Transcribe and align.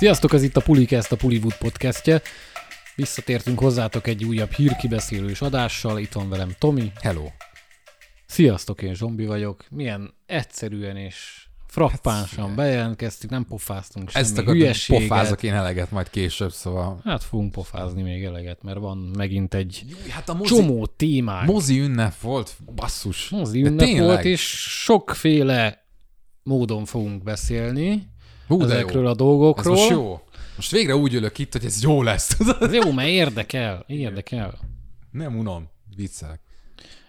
Sziasztok, 0.00 0.32
ez 0.32 0.42
itt 0.42 0.56
a 0.56 0.60
Pulikest, 0.60 1.12
a 1.12 1.16
Puliwood 1.16 1.56
podcastje. 1.56 2.22
Visszatértünk 2.96 3.58
hozzátok 3.58 4.06
egy 4.06 4.24
újabb 4.24 4.50
hírkibeszélős 4.50 5.40
adással. 5.40 5.98
Itt 5.98 6.12
van 6.12 6.28
velem 6.28 6.54
Tomi. 6.58 6.92
Hello. 7.02 7.26
Sziasztok, 8.26 8.82
én 8.82 8.94
Zsombi 8.94 9.26
vagyok. 9.26 9.64
Milyen 9.70 10.14
egyszerűen 10.26 10.96
és 10.96 11.46
frappánsan 11.66 12.46
Hát, 12.46 12.56
bejelentkeztük, 12.56 13.30
nem 13.30 13.44
pofáztunk 13.44 14.10
semmi 14.10 14.24
Ezt 14.24 14.32
akartam, 14.32 14.54
hülyeséget. 14.54 15.08
pofázok 15.08 15.42
én 15.42 15.54
eleget 15.54 15.90
majd 15.90 16.10
később, 16.10 16.52
szóval... 16.52 17.00
Hát 17.04 17.22
fogunk 17.22 17.52
pofázni 17.52 18.02
még 18.02 18.24
eleget, 18.24 18.62
mert 18.62 18.78
van 18.78 18.98
megint 19.16 19.54
egy 19.54 19.84
hát 20.08 20.28
a 20.28 20.40
csomó 20.42 20.86
témánk. 20.86 21.46
mozi 21.46 21.80
ünnep 21.80 22.20
volt, 22.20 22.56
basszus. 22.74 23.28
Mozi 23.28 23.62
ünnep 23.62 23.98
volt, 23.98 24.24
és 24.24 24.40
sokféle 24.82 25.84
módon 26.42 26.84
fogunk 26.84 27.22
beszélni 27.22 28.09
Hú, 28.50 28.62
ezekről 28.62 29.02
jó. 29.02 29.08
a 29.08 29.10
Ez 29.10 29.16
dolgokról. 29.16 29.74
most 29.74 29.90
jó. 29.90 30.20
Most 30.56 30.70
végre 30.70 30.96
úgy 30.96 31.14
ülök 31.14 31.38
itt, 31.38 31.52
hogy 31.52 31.64
ez 31.64 31.82
jó 31.82 32.02
lesz. 32.02 32.36
Ez 32.60 32.74
jó, 32.74 32.92
mert 32.92 33.08
érdekel, 33.08 33.84
érdekel. 33.86 34.58
Nem 35.10 35.38
unom. 35.38 35.70
Viccelek. 35.96 36.40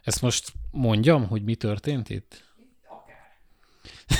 Ezt 0.03 0.21
most 0.21 0.51
mondjam, 0.71 1.27
hogy 1.27 1.43
mi 1.43 1.55
történt 1.55 2.09
itt? 2.09 2.49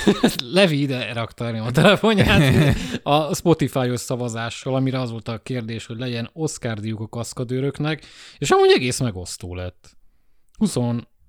Levi 0.52 0.80
ide 0.80 1.12
rakta 1.12 1.46
a 1.46 1.70
telefonját 1.70 2.76
a 3.02 3.34
Spotify-os 3.34 4.00
szavazással, 4.00 4.74
amire 4.74 5.00
az 5.00 5.10
volt 5.10 5.28
a 5.28 5.38
kérdés, 5.38 5.86
hogy 5.86 5.98
legyen 5.98 6.30
Oscar 6.32 6.80
díjuk 6.80 7.00
a 7.00 7.08
kaszkadőröknek, 7.08 8.06
és 8.38 8.50
amúgy 8.50 8.70
egész 8.70 9.00
megosztó 9.00 9.54
lett. 9.54 9.96
20, 10.58 10.76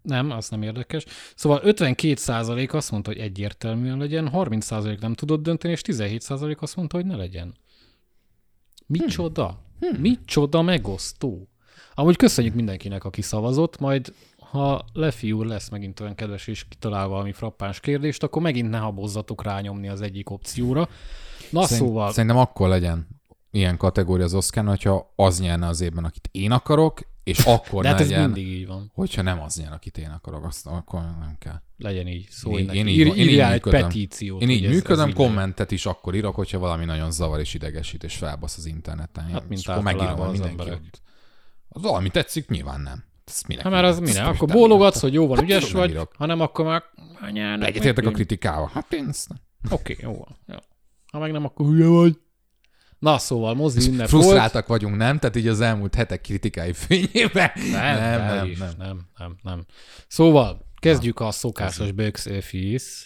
nem, 0.04 0.32
az 0.32 0.50
nem 0.50 0.62
érdekes. 0.62 1.06
Szóval 1.36 1.62
52% 1.66 2.74
azt 2.74 2.92
mondta, 2.92 3.12
hogy 3.12 3.20
egyértelműen 3.20 3.98
legyen, 3.98 4.30
30% 4.34 5.00
nem 5.00 5.14
tudott 5.14 5.44
dönteni, 5.44 5.74
és 5.74 5.82
17% 5.86 6.58
azt 6.58 6.76
mondta, 6.76 6.96
hogy 6.96 7.06
ne 7.06 7.16
legyen. 7.16 7.56
Micsoda? 8.86 9.60
Hmm. 9.80 10.02
Micsoda 10.02 10.62
megosztó? 10.62 11.48
Amúgy 11.94 12.16
köszönjük 12.16 12.54
mindenkinek, 12.54 13.04
aki 13.04 13.22
szavazott, 13.22 13.80
majd 13.80 14.14
ha 14.38 14.86
Lefi 14.94 15.32
úr 15.32 15.46
lesz 15.46 15.70
megint 15.70 16.00
olyan 16.00 16.16
kedves 16.16 16.48
és 16.48 16.68
kitalál 16.68 17.08
valami 17.08 17.32
frappáns 17.32 17.80
kérdést, 17.80 18.24
akkor 18.24 18.42
megint 18.42 18.70
ne 18.70 18.78
habozzatok 18.78 19.44
rányomni 19.44 19.88
az 19.88 20.02
egyik 20.02 20.30
opcióra. 20.30 20.90
Na 21.50 21.64
Szerint, 21.66 21.88
szóval, 21.88 22.12
Szerintem 22.12 22.38
akkor 22.38 22.68
legyen 22.68 23.08
ilyen 23.52 23.78
kategória 23.78 24.26
az 24.26 24.34
Oscar, 24.34 24.66
hogyha 24.66 25.14
az 25.16 25.40
nyerne 25.40 25.68
az 25.68 25.82
évben, 25.82 26.04
akit 26.04 26.30
én 26.32 26.52
akarok, 26.52 27.00
és 27.24 27.40
akkor 27.56 27.82
de 27.82 27.88
hát 27.88 27.98
ne 27.98 28.04
ez 28.04 28.10
legyen, 28.10 28.30
mindig 28.30 28.48
így 28.54 28.68
van. 28.68 28.92
hogyha 28.94 29.22
nem 29.22 29.42
az 29.42 29.56
nyer, 29.56 29.72
akit 29.72 29.98
én 29.98 30.10
akarok, 30.10 30.46
azt 30.46 30.68
akkor 30.68 31.00
nem 31.02 31.36
kell. 31.40 31.62
Legyen 31.78 32.08
így. 32.08 32.28
Szólj 32.30 32.60
Én- 32.62 32.66
neki. 32.66 32.78
én 32.78 32.88
így- 32.88 32.98
Ír, 32.98 33.06
én 33.08 33.30
így 33.30 33.40
egy 33.40 33.52
működöm. 33.52 33.82
petíciót. 33.82 34.42
Én 34.42 34.50
így 34.50 34.64
ez- 34.66 34.72
működöm, 34.72 35.00
ez 35.08 35.14
legyen. 35.14 35.28
kommentet 35.28 35.72
is 35.72 35.86
akkor 35.86 36.16
írok, 36.16 36.36
hogyha 36.36 36.60
valami 36.60 36.86
nagyon 36.86 37.12
zavar 37.12 37.40
és 37.40 37.54
idegesít, 37.54 38.04
és 38.04 38.16
felbasz 38.16 38.58
az 38.58 38.66
interneten. 38.66 39.24
Hát, 39.24 39.48
mint 39.48 39.62
és 39.62 39.68
akkor 39.68 39.84
megírom, 39.84 40.08
általában 40.08 40.30
hogy 40.36 40.40
az 40.40 40.46
mindenki 40.48 40.70
emberek. 40.72 40.92
ott. 40.94 41.02
Az 41.70 41.82
valami 41.82 42.10
tetszik, 42.10 42.50
nyilván 42.50 42.82
nem. 42.82 43.04
Ez 43.26 43.42
minek? 43.48 43.64
Ha 43.64 43.70
már 43.70 43.84
az 43.86 44.00
most 44.00 44.18
akkor 44.18 44.48
bólogatsz, 44.48 45.00
hogy 45.02 45.14
jó 45.14 45.28
van, 45.28 45.36
Hát 45.38 45.46
ügyes 45.46 45.72
vagy, 45.72 45.90
írok. 45.90 46.12
hanem 46.18 46.40
akkor 46.42 46.66
már 46.66 46.84
anyának. 47.22 47.68
Egyetértek 47.68 48.06
a 48.06 48.12
kritikával. 48.12 48.70
Hát 48.74 48.94
én 48.94 49.08
ezt 49.08 49.30
nem. 49.30 49.38
Oké, 49.72 49.98
jó 50.02 50.12
van. 50.12 50.38
Jó. 50.48 50.56
Ha 51.12 51.20
meg 51.20 51.32
nem, 51.32 51.46
akkor 51.46 51.66
hülye 51.66 51.88
vagy. 51.88 52.18
Na 53.04 53.18
szóval, 53.18 53.54
mozi 53.54 53.90
ünnep 53.90 54.10
volt. 54.10 54.24
Frusztráltak 54.24 54.68
vagyunk, 54.68 54.96
nem? 54.96 55.20
Tehát 55.20 55.36
így 55.36 55.48
az 55.48 55.62
elmúlt 55.62 55.96
hetek 55.96 56.22
kritikái 56.22 56.74
fényében. 56.74 57.52
Nem, 57.72 58.00
nem, 58.00 58.36
nem, 58.36 58.46
is, 58.46 58.58
nem, 58.58 58.74
nem, 58.78 59.08
nem, 59.18 59.36
nem. 59.42 59.66
Szóval, 60.08 60.66
kezdjük 60.80 61.20
a 61.20 61.32
szokásos 61.32 61.92
box 61.92 62.26
office 62.26 63.06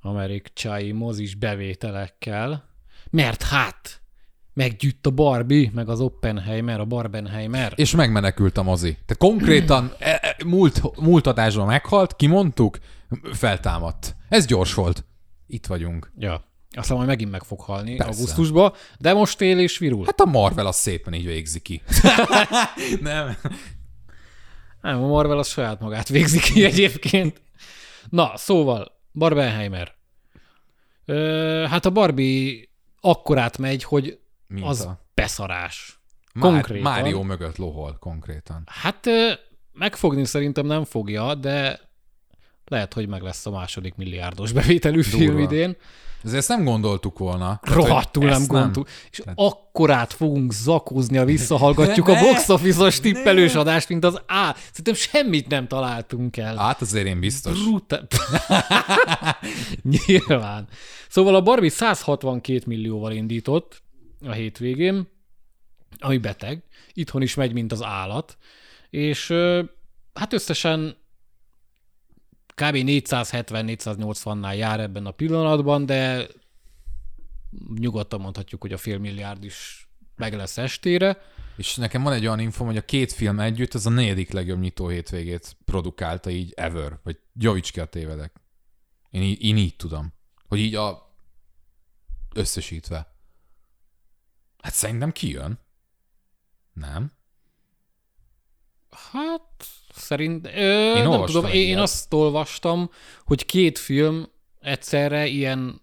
amerikai 0.00 0.92
mozis 0.92 1.34
bevételekkel, 1.34 2.68
mert 3.10 3.42
hát 3.42 4.00
meggyűjt 4.54 5.06
a 5.06 5.10
Barbie, 5.10 5.70
meg 5.74 5.88
az 5.88 6.00
Oppenheimer, 6.00 6.80
a 6.80 6.84
Barbenheimer. 6.84 7.72
És 7.76 7.94
megmenekült 7.94 8.58
a 8.58 8.62
mozi. 8.62 8.90
Tehát 8.90 9.16
konkrétan 9.18 9.92
e- 9.98 10.18
e- 10.22 10.36
múlt, 10.44 11.00
múlt 11.00 11.26
adásban 11.26 11.66
meghalt, 11.66 12.16
kimondtuk, 12.16 12.78
feltámadt. 13.32 14.16
Ez 14.28 14.46
gyors 14.46 14.74
volt. 14.74 15.04
Itt 15.46 15.66
vagyunk. 15.66 16.12
Ja, 16.18 16.44
aztán 16.72 16.96
majd 16.96 17.08
megint 17.08 17.30
meg 17.30 17.42
fog 17.42 17.60
halni 17.60 17.96
Persze. 17.96 18.12
augusztusban, 18.12 18.72
de 18.98 19.12
most 19.12 19.40
él 19.40 19.58
és 19.58 19.78
virul. 19.78 20.04
Hát 20.04 20.20
a 20.20 20.24
Marvel 20.24 20.66
az 20.66 20.76
szépen 20.76 21.14
így 21.14 21.26
végzi 21.26 21.60
ki. 21.60 21.82
nem. 23.00 23.36
Nem, 24.80 25.02
a 25.02 25.06
Marvel 25.06 25.38
az 25.38 25.48
saját 25.48 25.80
magát 25.80 26.08
végzi 26.08 26.40
ki 26.40 26.64
egyébként. 26.64 27.40
Na, 28.10 28.32
szóval, 28.36 29.00
Barbenheimer. 29.12 29.94
Ö, 31.04 31.64
hát 31.68 31.86
a 31.86 31.90
Barbie 31.90 32.68
akkorát 33.00 33.58
megy, 33.58 33.84
hogy 33.84 34.18
Mint 34.46 34.66
az 34.66 34.88
beszarás. 35.14 36.00
Már, 36.34 36.52
konkrétan. 36.52 36.92
Mário 36.92 37.22
mögött 37.22 37.56
lohol 37.56 37.96
konkrétan. 38.00 38.62
Hát 38.66 39.06
megfogni 39.72 40.24
szerintem 40.24 40.66
nem 40.66 40.84
fogja, 40.84 41.34
de 41.34 41.80
lehet, 42.72 42.92
hogy 42.92 43.08
meg 43.08 43.22
lesz 43.22 43.46
a 43.46 43.50
második 43.50 43.94
milliárdos 43.94 44.52
bevételű 44.52 45.02
film 45.02 45.36
Durva. 45.36 45.52
idén. 45.52 45.76
Ezért 46.24 46.38
ezt 46.38 46.48
nem 46.48 46.64
gondoltuk 46.64 47.18
volna. 47.18 47.60
Tehát, 47.62 47.78
Rohadtul 47.78 48.24
nem 48.24 48.46
gondoltuk. 48.46 48.88
És 49.10 49.22
akkorát 49.34 50.12
fogunk 50.12 50.52
zakózni, 50.52 51.16
ha 51.16 51.24
visszahallgatjuk 51.24 52.08
a 52.08 52.18
box 52.20 52.48
office-os 52.48 53.00
tippelős 53.00 53.54
adást, 53.54 53.88
mint 53.88 54.04
az 54.04 54.14
A. 54.14 54.54
Szerintem 54.70 54.94
semmit 54.94 55.48
nem 55.48 55.68
találtunk 55.68 56.36
el. 56.36 56.56
Hát 56.56 56.80
azért 56.80 57.06
én 57.06 57.20
biztos. 57.20 57.62
Brutál. 57.62 58.06
Nyilván. 60.06 60.68
Szóval 61.08 61.34
a 61.34 61.42
Barbie 61.42 61.70
162 61.70 62.62
millióval 62.66 63.12
indított 63.12 63.82
a 64.24 64.32
hétvégén, 64.32 65.08
ami 65.98 66.18
beteg. 66.18 66.62
Itthon 66.92 67.22
is 67.22 67.34
megy, 67.34 67.52
mint 67.52 67.72
az 67.72 67.82
állat. 67.82 68.36
És 68.90 69.32
hát 70.14 70.32
összesen 70.32 70.96
kb. 72.62 72.76
470-480-nál 72.76 74.56
jár 74.56 74.80
ebben 74.80 75.06
a 75.06 75.10
pillanatban, 75.10 75.86
de 75.86 76.26
nyugodtan 77.74 78.20
mondhatjuk, 78.20 78.60
hogy 78.60 78.72
a 78.72 78.76
fél 78.76 78.98
milliárd 78.98 79.44
is 79.44 79.88
meg 80.16 80.34
lesz 80.34 80.58
estére. 80.58 81.18
És 81.56 81.76
nekem 81.76 82.02
van 82.02 82.12
egy 82.12 82.26
olyan 82.26 82.38
infom, 82.38 82.66
hogy 82.66 82.76
a 82.76 82.84
két 82.84 83.12
film 83.12 83.40
együtt 83.40 83.74
az 83.74 83.86
a 83.86 83.90
negyedik 83.90 84.30
legjobb 84.30 84.60
nyitó 84.60 84.88
hétvégét 84.88 85.56
produkálta 85.64 86.30
így 86.30 86.52
ever. 86.56 86.98
Vagy 87.02 87.18
javíts 87.34 87.72
ki 87.72 87.80
a 87.80 87.84
tévedek. 87.84 88.32
Én 89.10 89.22
így, 89.22 89.42
én 89.42 89.56
így 89.56 89.76
tudom. 89.76 90.12
Hogy 90.48 90.58
így 90.58 90.74
a 90.74 91.14
összesítve. 92.34 93.14
Hát 94.62 94.74
szerintem 94.74 95.12
kijön. 95.12 95.58
Nem? 96.72 97.12
Hát, 98.90 99.66
szerint... 99.94 100.50
Ö, 100.56 100.92
nem 100.94 101.10
olvastam 101.10 101.40
tudom, 101.40 101.56
én, 101.56 101.68
én 101.68 101.78
azt 101.78 102.12
olvastam, 102.12 102.90
hogy 103.24 103.46
két 103.46 103.78
film 103.78 104.28
egyszerre 104.60 105.26
ilyen 105.26 105.80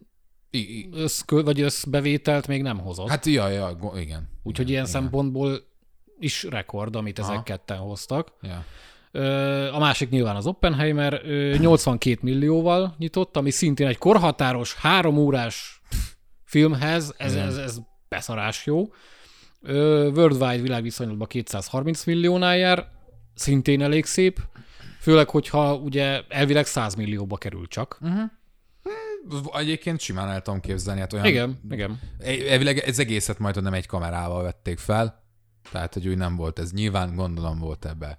I- 0.52 0.90
összkö, 0.94 1.44
vagy 1.44 1.62
összbevételt 1.62 2.47
még 2.47 2.62
nem 2.62 2.80
hozott. 2.80 3.09
Hát, 3.09 3.25
ja, 3.25 3.47
ja, 3.47 3.75
go- 3.75 4.00
igen. 4.00 4.30
Úgyhogy 4.44 4.70
igen, 4.70 4.81
ilyen 4.81 4.88
igen. 4.90 5.02
szempontból 5.02 5.68
is 6.20 6.44
rekord, 6.44 6.96
amit 6.96 7.20
ezek 7.20 7.34
Aha. 7.34 7.44
ketten 7.44 7.78
hoztak. 7.78 8.34
Ja. 8.42 8.66
A 9.72 9.80
másik 9.80 10.09
nyilván 10.09 10.36
az 10.36 10.46
Oppenheimer 10.46 11.22
ö, 11.24 11.56
82 11.58 12.18
millióval 12.22 12.96
nyitott, 12.97 13.38
ami 13.38 13.50
szintén 13.52 13.88
egy 13.88 13.97
korhatáros, 13.97 14.76
három 14.76 15.18
órás 15.18 15.81
filmhez, 16.44 17.14
ez, 17.18 17.34
Igen. 17.34 17.47
ez, 17.47 17.58
ez 17.58 17.80
beszarás 18.09 18.66
jó. 18.66 18.94
Worldwide 19.62 20.62
világviszonylatban 20.62 21.28
230 21.28 22.06
milliónál 22.06 22.58
jár, 22.58 22.88
szintén 23.39 23.81
elég 23.81 24.05
szép, 24.05 24.39
főleg, 25.00 25.29
hogyha 25.29 25.75
ugye 25.75 26.22
elvileg 26.27 26.66
100 26.66 26.95
millióba 26.95 27.38
kerül 27.38 27.67
csak. 27.67 28.00
Egyébként 29.53 29.99
simán 29.99 30.29
el 30.29 30.41
tudom 30.41 30.59
képzelni. 30.59 30.99
Hát 30.99 31.14
olyan, 31.14 31.25
Igen, 31.25 31.59
igen. 31.69 31.99
Elvileg 32.49 32.78
ez 32.78 32.99
egészet 32.99 33.40
majd 33.40 33.61
nem 33.61 33.73
egy 33.73 33.85
kamerával 33.85 34.43
vették 34.43 34.78
fel, 34.78 35.23
tehát 35.72 35.93
hogy 35.93 36.08
úgy 36.08 36.17
nem 36.17 36.35
volt 36.35 36.59
ez. 36.59 36.72
Nyilván 36.72 37.16
gondolom 37.16 37.59
volt 37.59 37.85
ebbe 37.85 38.17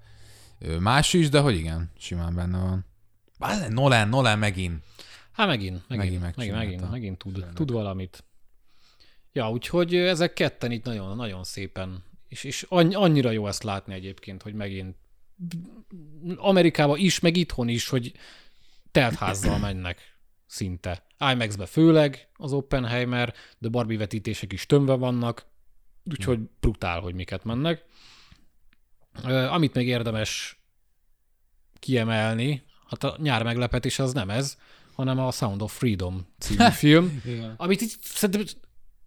más 0.79 1.12
is, 1.12 1.29
de 1.29 1.41
hogy 1.41 1.56
igen, 1.56 1.91
simán 1.99 2.35
benne 2.35 2.59
van. 2.59 2.87
Bár 3.39 3.71
Nolan, 3.71 4.09
Nolan 4.09 4.39
megint. 4.39 4.85
Hát 5.33 5.47
megint, 5.47 5.83
megint, 5.89 6.21
Megint 6.21 6.37
megint, 6.37 6.55
megint, 6.56 6.91
megint, 6.91 7.19
tud, 7.19 7.47
tud 7.55 7.71
valamit. 7.71 8.25
Ja, 9.33 9.50
úgyhogy 9.50 9.95
ezek 9.95 10.33
ketten 10.33 10.71
itt 10.71 10.85
nagyon, 10.85 11.17
nagyon 11.17 11.45
szépen, 11.45 12.05
és, 12.29 12.45
és 12.45 12.67
anny- 12.69 12.95
annyira 12.95 13.31
jó 13.31 13.47
ezt 13.47 13.62
látni 13.62 13.95
egyébként, 13.95 14.43
hogy 14.43 14.55
megint 14.55 14.97
Amerikában 16.37 16.99
is, 16.99 17.21
meg 17.21 17.37
itthon 17.37 17.69
is, 17.69 17.89
hogy 17.89 18.13
teltházzal 18.91 19.59
mennek 19.59 20.17
szinte. 20.47 21.07
IMAX-be 21.33 21.67
főleg 21.67 22.29
az 22.37 22.53
Oppenheimer, 22.53 23.35
de 23.59 23.69
Barbie 23.69 23.99
vetítések 23.99 24.53
is 24.53 24.67
tömve 24.67 24.95
vannak, 24.95 25.47
úgyhogy 26.11 26.39
brutál, 26.61 27.01
hogy 27.01 27.15
miket 27.15 27.45
mennek. 27.45 27.85
Amit 29.51 29.75
még 29.75 29.87
érdemes 29.87 30.61
kiemelni, 31.79 32.63
hát 32.89 33.05
a 33.05 33.17
nyár 33.19 33.43
meglepetés 33.43 33.99
az 33.99 34.13
nem 34.13 34.31
ez, 34.31 34.57
hanem 34.95 35.19
a 35.19 35.31
Sound 35.31 35.63
of 35.63 35.77
Freedom 35.79 36.27
című 36.39 36.69
film, 36.85 37.23
amit 37.57 37.83
így 37.83 37.95
szerintem 38.03 38.45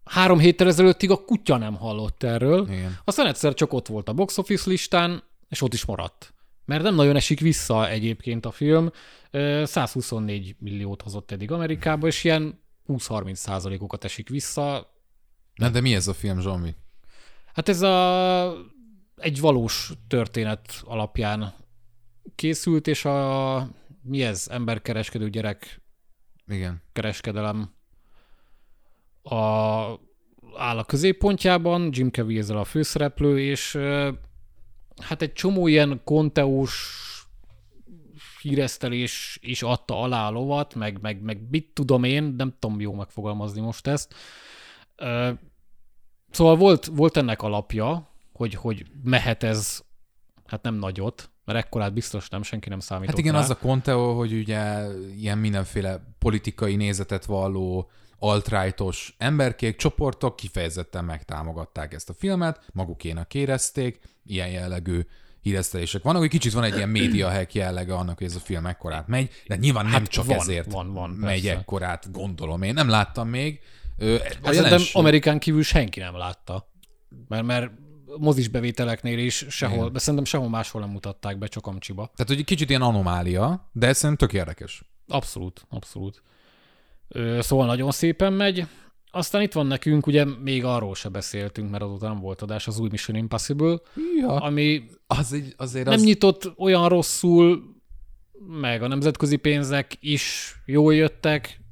három 0.04 0.40
héttel 0.40 0.68
ezelőttig 0.68 1.10
a 1.10 1.26
kutya 1.26 1.58
nem 1.58 1.76
hallott 1.76 2.24
erről. 2.24 2.68
Igen. 2.70 2.98
Aztán 3.04 3.28
egyszer 3.28 3.54
csak 3.54 3.74
ott 3.74 3.88
volt 3.88 4.10
a 4.10 4.14
box 4.14 4.38
office 4.38 4.70
listán, 4.70 5.24
és 5.54 5.62
ott 5.62 5.74
is 5.74 5.86
maradt. 5.86 6.34
Mert 6.66 6.84
nem 6.84 6.96
nagyon 6.96 7.16
esik 7.16 7.40
vissza 7.40 7.90
egyébként 7.90 8.46
a 8.46 8.52
film. 8.52 8.92
Ö, 9.32 9.64
124 9.66 10.56
milliót 10.60 11.02
hozott 11.02 11.32
eddig 11.32 11.52
Amerikába, 11.52 12.08
és 12.08 12.24
ilyen 12.24 12.60
20-30 12.88 13.34
százalékokat 13.34 14.04
esik 14.04 14.30
vissza. 14.30 14.94
Na, 15.56 15.70
de 15.70 15.82
mi 15.82 15.96
ez 15.96 16.08
a 16.08 16.14
film, 16.14 16.40
Zsombi? 16.40 16.76
Hát 17.54 17.70
ez 17.70 17.82
a, 17.82 18.56
egy 19.16 19.40
valós 19.40 19.92
történet 20.08 20.82
alapján 20.84 21.54
készült, 22.36 22.88
és 22.88 23.06
a 23.06 23.70
mi 24.02 24.24
ez? 24.24 24.48
Emberkereskedő 24.52 25.30
gyerek 25.30 25.82
Igen. 26.48 26.82
kereskedelem 26.94 27.74
a, 29.22 29.36
áll 30.58 30.78
a 30.78 30.84
középpontjában, 30.84 31.90
Jim 31.92 32.10
Caviezel 32.10 32.58
a 32.58 32.64
főszereplő, 32.64 33.40
és 33.40 33.78
hát 35.02 35.22
egy 35.22 35.34
csomó 35.34 35.68
ilyen 35.68 36.02
konteós 36.04 37.02
híresztelés 38.42 39.40
is 39.42 39.62
adta 39.64 40.02
alá 40.02 40.28
a 40.28 40.32
lovat, 40.32 40.76
meg, 40.76 41.02
meg, 41.02 41.22
meg 41.22 41.50
mit 41.50 41.70
tudom 41.74 42.04
én, 42.04 42.24
nem 42.24 42.56
tudom 42.60 42.80
jó 42.80 42.94
megfogalmazni 42.94 43.62
most 43.62 43.88
ezt. 43.88 44.14
Szóval 46.32 46.56
volt, 46.56 46.86
volt 46.86 47.18
ennek 47.18 47.42
alapja, 47.42 48.10
hogy, 48.34 48.54
hogy 48.54 48.86
mehet 49.04 49.44
ez, 49.44 49.84
hát 50.46 50.64
nem 50.64 50.76
nagyot, 50.76 51.30
mert 51.46 51.60
ekkorát 51.60 51.94
biztos 51.94 52.30
nem, 52.30 52.44
senki 52.44 52.70
nem 52.70 52.80
számított 52.80 53.10
Hát 53.10 53.20
igen, 53.20 53.34
rá. 53.34 53.40
az 53.40 53.50
a 53.50 53.58
Conteo, 53.58 54.14
hogy 54.14 54.34
ugye 54.34 54.88
ilyen 55.18 55.38
mindenféle 55.38 56.16
politikai 56.20 56.76
nézetet 56.76 57.26
valló 57.26 57.90
alt-rightos 58.24 59.16
emberkék, 59.18 59.76
csoportok 59.76 60.36
kifejezetten 60.36 61.06
megtámogatták 61.06 61.94
ezt 61.94 62.10
a 62.10 62.14
filmet, 62.14 62.62
magukénak 62.74 63.34
érezték, 63.34 64.00
ilyen 64.26 64.50
jellegű 64.50 65.06
híresztelések 65.42 66.04
vannak, 66.04 66.22
hogy 66.22 66.30
kicsit 66.30 66.54
van 66.54 66.64
egy 66.64 66.76
ilyen 66.76 66.90
média 66.90 67.32
hack 67.32 67.54
jellege 67.54 67.94
annak, 67.96 68.18
hogy 68.18 68.28
ez 68.28 68.36
a 68.36 68.40
film 68.40 68.66
ekkorát 68.66 69.08
megy, 69.08 69.30
de 69.48 69.56
nyilván 69.56 69.84
nem 69.84 69.94
Hát 69.94 70.08
csak 70.08 70.26
van, 70.26 70.38
ezért 70.38 70.72
van, 70.72 70.94
van, 70.94 71.10
megy 71.10 71.42
persze. 71.42 71.58
ekkorát, 71.60 72.12
gondolom 72.12 72.62
én. 72.62 72.74
Nem 72.74 72.90
láttam 72.90 73.28
még. 73.30 73.60
Ö, 73.98 74.16
a 74.16 74.20
Hát 74.44 74.54
jelenség- 74.56 74.96
Amerikán 74.96 75.40
kívül 75.40 75.64
senki 75.64 76.00
nem 76.00 76.16
látta. 76.18 76.72
Mert, 77.28 77.44
mert 77.46 77.72
mozis 78.18 78.48
bevételeknél 78.48 79.18
is 79.20 79.46
sehol, 79.50 79.90
de 79.90 80.00
szerintem 80.00 80.26
sehol 80.26 80.50
máshol 80.50 80.82
nem 80.82 80.90
mutatták 80.90 81.38
be, 81.38 81.48
csak 81.48 81.68
Amcsiba. 81.68 82.12
Tehát, 82.16 82.34
hogy 82.34 82.44
kicsit 82.44 82.70
ilyen 82.70 82.82
anomália, 82.82 83.70
de 83.72 83.94
szerintem 83.94 84.28
tök 84.28 84.38
érdekes. 84.38 84.84
Abszolút, 85.08 85.66
abszolút. 85.70 86.24
Szóval 87.40 87.66
nagyon 87.66 87.92
szépen 87.92 88.34
megy. 88.34 88.66
Aztán 89.12 89.42
itt 89.42 89.54
van 89.54 89.68
nekünk, 89.68 90.08
ugye 90.08 90.26
még 90.44 90.64
arról 90.66 90.96
se 90.96 91.10
beszéltünk, 91.10 91.70
mert 91.70 91.84
azóta 91.84 92.08
nem 92.08 92.20
volt 92.20 92.42
adás, 92.42 92.68
az 92.68 92.80
új 92.80 92.90
Mission 92.92 93.18
Impossible, 93.18 93.80
Ja, 94.20 94.36
ami 94.36 94.84
az 95.08 95.34
egy, 95.34 95.54
azért 95.58 95.86
nem 95.86 95.94
az... 95.94 96.04
nyitott 96.04 96.54
olyan 96.58 96.90
rosszul, 96.90 97.64
meg 98.48 98.84
a 98.84 98.88
nemzetközi 98.88 99.36
pénzek 99.36 99.98
is 100.00 100.56
jól 100.66 100.96
jöttek, 100.96 101.63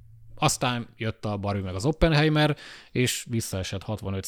aztán 0.42 0.88
jött 0.98 1.26
a 1.26 1.38
Barbie 1.38 1.64
meg 1.64 1.76
az 1.76 1.86
Oppenheimer, 1.86 2.58
és 2.92 3.26
visszaesett 3.30 3.84
65 3.84 4.28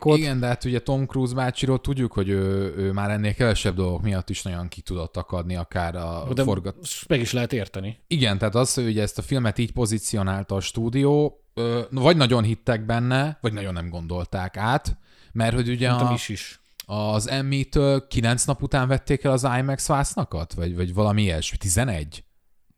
ot 0.00 0.18
Igen, 0.18 0.40
de 0.40 0.46
hát 0.46 0.64
ugye 0.64 0.80
Tom 0.80 1.06
Cruise 1.06 1.34
bácsiról 1.34 1.80
tudjuk, 1.80 2.12
hogy 2.12 2.28
ő, 2.28 2.74
ő 2.76 2.92
már 2.92 3.10
ennél 3.10 3.34
kevesebb 3.34 3.74
dolgok 3.74 4.02
miatt 4.02 4.30
is 4.30 4.42
nagyon 4.42 4.68
ki 4.68 4.80
tudott 4.80 5.16
akadni 5.16 5.56
akár 5.56 5.96
a 5.96 6.28
de 6.34 6.42
forgat... 6.42 6.76
meg 7.08 7.20
is 7.20 7.32
lehet 7.32 7.52
érteni. 7.52 7.98
Igen, 8.06 8.38
tehát 8.38 8.54
az, 8.54 8.74
hogy 8.74 8.86
ugye 8.86 9.02
ezt 9.02 9.18
a 9.18 9.22
filmet 9.22 9.58
így 9.58 9.72
pozícionálta 9.72 10.54
a 10.54 10.60
stúdió, 10.60 11.44
vagy 11.90 12.16
nagyon 12.16 12.42
hittek 12.42 12.86
benne, 12.86 13.38
vagy 13.40 13.52
nagyon 13.52 13.72
nem 13.72 13.88
gondolták 13.88 14.56
át, 14.56 14.96
mert 15.32 15.54
hogy 15.54 15.68
ugye 15.68 15.88
Mondtam 15.88 16.10
a, 16.10 16.14
is 16.14 16.28
is. 16.28 16.60
az 16.86 17.28
Emmy-től 17.28 18.06
kilenc 18.06 18.44
nap 18.44 18.62
után 18.62 18.88
vették 18.88 19.24
el 19.24 19.32
az 19.32 19.48
IMAX 19.58 19.86
vásznakat, 19.86 20.54
vagy, 20.54 20.76
vagy 20.76 20.94
valami 20.94 21.22
ilyesmi, 21.22 21.56
11? 21.56 22.24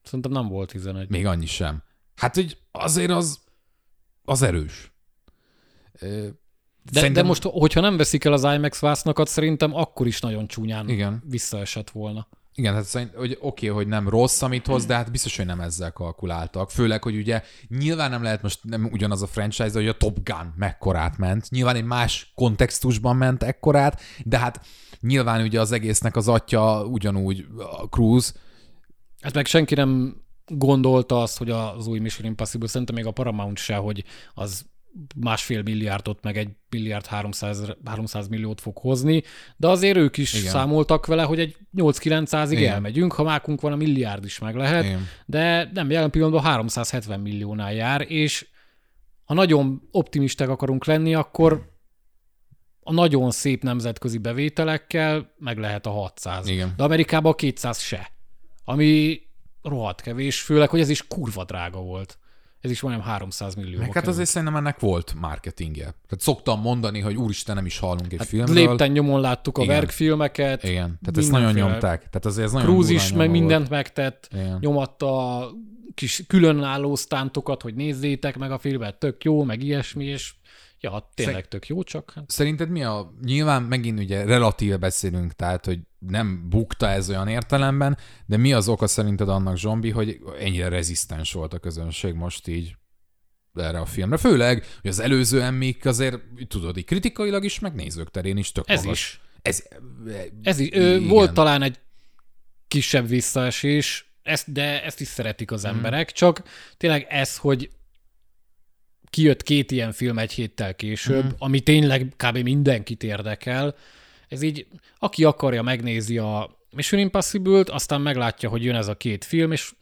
Szerintem 0.02 0.32
nem 0.32 0.48
volt 0.48 0.70
11. 0.70 1.08
Még 1.08 1.26
annyi 1.26 1.46
sem. 1.46 1.82
Hát, 2.16 2.34
hogy 2.34 2.58
azért 2.72 3.10
az, 3.10 3.38
az 4.24 4.42
erős. 4.42 4.92
De, 6.92 7.08
de 7.08 7.22
most, 7.22 7.42
hogyha 7.42 7.80
nem 7.80 7.96
veszik 7.96 8.24
el 8.24 8.32
az 8.32 8.44
IMAX 8.44 8.78
vásznakat, 8.78 9.28
szerintem 9.28 9.74
akkor 9.74 10.06
is 10.06 10.20
nagyon 10.20 10.46
csúnyán 10.46 10.88
Igen. 10.88 11.22
visszaesett 11.26 11.90
volna. 11.90 12.28
Igen, 12.56 12.74
hát 12.74 12.84
szerint, 12.84 13.14
hogy 13.14 13.38
oké, 13.40 13.68
okay, 13.68 13.78
hogy 13.78 13.88
nem 13.88 14.08
rossz, 14.08 14.42
amit 14.42 14.66
hoz, 14.66 14.86
de 14.86 14.94
hát 14.94 15.10
biztos, 15.10 15.36
hogy 15.36 15.46
nem 15.46 15.60
ezzel 15.60 15.92
kalkuláltak. 15.92 16.70
Főleg, 16.70 17.02
hogy 17.02 17.16
ugye 17.16 17.42
nyilván 17.68 18.10
nem 18.10 18.22
lehet 18.22 18.42
most 18.42 18.58
nem 18.62 18.88
ugyanaz 18.92 19.22
a 19.22 19.26
franchise, 19.26 19.72
hogy 19.72 19.88
a 19.88 19.96
Top 19.96 20.18
Gun 20.22 20.52
mekkorát 20.56 21.18
ment. 21.18 21.50
Nyilván 21.50 21.76
egy 21.76 21.84
más 21.84 22.32
kontextusban 22.34 23.16
ment 23.16 23.42
ekkorát, 23.42 24.00
de 24.24 24.38
hát 24.38 24.66
nyilván 25.00 25.42
ugye 25.42 25.60
az 25.60 25.72
egésznek 25.72 26.16
az 26.16 26.28
atya 26.28 26.84
ugyanúgy 26.84 27.46
a 27.56 27.88
Cruise. 27.88 28.32
Hát 29.20 29.34
meg 29.34 29.46
senki 29.46 29.74
nem 29.74 30.22
gondolta 30.46 31.22
azt, 31.22 31.38
hogy 31.38 31.50
az 31.50 31.86
új 31.86 31.98
Mission 31.98 32.26
Impossible, 32.26 32.68
szerintem 32.68 32.94
még 32.94 33.06
a 33.06 33.10
Paramount 33.10 33.58
se, 33.58 33.76
hogy 33.76 34.04
az 34.34 34.64
másfél 35.16 35.62
milliárdot, 35.62 36.22
meg 36.22 36.36
egy 36.36 36.48
milliárd 36.70 37.06
300, 37.06 37.76
300 37.84 38.28
milliót 38.28 38.60
fog 38.60 38.78
hozni, 38.78 39.22
de 39.56 39.68
azért 39.68 39.96
ők 39.96 40.16
is 40.16 40.34
Igen. 40.34 40.50
Számoltak 40.50 41.06
vele, 41.06 41.22
hogy 41.22 41.40
egy 41.40 41.56
8-900-ig 41.76 42.48
Igen. 42.50 42.72
elmegyünk, 42.72 43.12
ha 43.12 43.22
mákunk 43.22 43.60
van, 43.60 43.72
a 43.72 43.76
milliárd 43.76 44.24
is 44.24 44.38
meg 44.38 44.54
lehet, 44.54 44.84
Igen. 44.84 45.06
de 45.26 45.70
nem, 45.72 45.90
jelen 45.90 46.10
pillanatban 46.10 46.42
370 46.42 47.20
milliónál 47.20 47.74
jár, 47.74 48.10
és 48.10 48.46
ha 49.24 49.34
nagyon 49.34 49.88
optimisták 49.90 50.48
akarunk 50.48 50.84
lenni, 50.84 51.14
akkor 51.14 51.72
a 52.80 52.92
nagyon 52.92 53.30
szép 53.30 53.62
nemzetközi 53.62 54.18
bevételekkel 54.18 55.34
meg 55.38 55.58
lehet 55.58 55.86
a 55.86 55.90
600. 55.90 56.48
Igen. 56.48 56.72
De 56.76 56.82
Amerikában 56.82 57.32
a 57.32 57.34
200 57.34 57.80
se. 57.80 58.10
Ami 58.64 59.20
rohadt 59.64 60.00
kevés, 60.00 60.40
főleg, 60.40 60.68
hogy 60.68 60.80
ez 60.80 60.88
is 60.88 61.06
kurva 61.06 61.44
drága 61.44 61.80
volt. 61.80 62.18
Ez 62.60 62.70
is 62.70 62.80
majdnem 62.80 63.06
300 63.06 63.54
millió. 63.54 63.78
Meg 63.78 63.92
hát 63.92 64.06
azért 64.06 64.28
szerintem 64.28 64.56
ennek 64.56 64.80
volt 64.80 65.14
marketingje. 65.20 65.82
Tehát 65.82 66.18
szoktam 66.18 66.60
mondani, 66.60 67.00
hogy 67.00 67.16
úristen, 67.16 67.54
nem 67.54 67.66
is 67.66 67.78
hallunk 67.78 68.12
egy 68.12 68.18
hát 68.18 68.26
filmről. 68.26 68.54
Lépten 68.54 68.90
nyomon 68.90 69.20
láttuk 69.20 69.58
a 69.58 69.62
Igen. 69.62 69.74
verkfilmeket. 69.74 70.62
Igen, 70.62 70.98
tehát 71.00 71.16
ezt 71.16 71.30
nagyon 71.30 71.46
mindenféle. 71.46 71.70
nyomták. 71.70 71.98
Tehát 71.98 72.26
azért 72.26 72.46
ez 72.46 72.52
nagyon 72.52 72.74
durván 72.74 72.94
is, 72.94 73.12
meg 73.12 73.30
mindent 73.30 73.68
megtett. 73.68 74.28
Igen. 74.32 74.56
Nyomatta 74.60 75.38
a 75.38 75.50
kis 75.94 76.24
különálló 76.26 76.94
sztántokat, 76.94 77.62
hogy 77.62 77.74
nézzétek 77.74 78.38
meg 78.38 78.50
a 78.50 78.58
filmet, 78.58 78.98
tök 78.98 79.24
jó, 79.24 79.44
meg 79.44 79.62
ilyesmi, 79.62 80.04
és 80.04 80.34
ja, 80.84 81.10
tényleg 81.14 81.48
tök 81.48 81.66
jó, 81.66 81.82
csak 81.82 82.12
hát 82.14 82.30
Szerinted 82.30 82.68
mi 82.70 82.82
a... 82.84 83.14
Nyilván 83.22 83.62
megint 83.62 83.98
ugye 83.98 84.24
relatíve 84.24 84.76
beszélünk, 84.76 85.32
tehát, 85.32 85.64
hogy 85.64 85.78
nem 85.98 86.48
bukta 86.48 86.88
ez 86.88 87.08
olyan 87.10 87.28
értelemben, 87.28 87.98
de 88.26 88.36
mi 88.36 88.52
az 88.52 88.68
oka 88.68 88.86
szerinted 88.86 89.28
annak, 89.28 89.56
Zsombi, 89.56 89.90
hogy 89.90 90.20
ennyire 90.40 90.68
rezisztens 90.68 91.32
volt 91.32 91.54
a 91.54 91.58
közönség 91.58 92.14
most 92.14 92.48
így 92.48 92.76
erre 93.54 93.78
a 93.78 93.86
filmre? 93.86 94.16
Főleg, 94.16 94.64
hogy 94.80 94.90
az 94.90 94.98
előző 94.98 95.42
emmik 95.42 95.84
azért, 95.86 96.18
tudod, 96.48 96.76
így 96.76 96.84
kritikailag 96.84 97.44
is, 97.44 97.58
meg 97.58 97.74
nézők 97.74 98.10
terén 98.10 98.36
is 98.36 98.52
tök 98.52 98.68
ez 98.68 98.82
magas. 98.82 98.98
is. 99.00 99.20
Ez, 99.42 99.62
Ez 100.42 100.58
is. 100.58 100.68
Ö, 100.72 101.00
volt 101.00 101.32
talán 101.34 101.62
egy 101.62 101.78
kisebb 102.68 103.08
visszaesés, 103.08 104.12
ezt, 104.22 104.52
de 104.52 104.84
ezt 104.84 105.00
is 105.00 105.08
szeretik 105.08 105.46
Mhm. 105.48 105.54
az 105.58 105.64
emberek, 105.64 106.12
csak 106.12 106.42
tényleg 106.76 107.06
ez, 107.08 107.36
hogy 107.36 107.70
kijött 109.14 109.42
két 109.42 109.70
ilyen 109.70 109.92
film 109.92 110.18
egy 110.18 110.32
héttel 110.32 110.74
később, 110.74 111.24
Mhm. 111.24 111.34
ami 111.38 111.60
tényleg 111.60 112.12
kb. 112.16 112.38
mindenkit 112.38 113.02
érdekel, 113.02 113.74
ez 114.28 114.42
így, 114.42 114.66
aki 114.98 115.24
akarja, 115.24 115.62
megnézi 115.62 116.18
a 116.18 116.58
Mission 116.70 117.00
Impossible-t, 117.00 117.68
aztán 117.68 118.00
meglátja, 118.00 118.48
hogy 118.48 118.64
jön 118.64 118.74
ez 118.74 118.88
a 118.88 118.96
két 118.96 119.24
film, 119.24 119.52
és 119.52 119.72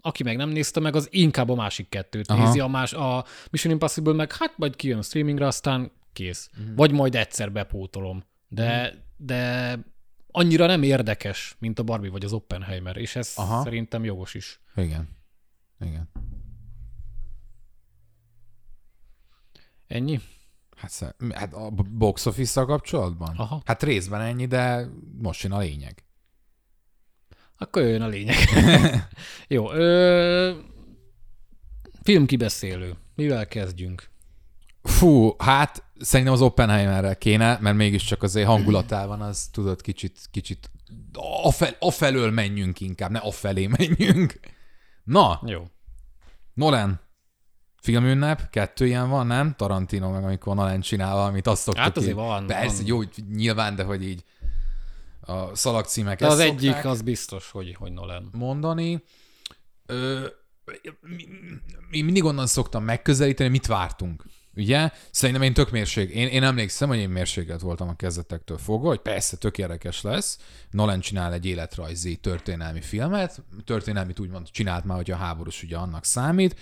aki 0.00 0.22
meg 0.22 0.36
nem 0.36 0.48
nézte 0.48 0.80
meg, 0.80 0.96
az 0.96 1.08
inkább 1.10 1.48
a 1.48 1.54
másik 1.54 1.88
kettőt 1.88 2.30
Aha. 2.30 2.44
Nézi, 2.44 2.60
a, 2.60 2.66
más, 2.66 2.92
a 2.92 3.24
Mission 3.50 3.72
Impossible 3.72 4.12
meg 4.12 4.32
hát 4.32 4.54
majd 4.56 4.76
kijön 4.76 5.02
streamingre, 5.02 5.46
aztán 5.46 5.90
kész. 6.12 6.50
Mm. 6.60 6.74
Vagy 6.74 6.92
majd 6.92 7.14
egyszer 7.14 7.52
bepótolom. 7.52 8.24
De, 8.48 8.94
de 9.16 9.74
annyira 10.30 10.66
nem 10.66 10.82
érdekes, 10.82 11.56
mint 11.58 11.78
a 11.78 11.82
Barbie 11.82 12.10
vagy 12.10 12.24
az 12.24 12.32
Oppenheimer, 12.32 12.96
és 12.96 13.16
ez. 13.16 13.32
Aha. 13.36 13.62
szerintem 13.62 14.04
jogos 14.04 14.34
is. 14.34 14.60
igen. 14.76 15.08
Igen. 15.80 16.08
Ennyi? 19.90 20.20
Hát, 20.76 21.14
hát 21.34 21.54
a 21.54 21.70
box 21.90 22.26
office 22.26 22.62
kapcsolatban? 22.64 23.36
Aha. 23.36 23.62
Hát 23.64 23.82
részben 23.82 24.20
ennyi, 24.20 24.46
de 24.46 24.88
most 25.22 25.42
jön 25.42 25.52
a 25.52 25.58
lényeg. 25.58 26.04
Akkor 27.58 27.82
jön 27.82 28.02
a 28.02 28.06
lényeg. 28.06 28.36
Jó. 29.48 29.72
Ö, 29.72 30.58
filmkibeszélő. 32.02 32.96
Mivel 33.14 33.46
kezdjünk? 33.46 34.10
Fú, 34.82 35.34
hát 35.38 35.84
szerintem 35.98 36.34
az 36.34 36.42
Oppenheimerrel 36.42 37.16
kéne, 37.16 37.58
mert 37.60 37.76
mégiscsak 37.76 38.22
azért 38.22 38.46
hangulatában 38.46 39.20
az 39.20 39.48
tudod 39.52 39.80
kicsit, 39.80 40.18
kicsit 40.30 40.70
afel, 41.42 41.76
afelől 41.78 42.30
menjünk 42.30 42.80
inkább, 42.80 43.10
ne 43.10 43.18
afelé 43.18 43.66
menjünk. 43.66 44.40
Na, 45.04 45.42
Jó. 45.46 45.70
Nolan, 46.54 47.00
filmünnep, 47.80 48.50
kettő 48.50 48.86
ilyen 48.86 49.08
van, 49.08 49.26
nem? 49.26 49.54
Tarantino 49.56 50.10
meg 50.10 50.24
amikor 50.24 50.54
Nolan 50.54 50.80
csinál 50.80 51.14
valamit, 51.14 51.46
azt 51.46 51.62
szoktuk 51.62 51.82
Hát 51.84 51.96
azért 51.96 52.12
így- 52.12 52.18
van, 52.18 52.46
Persze, 52.46 52.76
van. 52.76 52.86
jó, 52.86 52.96
hogy 52.96 53.10
nyilván, 53.34 53.76
de 53.76 53.82
hogy 53.82 54.04
így 54.08 54.24
a 55.20 55.54
szalagcímek 55.56 56.18
De 56.18 56.26
az 56.26 56.38
egyik, 56.38 56.84
az 56.84 57.02
biztos, 57.02 57.50
hogy, 57.50 57.74
hogy 57.78 57.92
Nolan. 57.92 58.28
mondani. 58.32 59.02
Ö, 59.86 60.26
mi 61.90 62.00
mindig 62.00 62.24
onnan 62.24 62.46
szoktam 62.46 62.84
megközelíteni, 62.84 63.48
mit 63.50 63.66
vártunk. 63.66 64.24
Ugye? 64.56 64.90
Szerintem 65.10 65.42
én 65.44 65.52
tök 65.54 65.70
mérség. 65.70 66.14
Én, 66.14 66.28
én 66.28 66.42
emlékszem, 66.42 66.88
hogy 66.88 66.98
én 66.98 67.08
mérséget 67.08 67.60
voltam 67.60 67.88
a 67.88 67.96
kezdetektől 67.96 68.58
fogva, 68.58 68.88
hogy 68.88 68.98
persze 69.00 69.36
tök 69.36 69.58
érdekes 69.58 70.02
lesz. 70.02 70.38
Nolan 70.70 71.00
csinál 71.00 71.32
egy 71.32 71.46
életrajzi 71.46 72.16
történelmi 72.16 72.80
filmet. 72.80 73.42
Történelmit 73.64 74.20
úgymond 74.20 74.50
csinált 74.50 74.84
már, 74.84 74.96
hogy 74.96 75.10
a 75.10 75.16
háborús 75.16 75.62
ugye 75.62 75.76
annak 75.76 76.04
számít. 76.04 76.56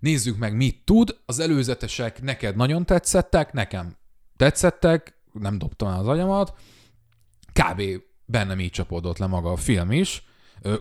Nézzük 0.00 0.38
meg, 0.38 0.56
mit 0.56 0.84
tud. 0.84 1.18
Az 1.26 1.38
előzetesek 1.38 2.22
neked 2.22 2.56
nagyon 2.56 2.86
tetszettek, 2.86 3.52
nekem 3.52 3.96
tetszettek, 4.36 5.20
nem 5.32 5.58
dobtam 5.58 5.88
el 5.88 5.98
az 5.98 6.06
agyamat. 6.06 6.54
Kb. 7.52 7.82
bennem 8.24 8.60
így 8.60 8.70
csapódott 8.70 9.18
le 9.18 9.26
maga 9.26 9.52
a 9.52 9.56
film 9.56 9.92
is. 9.92 10.22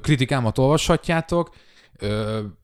Kritikámat 0.02 0.58
olvashatjátok. 0.58 1.56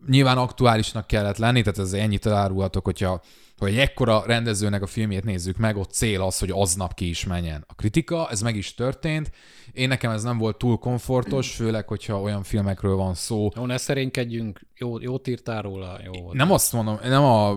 Nyilván 0.08 0.38
aktuálisnak 0.38 1.08
kellett 1.08 1.38
lenni, 1.38 1.62
tehát 1.62 1.80
ez 1.80 1.94
ennyit 1.94 2.26
elárulhatok, 2.26 2.86
hogyha 2.86 3.22
hogy 3.64 3.74
egy 3.74 3.80
ekkora 3.80 4.24
rendezőnek 4.26 4.82
a 4.82 4.88
filmjét 4.88 5.24
nézzük 5.24 5.58
meg, 5.58 5.78
ott 5.78 5.92
cél 5.92 6.22
az, 6.22 6.40
hogy 6.40 6.50
aznap 6.52 6.94
ki 6.94 7.10
is 7.10 7.26
menjen. 7.26 7.64
A 7.68 7.74
kritika, 7.74 8.30
ez 8.30 8.42
meg 8.42 8.56
is 8.56 8.74
történt. 8.74 9.32
Én 9.72 9.88
nekem 9.88 10.12
ez 10.12 10.24
nem 10.24 10.38
volt 10.38 10.58
túl 10.58 10.78
komfortos, 10.78 11.52
főleg, 11.56 11.88
hogyha 11.88 12.22
olyan 12.22 12.44
filmekről 12.44 12.96
van 12.96 13.14
szó, 13.14 13.50
Jó, 13.56 13.66
ne 13.66 13.78
szerénykedjünk, 13.78 14.62
jó, 14.76 15.00
jót 15.00 15.28
írtál 15.28 15.62
róla, 15.62 16.00
jó 16.04 16.22
volt. 16.22 16.36
nem 16.36 16.52
azt 16.52 16.74
mondom, 16.74 17.00
nem 17.04 17.24
a, 17.24 17.50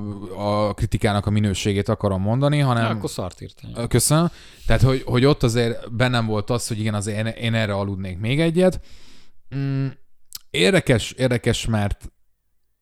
a 0.69 0.75
kritikának 0.75 1.27
a 1.27 1.31
minőségét 1.31 1.89
akarom 1.89 2.23
mondani, 2.23 2.59
hanem... 2.59 2.83
Na, 2.83 2.89
akkor 2.89 3.11
szart 3.11 3.41
írtál. 3.41 3.87
Köszönöm. 3.87 4.31
Tehát, 4.67 4.83
hogy, 4.83 5.03
hogy 5.07 5.25
ott 5.25 5.43
azért 5.43 5.95
bennem 5.95 6.27
volt 6.27 6.51
az, 6.51 6.69
hogy 6.69 6.79
igen, 6.79 6.95
azért 6.95 7.19
én, 7.19 7.27
én 7.27 7.55
erre 7.55 7.75
aludnék 7.75 8.19
még 8.19 8.41
egyet. 8.41 8.81
Mm, 9.57 9.87
érdekes, 10.51 11.11
érdekes, 11.11 11.67
mert, 11.67 12.13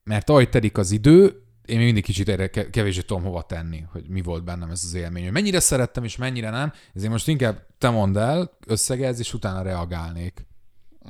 mert 0.03 0.29
ahogy 0.29 0.49
telik 0.49 0.77
az 0.77 0.91
idő, 0.91 1.44
én 1.65 1.77
még 1.77 1.85
mindig 1.85 2.03
kicsit 2.03 2.29
erre 2.29 2.47
ke- 2.47 2.69
kevésbé 2.69 3.01
tudom 3.01 3.23
hova 3.23 3.41
tenni, 3.41 3.83
hogy 3.91 4.07
mi 4.07 4.21
volt 4.21 4.43
bennem 4.43 4.69
ez 4.69 4.81
az 4.83 4.93
élmény. 4.93 5.23
Hogy 5.23 5.31
mennyire 5.31 5.59
szerettem 5.59 6.03
és 6.03 6.15
mennyire 6.15 6.49
nem, 6.49 6.73
ezért 6.93 7.11
most 7.11 7.27
inkább 7.27 7.65
te 7.77 7.89
mondd 7.89 8.17
el, 8.17 8.57
összegez, 8.67 9.19
és 9.19 9.33
utána 9.33 9.61
reagálnék. 9.61 10.45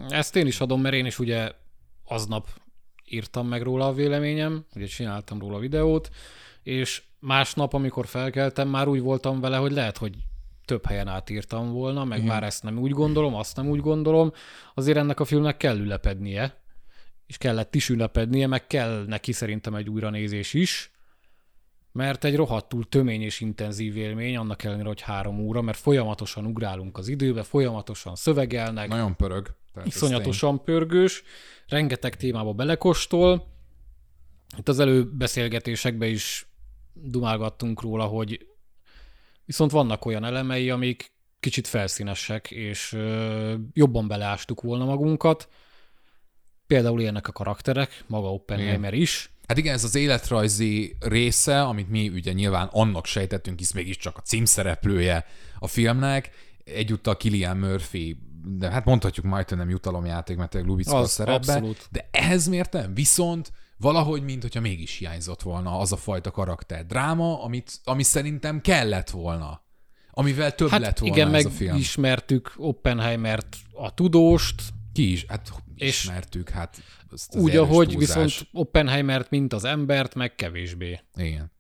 Ezt 0.10 0.36
én 0.36 0.48
is 0.48 0.60
adom, 0.60 0.82
mert 0.82 0.96
én 0.96 1.06
is 1.06 1.20
ugye 1.20 1.52
aznap 2.06 2.50
írtam 3.06 3.48
meg 3.48 3.62
róla 3.62 3.88
a 3.88 3.94
véleményem, 3.94 4.66
ugye 4.76 4.86
csináltam 4.86 5.40
róla 5.40 5.60
videót, 5.60 6.10
és 6.64 7.04
másnap, 7.20 7.74
amikor 7.74 8.08
felkeltem, 8.08 8.68
már 8.68 8.88
úgy 8.88 9.02
voltam 9.02 9.40
vele, 9.40 9.58
hogy 9.58 9.72
lehet, 9.72 9.98
hogy 9.98 10.16
több 10.66 10.86
helyen 10.86 11.08
átírtam 11.08 11.72
volna, 11.72 12.04
meg 12.04 12.18
Igen. 12.18 12.30
már 12.30 12.44
ezt 12.44 12.64
nem 12.64 12.78
úgy 12.78 12.92
gondolom, 12.92 13.36
azt 13.36 13.56
nem 13.56 13.68
úgy 13.68 13.80
gondolom. 13.80 14.32
Azért 14.74 14.98
ennek 14.98 15.20
a 15.20 15.26
filmnek 15.26 15.58
kell 15.58 15.78
ülepednie, 15.78 16.64
és 17.28 17.38
kellett 17.38 17.76
is 17.76 17.90
ülepednie, 17.90 18.48
meg 18.48 18.68
kell 18.68 19.06
neki 19.08 19.32
szerintem 19.32 19.76
egy 19.76 19.90
újranézés 19.90 20.54
is, 20.54 20.92
mert 21.92 22.24
egy 22.24 22.36
rohadtul 22.36 22.90
tömény 22.90 23.22
és 23.22 23.40
intenzív 23.40 23.98
élmény, 23.98 24.38
annak 24.38 24.64
ellenére, 24.64 24.88
hogy 24.88 25.02
három 25.02 25.40
óra, 25.40 25.62
mert 25.62 25.78
folyamatosan 25.78 26.46
ugrálunk 26.46 26.98
az 26.98 27.08
időbe, 27.08 27.44
folyamatosan 27.44 28.16
szövegelnek, 28.16 28.88
Nagyon 28.88 29.16
pörög. 29.16 29.56
Tehát 29.74 29.88
iszonyatosan 29.88 30.64
pörgős, 30.64 31.24
rengeteg 31.68 32.16
témába 32.16 32.54
belekostol. 32.54 33.48
Itt 34.58 34.68
az 34.68 34.80
előbeszélgetésekben 34.80 36.10
is 36.10 36.48
dumálgattunk 36.94 37.82
róla, 37.82 38.06
hogy 38.06 38.48
viszont 39.46 39.72
vannak 39.72 40.06
olyan 40.06 40.24
elemei, 40.24 40.70
amik 40.70 41.12
kicsit 41.40 41.68
felszínesek, 41.68 42.52
és 42.52 42.98
jobban 43.74 44.08
beleástuk 44.08 44.62
volna 44.62 44.86
magunkat. 44.86 45.50
Például 46.68 47.02
ilyenek 47.02 47.28
a 47.28 47.32
karakterek, 47.32 48.04
maga 48.08 48.34
Oppenheimer 48.34 48.94
is. 48.94 49.30
Hát 49.48 49.58
igen, 49.58 49.74
ez 49.74 49.84
az 49.84 49.96
életrajzi 49.96 50.96
része, 51.00 51.62
amit 51.62 51.90
mi 51.90 52.10
ugye 52.10 52.32
nyilván 52.32 52.70
annak 52.72 53.06
sejtettünk, 53.06 53.60
hisz 53.60 53.72
mégiscsak 53.72 54.18
a 54.18 54.22
címszereplője 54.22 55.26
a 55.60 55.68
filmnek, 55.68 56.30
egyúttal 56.64 57.18
Killian 57.18 57.58
Murphy, 57.58 58.18
de 58.48 58.70
hát 58.70 58.86
mondhatjuk 58.86 59.26
majd, 59.26 59.50
hogy 59.50 59.58
nem 59.58 59.70
jutalomjáték, 59.70 60.38
mert 60.38 60.50
tényleg 60.50 60.70
Lubicka 60.70 61.06
szerepbe, 61.06 61.54
abszolút. 61.54 61.88
de 61.92 62.10
ehhez 62.12 62.48
miért 62.48 62.74
nem? 62.74 62.94
Viszont 62.94 63.52
valahogy, 63.78 64.24
mint 64.24 64.42
hogyha 64.42 64.60
mégis 64.60 64.98
hiányzott 64.98 65.42
volna 65.42 65.78
az 65.80 65.92
a 65.92 65.98
fajta 65.98 66.32
karakter 66.32 66.86
dráma, 66.86 67.44
amit, 67.44 67.72
ami 67.84 68.04
szerintem 68.04 68.62
kellett 68.62 69.10
volna. 69.10 69.64
Amivel 70.12 70.56
több 70.56 70.70
Hát 70.70 70.80
lett 70.80 71.00
volna 71.00 71.16
igen, 71.16 71.34
ez 71.34 71.46
a 71.46 71.50
film. 71.50 71.72
megismertük 71.72 72.54
Oppenheimert, 72.58 73.56
a 73.74 73.94
tudóst, 73.94 74.62
Ki 74.94 75.12
is, 75.12 75.26
hát 75.28 75.52
ismertük, 75.76 76.50
hát 76.50 76.78
az 77.10 77.28
úgy, 77.32 77.56
ahogy 77.56 77.88
túlzás. 77.90 78.16
viszont 78.16 78.50
Oppenheimert, 78.52 79.30
mint 79.30 79.54
az 79.54 79.64
embert, 79.64 80.16
meg 80.16 80.36
kevésbé. 80.36 81.00
Igen. 81.16 81.54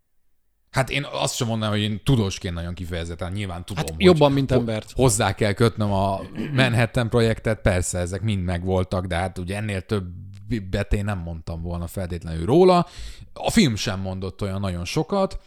Hát 0.76 0.90
én 0.90 1.06
azt 1.12 1.36
sem 1.36 1.48
mondanám, 1.48 1.74
hogy 1.74 1.84
én 1.84 2.02
tudósként 2.04 2.54
nagyon 2.54 2.74
kifejezetten, 2.74 3.32
nyilván 3.32 3.66
tudom, 3.66 3.86
Hát 3.86 3.94
jobban, 3.98 4.32
mint 4.32 4.52
embert. 4.52 4.92
Hozzá 4.92 5.34
kell 5.34 5.54
kötnöm 5.54 5.92
a 5.92 6.22
Manhattan 6.54 7.10
projektet, 7.10 7.62
persze, 7.62 8.00
ezek 8.00 8.22
mind 8.22 8.44
megvoltak, 8.44 9.06
de 9.06 9.16
hát 9.16 9.38
ugye 9.38 9.56
ennél 9.56 9.82
többet 9.82 10.94
én 10.94 11.04
nem 11.06 11.18
mondtam 11.18 11.62
volna 11.62 11.88
feltétlenül 11.88 12.46
róla. 12.46 12.88
A 13.34 13.52
film 13.52 13.76
sem 13.76 14.00
mondott 14.00 14.42
olyan 14.42 14.60
nagyon 14.60 14.86
sokat. 14.86 15.40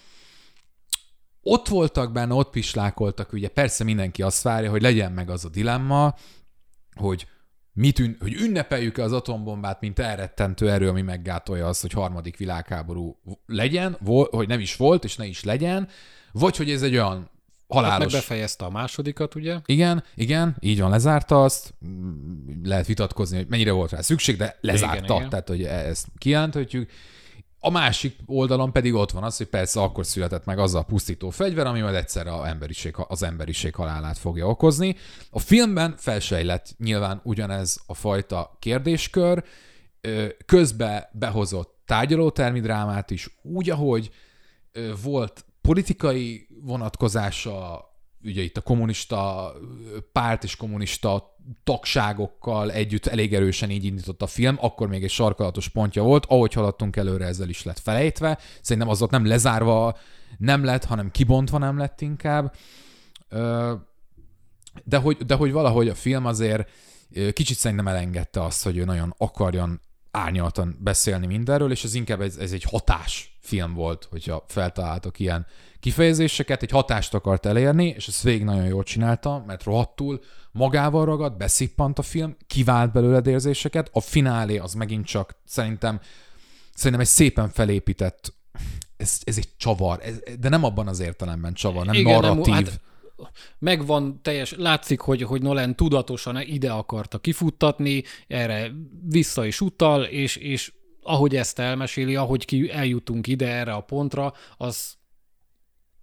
Ott 1.43 1.69
voltak 1.69 2.13
benne, 2.13 2.35
ott 2.35 2.51
pislákoltak, 2.51 3.33
ugye 3.33 3.49
persze 3.49 3.85
mindenki 3.85 4.23
azt 4.23 4.43
várja, 4.43 4.71
hogy 4.71 4.83
legyen 4.83 5.13
meg 5.13 5.31
az 5.31 5.45
a 5.45 5.49
dilemma, 5.49 6.15
hogy 6.95 7.27
mit 7.79 7.99
ün- 7.99 8.17
hogy 8.21 8.33
ünnepeljük 8.33 8.99
az 8.99 9.13
atombombát, 9.13 9.81
mint 9.81 9.99
elrettentő 9.99 10.71
erő, 10.71 10.89
ami 10.89 11.03
meggátolja 11.03 11.67
azt, 11.67 11.81
hogy 11.81 11.93
harmadik 11.93 12.37
világháború 12.37 13.19
legyen, 13.47 13.97
vo- 14.01 14.35
hogy 14.35 14.49
nem 14.49 14.61
is 14.61 14.77
volt, 14.77 15.05
és 15.05 15.17
ne 15.17 15.27
is 15.27 15.45
legyen, 15.45 15.89
vagy 16.33 16.57
hogy 16.57 16.71
ez 16.71 16.83
egy 16.83 16.93
olyan 16.93 17.17
Hát 17.69 17.83
meg 17.83 17.91
halálos... 17.91 18.13
befejezte 18.13 18.65
a 18.65 18.71
másodikat, 18.71 19.35
ugye? 19.35 19.57
Igen, 19.67 20.05
igen, 20.15 20.57
így 20.61 20.81
van, 20.81 20.91
lezárta 20.91 21.43
azt. 21.43 21.75
Lehet 22.65 22.87
vitatkozni, 22.87 23.37
hogy 23.37 23.47
mennyire 23.49 23.73
volt 23.73 23.91
rá 23.91 24.01
szükség, 24.01 24.37
de 24.37 24.59
lezárta. 24.61 24.95
Igen, 24.95 25.05
Igen, 25.05 25.17
igen. 25.17 25.29
Tehát, 25.29 25.49
hogy 25.49 25.63
ezt 25.65 26.07
kijelenthetjük. 26.19 26.91
A 27.61 27.71
másik 27.71 28.17
oldalon 28.27 28.73
pedig 28.73 28.95
ott 28.95 29.11
van 29.11 29.23
az, 29.23 29.37
hogy 29.37 29.47
persze 29.47 29.81
akkor 29.81 30.07
született 30.07 30.45
meg 30.45 30.59
az 30.59 30.75
a 30.75 30.83
pusztító 30.83 31.31
fegyver, 31.31 31.67
ami 31.67 31.81
majd 31.81 31.95
egyszer 31.95 32.27
a 32.27 32.49
emberiség, 32.49 32.95
az 33.09 33.23
emberiség 33.23 33.75
halálát 33.75 34.19
fogja 34.19 34.47
okozni. 34.47 34.97
A 35.31 35.39
filmben 35.39 35.95
felsejlett 35.97 36.75
nyilván 36.79 37.21
ugyanez 37.25 37.81
a 37.87 37.95
fajta 37.95 38.57
kérdéskör, 38.59 39.45
közbe 40.47 41.11
behozott 41.13 41.83
tárgyalótermi 41.85 42.61
drámát 42.61 43.11
is, 43.11 43.39
úgy, 43.43 43.71
ahogy 43.71 44.11
volt 45.03 45.45
politikai 45.61 46.49
vonatkozása, 46.63 47.88
ugye 48.25 48.43
itt 48.43 48.57
a 48.57 48.61
kommunista 48.61 49.53
párt 50.13 50.45
és 50.45 50.57
kommunista 50.57 51.37
tagságokkal 51.65 52.73
együtt 52.73 53.07
elég 53.07 53.35
erősen 53.35 53.71
így 53.71 53.85
indított 53.85 54.23
a 54.23 54.27
film, 54.27 54.57
akkor 54.61 54.89
még 54.89 55.05
egy 55.05 55.11
sarkalatos 55.11 55.69
pontja 55.69 56.03
volt, 56.03 56.27
ahogy 56.27 56.53
haladtunk 56.53 56.97
előre, 56.97 57.27
ezzel 57.27 57.49
is 57.49 57.63
lett 57.63 57.79
felejtve. 57.79 58.39
Szerintem 58.61 58.91
az 58.91 59.03
ott 59.03 59.11
nem 59.11 59.27
lezárva 59.27 59.99
nem 60.39 60.65
lett, 60.65 60.85
hanem 60.85 61.11
kibontva 61.11 61.59
nem 61.59 61.79
lett 61.79 62.01
inkább. 62.01 62.55
De 64.85 64.97
hogy, 64.97 65.17
de 65.17 65.35
hogy 65.35 65.53
valahogy 65.53 65.89
a 65.89 65.95
film 65.95 66.27
azért 66.27 66.71
kicsit 67.33 67.57
szerintem 67.57 67.89
elengedte 67.89 68.43
azt, 68.43 68.65
hogy 68.65 68.77
ő 68.77 68.85
nagyon 68.85 69.15
akarjon 69.19 69.81
árnyaltan 70.11 70.77
beszélni 70.81 71.27
mindenről, 71.27 71.71
és 71.71 71.85
ez 71.85 71.95
inkább 71.95 72.21
ez, 72.21 72.37
ez 72.37 72.53
egy 72.53 72.63
hatás 72.63 73.39
film 73.41 73.75
volt, 73.75 74.07
hogyha 74.11 74.45
feltaláltok 74.49 75.19
ilyen 75.19 75.47
kifejezéseket, 75.81 76.63
egy 76.63 76.71
hatást 76.71 77.15
akart 77.15 77.47
elérni, 77.47 77.87
és 77.97 78.09
ezt 78.09 78.23
végig 78.23 78.45
nagyon 78.45 78.65
jól 78.65 78.83
csinálta, 78.83 79.45
mert 79.47 79.63
rohadtul 79.63 80.21
magával 80.53 81.05
ragad, 81.05 81.37
beszippant 81.37 81.99
a 81.99 82.03
film, 82.03 82.37
kivált 82.47 82.93
belőled 82.93 83.27
érzéseket, 83.27 83.91
a 83.93 84.01
finálé 84.01 84.59
az 84.59 84.75
megint 84.75 85.07
csak 85.07 85.37
szerintem 85.45 86.01
szerintem 86.75 87.01
egy 87.01 87.13
szépen 87.13 87.49
felépített 87.49 88.33
ez, 88.97 89.19
ez 89.25 89.37
egy 89.37 89.49
csavar, 89.57 90.01
ez, 90.03 90.19
de 90.41 90.49
nem 90.49 90.65
abban 90.65 90.89
az 90.89 91.01
értelemben 91.01 91.53
csavar, 91.53 91.87
nem 91.87 91.95
Igen, 91.95 92.21
nem, 92.21 92.21
narratív. 92.21 92.55
hát 92.55 92.81
megvan 93.59 94.23
teljes, 94.23 94.55
látszik, 94.57 95.01
hogy, 95.01 95.23
hogy 95.23 95.43
Nolan 95.43 95.77
tudatosan 95.77 96.41
ide 96.41 96.71
akarta 96.71 97.19
kifuttatni, 97.19 98.03
erre 98.27 98.71
vissza 99.09 99.47
is 99.47 99.61
utal, 99.61 100.05
és, 100.05 100.37
és 100.37 100.73
ahogy 101.03 101.37
ezt 101.37 101.59
elmeséli, 101.59 102.17
ahogy 102.17 102.45
ki 102.45 102.71
eljutunk 102.71 103.27
ide 103.27 103.49
erre 103.49 103.73
a 103.73 103.81
pontra, 103.81 104.33
az 104.57 104.97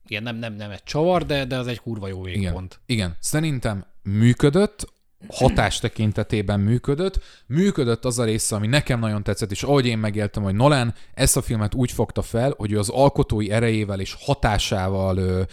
igen, 0.08 0.24
nem, 0.24 0.36
nem, 0.36 0.54
nem 0.54 0.72
egy 0.72 0.84
csavar, 0.84 1.26
de, 1.26 1.46
de 1.46 1.58
az 1.58 1.68
egy 1.68 1.80
kurva 1.80 2.08
jó 2.08 2.28
Igen. 2.28 2.40
végpont. 2.40 2.80
Igen, 2.86 3.18
szerintem 3.20 3.86
működött, 4.04 4.94
hatás 5.28 5.80
tekintetében 5.80 6.60
működött. 6.60 7.20
Működött 7.48 8.06
az 8.06 8.20
a 8.20 8.24
része, 8.24 8.56
ami 8.56 8.68
nekem 8.68 9.00
nagyon 9.00 9.24
tetszett, 9.24 9.52
és 9.52 9.64
ahogy 9.64 9.86
én 9.86 9.98
megéltem, 9.98 10.44
hogy 10.44 10.56
Nolan 10.56 10.94
ezt 11.14 11.38
a 11.38 11.42
filmet 11.42 11.76
úgy 11.76 11.92
fogta 11.92 12.22
fel, 12.22 12.54
hogy 12.58 12.72
ő 12.72 12.80
az 12.80 12.90
alkotói 12.90 13.52
erejével 13.52 14.00
és 14.00 14.16
hatásával, 14.20 15.46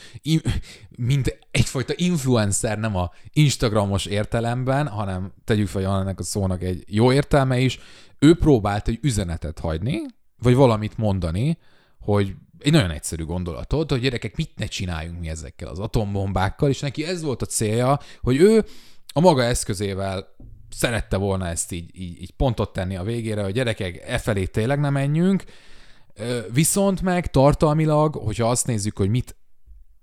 mint 0.96 1.38
egyfajta 1.50 1.92
influencer, 1.96 2.78
nem 2.78 2.96
a 2.96 3.10
Instagramos 3.32 4.06
értelemben, 4.06 4.88
hanem 4.88 5.32
tegyük 5.44 5.68
fel, 5.68 6.00
ennek 6.00 6.18
a 6.18 6.22
szónak 6.22 6.62
egy 6.62 6.84
jó 6.86 7.12
értelme 7.12 7.58
is, 7.58 7.78
ő 8.18 8.34
próbált 8.34 8.88
egy 8.88 8.98
üzenetet 9.02 9.58
hagyni, 9.58 10.00
vagy 10.38 10.54
valamit 10.54 10.98
mondani, 10.98 11.58
hogy 12.00 12.34
egy 12.58 12.72
nagyon 12.72 12.90
egyszerű 12.90 13.24
gondolatot, 13.24 13.90
hogy 13.90 14.00
gyerekek, 14.00 14.36
mit 14.36 14.50
ne 14.56 14.66
csináljunk 14.66 15.20
mi 15.20 15.28
ezekkel 15.28 15.68
az 15.68 15.78
atombombákkal, 15.78 16.68
és 16.68 16.80
neki 16.80 17.04
ez 17.04 17.22
volt 17.22 17.42
a 17.42 17.46
célja, 17.46 17.98
hogy 18.20 18.36
ő 18.36 18.64
a 19.12 19.20
maga 19.20 19.42
eszközével 19.42 20.34
szerette 20.70 21.16
volna 21.16 21.46
ezt 21.46 21.72
így, 21.72 21.90
így, 22.00 22.22
így 22.22 22.30
pontot 22.30 22.72
tenni 22.72 22.96
a 22.96 23.02
végére, 23.02 23.42
hogy 23.42 23.52
gyerekek, 23.52 24.02
e 24.06 24.18
felé 24.18 24.44
tényleg 24.44 24.80
nem 24.80 24.92
menjünk, 24.92 25.44
viszont 26.52 27.02
meg 27.02 27.30
tartalmilag, 27.30 28.14
hogyha 28.14 28.50
azt 28.50 28.66
nézzük, 28.66 28.96
hogy 28.96 29.08
mit 29.08 29.36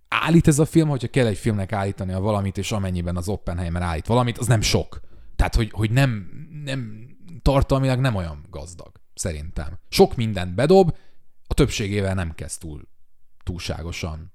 állít 0.08 0.48
ez 0.48 0.60
a 0.60 0.66
film, 0.66 0.90
hogyha 0.90 1.08
kell 1.08 1.26
egy 1.26 1.38
filmnek 1.38 1.72
állítani 1.72 2.14
a 2.14 2.20
valamit, 2.20 2.58
és 2.58 2.72
amennyiben 2.72 3.18
az 3.18 3.28
Oppenheimer 3.28 3.82
állít 3.82 4.08
valamit, 4.08 4.38
az 4.38 4.48
nem 4.48 4.62
sok. 4.62 5.00
Tehát, 5.36 5.56
hogy, 5.56 5.72
hogy 5.72 5.92
nem, 5.92 6.30
nem, 6.64 7.08
tartalmilag 7.42 8.00
nem 8.00 8.16
olyan 8.16 8.46
gazdag, 8.50 8.92
szerintem. 9.14 9.80
Sok 9.90 10.16
mindent 10.16 10.56
bedob, 10.56 10.96
a 11.48 11.54
többségével 11.54 12.14
nem 12.14 12.36
kezd 12.36 12.60
túl 12.60 12.88
túlságosan. 13.44 14.34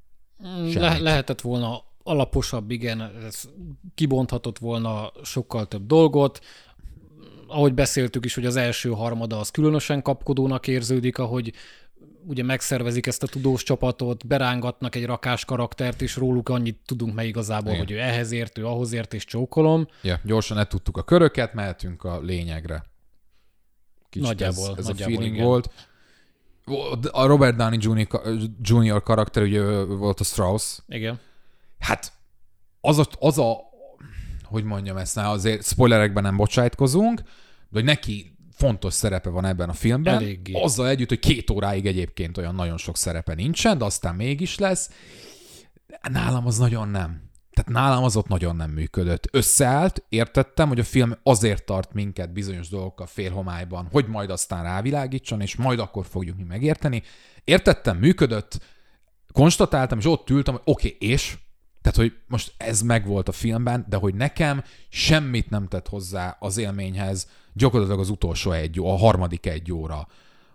Le- 0.74 0.98
lehetett 0.98 1.40
volna 1.40 1.82
alaposabb, 2.04 2.70
igen, 2.70 3.00
ez 3.26 3.42
kibonthatott 3.94 4.58
volna 4.58 5.12
sokkal 5.22 5.66
több 5.66 5.86
dolgot. 5.86 6.40
Ahogy 7.46 7.74
beszéltük 7.74 8.24
is, 8.24 8.34
hogy 8.34 8.46
az 8.46 8.56
első 8.56 8.90
harmada 8.90 9.38
az 9.38 9.50
különösen 9.50 10.02
kapkodónak 10.02 10.66
érződik, 10.66 11.18
ahogy 11.18 11.52
ugye 12.26 12.42
megszervezik 12.42 13.06
ezt 13.06 13.22
a 13.22 13.26
tudós 13.26 13.62
csapatot, 13.62 14.26
berángatnak 14.26 14.94
egy 14.94 15.04
rakás 15.04 15.44
karaktert, 15.44 16.02
és 16.02 16.16
róluk 16.16 16.48
annyit 16.48 16.78
tudunk 16.86 17.14
meg 17.14 17.26
igazából, 17.26 17.72
Igen. 17.72 17.84
hogy 17.84 17.90
ő 17.90 17.98
ehhez 17.98 18.32
ért, 18.32 18.58
ő 18.58 18.66
ahhoz 18.66 18.92
ért, 18.92 19.14
és 19.14 19.24
csókolom. 19.24 19.86
Ja, 20.02 20.20
gyorsan 20.24 20.56
letudtuk 20.56 20.96
a 20.96 21.02
köröket, 21.02 21.54
mehetünk 21.54 22.04
a 22.04 22.20
lényegre. 22.20 22.84
Kicsit 24.10 24.28
nagyjából, 24.28 24.70
ez, 24.70 24.78
ez 24.78 24.86
nagyjából, 24.86 25.14
a 25.14 25.16
feeling 25.16 25.34
igen. 25.34 25.46
volt. 25.46 25.70
A 27.10 27.26
Robert 27.26 27.56
Downey 27.56 27.78
Jr. 27.80 28.08
Jr. 28.62 29.02
karakter 29.02 29.42
ugye 29.42 29.84
volt 29.84 30.20
a 30.20 30.24
Strauss. 30.24 30.78
Igen. 30.88 31.20
Hát 31.84 32.12
az 32.80 32.98
a, 32.98 33.06
az 33.18 33.38
a 33.38 33.56
hogy 34.42 34.64
mondjam 34.64 34.96
ezt, 34.96 35.16
azért 35.16 35.64
spoilerekben 35.64 36.22
nem 36.22 36.36
bocsájtkozunk, 36.36 37.20
de 37.68 37.78
hogy 37.78 37.84
neki 37.84 38.36
fontos 38.52 38.94
szerepe 38.94 39.28
van 39.30 39.44
ebben 39.44 39.68
a 39.68 39.72
filmben. 39.72 40.14
Eléggé. 40.14 40.52
Azzal 40.52 40.88
együtt, 40.88 41.08
hogy 41.08 41.18
két 41.18 41.50
óráig 41.50 41.86
egyébként 41.86 42.38
olyan 42.38 42.54
nagyon 42.54 42.78
sok 42.78 42.96
szerepe 42.96 43.34
nincsen, 43.34 43.78
de 43.78 43.84
aztán 43.84 44.14
mégis 44.14 44.58
lesz. 44.58 44.90
Nálam 46.10 46.46
az 46.46 46.58
nagyon 46.58 46.88
nem. 46.88 47.30
Tehát 47.50 47.70
nálam 47.70 48.04
az 48.04 48.16
ott 48.16 48.28
nagyon 48.28 48.56
nem 48.56 48.70
működött. 48.70 49.28
Összeállt, 49.32 50.04
értettem, 50.08 50.68
hogy 50.68 50.78
a 50.78 50.84
film 50.84 51.18
azért 51.22 51.64
tart 51.64 51.92
minket 51.92 52.32
bizonyos 52.32 52.68
dolgokkal 52.68 53.06
félhomályban, 53.06 53.88
hogy 53.92 54.06
majd 54.06 54.30
aztán 54.30 54.62
rávilágítson, 54.62 55.40
és 55.40 55.56
majd 55.56 55.78
akkor 55.78 56.06
fogjuk 56.06 56.36
mi 56.36 56.44
megérteni. 56.44 57.02
Értettem, 57.44 57.96
működött, 57.96 58.58
konstatáltam, 59.32 59.98
és 59.98 60.06
ott 60.06 60.30
ültem, 60.30 60.54
hogy 60.54 60.62
oké, 60.64 60.94
okay, 60.94 61.08
és? 61.10 61.36
Tehát, 61.84 61.98
hogy 61.98 62.12
most 62.26 62.54
ez 62.56 62.80
megvolt 62.80 63.28
a 63.28 63.32
filmben, 63.32 63.86
de 63.88 63.96
hogy 63.96 64.14
nekem 64.14 64.62
semmit 64.88 65.50
nem 65.50 65.68
tett 65.68 65.88
hozzá 65.88 66.36
az 66.40 66.56
élményhez, 66.56 67.28
gyakorlatilag 67.52 68.00
az 68.00 68.08
utolsó 68.08 68.52
egy, 68.52 68.78
a 68.78 68.96
harmadik 68.96 69.46
egy 69.46 69.72
óra 69.72 70.08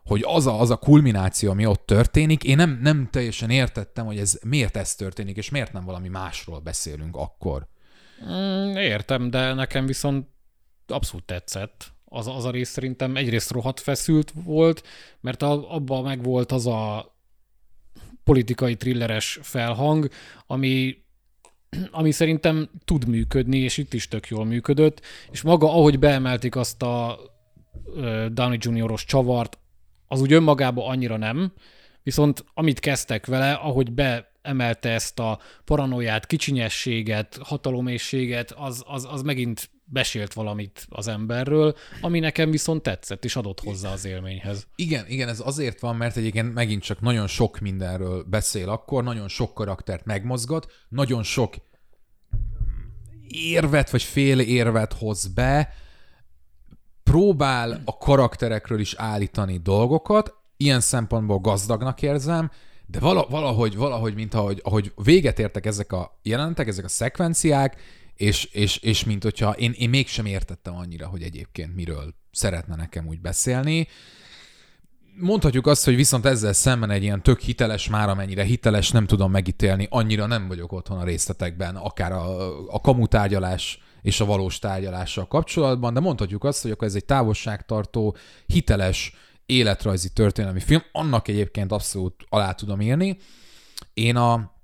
hogy 0.05 0.24
az 0.25 0.48
a, 0.48 0.59
az 0.59 0.69
a 0.69 0.77
kulmináció, 0.77 1.51
ami 1.51 1.65
ott 1.65 1.86
történik, 1.86 2.43
én 2.43 2.55
nem, 2.55 2.79
nem 2.81 3.07
teljesen 3.12 3.50
értettem, 3.50 4.05
hogy 4.05 4.17
ez 4.17 4.39
miért 4.45 4.77
ez 4.77 4.95
történik, 4.95 5.38
és 5.38 5.49
miért 5.49 5.73
nem 5.73 5.86
valami 5.86 6.08
másról 6.08 6.60
beszélünk 6.60 7.15
akkor. 7.15 7.67
Mm, 8.25 8.75
értem, 8.75 9.30
de 9.30 9.54
nekem 9.54 9.86
viszont 9.86 10.27
abszolút 10.88 11.25
tetszett. 11.25 11.91
Az, 12.06 12.27
az 12.27 12.45
a 12.45 12.51
rész 12.51 12.69
szerintem 12.69 13.15
egyrészt 13.15 13.51
rohadt 13.51 13.80
feszült 13.80 14.34
volt, 14.43 14.84
mert 15.21 15.43
abban 15.43 16.04
meg 16.04 16.23
volt 16.23 16.51
az 16.51 16.67
a 16.67 17.13
politikai 18.23 18.75
thrilleres 18.75 19.39
felhang, 19.41 20.10
ami 20.47 20.97
ami 21.91 22.12
szerintem 22.12 22.69
tud 22.86 23.08
működni, 23.08 23.58
és 23.58 23.77
itt 23.77 23.93
is 23.93 24.08
tök 24.08 24.27
jól 24.27 24.45
működött, 24.45 25.01
és 25.32 25.41
maga, 25.41 25.73
ahogy 25.73 25.99
beemelték 25.99 26.55
azt 26.55 26.82
a 26.82 27.19
Downey 28.32 28.58
Jr.-os 28.60 29.05
csavart, 29.05 29.58
az 30.08 30.21
úgy 30.21 30.34
önmagában 30.34 30.89
annyira 30.89 31.17
nem, 31.17 31.53
viszont 32.03 32.45
amit 32.53 32.79
kezdtek 32.79 33.25
vele, 33.25 33.53
ahogy 33.53 33.91
beemelte 33.91 34.89
ezt 34.89 35.19
a 35.19 35.39
paranoiát, 35.65 36.25
kicsinyességet, 36.25 37.39
hatalomészséget, 37.43 38.51
az, 38.51 38.84
az, 38.88 39.08
az 39.12 39.21
megint 39.21 39.69
besélt 39.91 40.34
valamit 40.34 40.88
az 40.89 41.08
emberről, 41.08 41.75
ami 42.02 42.19
nekem 42.19 42.52
viszont 42.52 42.82
tetszett, 42.82 43.25
és 43.25 43.36
adott 43.36 43.60
hozzá 43.60 43.91
az 43.91 44.06
élményhez. 44.06 44.67
Igen, 44.75 45.06
igen, 45.08 45.30
ez 45.30 45.41
azért 45.45 45.80
van, 45.80 45.95
mert 45.95 46.17
egyébként 46.17 46.54
megint 46.54 46.84
csak 46.84 47.02
nagyon 47.02 47.28
sok 47.28 47.60
mindenről 47.60 48.23
beszél 48.23 48.69
akkor, 48.69 49.04
nagyon 49.04 49.28
sok 49.28 49.54
karaktert 49.54 50.06
megmozgat, 50.06 50.71
nagyon 50.89 51.23
sok 51.23 51.56
érvet 53.28 53.89
vagy 53.89 54.04
fél 54.04 54.39
érvet 54.39 54.93
hoz 54.93 55.28
be, 55.28 55.73
próbál 57.04 57.82
a 57.86 57.97
karakterekről 57.97 58.80
is 58.80 58.93
állítani 58.93 59.58
dolgokat, 59.58 60.34
ilyen 60.58 60.80
szempontból 60.80 61.39
gazdagnak 61.39 62.02
érzem, 62.02 62.52
de 62.86 62.99
valahogy, 62.99 63.75
valahogy 63.75 64.15
mint 64.15 64.34
ahogy, 64.34 64.60
ahogy 64.63 64.91
véget 65.04 65.39
értek 65.39 65.65
ezek 65.65 65.91
a 65.91 66.19
jelentek, 66.23 66.67
ezek 66.67 66.86
a 66.86 66.89
szekvenciák, 66.89 67.82
és, 68.19 68.43
és, 68.43 68.77
és 68.77 69.03
mint 69.03 69.23
hogyha 69.23 69.51
én, 69.51 69.71
én 69.77 69.89
mégsem 69.89 70.25
értettem 70.25 70.75
annyira, 70.75 71.08
hogy 71.08 71.21
egyébként 71.23 71.75
miről 71.75 72.13
szeretne 72.32 72.75
nekem 72.75 73.08
úgy 73.08 73.21
beszélni. 73.21 73.88
Mondhatjuk 75.15 75.67
azt, 75.67 75.86
hogy 75.86 75.95
viszont 75.95 76.25
ezzel 76.25 76.53
szemben 76.53 76.89
egy 76.89 77.03
ilyen 77.03 77.23
tök 77.23 77.39
hiteles, 77.39 77.88
már 77.88 78.10
amennyire 78.10 78.43
hiteles, 78.43 78.91
nem 78.91 79.05
tudom 79.05 79.32
megítélni, 79.32 79.88
annyira 79.89 80.25
nem 80.25 80.47
vagyok 80.47 80.71
otthon 80.71 80.97
a 80.97 81.03
részletekben, 81.03 81.75
akár 81.75 82.12
a, 82.12 82.73
a 82.73 82.82
kamutárgyalás 82.82 83.79
és 84.01 84.19
a 84.19 84.25
valós 84.25 84.60
tárgyalással 84.60 85.27
kapcsolatban, 85.27 85.93
de 85.93 85.99
mondhatjuk 85.99 86.43
azt, 86.43 86.62
hogy 86.62 86.71
akkor 86.71 86.88
ez 86.88 86.95
egy 86.95 87.05
távolságtartó, 87.05 88.15
hiteles, 88.45 89.13
életrajzi 89.45 90.10
történelmi 90.13 90.60
film, 90.60 90.82
annak 90.91 91.27
egyébként 91.27 91.71
abszolút 91.71 92.25
alá 92.29 92.51
tudom 92.51 92.82
írni. 92.82 93.17
Én 93.93 94.15
a 94.15 94.58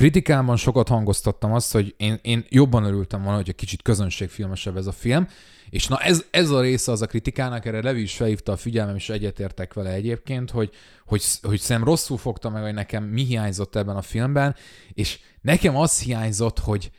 kritikámban 0.00 0.56
sokat 0.56 0.88
hangoztattam 0.88 1.52
azt, 1.52 1.72
hogy 1.72 1.94
én, 1.96 2.18
én 2.22 2.44
jobban 2.48 2.84
örültem 2.84 3.22
volna, 3.22 3.36
hogy 3.36 3.48
egy 3.48 3.54
kicsit 3.54 3.82
közönségfilmesebb 3.82 4.76
ez 4.76 4.86
a 4.86 4.92
film, 4.92 5.26
és 5.70 5.86
na 5.88 5.98
ez, 5.98 6.24
ez 6.30 6.50
a 6.50 6.60
része 6.60 6.92
az 6.92 7.02
a 7.02 7.06
kritikának, 7.06 7.66
erre 7.66 7.82
Levi 7.82 8.00
is 8.00 8.16
felhívta 8.16 8.52
a 8.52 8.56
figyelmem, 8.56 8.94
és 8.96 9.08
egyetértek 9.08 9.74
vele 9.74 9.90
egyébként, 9.90 10.50
hogy, 10.50 10.70
hogy, 11.06 11.22
hogy 11.42 11.60
szem 11.60 11.84
rosszul 11.84 12.18
fogta 12.18 12.50
meg, 12.50 12.62
hogy 12.62 12.74
nekem 12.74 13.04
mi 13.04 13.22
hiányzott 13.22 13.76
ebben 13.76 13.96
a 13.96 14.02
filmben, 14.02 14.56
és 14.92 15.18
nekem 15.40 15.76
az 15.76 16.00
hiányzott, 16.00 16.58
hogy, 16.58 16.90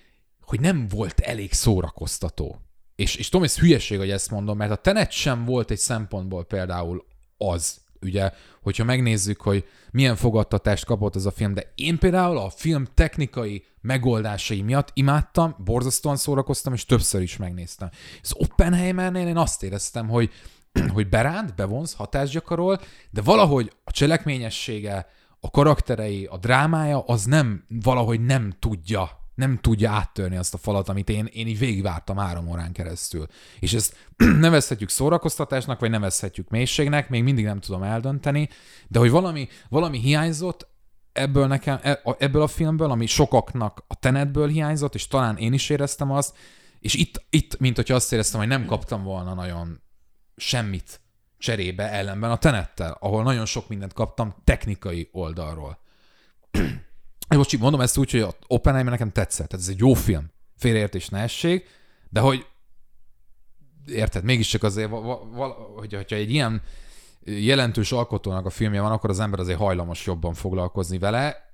hogy 0.41 0.59
nem 0.59 0.87
volt 0.87 1.19
elég 1.19 1.53
szórakoztató. 1.53 2.61
És, 2.95 3.15
és 3.15 3.29
tudom, 3.29 3.45
ez 3.45 3.59
hülyeség, 3.59 3.97
hogy 3.97 4.11
ezt 4.11 4.31
mondom, 4.31 4.57
mert 4.57 4.71
a 4.71 4.75
Tenet 4.75 5.11
sem 5.11 5.45
volt 5.45 5.71
egy 5.71 5.77
szempontból 5.77 6.45
például 6.45 7.05
az, 7.37 7.80
ugye, 8.01 8.31
hogyha 8.61 8.83
megnézzük, 8.83 9.41
hogy 9.41 9.65
milyen 9.91 10.15
fogadtatást 10.15 10.85
kapott 10.85 11.15
ez 11.15 11.25
a 11.25 11.31
film, 11.31 11.53
de 11.53 11.71
én 11.75 11.97
például 11.97 12.37
a 12.37 12.49
film 12.49 12.85
technikai 12.93 13.65
megoldásai 13.81 14.61
miatt 14.61 14.89
imádtam, 14.93 15.55
borzasztóan 15.63 16.15
szórakoztam, 16.15 16.73
és 16.73 16.85
többször 16.85 17.21
is 17.21 17.37
megnéztem. 17.37 17.89
Az 18.21 18.33
Oppenheimernél 18.37 19.27
én 19.27 19.37
azt 19.37 19.63
éreztem, 19.63 20.09
hogy, 20.09 20.31
hogy 20.93 21.09
beránt, 21.09 21.55
bevonz, 21.55 21.93
hatást 21.93 22.33
gyakorol, 22.33 22.81
de 23.09 23.21
valahogy 23.21 23.71
a 23.83 23.91
cselekményessége, 23.91 25.07
a 25.39 25.49
karakterei, 25.49 26.25
a 26.25 26.37
drámája, 26.37 26.99
az 26.99 27.25
nem, 27.25 27.65
valahogy 27.67 28.21
nem 28.21 28.53
tudja 28.59 29.20
nem 29.41 29.57
tudja 29.57 29.91
áttörni 29.91 30.35
azt 30.37 30.53
a 30.53 30.57
falat, 30.57 30.89
amit 30.89 31.09
én, 31.09 31.25
én 31.25 31.47
így 31.47 31.59
végigvártam 31.59 32.17
három 32.17 32.47
órán 32.47 32.71
keresztül. 32.71 33.27
És 33.59 33.73
ezt 33.73 33.95
nevezhetjük 34.45 34.89
szórakoztatásnak, 34.89 35.79
vagy 35.79 35.89
nevezhetjük 35.89 36.49
mélységnek, 36.49 37.09
még 37.09 37.23
mindig 37.23 37.45
nem 37.45 37.59
tudom 37.59 37.83
eldönteni, 37.83 38.49
de 38.87 38.99
hogy 38.99 39.09
valami, 39.09 39.47
valami 39.69 39.99
hiányzott 39.99 40.67
ebből 41.11 41.47
nekem, 41.47 41.79
e, 41.81 42.01
ebből 42.17 42.41
a 42.41 42.47
filmből, 42.47 42.91
ami 42.91 43.05
sokaknak 43.05 43.83
a 43.87 43.95
tenetből 43.95 44.47
hiányzott, 44.47 44.95
és 44.95 45.07
talán 45.07 45.37
én 45.37 45.53
is 45.53 45.69
éreztem 45.69 46.11
azt, 46.11 46.37
és 46.79 46.93
itt, 46.93 47.25
itt 47.29 47.59
mint 47.59 47.75
hogyha 47.75 47.95
azt 47.95 48.13
éreztem, 48.13 48.39
hogy 48.39 48.49
nem 48.49 48.65
kaptam 48.65 49.03
volna 49.03 49.33
nagyon 49.33 49.81
semmit 50.35 51.01
cserébe 51.37 51.91
ellenben 51.91 52.31
a 52.31 52.37
tenettel, 52.37 52.97
ahol 52.99 53.23
nagyon 53.23 53.45
sok 53.45 53.67
mindent 53.67 53.93
kaptam 53.93 54.35
technikai 54.43 55.09
oldalról. 55.11 55.79
Most 57.37 57.59
mondom 57.59 57.81
ezt 57.81 57.97
úgy, 57.97 58.11
hogy 58.11 58.21
a 58.21 58.35
Oppenheimer 58.47 58.91
nekem 58.91 59.11
tetszett, 59.11 59.53
ez 59.53 59.67
egy 59.67 59.79
jó 59.79 59.93
film, 59.93 60.31
félreértés 60.57 61.09
ne 61.09 61.19
esség, 61.19 61.65
De 62.09 62.19
hogy 62.19 62.45
érted, 63.87 64.23
mégiscsak 64.23 64.63
azért, 64.63 64.89
va, 64.89 65.29
va, 65.31 65.47
hogy, 65.47 65.93
hogyha 65.93 66.15
egy 66.15 66.31
ilyen 66.31 66.61
jelentős 67.23 67.91
alkotónak 67.91 68.45
a 68.45 68.49
filmje 68.49 68.81
van, 68.81 68.91
akkor 68.91 69.09
az 69.09 69.19
ember 69.19 69.39
azért 69.39 69.57
hajlamos 69.57 70.05
jobban 70.05 70.33
foglalkozni 70.33 70.97
vele, 70.97 71.53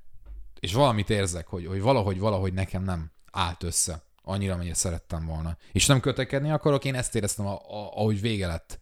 és 0.60 0.74
valamit 0.74 1.10
érzek, 1.10 1.48
hogy, 1.48 1.66
hogy 1.66 1.82
valahogy, 1.82 2.20
valahogy 2.20 2.54
nekem 2.54 2.84
nem 2.84 3.12
állt 3.32 3.64
össze 3.64 4.02
annyira, 4.24 4.54
amennyire 4.54 4.76
szerettem 4.76 5.26
volna. 5.26 5.58
És 5.72 5.86
nem 5.86 6.00
kötekedni 6.00 6.52
akarok, 6.52 6.86
én 6.86 6.96
ezt 6.96 7.16
éreztem, 7.16 7.46
a, 7.46 7.54
a, 7.54 7.92
ahogy 7.96 8.22
vége 8.22 8.48
lett. 8.48 8.80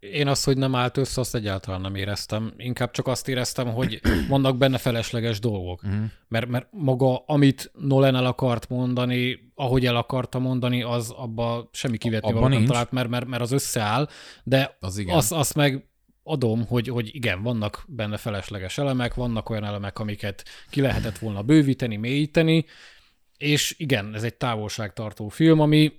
Én 0.00 0.28
azt, 0.28 0.44
hogy 0.44 0.56
nem 0.56 0.74
állt 0.74 0.96
össze, 0.96 1.20
azt 1.20 1.34
egyáltalán 1.34 1.80
nem 1.80 1.94
éreztem. 1.94 2.52
Inkább 2.56 2.90
csak 2.90 3.06
azt 3.06 3.28
éreztem, 3.28 3.72
hogy 3.72 4.00
vannak 4.28 4.56
benne 4.56 4.78
felesleges 4.78 5.40
dolgok. 5.40 5.82
Uh-huh. 5.82 6.04
Mert, 6.28 6.48
mert 6.48 6.66
maga, 6.70 7.16
amit 7.16 7.70
Nolan 7.78 8.16
el 8.16 8.26
akart 8.26 8.68
mondani, 8.68 9.52
ahogy 9.54 9.86
el 9.86 9.96
akarta 9.96 10.38
mondani, 10.38 10.82
az 10.82 11.10
abba 11.10 11.68
semmi 11.72 11.96
kivetni 11.96 12.32
valót 12.32 12.48
nem 12.48 12.64
talált, 12.64 12.92
mert, 12.92 13.08
mert, 13.08 13.26
mert 13.26 13.42
az 13.42 13.52
összeáll, 13.52 14.08
de 14.44 14.76
az 14.80 14.98
igen. 14.98 15.16
azt, 15.16 15.32
azt 15.32 15.54
meg 15.54 15.88
adom, 16.22 16.66
hogy, 16.66 16.88
hogy 16.88 17.14
igen, 17.14 17.42
vannak 17.42 17.84
benne 17.88 18.16
felesleges 18.16 18.78
elemek, 18.78 19.14
vannak 19.14 19.50
olyan 19.50 19.64
elemek, 19.64 19.98
amiket 19.98 20.44
ki 20.70 20.80
lehetett 20.80 21.18
volna 21.18 21.42
bővíteni, 21.42 21.96
mélyíteni, 21.96 22.64
és 23.36 23.74
igen, 23.78 24.14
ez 24.14 24.22
egy 24.22 24.34
távolságtartó 24.34 25.28
film, 25.28 25.60
ami 25.60 25.92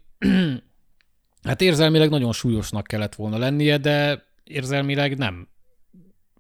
hát 1.48 1.62
érzelmileg 1.62 2.10
nagyon 2.10 2.32
súlyosnak 2.32 2.84
kellett 2.84 3.16
volna 3.16 3.38
lennie, 3.38 3.78
de 3.78 4.24
érzelmileg 4.44 5.18
nem 5.18 5.48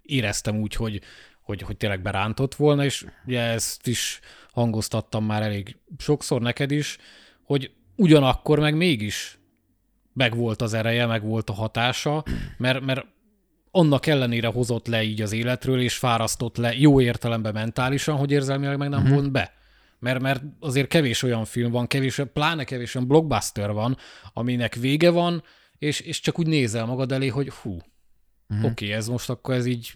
éreztem 0.01 0.57
úgy, 0.57 0.75
hogy, 0.75 1.01
hogy, 1.41 1.61
hogy 1.61 1.77
tényleg 1.77 2.01
berántott 2.01 2.55
volna, 2.55 2.83
és 2.83 3.05
ugye 3.25 3.41
ezt 3.41 3.87
is 3.87 4.19
hangoztattam 4.51 5.25
már 5.25 5.41
elég 5.41 5.77
sokszor 5.97 6.41
neked 6.41 6.71
is, 6.71 6.97
hogy 7.43 7.71
ugyanakkor 7.95 8.59
meg 8.59 8.75
mégis 8.75 9.39
meg 10.13 10.35
volt 10.35 10.61
az 10.61 10.73
ereje, 10.73 11.05
meg 11.05 11.23
volt 11.23 11.49
a 11.49 11.53
hatása, 11.53 12.23
mert, 12.57 12.81
mert 12.81 13.05
annak 13.71 14.05
ellenére 14.05 14.47
hozott 14.47 14.87
le 14.87 15.03
így 15.03 15.21
az 15.21 15.31
életről, 15.31 15.81
és 15.81 15.97
fárasztott 15.97 16.57
le 16.57 16.73
jó 16.77 17.01
értelemben 17.01 17.53
mentálisan, 17.53 18.17
hogy 18.17 18.31
érzelmileg 18.31 18.77
meg 18.77 18.89
nem 18.89 19.01
uh-huh. 19.01 19.15
vont 19.15 19.31
be. 19.31 19.56
Mert, 19.99 20.19
mert 20.19 20.43
azért 20.59 20.87
kevés 20.87 21.23
olyan 21.23 21.45
film 21.45 21.71
van, 21.71 21.87
kevés, 21.87 22.21
pláne 22.33 22.63
kevés 22.63 22.95
olyan 22.95 23.07
blockbuster 23.07 23.71
van, 23.71 23.97
aminek 24.33 24.75
vége 24.75 25.09
van, 25.09 25.43
és, 25.77 25.99
és 25.99 26.19
csak 26.19 26.39
úgy 26.39 26.47
nézel 26.47 26.85
magad 26.85 27.11
elé, 27.11 27.27
hogy 27.27 27.49
hú, 27.49 27.71
uh-huh. 27.71 28.65
oké, 28.65 28.85
okay, 28.85 28.91
ez 28.91 29.07
most 29.07 29.29
akkor 29.29 29.55
ez 29.55 29.65
így 29.65 29.93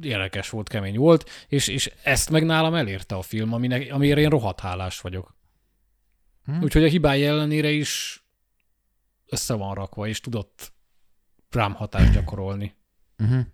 érdekes 0.00 0.50
volt, 0.50 0.68
kemény 0.68 0.96
volt, 0.96 1.30
és, 1.48 1.68
és 1.68 1.92
ezt 2.02 2.30
meg 2.30 2.44
nálam 2.44 2.74
elérte 2.74 3.14
a 3.14 3.22
film, 3.22 3.52
aminek, 3.52 3.92
amire 3.92 4.20
én 4.20 4.28
rohadt 4.28 4.60
hálás 4.60 5.00
vagyok. 5.00 5.36
Uh-huh. 6.46 6.62
Úgyhogy 6.62 6.84
a 6.84 6.88
hibái 6.88 7.24
ellenére 7.24 7.70
is 7.70 8.22
össze 9.26 9.54
van 9.54 9.74
rakva, 9.74 10.08
és 10.08 10.20
tudott 10.20 10.72
rám 11.50 11.74
hatást 11.74 12.12
gyakorolni. 12.12 12.74
Uh-huh. 13.18 13.46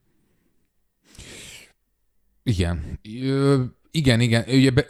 Igen. 2.42 2.98
Ö, 3.22 3.64
igen, 3.96 4.20
igen. 4.20 4.44
Ugye 4.48 4.70
be, 4.70 4.86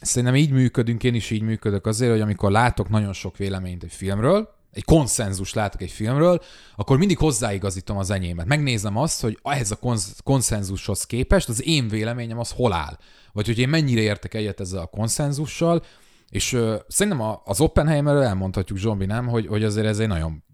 szerintem 0.00 0.36
így 0.36 0.50
működünk, 0.50 1.04
én 1.04 1.14
is 1.14 1.30
így 1.30 1.42
működök 1.42 1.86
azért, 1.86 2.10
hogy 2.10 2.20
amikor 2.20 2.50
látok 2.50 2.88
nagyon 2.88 3.12
sok 3.12 3.36
véleményt 3.36 3.82
egy 3.82 3.92
filmről, 3.92 4.48
egy 4.72 4.84
konszenzus 4.84 5.54
látok 5.54 5.82
egy 5.82 5.90
filmről, 5.90 6.42
akkor 6.76 6.98
mindig 6.98 7.18
hozzáigazítom 7.18 7.96
az 7.96 8.10
enyémet. 8.10 8.46
Megnézem 8.46 8.96
azt, 8.96 9.20
hogy 9.20 9.38
ehhez 9.42 9.70
a 9.70 9.76
konz- 9.76 10.20
konszenzushoz 10.22 11.04
képest 11.04 11.48
az 11.48 11.66
én 11.66 11.88
véleményem 11.88 12.38
az 12.38 12.50
hol 12.50 12.72
áll. 12.72 12.98
Vagy 13.32 13.46
hogy 13.46 13.58
én 13.58 13.68
mennyire 13.68 14.00
értek 14.00 14.34
egyet 14.34 14.60
ezzel 14.60 14.80
a 14.80 14.86
konszenzussal, 14.86 15.82
és 16.30 16.52
ö, 16.52 16.76
szerintem 16.88 17.38
az 17.44 17.60
Oppenheimerről 17.60 18.22
elmondhatjuk, 18.22 18.78
Zsombi, 18.78 19.06
nem, 19.06 19.26
hogy, 19.26 19.46
hogy 19.46 19.64
azért 19.64 19.86
ez 19.86 19.98
egy 19.98 20.08
nagyon 20.08 20.44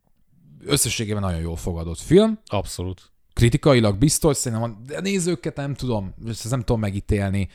összességében 0.65 1.23
nagyon 1.23 1.41
jól 1.41 1.57
fogadott 1.57 1.99
film. 1.99 2.39
Abszolút. 2.47 3.11
Kritikailag 3.33 3.99
biztos, 3.99 4.37
szerintem 4.37 4.77
a 4.89 5.01
nézőket 5.01 5.57
nem 5.57 5.75
tudom, 5.75 6.15
ezt 6.29 6.51
nem 6.51 6.61
tudom 6.61 6.81
megítélni. 6.81 7.49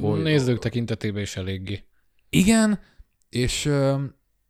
Hogy, 0.00 0.22
Nézők 0.22 0.58
tekintetében 0.58 1.22
is 1.22 1.36
eléggé. 1.36 1.84
Igen, 2.30 2.80
és, 3.28 3.68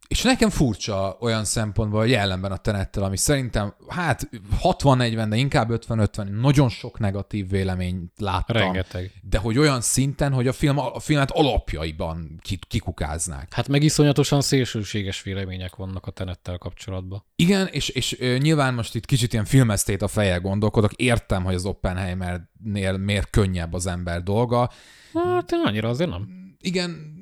és 0.09 0.23
nekem 0.23 0.51
furcsa 0.51 1.17
olyan 1.21 1.45
szempontból, 1.45 2.01
hogy 2.01 2.13
ellenben 2.13 2.53
a 2.53 2.57
tenettel, 2.57 3.03
ami 3.03 3.17
szerintem, 3.17 3.75
hát 3.89 4.29
60-40, 4.63 5.27
de 5.29 5.37
inkább 5.37 5.69
50-50, 5.71 6.41
nagyon 6.41 6.69
sok 6.69 6.99
negatív 6.99 7.49
véleményt 7.49 8.13
láttam. 8.17 8.57
Rengeteg. 8.57 9.13
De 9.23 9.39
hogy 9.39 9.59
olyan 9.59 9.81
szinten, 9.81 10.33
hogy 10.33 10.47
a, 10.47 10.53
film, 10.53 10.79
a 10.79 10.99
filmet 10.99 11.31
alapjaiban 11.31 12.41
kikukáznák. 12.69 13.55
Hát 13.55 13.69
meg 13.69 13.83
iszonyatosan 13.83 14.41
szélsőséges 14.41 15.23
vélemények 15.23 15.77
vannak 15.77 16.07
a 16.07 16.11
tenettel 16.11 16.59
kapcsolatban. 16.59 17.25
Igen, 17.37 17.67
és, 17.67 17.89
és 17.89 18.19
nyilván 18.39 18.75
most 18.75 18.95
itt 18.95 19.07
kicsit 19.07 19.33
ilyen 19.33 19.45
filmesztét 19.45 20.03
a 20.03 20.09
fejjel 20.09 20.41
gondolkodok, 20.41 20.93
értem, 20.93 21.45
hogy 21.45 21.55
az 21.55 21.65
Oppenheimernél 21.65 22.97
miért 22.97 23.31
könnyebb 23.31 23.73
az 23.73 23.87
ember 23.87 24.23
dolga, 24.23 24.71
Hát 25.15 25.53
annyira 25.65 25.89
azért 25.89 26.11
nem. 26.11 26.29
Igen, 26.61 27.15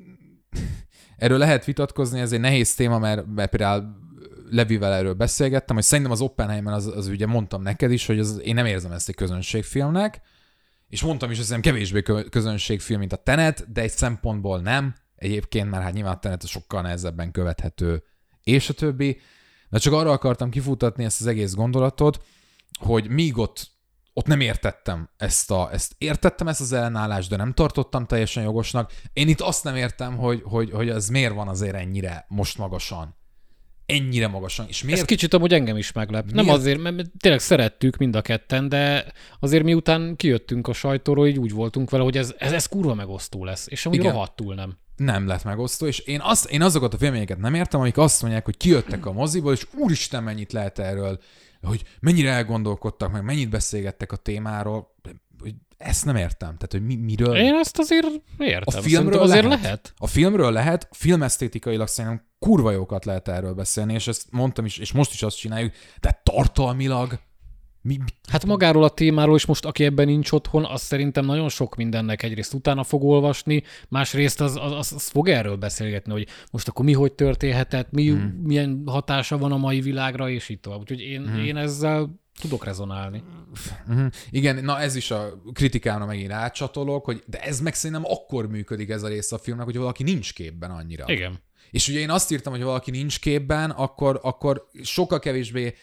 erről 1.23 1.37
lehet 1.37 1.65
vitatkozni, 1.65 2.19
ez 2.19 2.31
egy 2.31 2.39
nehéz 2.39 2.75
téma, 2.75 2.99
mert, 2.99 3.25
mert 3.35 3.49
például 3.49 3.95
Levivel 4.49 4.93
erről 4.93 5.13
beszélgettem, 5.13 5.75
hogy 5.75 5.85
szerintem 5.85 6.13
az 6.13 6.21
Oppenheimer, 6.21 6.73
az, 6.73 6.87
az 6.87 7.07
ugye 7.07 7.25
mondtam 7.25 7.61
neked 7.61 7.91
is, 7.91 8.05
hogy 8.05 8.19
az, 8.19 8.41
én 8.43 8.53
nem 8.53 8.65
érzem 8.65 8.91
ezt 8.91 9.09
egy 9.09 9.15
közönségfilmnek, 9.15 10.21
és 10.89 11.01
mondtam 11.01 11.31
is, 11.31 11.37
hogy 11.37 11.45
szerintem 11.45 11.71
kevésbé 11.71 12.01
közönségfilm, 12.29 12.99
mint 12.99 13.13
a 13.13 13.15
Tenet, 13.15 13.71
de 13.71 13.81
egy 13.81 13.91
szempontból 13.91 14.59
nem. 14.59 14.95
Egyébként, 15.15 15.69
mert 15.69 15.83
hát 15.83 15.93
nyilván 15.93 16.13
a 16.13 16.19
Tenet 16.19 16.47
sokkal 16.47 16.81
nehezebben 16.81 17.31
követhető, 17.31 18.03
és 18.43 18.69
a 18.69 18.73
többi. 18.73 19.19
De 19.69 19.77
csak 19.77 19.93
arra 19.93 20.11
akartam 20.11 20.49
kifutatni 20.49 21.03
ezt 21.03 21.21
az 21.21 21.27
egész 21.27 21.53
gondolatot, 21.53 22.25
hogy 22.79 23.09
míg 23.09 23.37
ott 23.37 23.71
ott 24.13 24.25
nem 24.25 24.39
értettem 24.39 25.09
ezt 25.17 25.51
a, 25.51 25.69
ezt 25.71 25.95
értettem 25.97 26.47
ezt 26.47 26.61
az 26.61 26.71
ellenállást, 26.71 27.29
de 27.29 27.35
nem 27.35 27.53
tartottam 27.53 28.05
teljesen 28.05 28.43
jogosnak. 28.43 28.91
Én 29.13 29.27
itt 29.27 29.41
azt 29.41 29.63
nem 29.63 29.75
értem, 29.75 30.17
hogy, 30.17 30.41
hogy, 30.43 30.71
hogy 30.71 30.89
ez 30.89 31.07
miért 31.07 31.33
van 31.33 31.47
azért 31.47 31.75
ennyire 31.75 32.25
most 32.27 32.57
magasan. 32.57 33.15
Ennyire 33.85 34.27
magasan. 34.27 34.65
És 34.67 34.83
miért? 34.83 34.99
Ez 34.99 35.05
kicsit 35.05 35.33
amúgy 35.33 35.53
engem 35.53 35.77
is 35.77 35.91
meglep. 35.91 36.23
Miért? 36.23 36.45
Nem 36.45 36.55
azért, 36.55 36.79
mert 36.79 37.11
tényleg 37.19 37.39
szerettük 37.39 37.97
mind 37.97 38.15
a 38.15 38.21
ketten, 38.21 38.69
de 38.69 39.05
azért 39.39 39.63
miután 39.63 40.15
kijöttünk 40.15 40.67
a 40.67 40.73
sajtóról, 40.73 41.27
így 41.27 41.39
úgy 41.39 41.51
voltunk 41.51 41.89
vele, 41.89 42.03
hogy 42.03 42.17
ez, 42.17 42.33
ez, 42.37 42.51
ez 42.51 42.65
kurva 42.65 42.93
megosztó 42.93 43.45
lesz. 43.45 43.67
És 43.69 43.85
amúgy 43.85 44.01
rohadtul 44.01 44.55
nem. 44.55 44.77
Nem 44.95 45.27
lett 45.27 45.43
megosztó, 45.43 45.85
és 45.85 45.99
én, 45.99 46.19
azt, 46.21 46.49
én 46.49 46.61
azokat 46.61 46.93
a 46.93 46.97
filményeket 46.97 47.37
nem 47.37 47.53
értem, 47.53 47.79
amik 47.79 47.97
azt 47.97 48.21
mondják, 48.21 48.45
hogy 48.45 48.57
kijöttek 48.57 49.05
a 49.05 49.11
moziból, 49.11 49.53
és 49.53 49.67
úristen, 49.75 50.23
mennyit 50.23 50.51
lehet 50.51 50.79
erről 50.79 51.19
hogy 51.67 51.83
mennyire 51.99 52.31
elgondolkodtak, 52.31 53.11
meg 53.11 53.23
mennyit 53.23 53.49
beszélgettek 53.49 54.11
a 54.11 54.15
témáról, 54.15 54.95
hogy 55.39 55.55
ezt 55.77 56.05
nem 56.05 56.15
értem. 56.15 56.57
Tehát, 56.57 56.71
hogy 56.71 56.85
mi, 56.85 56.95
miről... 56.95 57.35
Én 57.35 57.53
ezt 57.53 57.79
azért 57.79 58.07
értem. 58.37 58.79
A 58.79 58.81
filmről 58.81 59.21
azért 59.21 59.43
lehet. 59.43 59.61
lehet. 59.61 59.93
A 59.97 60.07
filmről 60.07 60.51
lehet, 60.51 60.87
filmesztétikailag 60.91 61.87
szerintem 61.87 62.25
kurva 62.39 62.71
jókat 62.71 63.05
lehet 63.05 63.27
erről 63.27 63.53
beszélni, 63.53 63.93
és 63.93 64.07
ezt 64.07 64.27
mondtam 64.31 64.65
is, 64.65 64.77
és 64.77 64.91
most 64.91 65.13
is 65.13 65.23
azt 65.23 65.37
csináljuk, 65.37 65.73
de 65.99 66.21
tartalmilag 66.23 67.19
mi? 67.83 67.97
Hát 68.29 68.45
magáról 68.45 68.83
a 68.83 68.89
témáról 68.89 69.35
is 69.35 69.45
most, 69.45 69.65
aki 69.65 69.83
ebben 69.83 70.05
nincs 70.05 70.31
otthon, 70.31 70.65
az 70.65 70.81
szerintem 70.81 71.25
nagyon 71.25 71.49
sok 71.49 71.75
mindennek 71.75 72.23
egyrészt 72.23 72.53
utána 72.53 72.83
fog 72.83 73.03
olvasni, 73.03 73.63
másrészt 73.89 74.41
az, 74.41 74.55
az, 74.55 74.71
az, 74.71 74.93
az 74.93 75.07
fog 75.07 75.29
erről 75.29 75.55
beszélgetni, 75.55 76.11
hogy 76.11 76.27
most 76.51 76.67
akkor 76.67 76.85
mi 76.85 76.93
hogy 76.93 77.13
történhetett, 77.13 77.91
mi, 77.91 78.07
hmm. 78.07 78.39
milyen 78.43 78.83
hatása 78.85 79.37
van 79.37 79.51
a 79.51 79.57
mai 79.57 79.81
világra, 79.81 80.29
és 80.29 80.49
így 80.49 80.59
tovább. 80.59 80.79
Úgyhogy 80.79 81.01
én, 81.01 81.27
hmm. 81.27 81.43
én 81.43 81.57
ezzel 81.57 82.21
tudok 82.41 82.65
rezonálni. 82.65 83.23
Uh-huh. 83.87 84.05
Igen, 84.29 84.63
na 84.63 84.79
ez 84.79 84.95
is 84.95 85.11
a 85.11 85.41
kritikámra 85.53 86.05
megint 86.05 86.29
rácsatolok, 86.29 87.05
hogy 87.05 87.23
de 87.25 87.39
ez 87.41 87.59
meg 87.59 87.73
szerintem 87.73 88.11
akkor 88.11 88.47
működik 88.47 88.89
ez 88.89 89.03
a 89.03 89.07
rész 89.07 89.31
a 89.31 89.37
filmnek, 89.37 89.65
hogy 89.65 89.77
valaki 89.77 90.03
nincs 90.03 90.33
képben 90.33 90.71
annyira. 90.71 91.05
Igen. 91.07 91.39
És 91.71 91.87
ugye 91.87 91.99
én 91.99 92.09
azt 92.09 92.31
írtam, 92.31 92.53
hogy 92.53 92.63
valaki 92.63 92.91
nincs 92.91 93.19
képben, 93.19 93.69
akkor, 93.69 94.19
akkor 94.23 94.67
sokkal 94.83 95.19
kevésbé 95.19 95.73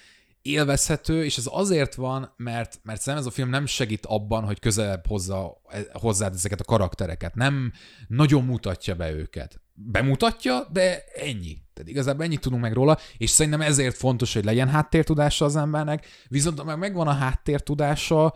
élvezhető, 0.43 1.25
és 1.25 1.37
ez 1.37 1.47
azért 1.51 1.95
van, 1.95 2.33
mert, 2.37 2.81
mert 2.83 3.01
szerintem 3.01 3.29
ez 3.29 3.33
a 3.33 3.35
film 3.35 3.49
nem 3.49 3.67
segít 3.67 4.07
abban, 4.07 4.45
hogy 4.45 4.59
közelebb 4.59 5.07
hozza 5.07 5.61
hozzád 5.93 6.35
ezeket 6.35 6.61
a 6.61 6.65
karaktereket. 6.65 7.35
Nem 7.35 7.73
nagyon 8.09 8.45
mutatja 8.45 8.95
be 8.95 9.13
őket. 9.13 9.61
Bemutatja, 9.75 10.67
de 10.73 11.05
ennyi. 11.15 11.59
Tehát 11.73 11.91
igazából 11.91 12.25
ennyit 12.25 12.41
tudunk 12.41 12.63
meg 12.63 12.73
róla, 12.73 12.99
és 13.17 13.31
szerintem 13.31 13.61
ezért 13.61 13.97
fontos, 13.97 14.35
hogy 14.35 14.45
legyen 14.45 14.69
háttértudása 14.69 15.45
az 15.45 15.57
embernek, 15.57 16.07
viszont 16.29 16.59
ha 16.59 16.65
meg 16.65 16.79
megvan 16.79 17.07
a 17.07 17.13
háttértudása, 17.13 18.35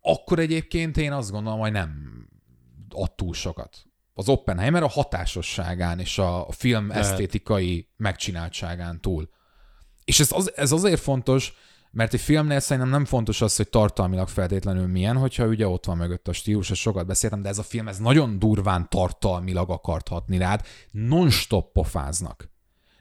akkor 0.00 0.38
egyébként 0.38 0.96
én 0.96 1.12
azt 1.12 1.30
gondolom, 1.30 1.58
hogy 1.58 1.72
nem 1.72 1.90
ad 2.88 3.14
túl 3.14 3.34
sokat. 3.34 3.86
Az 4.14 4.28
Oppenheimer 4.28 4.82
a 4.82 4.88
hatásosságán 4.88 5.98
és 5.98 6.18
a 6.18 6.46
film 6.50 6.90
esztétikai 6.90 7.88
megcsináltságán 7.96 9.00
túl. 9.00 9.28
És 10.08 10.20
ez, 10.20 10.32
az, 10.32 10.56
ez 10.56 10.72
azért 10.72 11.00
fontos, 11.00 11.52
mert 11.90 12.14
egy 12.14 12.20
filmnél 12.20 12.60
szerintem 12.60 12.92
nem 12.92 13.04
fontos 13.04 13.40
az, 13.40 13.56
hogy 13.56 13.68
tartalmilag 13.68 14.28
feltétlenül 14.28 14.86
milyen, 14.86 15.16
hogyha 15.16 15.46
ugye 15.46 15.68
ott 15.68 15.84
van 15.84 15.96
mögött 15.96 16.28
a 16.28 16.32
stílus, 16.32 16.70
és 16.70 16.78
sokat 16.78 17.06
beszéltem, 17.06 17.42
de 17.42 17.48
ez 17.48 17.58
a 17.58 17.62
film 17.62 17.88
ez 17.88 17.98
nagyon 17.98 18.38
durván 18.38 18.88
tartalmilag 18.88 19.70
akart 19.70 20.08
hatni 20.08 20.38
rád, 20.38 20.60
non-stop 20.90 21.72
pofáznak. 21.72 22.50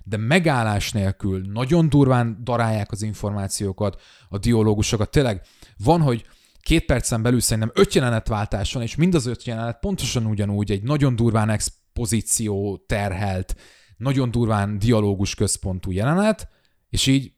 de 0.03 0.17
megállás 0.17 0.91
nélkül 0.91 1.41
nagyon 1.51 1.89
durván 1.89 2.39
darálják 2.43 2.91
az 2.91 3.01
információkat, 3.01 4.01
a 4.29 4.37
dialógusokat. 4.37 5.09
Tényleg 5.09 5.41
van, 5.77 6.01
hogy 6.01 6.25
két 6.61 6.85
percen 6.85 7.21
belül 7.21 7.39
szerintem 7.39 7.71
öt 7.75 7.93
jelenetváltás 7.93 8.73
van, 8.73 8.83
és 8.83 8.95
mind 8.95 9.15
az 9.15 9.25
öt 9.25 9.43
jelenet 9.43 9.79
pontosan 9.79 10.25
ugyanúgy 10.25 10.71
egy 10.71 10.83
nagyon 10.83 11.15
durván 11.15 11.49
expozíció 11.49 12.83
terhelt, 12.87 13.55
nagyon 13.97 14.31
durván 14.31 14.79
dialógus 14.79 15.35
központú 15.35 15.91
jelenet, 15.91 16.47
és 16.89 17.07
így 17.07 17.31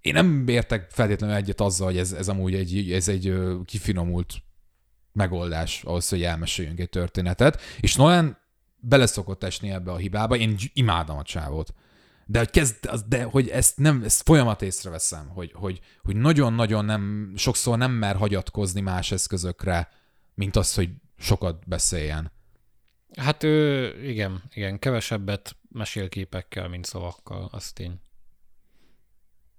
én 0.00 0.12
nem 0.12 0.48
értek 0.48 0.90
feltétlenül 0.90 1.36
egyet 1.36 1.60
azzal, 1.60 1.86
hogy 1.86 1.98
ez, 1.98 2.12
ez 2.12 2.28
amúgy 2.28 2.54
egy, 2.54 2.92
ez 2.92 3.08
egy 3.08 3.34
kifinomult 3.64 4.34
megoldás 5.12 5.82
ahhoz, 5.84 6.08
hogy 6.08 6.22
elmeséljünk 6.22 6.80
egy 6.80 6.88
történetet, 6.88 7.60
és 7.80 7.94
Nolan 7.94 8.38
beleszokott 8.76 9.44
esni 9.44 9.70
ebbe 9.70 9.92
a 9.92 9.96
hibába, 9.96 10.36
én 10.36 10.56
imádom 10.72 11.18
a 11.18 11.22
csávot. 11.22 11.74
De 12.26 12.38
hogy, 12.38 12.50
kezd, 12.50 12.88
de 13.08 13.22
hogy 13.22 13.48
ezt, 13.48 13.78
nem, 13.78 14.02
ezt 14.04 14.22
folyamat 14.22 14.62
észreveszem, 14.62 15.28
hogy, 15.28 15.52
hogy, 15.54 15.80
hogy 16.02 16.16
nagyon-nagyon 16.16 16.84
nem, 16.84 17.32
sokszor 17.36 17.78
nem 17.78 17.92
mer 17.92 18.16
hagyatkozni 18.16 18.80
más 18.80 19.12
eszközökre, 19.12 19.88
mint 20.34 20.56
az, 20.56 20.74
hogy 20.74 20.90
sokat 21.18 21.68
beszéljen. 21.68 22.32
Hát 23.16 23.42
ő, 23.42 23.92
igen, 24.04 24.42
igen, 24.54 24.78
kevesebbet 24.78 25.56
mesél 25.72 26.08
képekkel, 26.08 26.68
mint 26.68 26.84
szavakkal, 26.84 27.48
az 27.52 27.72
tény. 27.72 28.00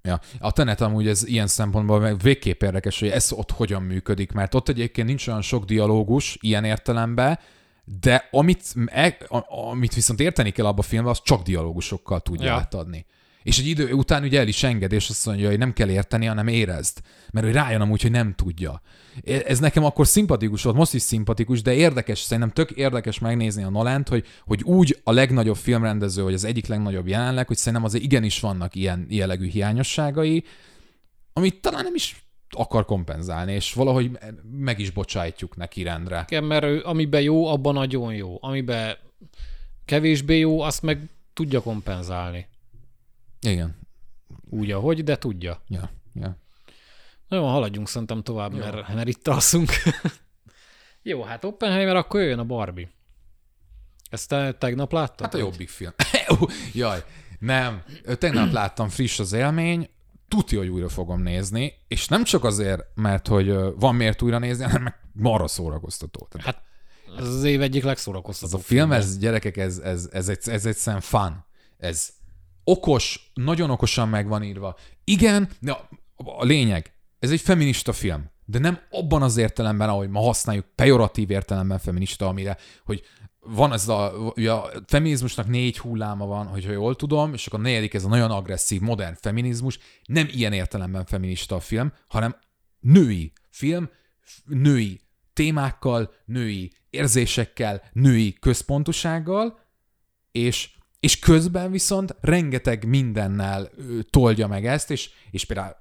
Ja. 0.02 0.20
A 0.40 0.52
Tenet 0.52 0.82
amúgy 0.82 1.08
ez 1.08 1.28
ilyen 1.28 1.48
szempontból 1.48 2.16
végképp 2.16 2.64
érdekes, 2.64 3.00
hogy 3.00 3.10
ez 3.10 3.32
ott 3.32 3.52
hogyan 3.52 3.82
működik, 3.84 4.32
mert 4.32 4.56
ott 4.56 4.70
egyébként 4.70 5.08
nincs 5.08 5.28
olyan 5.28 5.42
sok 5.42 5.66
dialógus 5.66 6.38
ilyen 6.42 6.64
értelemben, 6.64 7.40
de 8.02 8.28
amit, 8.32 8.74
e, 8.86 9.18
amit 9.72 9.94
viszont 9.94 10.20
érteni 10.20 10.52
kell 10.52 10.66
abban 10.66 10.80
a 10.80 10.82
filmben, 10.82 11.12
az 11.12 11.22
csak 11.24 11.42
dialógusokkal 11.42 12.20
tudja 12.20 12.46
ja. 12.46 12.54
átadni. 12.54 13.06
És 13.44 13.60
egy 13.60 13.68
idő 13.68 13.94
után 13.94 14.24
ugye 14.24 14.40
el 14.40 14.48
is 14.48 14.64
enged, 14.64 14.92
és 14.92 15.10
azt 15.10 15.26
mondja, 15.26 15.48
hogy 15.50 15.58
nem 15.58 15.74
kell 15.74 15.90
érteni, 15.90 16.26
hanem 16.26 16.48
érezd. 16.48 17.02
Mert 17.32 17.46
hogy 17.46 17.56
rájön 17.56 17.82
amúgy, 17.82 18.02
hogy 18.02 18.12
nem 18.12 18.34
tudja. 18.36 18.82
E, 19.26 19.42
ez 19.46 19.60
nekem 19.60 19.84
akkor 19.84 20.08
szimpatikus 20.08 20.64
volt, 20.64 20.76
most 20.76 20.94
is 20.94 21.02
szimpatikus, 21.02 21.62
de 21.62 21.74
érdekes, 21.74 22.20
szerintem 22.20 22.54
tök 22.54 22.72
érdekes 22.72 23.20
megnézni 23.20 23.64
a 23.64 23.70
Nolent, 23.70 24.08
hogy, 24.08 24.26
hogy 24.46 24.64
úgy 24.64 25.00
a 25.04 25.12
legnagyobb 25.12 25.56
filmrendező, 25.56 26.24
vagy 26.24 26.34
az 26.34 26.44
egyik 26.44 26.68
legnagyobb 26.68 27.08
jelenleg, 27.08 27.48
hogy 27.48 27.58
szerintem 27.58 27.84
azért 27.84 28.04
igenis 28.04 28.40
vannak 28.40 28.76
ilyen 28.76 29.06
jellegű 29.10 29.48
hiányosságai, 29.48 30.44
amit 31.34 31.62
talán 31.62 31.84
nem 31.84 31.96
is 31.96 32.24
akar 32.50 32.86
kompenzálni, 32.86 33.54
és 33.54 33.74
valahogy 33.74 34.12
meg 34.52 34.80
is 34.80 34.90
bocsájtjuk 34.92 35.56
neki 35.56 35.84
rendre. 35.84 36.26
Igen, 36.28 36.44
mert 36.44 36.64
ő, 36.64 36.82
amiben 36.84 37.22
jó, 37.22 37.48
abban 37.48 37.74
nagyon 37.74 38.14
jó. 38.14 38.38
Amiben 38.42 38.96
kevésbé 39.86 40.38
jó, 40.38 40.62
azt 40.62 40.82
meg 40.82 41.10
tudja 41.34 41.62
kompenzálni. 41.62 42.48
Igen. 43.42 43.80
Úgy, 44.50 44.72
ahogy, 44.72 45.04
de 45.04 45.18
tudja. 45.18 45.62
Ja, 45.68 45.90
ja. 46.14 46.38
Nagyon 47.28 47.50
haladjunk 47.50 47.88
szerintem 47.88 48.24
tovább, 48.24 48.54
mert, 48.54 48.94
mert 48.94 49.08
itt 49.08 49.28
alszunk. 49.28 49.70
Jó, 51.02 51.24
hát 51.24 51.44
Oppenheimer, 51.44 51.96
akkor 51.96 52.20
jöjjön 52.20 52.40
a 52.40 52.44
Barbie. 52.44 52.92
Ezt 54.10 54.30
te 54.30 54.54
tegnap 54.54 54.92
láttad? 54.92 55.22
Hát 55.22 55.34
a 55.34 55.38
jobbik 55.38 55.70
film. 55.70 55.94
Jaj, 56.74 57.04
nem. 57.40 57.84
Tegnap 58.18 58.52
láttam 58.52 58.90
friss 58.90 59.20
az 59.20 59.34
élmény, 59.34 59.90
tuti, 60.28 60.56
hogy 60.56 60.68
újra 60.68 60.90
fogom 60.90 61.22
nézni, 61.22 61.74
és 61.88 62.08
nem 62.08 62.24
csak 62.24 62.44
azért, 62.44 62.86
mert 62.96 63.28
hogy 63.28 63.56
van 63.76 63.96
miért 63.96 64.22
újra 64.22 64.40
nézni, 64.40 64.64
hanem 64.64 64.84
meg 64.84 64.96
marra 65.14 65.48
szórakoztató. 65.48 66.28
Hát 66.40 66.64
ez 67.18 67.28
az 67.28 67.44
év 67.44 67.62
egyik 67.62 67.84
legszórakoztatóbb. 67.84 68.60
Ez 68.60 68.66
a 68.66 68.68
film, 68.68 68.92
ez 68.92 69.18
gyerekek, 69.18 69.58
ez, 69.58 69.78
ez, 69.78 70.10
ez, 70.12 70.30
egy, 70.30 70.40
ez 70.46 70.66
egyszerűen 70.66 71.02
fun. 71.02 71.46
Ez 71.78 72.10
okos, 72.70 73.32
nagyon 73.34 73.70
okosan 73.70 74.10
meg 74.10 74.28
van 74.28 74.44
írva. 74.44 74.76
Igen, 75.04 75.50
de 75.60 75.72
a, 75.72 75.90
a 76.16 76.44
lényeg, 76.44 76.94
ez 77.20 77.32
egy 77.32 77.42
feminista 77.42 77.94
film, 77.94 78.32
de 78.46 78.60
nem 78.60 78.80
abban 78.90 79.22
az 79.22 79.38
értelemben, 79.38 79.90
ahogy 79.90 80.10
ma 80.10 80.20
használjuk, 80.20 80.66
pejoratív 80.76 81.30
értelemben 81.30 81.80
feminista, 81.80 82.28
amire, 82.28 82.58
hogy 82.86 83.04
van 83.40 83.74
ez 83.74 83.88
a, 83.88 84.14
ugye 84.36 84.52
a 84.52 84.72
feminizmusnak 84.86 85.48
négy 85.48 85.78
hulláma 85.78 86.26
van, 86.26 86.48
hogyha 86.48 86.72
jól 86.72 86.96
tudom, 86.96 87.34
és 87.34 87.48
akkor 87.48 87.60
a 87.60 87.62
negyedik 87.62 87.94
ez 87.94 88.04
a 88.04 88.08
nagyon 88.08 88.32
agresszív, 88.32 88.82
modern 88.82 89.16
feminizmus. 89.20 89.80
Nem 90.06 90.28
ilyen 90.32 90.54
értelemben 90.54 91.06
feminista 91.06 91.56
a 91.56 91.60
film, 91.60 91.94
hanem 92.08 92.36
női 92.80 93.32
film, 93.50 93.90
női 94.46 95.02
témákkal, 95.34 96.14
női 96.26 96.72
érzésekkel, 96.90 97.82
női 97.94 98.34
központosággal, 98.34 99.60
és, 100.32 100.70
és 101.00 101.20
közben 101.20 101.72
viszont 101.72 102.16
rengeteg 102.22 102.86
mindennel 102.86 103.70
tolja 104.10 104.48
meg 104.48 104.66
ezt, 104.66 104.92
és, 104.92 105.10
és 105.32 105.46
például 105.46 105.76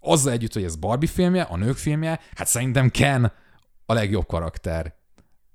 azzal 0.00 0.32
együtt, 0.32 0.52
hogy 0.52 0.64
ez 0.64 0.76
Barbie 0.76 1.08
filmje, 1.08 1.42
a 1.42 1.56
nők 1.56 1.76
filmje, 1.76 2.20
hát 2.34 2.46
szerintem 2.46 2.90
Ken 2.90 3.32
a 3.86 3.92
legjobb 3.92 4.26
karakter 4.26 4.94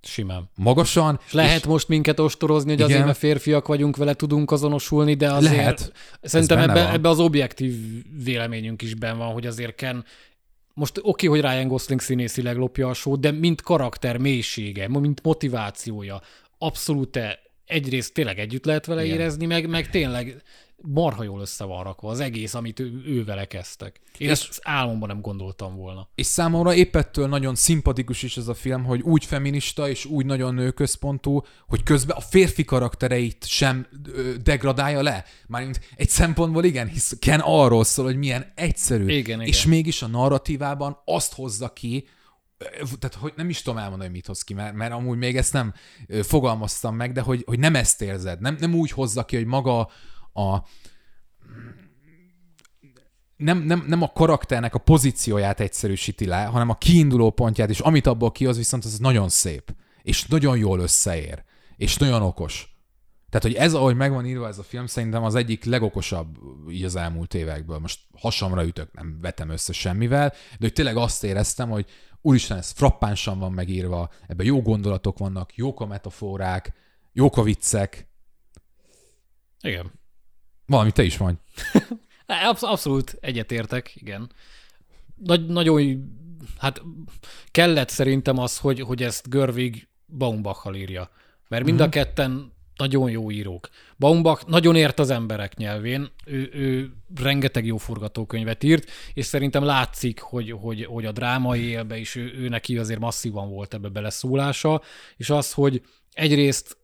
Simán. 0.02 0.50
Magasan. 0.56 1.20
És 1.26 1.34
lehet 1.34 1.60
és... 1.60 1.66
most 1.66 1.88
minket 1.88 2.20
ostorozni, 2.20 2.70
hogy 2.70 2.80
igen. 2.80 2.92
azért, 2.92 3.06
mert 3.06 3.18
férfiak 3.18 3.68
vagyunk, 3.68 3.98
vele 3.98 4.14
tudunk 4.14 4.52
azonosulni, 4.52 5.14
de 5.14 5.32
azért 5.32 5.56
lehet. 5.56 5.94
szerintem 6.22 6.58
ebbe, 6.58 6.92
ebbe 6.92 7.10
az 7.10 7.20
objektív 7.20 7.76
véleményünk 8.24 8.82
is 8.82 8.94
ben 8.94 9.18
van, 9.18 9.34
hogy 9.34 9.48
azért 9.48 9.76
Ken 9.76 10.06
most 10.74 10.98
oké, 10.98 11.28
okay, 11.28 11.42
hogy 11.42 11.52
Ryan 11.52 11.68
Gosling 11.68 12.02
színészileg 12.02 12.58
lopja 12.58 12.88
a 12.88 12.94
sót, 12.94 13.20
de 13.20 13.32
mint 13.32 13.62
karakter 13.62 14.18
mélysége, 14.18 14.88
mint 14.88 15.24
motivációja, 15.24 16.22
abszolút 16.58 17.12
egyrészt 17.70 18.14
tényleg 18.14 18.40
együtt 18.40 18.66
lehet 18.66 18.86
vele 18.86 19.06
Igen. 19.06 19.18
érezni, 19.18 19.46
meg, 19.46 19.70
meg 19.70 19.90
tényleg 19.90 20.42
marha 20.82 21.24
jól 21.24 21.42
össze 21.42 21.64
van 21.64 21.84
rakva 21.84 22.10
az 22.10 22.20
egész, 22.20 22.54
amit 22.54 22.80
ő, 22.80 23.02
ő 23.06 23.24
vele 23.24 23.46
kezdtek. 23.46 24.02
Én 24.18 24.30
és, 24.30 24.32
ezt 24.32 24.60
álmomban 24.64 25.08
nem 25.08 25.22
gondoltam 25.22 25.76
volna. 25.76 26.10
És 26.16 26.26
számomra 26.26 26.74
épp 26.74 26.96
ettől 26.96 27.28
nagyon 27.28 27.56
szimpatikus 27.56 28.24
is 28.24 28.38
ez 28.38 28.48
a 28.48 28.54
film, 28.54 28.84
hogy 28.84 29.02
úgy 29.02 29.26
feminista 29.26 29.90
és 29.90 30.06
úgy 30.06 30.26
nagyon 30.26 30.54
nőközpontú, 30.54 31.42
hogy 31.68 31.84
közben 31.84 32.18
a 32.18 32.22
férfi 32.22 32.66
karaktereit 32.66 33.46
sem 33.48 33.88
degradálja 34.44 35.02
le. 35.02 35.26
Mármint 35.48 35.80
egy 35.96 36.10
szempontból 36.10 36.64
igen, 36.64 36.88
hisz 36.88 37.18
Ken 37.20 37.40
arról 37.40 37.84
szól, 37.84 38.06
hogy 38.06 38.18
milyen 38.18 38.52
egyszerű. 38.56 39.08
Igen, 39.08 39.42
és 39.42 39.60
igen. 39.60 39.70
mégis 39.70 40.02
a 40.02 40.08
narratívában 40.08 41.02
azt 41.06 41.34
hozza 41.34 41.74
ki, 41.74 42.08
tehát 43.00 43.16
hogy 43.20 43.34
nem 43.36 43.50
is 43.50 43.62
tudom 43.62 43.78
elmondani, 43.80 44.06
hogy 44.10 44.16
mit 44.16 44.28
hoz 44.28 44.42
ki, 44.42 44.54
mert, 44.54 44.74
mert 44.74 44.94
amúgy 44.94 45.18
még 45.18 45.38
ezt 45.38 45.54
nem 45.54 45.74
fogalmaztam 46.22 46.96
meg, 46.96 47.12
de 47.12 47.22
hogy, 47.22 47.44
hogy 47.46 47.60
nem 47.60 47.76
ezt 47.76 48.02
érzed, 48.02 48.40
nem, 48.42 48.58
nem 48.60 48.74
úgy 48.74 48.92
hozza 48.92 49.26
ki, 49.26 49.36
hogy 49.36 49.46
maga 49.46 49.90
a 50.34 50.68
nem, 53.36 53.58
nem, 53.58 53.84
nem 53.88 54.02
a 54.02 54.12
karakternek 54.12 54.74
a 54.74 54.80
pozícióját 54.80 55.60
egyszerűsíti 55.60 56.26
le, 56.26 56.44
hanem 56.44 56.70
a 56.70 56.78
kiinduló 56.78 57.30
pontját, 57.30 57.70
és 57.70 57.80
amit 57.80 58.08
abból 58.08 58.32
kihoz, 58.32 58.58
viszont 58.58 58.86
ez 58.86 58.98
nagyon 58.98 59.30
szép, 59.30 59.76
és 60.02 60.26
nagyon 60.26 60.58
jól 60.58 60.80
összeér, 60.80 61.44
és 61.78 61.98
nagyon 61.98 62.22
okos. 62.22 62.80
Tehát, 63.30 63.46
hogy 63.46 63.56
ez, 63.56 63.74
ahogy 63.74 63.96
megvan 63.96 64.26
írva 64.26 64.48
ez 64.48 64.58
a 64.58 64.64
film, 64.64 64.86
szerintem 64.86 65.24
az 65.24 65.36
egyik 65.36 65.64
legokosabb 65.64 66.38
így 66.70 66.84
az 66.84 66.96
elmúlt 66.96 67.34
évekből. 67.34 67.78
Most 67.78 68.00
hasamra 68.14 68.66
ütök, 68.66 68.94
nem 68.94 69.18
vetem 69.22 69.50
össze 69.50 69.74
semmivel, 69.74 70.30
de 70.30 70.36
hogy 70.60 70.74
tényleg 70.74 70.98
azt 70.98 71.24
éreztem, 71.24 71.70
hogy 71.70 71.86
úristen, 72.22 72.58
ez 72.58 72.72
frappánsan 72.72 73.40
van 73.40 73.52
megírva, 73.52 74.10
ebben 74.28 74.46
jó 74.46 74.62
gondolatok 74.62 75.18
vannak, 75.18 75.56
jók 75.56 75.80
a 75.80 75.86
metaforák, 75.86 76.74
jók 77.14 77.38
a 77.38 77.44
viccek. 77.44 78.08
Igen. 79.62 79.92
Valami 80.66 80.92
te 80.92 81.04
is 81.04 81.18
mondj. 81.18 81.40
Absz- 82.50 82.64
abszolút 82.64 83.18
egyetértek, 83.20 83.96
igen. 83.96 84.32
Nagy, 85.16 85.46
nagyon, 85.48 86.10
hát 86.58 86.82
kellett 87.52 87.90
szerintem 87.90 88.38
az, 88.38 88.58
hogy, 88.58 88.80
hogy 88.80 89.04
ezt 89.04 89.30
Görvig 89.30 89.88
Baumbachal 90.06 90.76
írja. 90.76 91.10
Mert 91.48 91.64
mind 91.64 91.80
uh-huh. 91.80 91.94
a 91.94 92.00
mhm. 92.00 92.06
ketten 92.06 92.54
nagyon 92.80 93.10
jó 93.10 93.32
írók. 93.32 93.70
Baumbach 93.98 94.48
nagyon 94.48 94.76
ért 94.76 95.00
az 95.00 95.10
emberek 95.10 95.58
nyelvén, 95.58 96.10
ő, 96.26 96.50
ő 96.54 96.92
rengeteg 97.16 97.66
jó 97.66 97.78
forgatókönyvet 97.78 98.64
írt, 98.64 98.92
és 99.14 99.26
szerintem 99.26 99.64
látszik, 99.64 100.20
hogy, 100.20 100.52
hogy, 100.52 100.86
hogy 100.86 101.06
a 101.06 101.12
drámai 101.12 101.62
élbe 101.62 101.98
is 101.98 102.16
ő, 102.16 102.34
ő 102.38 102.48
neki 102.50 102.78
azért 102.78 103.00
masszívan 103.00 103.50
volt 103.50 103.74
ebbe 103.74 103.90
beleszólása, 103.90 104.82
és 105.18 105.30
az, 105.30 105.54
hogy 105.54 105.82
egyrészt 106.14 106.78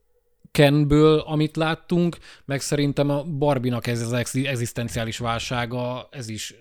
Kenből, 0.50 1.18
amit 1.18 1.56
láttunk, 1.56 2.16
meg 2.44 2.60
szerintem 2.60 3.10
a 3.10 3.22
Barbinak 3.22 3.86
ez 3.86 4.00
az 4.00 4.12
egzisztenciális 4.34 5.18
válsága, 5.18 6.08
ez 6.10 6.28
is, 6.28 6.54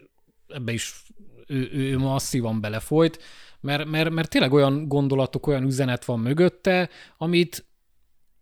ebbe 0.47 0.71
is 0.71 1.03
ő, 1.47 1.69
ő 1.73 1.97
masszívan 1.97 2.61
belefolyt, 2.61 3.23
mert, 3.61 3.85
mert, 3.85 4.09
mert 4.09 4.29
tényleg 4.29 4.53
olyan 4.53 4.87
gondolatok, 4.87 5.47
olyan 5.47 5.63
üzenet 5.63 6.05
van 6.05 6.19
mögötte, 6.19 6.89
amit 7.17 7.65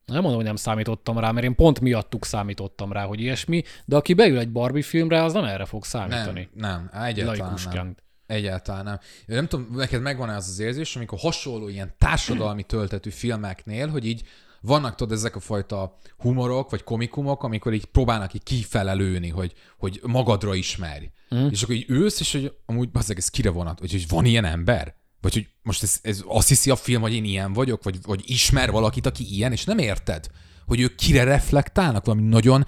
nem 0.06 0.22
mondom, 0.22 0.36
hogy 0.36 0.46
nem 0.46 0.56
számítottam 0.56 1.20
rá, 1.20 1.32
mert 1.32 1.46
én 1.46 1.56
pont 1.56 1.80
miattuk 1.80 2.26
számítottam 2.26 2.92
rá, 2.92 3.06
hogy 3.06 3.20
ilyesmi, 3.20 3.64
de 3.86 3.96
aki 3.96 4.14
beül 4.14 4.40
egy 4.40 4.52
Barbie 4.52 4.84
filmre, 4.84 5.24
az 5.24 5.34
nem 5.34 5.44
erre 5.44 5.66
fog 5.66 5.86
számítani. 5.86 6.50
Nem, 6.54 6.90
nem 6.92 7.04
egyáltalán 7.04 7.58
nem. 7.74 7.96
Egyáltalán 8.26 8.84
nem. 8.84 9.00
Én 9.26 9.36
nem 9.36 9.48
tudom, 9.48 9.68
neked 9.76 10.02
megvan-e 10.02 10.36
az 10.36 10.48
az 10.48 10.60
érzés, 10.60 10.96
amikor 10.96 11.20
hasonló 11.20 11.68
ilyen 11.68 11.94
társadalmi 11.98 12.64
töltetű 12.64 13.10
filmeknél, 13.10 13.88
hogy 13.88 14.06
így 14.06 14.24
vannak 14.62 14.96
tudod 14.96 15.14
ezek 15.18 15.36
a 15.36 15.40
fajta 15.40 15.98
humorok, 16.18 16.70
vagy 16.70 16.84
komikumok, 16.84 17.44
amikor 17.44 17.74
így 17.74 17.86
próbálnak 17.86 18.34
így 18.34 18.44
kifelelőni, 18.44 19.30
hogy, 19.30 19.54
hogy 19.78 20.00
magadra 20.06 20.56
ismerj. 20.56 21.06
Mm. 21.36 21.48
És 21.48 21.64
akkor 21.64 21.76
így 21.76 21.86
ősz, 21.88 22.20
és 22.20 22.32
hogy 22.32 22.54
amúgy 22.66 22.92
bazzeg, 22.92 23.18
ez 23.18 23.30
kire 23.30 23.50
vonat, 23.50 23.80
hogy, 23.80 23.92
hogy 23.92 24.08
van 24.08 24.26
ilyen 24.26 24.46
ember? 24.46 24.96
Vagy 25.24 25.34
hogy 25.34 25.50
most 25.62 25.84
ez, 25.84 26.00
ez 26.02 26.24
azt 26.28 26.48
hiszi 26.48 26.70
a 26.70 26.76
film, 26.76 27.02
hogy 27.02 27.14
én 27.14 27.24
ilyen 27.24 27.54
vagyok, 27.54 27.84
vagy, 27.84 27.98
vagy 28.02 28.24
ismer 28.26 28.72
valakit, 28.72 29.06
aki 29.06 29.34
ilyen, 29.34 29.52
és 29.52 29.64
nem 29.64 29.78
érted, 29.78 30.28
hogy 30.66 30.80
ők 30.80 30.96
kire 30.96 31.24
reflektálnak, 31.24 32.06
valami 32.06 32.28
nagyon 32.28 32.66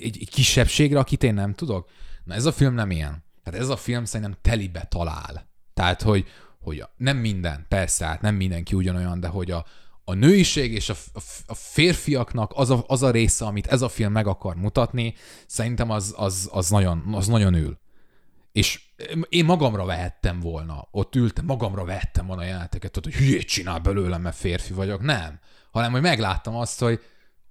egy, 0.00 0.18
egy 0.20 0.28
kisebbségre, 0.30 0.98
akit 0.98 1.22
én 1.22 1.34
nem 1.34 1.54
tudok. 1.54 1.88
Na 2.24 2.34
ez 2.34 2.44
a 2.44 2.52
film 2.52 2.74
nem 2.74 2.90
ilyen. 2.90 3.24
Tehát 3.42 3.60
ez 3.60 3.68
a 3.68 3.76
film 3.76 4.04
szerintem 4.04 4.38
telibe 4.42 4.86
talál. 4.88 5.48
Tehát, 5.74 6.02
hogy, 6.02 6.26
hogy 6.60 6.84
nem 6.96 7.16
minden, 7.16 7.66
persze, 7.68 8.06
hát 8.06 8.20
nem 8.20 8.34
mindenki 8.34 8.74
ugyanolyan, 8.74 9.20
de 9.20 9.28
hogy 9.28 9.50
a, 9.50 9.66
a 10.04 10.14
nőiség 10.14 10.72
és 10.72 10.88
a, 10.88 10.94
a, 11.12 11.20
a 11.46 11.54
férfiaknak 11.54 12.52
az 12.54 12.70
a, 12.70 12.84
az 12.86 13.02
a 13.02 13.10
része, 13.10 13.44
amit 13.44 13.66
ez 13.66 13.82
a 13.82 13.88
film 13.88 14.12
meg 14.12 14.26
akar 14.26 14.56
mutatni, 14.56 15.14
szerintem 15.46 15.90
az, 15.90 16.14
az, 16.16 16.48
az, 16.52 16.70
nagyon, 16.70 17.02
az 17.12 17.26
nagyon 17.26 17.54
ül. 17.54 17.78
És 18.52 18.80
én 19.28 19.44
magamra 19.44 19.84
vehettem 19.84 20.40
volna, 20.40 20.88
ott 20.90 21.14
ültem, 21.14 21.44
magamra 21.44 21.84
vehettem 21.84 22.26
volna 22.26 22.42
a 22.42 22.44
jeleneteket, 22.44 22.94
hogy 22.94 23.14
hülyét 23.14 23.48
csinál 23.48 23.78
belőlem, 23.78 24.20
mert 24.20 24.36
férfi 24.36 24.72
vagyok. 24.72 25.02
Nem. 25.02 25.40
Hanem, 25.70 25.92
hogy 25.92 26.00
megláttam 26.00 26.56
azt, 26.56 26.80
hogy 26.80 27.00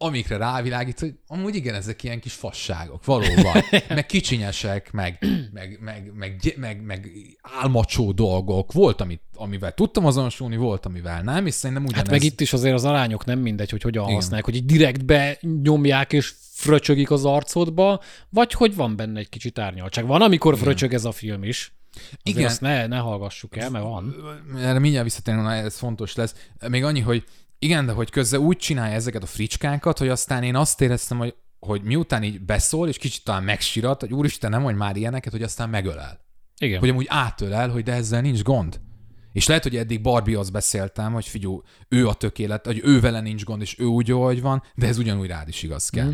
amikre 0.02 0.38
rávilágít, 0.38 1.00
hogy 1.00 1.14
amúgy 1.28 1.56
igen, 1.56 1.74
ezek 1.74 2.04
ilyen 2.04 2.20
kis 2.20 2.34
fasságok, 2.34 3.06
valóban. 3.06 3.64
meg 3.88 4.06
kicsinyesek, 4.06 4.92
meg, 4.92 5.18
meg, 5.54 5.80
meg, 5.82 6.12
meg, 6.16 6.54
meg, 6.58 6.82
meg 6.82 7.12
álmacsó 7.42 8.12
dolgok. 8.12 8.72
Volt, 8.72 9.02
amit, 9.02 9.22
amivel 9.36 9.74
tudtam 9.74 10.06
azonosulni, 10.06 10.56
volt, 10.56 10.86
amivel 10.86 11.22
nem, 11.22 11.46
és 11.46 11.54
szerintem 11.54 11.86
ugyanez... 11.86 12.04
Hát 12.04 12.12
meg 12.12 12.24
itt 12.24 12.42
is 12.42 12.54
azért 12.54 12.74
az 12.74 12.86
arányok 12.86 13.26
nem 13.26 13.40
mindegy, 13.40 13.70
hogy 13.70 13.82
hogyan 13.82 14.04
igen. 14.04 14.16
használják, 14.16 14.46
hogy 14.46 14.56
így 14.56 14.66
direktbe 14.66 15.38
nyomják 15.64 16.14
és 16.14 16.34
fröcsögik 16.52 17.12
az 17.12 17.26
arcodba, 17.26 18.02
vagy 18.30 18.54
hogy 18.54 18.76
van 18.76 18.96
benne 18.96 19.20
egy 19.20 19.30
kicsit 19.30 19.60
árnyaltság. 19.60 20.06
Van, 20.06 20.22
amikor 20.22 20.54
igen. 20.54 20.66
fröcsög 20.66 20.94
ez 20.94 21.06
a 21.06 21.12
film 21.12 21.44
is. 21.44 21.74
Azért 21.94 22.20
Igen. 22.24 22.46
Azt 22.46 22.62
ne, 22.62 22.88
ne 22.88 22.98
hallgassuk 22.98 23.58
el, 23.58 23.70
mert 23.70 23.84
van. 23.84 24.16
Erre 24.58 24.80
mindjárt 24.80 25.06
visszatérünk, 25.06 25.48
ez 25.48 25.78
fontos 25.78 26.16
lesz. 26.16 26.36
Még 26.68 26.84
annyi, 26.84 27.00
hogy 27.00 27.24
igen, 27.60 27.86
de 27.86 27.92
hogy 27.92 28.10
közben 28.10 28.40
úgy 28.40 28.58
csinálja 28.58 28.96
ezeket 28.96 29.24
a 29.24 29.26
fricskákat, 29.26 29.98
hogy 29.98 30.08
aztán 30.08 30.44
én 30.44 30.56
azt 30.56 30.82
éreztem, 30.82 31.18
hogy, 31.18 31.36
hogy 31.60 31.82
miután 31.82 32.24
így 32.24 32.42
beszól, 32.42 32.88
és 32.88 32.98
kicsit 32.98 33.24
talán 33.24 33.44
megsirat, 33.44 34.00
hogy 34.00 34.14
úristen, 34.14 34.50
nem 34.50 34.62
mondj 34.62 34.78
már 34.78 34.96
ilyeneket, 34.96 35.32
hogy 35.32 35.44
aztán 35.44 35.70
megölel. 35.70 36.20
Igen. 36.58 36.80
Hogy 36.80 36.90
amúgy 36.90 37.06
átölel, 37.10 37.70
hogy 37.70 37.84
de 37.84 37.94
ezzel 37.94 38.22
nincs 38.22 38.44
gond. 38.44 38.80
És 39.32 39.48
lehet, 39.48 39.64
hogy 39.64 39.76
eddig 39.76 40.02
Barbie-hoz 40.02 40.50
beszéltem, 40.50 41.14
hogy 41.14 41.28
figyú, 41.28 41.64
ő 41.88 42.08
a 42.08 42.14
tökélet, 42.14 42.66
hogy 42.66 42.82
ő 42.84 43.00
vele 43.00 43.20
nincs 43.20 43.44
gond, 43.44 43.62
és 43.62 43.80
ő 43.80 43.86
úgy 43.86 44.08
jó, 44.08 44.24
hogy 44.24 44.42
van, 44.42 44.64
de 44.76 44.88
ez 44.88 44.98
ugyanúgy 44.98 45.28
rád 45.28 45.48
is 45.48 45.64
igaz 45.64 45.90
kell. 45.90 46.08
Mm. 46.08 46.14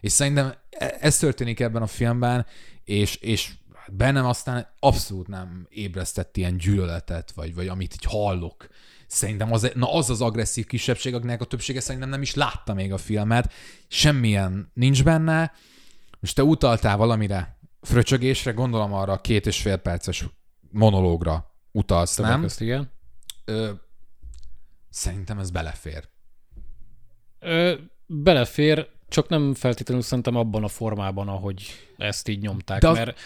És 0.00 0.12
szerintem 0.12 0.54
e- 0.70 0.96
ez 1.00 1.18
történik 1.18 1.60
ebben 1.60 1.82
a 1.82 1.86
filmben, 1.86 2.46
és, 2.84 3.16
és 3.16 3.52
bennem 3.88 4.26
aztán 4.26 4.66
abszolút 4.78 5.28
nem 5.28 5.66
ébresztett 5.70 6.36
ilyen 6.36 6.56
gyűlöletet, 6.56 7.32
vagy, 7.32 7.54
vagy 7.54 7.68
amit 7.68 7.94
így 7.94 8.04
hallok 8.04 8.68
Szerintem 9.12 9.52
az, 9.52 9.70
na 9.74 9.92
az 9.92 10.10
az 10.10 10.20
agresszív 10.20 10.66
kisebbség, 10.66 11.14
akinek 11.14 11.40
a 11.40 11.44
többsége 11.44 11.80
szerintem 11.80 12.10
nem 12.10 12.22
is 12.22 12.34
látta 12.34 12.74
még 12.74 12.92
a 12.92 12.98
filmet. 12.98 13.52
Semmilyen 13.88 14.70
nincs 14.74 15.04
benne. 15.04 15.52
Most 16.20 16.34
te 16.34 16.42
utaltál 16.44 16.96
valamire, 16.96 17.58
fröcsögésre, 17.80 18.52
gondolom 18.52 18.92
arra 18.92 19.12
a 19.12 19.20
két 19.20 19.46
és 19.46 19.60
fél 19.60 19.76
perces 19.76 20.24
monológra 20.70 21.54
utalsz, 21.72 22.14
Többek 22.14 22.30
nem? 22.30 22.40
Közt, 22.40 22.60
igen. 22.60 22.92
Ö, 23.44 23.70
szerintem 24.88 25.38
ez 25.38 25.50
belefér. 25.50 26.08
Ö, 27.38 27.74
belefér, 28.06 28.88
csak 29.12 29.28
nem 29.28 29.54
feltétlenül 29.54 30.02
szerintem 30.02 30.36
abban 30.36 30.64
a 30.64 30.68
formában, 30.68 31.28
ahogy 31.28 31.62
ezt 31.96 32.28
így 32.28 32.40
nyomták, 32.40 32.80
De 32.80 32.88
az... 32.88 32.96
mert 32.96 33.18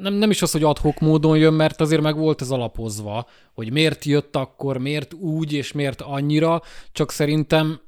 nem, 0.00 0.14
nem 0.14 0.30
is 0.30 0.42
az, 0.42 0.50
hogy 0.52 0.62
adhok 0.62 1.00
módon 1.00 1.38
jön, 1.38 1.54
mert 1.54 1.80
azért 1.80 2.02
meg 2.02 2.16
volt 2.16 2.40
ez 2.40 2.50
alapozva, 2.50 3.26
hogy 3.52 3.72
miért 3.72 4.04
jött 4.04 4.36
akkor, 4.36 4.78
miért 4.78 5.14
úgy, 5.14 5.52
és 5.52 5.72
miért 5.72 6.00
annyira, 6.00 6.62
csak 6.92 7.10
szerintem 7.10 7.80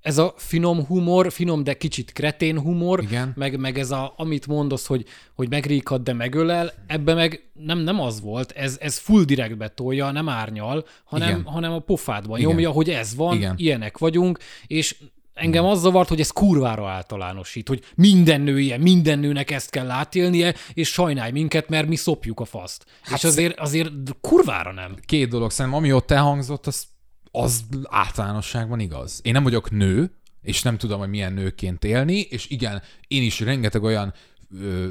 ez 0.00 0.18
a 0.18 0.34
finom 0.36 0.84
humor, 0.84 1.32
finom, 1.32 1.64
de 1.64 1.74
kicsit 1.74 2.12
kretén 2.12 2.60
humor, 2.60 3.02
Igen. 3.02 3.32
Meg, 3.36 3.58
meg 3.58 3.78
ez 3.78 3.90
a, 3.90 4.12
amit 4.16 4.46
mondasz, 4.46 4.86
hogy, 4.86 5.04
hogy 5.34 5.48
megríkad, 5.48 6.02
de 6.02 6.12
megölel, 6.12 6.72
ebbe 6.86 7.14
meg 7.14 7.50
nem, 7.52 7.78
nem 7.78 8.00
az 8.00 8.20
volt, 8.20 8.52
ez, 8.52 8.76
ez 8.80 8.98
full 8.98 9.22
direktbe 9.24 9.68
tolja, 9.68 10.10
nem 10.10 10.28
árnyal, 10.28 10.84
hanem, 11.04 11.44
hanem 11.44 11.72
a 11.72 11.78
pofádban 11.78 12.38
Igen. 12.38 12.50
nyomja, 12.50 12.70
hogy 12.70 12.90
ez 12.90 13.14
van, 13.14 13.36
Igen. 13.36 13.54
ilyenek 13.56 13.98
vagyunk, 13.98 14.38
és 14.66 14.96
Engem 15.34 15.64
az 15.64 15.80
zavart, 15.80 16.08
hogy 16.08 16.20
ez 16.20 16.30
kurvára 16.30 16.88
általánosít, 16.88 17.68
hogy 17.68 17.84
minden 17.94 18.40
nő 18.40 18.60
ilyen, 18.60 18.80
minden 18.80 19.18
nőnek 19.18 19.50
ezt 19.50 19.70
kell 19.70 19.90
átélnie, 19.90 20.54
és 20.72 20.88
sajnálj 20.88 21.30
minket, 21.30 21.68
mert 21.68 21.88
mi 21.88 21.96
szopjuk 21.96 22.40
a 22.40 22.44
faszt. 22.44 22.84
Hát 23.02 23.18
és 23.18 23.24
azért, 23.24 23.58
azért 23.58 23.90
kurvára 24.20 24.72
nem. 24.72 24.96
Két 25.04 25.28
dolog, 25.28 25.50
szerintem 25.50 25.80
ami 25.80 25.92
ott 25.92 26.10
elhangzott, 26.10 26.66
az, 26.66 26.86
az 27.30 27.62
általánosságban 27.88 28.80
igaz. 28.80 29.20
Én 29.22 29.32
nem 29.32 29.42
vagyok 29.42 29.70
nő, 29.70 30.10
és 30.42 30.62
nem 30.62 30.78
tudom, 30.78 30.98
hogy 30.98 31.08
milyen 31.08 31.32
nőként 31.32 31.84
élni, 31.84 32.20
és 32.20 32.50
igen, 32.50 32.82
én 33.08 33.22
is 33.22 33.40
rengeteg 33.40 33.82
olyan 33.82 34.14
ö, 34.60 34.88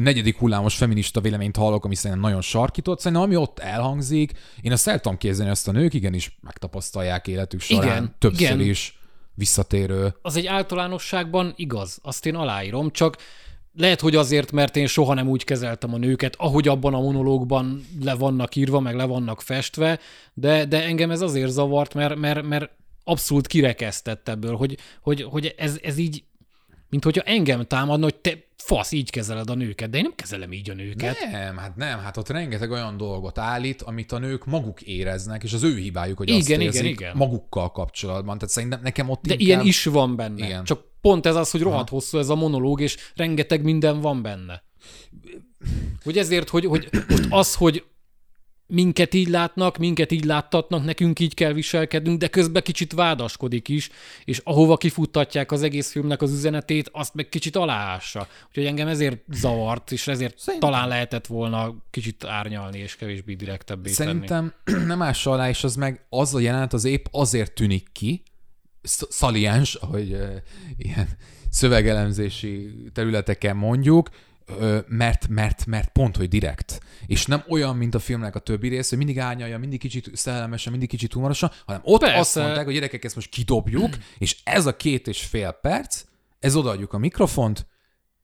negyedik 0.00 0.38
hullámos 0.38 0.76
feminista 0.76 1.20
véleményt 1.20 1.56
hallok, 1.56 1.84
ami 1.84 1.94
szerintem 1.94 2.20
nagyon 2.20 2.40
sarkított. 2.40 3.00
Szerintem 3.00 3.26
ami 3.26 3.36
ott 3.36 3.58
elhangzik, 3.58 4.32
én 4.60 4.72
azt 4.72 4.88
el 4.88 5.00
tudom 5.00 5.18
képzelni, 5.18 5.50
ezt 5.50 5.68
a 5.68 5.72
nők 5.72 5.94
igenis 5.94 6.38
megtapasztalják 6.40 7.28
életük 7.28 7.60
során 7.60 7.86
igen, 7.86 8.14
többször 8.18 8.46
igen. 8.46 8.60
is 8.60 9.00
visszatérő. 9.34 10.14
Az 10.22 10.36
egy 10.36 10.46
általánosságban 10.46 11.52
igaz, 11.56 11.98
azt 12.02 12.26
én 12.26 12.34
aláírom, 12.34 12.90
csak 12.90 13.16
lehet, 13.74 14.00
hogy 14.00 14.16
azért, 14.16 14.52
mert 14.52 14.76
én 14.76 14.86
soha 14.86 15.14
nem 15.14 15.28
úgy 15.28 15.44
kezeltem 15.44 15.94
a 15.94 15.98
nőket, 15.98 16.34
ahogy 16.38 16.68
abban 16.68 16.94
a 16.94 17.00
monológban 17.00 17.86
le 18.02 18.14
vannak 18.14 18.56
írva, 18.56 18.80
meg 18.80 18.94
le 18.94 19.04
vannak 19.04 19.42
festve, 19.42 19.98
de, 20.34 20.64
de 20.64 20.84
engem 20.84 21.10
ez 21.10 21.20
azért 21.20 21.50
zavart, 21.50 21.94
mert, 21.94 22.16
mert, 22.16 22.42
mert 22.42 22.70
abszolút 23.04 23.46
kirekesztett 23.46 24.28
ebből, 24.28 24.56
hogy, 24.56 24.78
hogy, 25.00 25.22
hogy 25.22 25.54
ez, 25.56 25.78
ez 25.82 25.98
így, 25.98 26.24
mint 26.88 27.04
hogyha 27.04 27.22
engem 27.22 27.66
támadna, 27.66 28.04
hogy 28.04 28.14
te 28.14 28.30
fasz, 28.64 28.92
így 28.92 29.10
kezeled 29.10 29.50
a 29.50 29.54
nőket, 29.54 29.90
de 29.90 29.96
én 29.96 30.02
nem 30.02 30.14
kezelem 30.14 30.52
így 30.52 30.70
a 30.70 30.74
nőket. 30.74 31.16
Nem, 31.32 31.56
hát 31.56 31.76
nem, 31.76 31.98
hát 31.98 32.16
ott 32.16 32.28
rengeteg 32.28 32.70
olyan 32.70 32.96
dolgot 32.96 33.38
állít, 33.38 33.82
amit 33.82 34.12
a 34.12 34.18
nők 34.18 34.44
maguk 34.44 34.82
éreznek, 34.82 35.42
és 35.42 35.52
az 35.52 35.62
ő 35.62 35.76
hibájuk, 35.76 36.18
hogy 36.18 36.28
igen, 36.28 36.40
azt 36.40 36.48
igen, 36.48 36.60
érzik 36.60 36.84
igen. 36.84 37.16
magukkal 37.16 37.72
kapcsolatban. 37.72 38.38
Tehát 38.38 38.54
szerintem 38.54 38.80
nekem 38.82 39.08
ott 39.08 39.22
De 39.22 39.32
inkább... 39.32 39.48
ilyen 39.48 39.60
is 39.60 39.84
van 39.84 40.16
benne. 40.16 40.46
Igen. 40.46 40.64
Csak 40.64 40.84
pont 41.00 41.26
ez 41.26 41.36
az, 41.36 41.50
hogy 41.50 41.60
rohadt 41.60 41.88
Aha. 41.88 41.94
hosszú 41.94 42.18
ez 42.18 42.28
a 42.28 42.34
monológ, 42.34 42.80
és 42.80 42.96
rengeteg 43.14 43.62
minden 43.62 44.00
van 44.00 44.22
benne. 44.22 44.62
Hogy 46.04 46.18
ezért, 46.18 46.48
hogy, 46.48 46.64
hogy 46.64 46.88
most 47.08 47.26
az, 47.30 47.54
hogy 47.54 47.84
minket 48.72 49.14
így 49.14 49.28
látnak, 49.28 49.78
minket 49.78 50.12
így 50.12 50.24
láttatnak, 50.24 50.84
nekünk 50.84 51.18
így 51.18 51.34
kell 51.34 51.52
viselkednünk, 51.52 52.18
de 52.18 52.28
közben 52.28 52.62
kicsit 52.62 52.92
vádaskodik 52.92 53.68
is, 53.68 53.90
és 54.24 54.40
ahova 54.44 54.76
kifuttatják 54.76 55.52
az 55.52 55.62
egész 55.62 55.90
filmnek 55.90 56.22
az 56.22 56.32
üzenetét, 56.32 56.90
azt 56.92 57.14
meg 57.14 57.28
kicsit 57.28 57.56
aláássa. 57.56 58.26
Úgyhogy 58.48 58.64
engem 58.64 58.88
ezért 58.88 59.20
zavart, 59.32 59.92
és 59.92 60.08
ezért 60.08 60.38
Szerintem... 60.38 60.70
talán 60.70 60.88
lehetett 60.88 61.26
volna 61.26 61.74
kicsit 61.90 62.24
árnyalni, 62.24 62.78
és 62.78 62.96
kevésbé 62.96 63.34
direktebbé 63.34 63.90
Szerintem 63.90 64.54
tenni. 64.64 64.84
nem 64.92 65.02
ássa 65.02 65.30
alá, 65.30 65.48
és 65.48 65.64
az 65.64 65.76
meg 65.76 66.04
az 66.08 66.34
a 66.34 66.40
jelenet 66.40 66.72
az 66.72 66.84
épp 66.84 67.04
azért 67.10 67.52
tűnik 67.52 67.88
ki, 67.92 68.22
szaliens, 69.08 69.74
ahogy 69.74 70.12
uh, 70.12 70.36
ilyen 70.76 71.08
szövegelemzési 71.50 72.74
területeken 72.92 73.56
mondjuk, 73.56 74.08
mert, 74.86 75.28
mert, 75.28 75.66
mert 75.66 75.88
pont, 75.88 76.16
hogy 76.16 76.28
direkt. 76.28 76.80
És 77.06 77.26
nem 77.26 77.44
olyan, 77.48 77.76
mint 77.76 77.94
a 77.94 77.98
filmnek 77.98 78.34
a 78.34 78.38
többi 78.38 78.68
rész, 78.68 78.88
hogy 78.88 78.98
mindig 78.98 79.18
árnyalja, 79.18 79.58
mindig 79.58 79.80
kicsit 79.80 80.10
szellemesen, 80.16 80.70
mindig 80.70 80.88
kicsit 80.88 81.12
humorosan, 81.12 81.50
hanem 81.66 81.80
ott 81.84 82.00
Persze. 82.00 82.18
azt 82.18 82.34
mondták, 82.34 82.64
hogy 82.64 82.74
gyerekek, 82.74 83.04
ezt 83.04 83.14
most 83.14 83.28
kidobjuk, 83.30 83.96
és 84.18 84.36
ez 84.44 84.66
a 84.66 84.76
két 84.76 85.08
és 85.08 85.24
fél 85.24 85.50
perc, 85.52 86.04
ez 86.38 86.56
odaadjuk 86.56 86.92
a 86.92 86.98
mikrofont, 86.98 87.66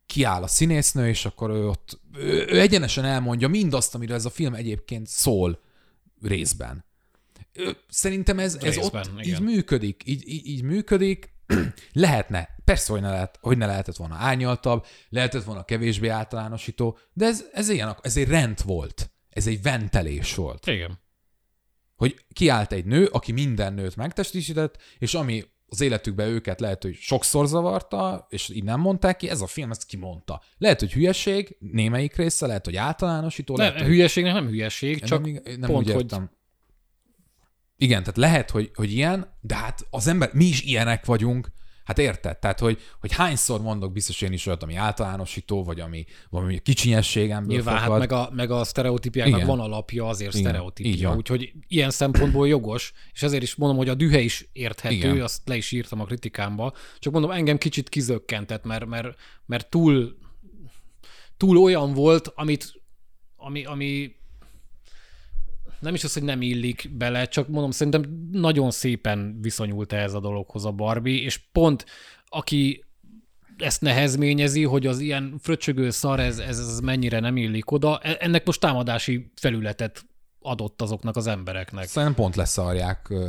kiáll 0.06 0.42
a 0.42 0.46
színésznő, 0.46 1.08
és 1.08 1.24
akkor 1.24 1.50
ő 1.50 1.68
ott, 1.68 2.00
ő, 2.14 2.46
ő 2.48 2.60
egyenesen 2.60 3.04
elmondja 3.04 3.48
mindazt, 3.48 3.94
amiről 3.94 4.16
ez 4.16 4.24
a 4.24 4.30
film 4.30 4.54
egyébként 4.54 5.06
szól 5.06 5.60
részben. 6.22 6.84
Szerintem 7.88 8.38
ez, 8.38 8.54
ez 8.54 8.74
részben, 8.74 9.06
ott 9.06 9.24
igen. 9.24 9.34
így 9.34 9.40
működik, 9.40 10.02
így, 10.04 10.28
így, 10.28 10.46
így 10.46 10.62
működik, 10.62 11.32
lehetne, 11.92 12.48
persze, 12.68 12.92
hogy 12.92 13.00
ne, 13.00 13.10
lehet, 13.10 13.38
hogy 13.40 13.58
ne 13.58 13.66
lehetett 13.66 13.96
volna 13.96 14.14
árnyaltabb, 14.14 14.86
lehetett 15.08 15.44
volna 15.44 15.64
kevésbé 15.64 16.08
általánosító, 16.08 16.98
de 17.12 17.26
ez, 17.26 17.44
ez, 17.52 17.68
ilyen, 17.68 17.96
ez 18.00 18.16
egy 18.16 18.28
rend 18.28 18.64
volt. 18.64 19.10
Ez 19.30 19.46
egy 19.46 19.62
ventelés 19.62 20.34
volt. 20.34 20.66
Igen. 20.66 20.98
Hogy 21.96 22.24
kiállt 22.32 22.72
egy 22.72 22.84
nő, 22.84 23.04
aki 23.04 23.32
minden 23.32 23.72
nőt 23.72 23.96
megtestesített, 23.96 24.76
és 24.98 25.14
ami 25.14 25.44
az 25.68 25.80
életükben 25.80 26.28
őket 26.28 26.60
lehet, 26.60 26.82
hogy 26.82 26.94
sokszor 26.94 27.46
zavarta, 27.46 28.26
és 28.30 28.48
így 28.48 28.64
nem 28.64 28.80
mondták 28.80 29.16
ki, 29.16 29.28
ez 29.28 29.40
a 29.40 29.46
film 29.46 29.70
ezt 29.70 29.86
kimondta. 29.86 30.42
Lehet, 30.58 30.80
hogy 30.80 30.92
hülyeség, 30.92 31.56
némelyik 31.58 32.16
része, 32.16 32.46
lehet, 32.46 32.64
hogy 32.64 32.76
általánosító. 32.76 33.56
Ne, 33.56 33.68
lehet, 33.68 33.86
hülyeségnek 33.86 34.32
nem 34.32 34.46
hülyeség, 34.46 35.04
csak 35.04 35.24
nem, 35.24 35.42
nem 35.58 35.70
pont, 35.70 35.90
hogy 35.90 36.14
Igen, 37.76 38.00
tehát 38.00 38.16
lehet, 38.16 38.50
hogy, 38.50 38.70
hogy 38.74 38.92
ilyen, 38.92 39.36
de 39.40 39.54
hát 39.54 39.86
az 39.90 40.06
ember, 40.06 40.30
mi 40.32 40.44
is 40.44 40.62
ilyenek 40.62 41.04
vagyunk, 41.04 41.56
Hát 41.88 41.98
érted? 41.98 42.38
Tehát, 42.38 42.58
hogy, 42.58 42.78
hogy 43.00 43.12
hányszor 43.12 43.60
mondok 43.60 43.92
biztos 43.92 44.20
én 44.20 44.32
is 44.32 44.46
olyat, 44.46 44.62
ami 44.62 44.74
általánosító, 44.74 45.64
vagy 45.64 45.80
ami 45.80 46.04
valami 46.30 46.58
kicsinyességemből 46.58 47.56
Nyilván, 47.56 47.74
hát 47.74 47.84
fakad. 47.84 47.98
meg 47.98 48.12
a, 48.12 48.30
meg 48.32 48.50
a 48.50 48.64
sztereotípiáknak 48.64 49.36
Igen. 49.36 49.48
van 49.48 49.60
alapja, 49.60 50.06
azért 50.06 50.34
Igen, 50.34 50.46
sztereotípia. 50.46 51.14
Úgyhogy 51.14 51.52
ilyen 51.68 51.90
szempontból 51.90 52.48
jogos, 52.48 52.92
és 53.12 53.22
ezért 53.22 53.42
is 53.42 53.54
mondom, 53.54 53.78
hogy 53.78 53.88
a 53.88 53.94
dühe 53.94 54.20
is 54.20 54.48
érthető, 54.52 54.94
Igen. 54.94 55.20
azt 55.20 55.42
le 55.44 55.56
is 55.56 55.72
írtam 55.72 56.00
a 56.00 56.04
kritikámba. 56.04 56.72
Csak 56.98 57.12
mondom, 57.12 57.30
engem 57.30 57.58
kicsit 57.58 57.88
kizökkentett, 57.88 58.64
mert, 58.64 58.86
mert, 58.86 59.18
mert 59.46 59.70
túl, 59.70 60.16
túl 61.36 61.56
olyan 61.56 61.92
volt, 61.92 62.32
amit, 62.34 62.82
ami, 63.36 63.64
ami 63.64 64.16
nem 65.80 65.94
is 65.94 66.04
az, 66.04 66.12
hogy 66.12 66.22
nem 66.22 66.42
illik 66.42 66.90
bele, 66.92 67.26
csak 67.26 67.48
mondom, 67.48 67.70
szerintem 67.70 68.28
nagyon 68.32 68.70
szépen 68.70 69.38
viszonyult 69.40 69.92
ehhez 69.92 70.14
a 70.14 70.20
dologhoz 70.20 70.64
a 70.64 70.72
Barbie, 70.72 71.22
és 71.22 71.40
pont 71.52 71.86
aki 72.28 72.84
ezt 73.58 73.80
nehezményezi, 73.80 74.64
hogy 74.64 74.86
az 74.86 75.00
ilyen 75.00 75.34
fröccsögő 75.40 75.90
szar, 75.90 76.20
ez, 76.20 76.38
ez, 76.38 76.58
ez 76.58 76.80
mennyire 76.80 77.20
nem 77.20 77.36
illik 77.36 77.70
oda, 77.70 77.98
e- 78.02 78.16
ennek 78.20 78.46
most 78.46 78.60
támadási 78.60 79.30
felületet 79.34 80.06
adott 80.40 80.82
azoknak 80.82 81.16
az 81.16 81.26
embereknek. 81.26 81.86
Szerintem 81.86 82.14
pont 82.22 82.36
leszarják 82.36 83.06
uh, 83.10 83.20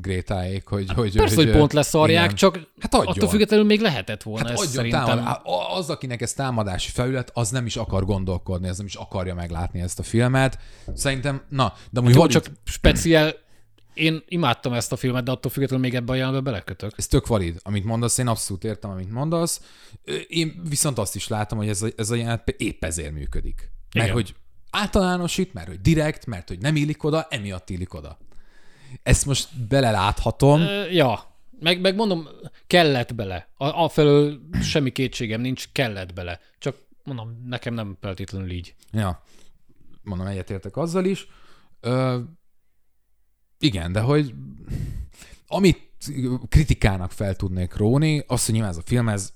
Grétáék, 0.00 0.66
hogy... 0.66 0.92
hogy 0.92 1.16
Persze, 1.16 1.34
hogy 1.34 1.50
pont 1.50 1.72
leszarják, 1.72 2.24
igen. 2.24 2.36
csak 2.36 2.54
Hát 2.80 2.94
adjon. 2.94 3.14
attól 3.14 3.28
függetlenül 3.28 3.64
még 3.64 3.80
lehetett 3.80 4.22
volna 4.22 4.48
Hát 4.48 4.52
ez 4.52 4.58
adjon 4.58 4.74
szerintem. 4.74 5.04
támad, 5.04 5.40
az, 5.76 5.90
akinek 5.90 6.20
ez 6.20 6.32
támadási 6.32 6.90
felület, 6.90 7.30
az 7.34 7.50
nem 7.50 7.66
is 7.66 7.76
akar 7.76 8.04
gondolkodni, 8.04 8.68
az 8.68 8.76
nem 8.76 8.86
is 8.86 8.94
akarja 8.94 9.34
meglátni 9.34 9.80
ezt 9.80 9.98
a 9.98 10.02
filmet. 10.02 10.58
Szerintem, 10.94 11.42
na, 11.48 11.72
de 11.90 12.00
amúgy 12.00 12.12
Jó, 12.12 12.18
valid, 12.18 12.32
csak 12.32 12.46
speciál, 12.64 13.34
én 13.94 14.22
imádtam 14.28 14.72
ezt 14.72 14.92
a 14.92 14.96
filmet, 14.96 15.24
de 15.24 15.30
attól 15.30 15.50
függetlenül 15.50 15.84
még 15.84 15.94
ebbe 15.94 16.12
a 16.12 16.14
jelenbe 16.14 16.40
belekötök. 16.40 16.92
ez 16.96 17.06
tök 17.06 17.26
valid, 17.26 17.60
amit 17.62 17.84
mondasz, 17.84 18.18
én 18.18 18.26
abszolút 18.26 18.64
értem, 18.64 18.90
amit 18.90 19.10
mondasz. 19.12 19.60
Én 20.28 20.62
viszont 20.68 20.98
azt 20.98 21.14
is 21.14 21.28
látom, 21.28 21.58
hogy 21.58 21.68
ez 21.68 21.82
a, 21.82 21.86
ez 21.96 22.10
a 22.10 22.14
jelenet 22.14 22.48
épp 22.48 22.84
ezért 22.84 23.12
működik. 23.12 23.70
Mert 23.94 24.06
Igen. 24.06 24.16
hogy 24.16 24.34
általánosít, 24.70 25.52
mert 25.52 25.68
hogy 25.68 25.80
direkt, 25.80 26.26
mert 26.26 26.48
hogy 26.48 26.58
nem 26.58 26.76
illik 26.76 27.04
oda, 27.04 27.26
emiatt 27.30 27.70
illik 27.70 27.94
oda. 27.94 28.18
Ezt 29.02 29.26
most 29.26 29.66
beleláthatom. 29.68 30.60
Ö, 30.60 30.90
Ja, 30.90 31.36
meg, 31.60 31.80
meg 31.80 31.94
mondom, 31.94 32.28
kellett 32.66 33.14
bele. 33.14 33.48
A, 33.56 33.64
afelől 33.66 34.40
semmi 34.62 34.90
kétségem 34.90 35.40
nincs, 35.40 35.68
kellett 35.72 36.12
bele. 36.12 36.40
Csak 36.58 36.76
mondom, 37.04 37.42
nekem 37.46 37.74
nem 37.74 37.96
feltétlenül 38.00 38.50
így. 38.50 38.74
Ja, 38.92 39.22
mondom, 40.02 40.26
egyetértek 40.26 40.76
azzal 40.76 41.04
is. 41.04 41.26
Ö, 41.80 42.18
igen, 43.58 43.92
de 43.92 44.00
hogy 44.00 44.34
amit 45.46 45.88
kritikának 46.48 47.12
fel 47.12 47.36
tudnék 47.36 47.74
róni, 47.74 48.24
az, 48.26 48.44
hogy 48.44 48.54
nyilván 48.54 48.72
ez 48.72 48.78
a 48.78 48.82
film, 48.84 49.08
ez 49.08 49.32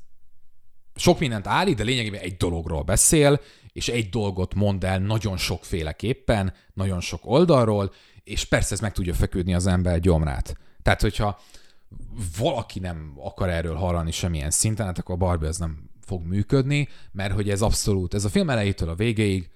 sok 0.95 1.19
mindent 1.19 1.47
állít, 1.47 1.77
de 1.77 1.83
lényegében 1.83 2.21
egy 2.21 2.37
dologról 2.37 2.83
beszél, 2.83 3.41
és 3.73 3.89
egy 3.89 4.09
dolgot 4.09 4.55
mond 4.55 4.85
el 4.85 4.99
nagyon 4.99 5.37
sokféleképpen, 5.37 6.53
nagyon 6.75 7.01
sok 7.01 7.21
oldalról, 7.25 7.93
és 8.25 8.45
persze 8.45 8.75
ez 8.75 8.81
meg 8.81 8.93
tudja 8.93 9.15
feküdni 9.15 9.55
az 9.55 9.67
ember 9.67 10.01
gyomrát. 10.01 10.57
Tehát, 10.83 11.01
hogyha 11.01 11.41
valaki 12.39 12.79
nem 12.79 13.13
akar 13.17 13.49
erről 13.49 13.75
hallani 13.75 14.11
semmilyen 14.11 14.51
szinten, 14.51 14.87
hát 14.87 14.99
akkor 14.99 15.15
a 15.15 15.19
Barbie 15.19 15.49
az 15.49 15.59
nem 15.59 15.91
fog 16.01 16.23
működni, 16.23 16.89
mert 17.13 17.33
hogy 17.35 17.51
ez 17.51 17.63
abszolút, 17.63 18.15
ez 18.15 18.25
a 18.25 18.29
film 18.29 18.51
elejétől 18.51 18.89
a 18.89 18.95
végéig 18.95 19.51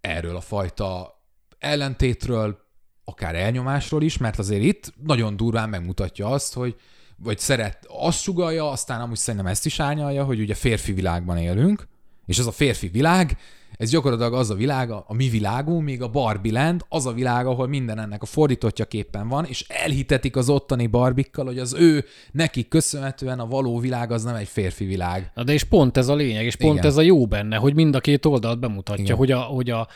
erről 0.00 0.36
a 0.36 0.40
fajta 0.40 1.20
ellentétről, 1.58 2.58
akár 3.04 3.34
elnyomásról 3.34 4.02
is, 4.02 4.18
mert 4.18 4.38
azért 4.38 4.62
itt 4.62 4.92
nagyon 5.02 5.36
durván 5.36 5.68
megmutatja 5.68 6.28
azt, 6.28 6.54
hogy 6.54 6.76
vagy 7.16 7.38
szeret, 7.38 7.86
azt 7.88 8.20
sugalja, 8.20 8.70
aztán 8.70 9.00
amúgy 9.00 9.16
szerintem 9.16 9.48
ezt 9.48 9.66
is 9.66 9.80
árnyalja, 9.80 10.24
hogy 10.24 10.40
ugye 10.40 10.54
férfi 10.54 10.92
világban 10.92 11.36
élünk, 11.36 11.88
és 12.26 12.38
ez 12.38 12.46
a 12.46 12.52
férfi 12.52 12.88
világ, 12.88 13.36
ez 13.76 13.90
gyakorlatilag 13.90 14.34
az 14.34 14.50
a 14.50 14.54
világ, 14.54 14.90
a, 14.90 15.04
a 15.08 15.14
mi 15.14 15.28
világunk, 15.28 15.84
még 15.84 16.02
a 16.02 16.08
Barbie 16.08 16.52
Land, 16.52 16.84
az 16.88 17.06
a 17.06 17.12
világ, 17.12 17.46
ahol 17.46 17.68
minden 17.68 17.98
ennek 17.98 18.22
a 18.22 18.26
fordítottja 18.26 18.84
képen 18.84 19.28
van, 19.28 19.44
és 19.44 19.64
elhitetik 19.68 20.36
az 20.36 20.48
ottani 20.48 20.86
barbikkal, 20.86 21.44
hogy 21.44 21.58
az 21.58 21.74
ő, 21.74 22.04
nekik 22.32 22.68
köszönhetően 22.68 23.40
a 23.40 23.46
való 23.46 23.78
világ 23.78 24.12
az 24.12 24.22
nem 24.22 24.34
egy 24.34 24.48
férfi 24.48 24.84
világ. 24.84 25.30
Na 25.34 25.44
de 25.44 25.52
és 25.52 25.64
pont 25.64 25.96
ez 25.96 26.08
a 26.08 26.14
lényeg, 26.14 26.44
és 26.44 26.56
pont 26.56 26.78
Igen. 26.78 26.86
ez 26.86 26.96
a 26.96 27.02
jó 27.02 27.26
benne, 27.26 27.56
hogy 27.56 27.74
mind 27.74 27.94
a 27.94 28.00
két 28.00 28.24
oldalt 28.24 28.58
bemutatja, 28.58 29.04
Igen. 29.04 29.16
hogy 29.16 29.30
a, 29.30 29.38
hogy 29.38 29.70
a 29.70 29.88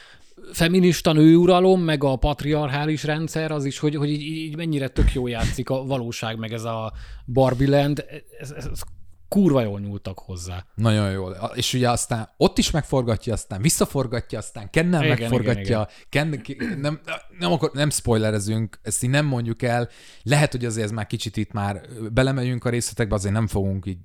feminista 0.52 1.12
nőuralom, 1.12 1.80
meg 1.80 2.04
a 2.04 2.16
patriarchális 2.16 3.04
rendszer, 3.04 3.50
az 3.50 3.64
is, 3.64 3.78
hogy, 3.78 3.94
hogy 3.94 4.10
így, 4.10 4.22
így 4.22 4.56
mennyire 4.56 4.88
tök 4.88 5.12
jó 5.12 5.26
játszik 5.26 5.70
a 5.70 5.84
valóság, 5.84 6.38
meg 6.38 6.52
ez 6.52 6.64
a 6.64 6.92
Barbie 7.24 7.70
Land, 7.70 8.04
ez, 8.40 8.50
ez, 8.50 8.64
ez 8.72 8.80
kurva 9.28 9.60
jól 9.60 9.80
nyúltak 9.80 10.18
hozzá. 10.18 10.66
Nagyon 10.74 11.10
jól. 11.10 11.52
És 11.54 11.74
ugye 11.74 11.90
aztán 11.90 12.28
ott 12.36 12.58
is 12.58 12.70
megforgatja, 12.70 13.32
aztán 13.32 13.62
visszaforgatja, 13.62 14.38
aztán 14.38 14.70
Kennel 14.70 15.04
Igen, 15.04 15.18
megforgatja. 15.18 15.88
Ken, 16.08 16.42
nem, 16.78 17.00
nem, 17.38 17.52
akar, 17.52 17.70
nem 17.72 17.90
spoilerezünk, 17.90 18.78
ezt 18.82 19.02
így 19.02 19.10
nem 19.10 19.26
mondjuk 19.26 19.62
el. 19.62 19.88
Lehet, 20.22 20.52
hogy 20.52 20.64
azért 20.64 20.84
ez 20.84 20.92
már 20.92 21.06
kicsit 21.06 21.36
itt 21.36 21.52
már 21.52 21.80
belemegyünk 22.12 22.64
a 22.64 22.70
részletekbe, 22.70 23.14
azért 23.14 23.34
nem 23.34 23.46
fogunk 23.46 23.86
így 23.86 23.98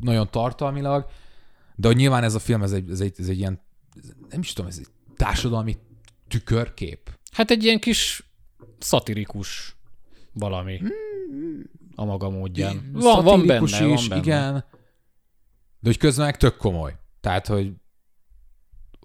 nagyon 0.00 0.30
tartalmilag, 0.30 1.06
de 1.76 1.86
hogy 1.86 1.96
nyilván 1.96 2.22
ez 2.22 2.34
a 2.34 2.38
film, 2.38 2.62
ez 2.62 2.72
egy, 2.72 2.90
ez 2.90 3.00
egy, 3.00 3.14
ez 3.18 3.28
egy 3.28 3.38
ilyen, 3.38 3.60
nem 4.30 4.40
is 4.40 4.52
tudom, 4.52 4.70
ez 4.70 4.78
egy 4.78 4.88
társadalmi 5.16 5.76
tükörkép. 6.28 7.10
Hát 7.32 7.50
egy 7.50 7.64
ilyen 7.64 7.78
kis 7.78 8.30
szatirikus 8.78 9.76
valami 10.32 10.80
a 11.94 12.04
maga 12.04 12.30
módján. 12.30 12.90
Van, 12.92 13.24
van 13.24 13.46
benne, 13.46 13.66
Szatirikus 13.66 14.00
van 14.08 14.08
benne. 14.08 14.20
igen. 14.20 14.52
De 15.80 15.90
hogy 15.90 15.96
közben 15.98 16.24
meg 16.24 16.36
tök 16.36 16.56
komoly. 16.56 16.96
Tehát, 17.20 17.46
hogy, 17.46 17.72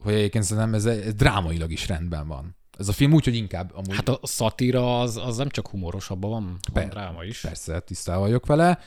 hogy 0.01 0.13
egyébként 0.13 0.43
szerintem 0.43 0.73
ez, 0.73 0.85
ez 0.85 1.13
drámailag 1.13 1.71
is 1.71 1.87
rendben 1.87 2.27
van. 2.27 2.55
Ez 2.77 2.87
a 2.87 2.91
film 2.93 3.13
úgy, 3.13 3.23
hogy 3.23 3.35
inkább 3.35 3.71
amúgy 3.73 3.95
Hát 3.95 4.09
a 4.09 4.19
szatira 4.23 4.99
az, 4.99 5.17
az 5.17 5.37
nem 5.37 5.49
csak 5.49 5.67
humoros, 5.67 6.09
abban 6.09 6.29
van, 6.29 6.57
van 6.73 6.89
dráma 6.89 7.23
is. 7.23 7.39
persze 7.39 7.79
tisztában 7.79 8.21
vagyok 8.21 8.45
vele, 8.45 8.79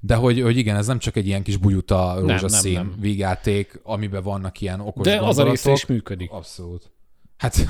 de 0.00 0.14
hogy, 0.14 0.40
hogy 0.40 0.56
igen, 0.56 0.76
ez 0.76 0.86
nem 0.86 0.98
csak 0.98 1.16
egy 1.16 1.26
ilyen 1.26 1.42
kis 1.42 1.56
bujuta 1.56 2.16
rózsaszín 2.20 2.72
nem, 2.72 2.86
nem. 2.88 3.00
vígjáték, 3.00 3.80
amiben 3.82 4.22
vannak 4.22 4.60
ilyen 4.60 4.80
okos 4.80 5.04
De 5.06 5.12
az 5.12 5.18
a 5.18 5.24
gondolatok. 5.24 5.50
része 5.54 5.72
is 5.72 5.86
működik. 5.86 6.30
Abszolút. 6.30 6.90
Hát 7.36 7.66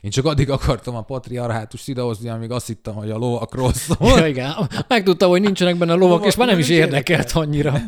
én 0.00 0.10
csak 0.10 0.24
addig 0.24 0.50
akartam 0.50 0.96
a 0.96 1.02
patriarhátust 1.02 1.88
idehozni, 1.88 2.28
amíg 2.28 2.50
azt 2.50 2.66
hittem, 2.66 2.94
hogy 2.94 3.10
a 3.10 3.16
lovakról 3.16 3.72
szól. 3.72 3.96
Ja, 4.18 4.26
igen. 4.26 4.54
Megtudtam, 4.88 5.30
hogy 5.30 5.40
nincsenek 5.40 5.76
benne 5.76 5.92
lovak, 5.92 6.08
Lovak 6.10 6.26
és 6.26 6.36
már 6.36 6.48
nem 6.48 6.58
is 6.58 6.68
érdekelt 6.68 7.32
annyira. 7.32 7.80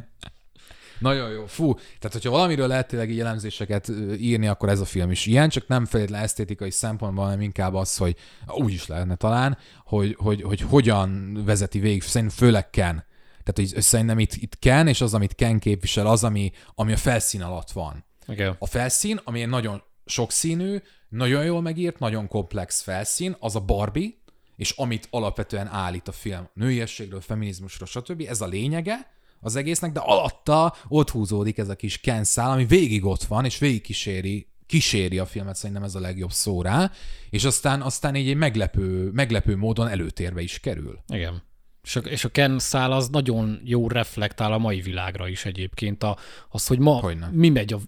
Nagyon 0.98 1.30
jó. 1.30 1.46
Fú, 1.46 1.74
tehát 1.74 2.12
hogyha 2.12 2.30
valamiről 2.30 2.66
lehet 2.66 2.88
tényleg 2.88 3.10
így 3.10 3.20
elemzéseket 3.20 3.92
írni, 4.18 4.46
akkor 4.46 4.68
ez 4.68 4.80
a 4.80 4.84
film 4.84 5.10
is 5.10 5.26
ilyen, 5.26 5.48
csak 5.48 5.66
nem 5.66 5.84
feltétlenül 5.84 6.24
esztétikai 6.24 6.70
szempontból, 6.70 7.24
hanem 7.24 7.40
inkább 7.40 7.74
az, 7.74 7.96
hogy 7.96 8.16
úgy 8.46 8.72
is 8.72 8.86
lehetne 8.86 9.14
talán, 9.14 9.58
hogy, 9.84 10.16
hogy, 10.18 10.42
hogy 10.42 10.60
hogyan 10.60 11.40
vezeti 11.44 11.78
végig, 11.78 12.02
szerintem 12.02 12.36
főleg 12.36 12.70
Ken. 12.70 13.06
Tehát 13.44 13.72
hogy 13.72 13.82
szerintem 13.82 14.18
itt, 14.18 14.32
itt 14.34 14.58
Ken, 14.58 14.86
és 14.86 15.00
az, 15.00 15.14
amit 15.14 15.34
Ken 15.34 15.58
képvisel, 15.58 16.06
az, 16.06 16.24
ami, 16.24 16.50
ami 16.74 16.92
a 16.92 16.96
felszín 16.96 17.42
alatt 17.42 17.70
van. 17.70 18.04
Igen. 18.26 18.56
A 18.58 18.66
felszín, 18.66 19.20
ami 19.24 19.44
nagyon 19.44 19.82
sokszínű, 20.04 20.76
nagyon 21.08 21.44
jól 21.44 21.62
megírt, 21.62 21.98
nagyon 21.98 22.28
komplex 22.28 22.80
felszín, 22.80 23.36
az 23.40 23.56
a 23.56 23.60
Barbie, 23.60 24.10
és 24.56 24.70
amit 24.70 25.08
alapvetően 25.10 25.66
állít 25.66 26.08
a 26.08 26.12
film 26.12 26.48
nőiességről, 26.54 27.20
feminizmusról, 27.20 27.88
stb. 27.88 28.24
Ez 28.28 28.40
a 28.40 28.46
lényege 28.46 29.10
az 29.40 29.56
egésznek, 29.56 29.92
de 29.92 30.00
alatta 30.00 30.74
ott 30.88 31.10
húzódik 31.10 31.58
ez 31.58 31.68
a 31.68 31.76
kis 31.76 32.00
Ken 32.00 32.24
szál, 32.24 32.50
ami 32.50 32.64
végig 32.64 33.04
ott 33.04 33.22
van, 33.22 33.44
és 33.44 33.58
végig 33.58 33.82
kíséri, 33.82 34.48
kíséri 34.66 35.18
a 35.18 35.26
filmet, 35.26 35.56
szerintem 35.56 35.84
ez 35.84 35.94
a 35.94 36.00
legjobb 36.00 36.30
szó 36.30 36.62
rá, 36.62 36.90
és 37.30 37.44
aztán, 37.44 37.82
aztán 37.82 38.14
így 38.14 38.28
egy 38.28 38.36
meglepő, 38.36 39.10
meglepő 39.10 39.56
módon 39.56 39.88
előtérbe 39.88 40.40
is 40.40 40.60
kerül. 40.60 40.98
Igen. 41.06 41.42
És 41.82 41.96
a, 41.96 42.00
és 42.00 42.24
a 42.24 42.28
Ken 42.28 42.58
szál 42.58 42.92
az 42.92 43.08
nagyon 43.08 43.60
jó 43.64 43.88
reflektál 43.88 44.52
a 44.52 44.58
mai 44.58 44.80
világra 44.80 45.28
is 45.28 45.44
egyébként. 45.44 46.02
A, 46.02 46.16
az, 46.48 46.66
hogy 46.66 46.78
ma 46.78 47.00
Hogyne. 47.00 47.30
mi 47.32 47.48
megy 47.48 47.72
a 47.72 47.78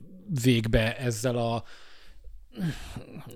végbe 0.42 0.96
ezzel 0.96 1.36
a 1.36 1.64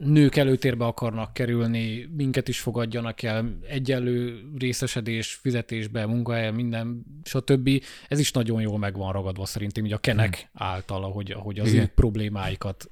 nők 0.00 0.36
előtérbe 0.36 0.84
akarnak 0.84 1.32
kerülni, 1.32 2.08
minket 2.16 2.48
is 2.48 2.60
fogadjanak 2.60 3.22
el, 3.22 3.58
egyenlő 3.68 4.42
részesedés, 4.58 5.34
fizetésbe, 5.34 6.06
munkahelyen, 6.06 6.54
minden, 6.54 7.04
stb. 7.24 7.70
Ez 8.08 8.18
is 8.18 8.32
nagyon 8.32 8.60
jól 8.60 8.78
meg 8.78 8.96
van 8.96 9.12
ragadva 9.12 9.46
szerintem 9.46 9.84
így 9.84 9.92
a 9.92 9.98
kenek 9.98 10.48
által, 10.52 11.04
ahogy, 11.04 11.30
ahogy 11.30 11.58
az 11.58 11.64
Hmm. 11.64 11.74
Igen. 11.74 11.86
ő 11.86 11.92
problémáikat 11.94 12.90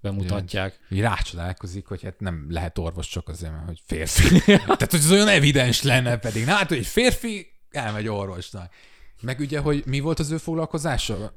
bemutatják. 0.00 0.78
Így 0.90 1.00
rácsodálkozik, 1.00 1.86
hogy 1.86 2.02
hát 2.02 2.20
nem 2.20 2.46
lehet 2.48 2.78
orvos 2.78 3.08
csak 3.08 3.28
azért, 3.28 3.52
mert 3.52 3.66
hogy 3.66 3.82
férfi. 3.86 4.38
Tehát, 4.46 4.90
hogy 4.90 5.00
ez 5.00 5.10
olyan 5.12 5.28
evidens 5.28 5.82
lenne 5.82 6.16
pedig. 6.16 6.44
Na 6.44 6.52
hát, 6.52 6.68
hogy 6.68 6.78
egy 6.78 6.86
férfi 6.86 7.46
elmegy 7.70 8.08
orvosnak. 8.08 8.72
Meg 9.20 9.38
ugye, 9.40 9.58
hogy 9.58 9.82
mi 9.86 10.00
volt 10.00 10.18
az 10.18 10.30
ő 10.30 10.36
foglalkozása? 10.36 11.32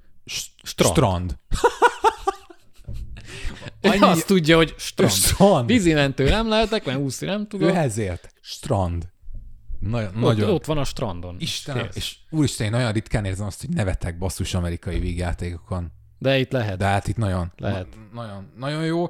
Strand. 0.63 0.91
Strand. 0.93 1.37
Annyi... 3.83 3.99
Azt 3.99 4.27
tudja, 4.27 4.55
hogy 4.55 4.73
strand. 4.77 5.11
Strand. 5.11 5.67
Vízimentő 5.67 6.29
nem 6.29 6.47
lehetek, 6.47 6.85
mert 6.85 6.99
úszni 6.99 7.27
nem 7.27 7.41
Ő 7.41 7.45
tudom. 7.47 7.75
ezért. 7.75 8.33
Strand. 8.41 9.11
Nagyon, 9.79 10.07
Ott, 10.07 10.21
nagyon. 10.21 10.49
ott 10.49 10.65
van 10.65 10.77
a 10.77 10.83
strandon. 10.83 11.35
Istenem, 11.39 11.85
Kész. 11.85 11.95
és 11.95 12.15
úristen, 12.29 12.65
én 12.65 12.71
nagyon 12.71 12.91
ritkán 12.91 13.25
érzem 13.25 13.45
azt, 13.45 13.61
hogy 13.61 13.69
nevetek 13.69 14.17
basszus 14.17 14.53
amerikai 14.53 14.99
vígjátékokon. 14.99 15.91
De 16.17 16.39
itt 16.39 16.51
lehet. 16.51 16.77
De 16.77 16.85
hát 16.85 17.07
itt 17.07 17.17
nagyon, 17.17 17.51
Lehet. 17.57 17.87
na- 18.13 18.21
nagyon, 18.23 18.51
nagyon 18.57 18.85
jó. 18.85 19.07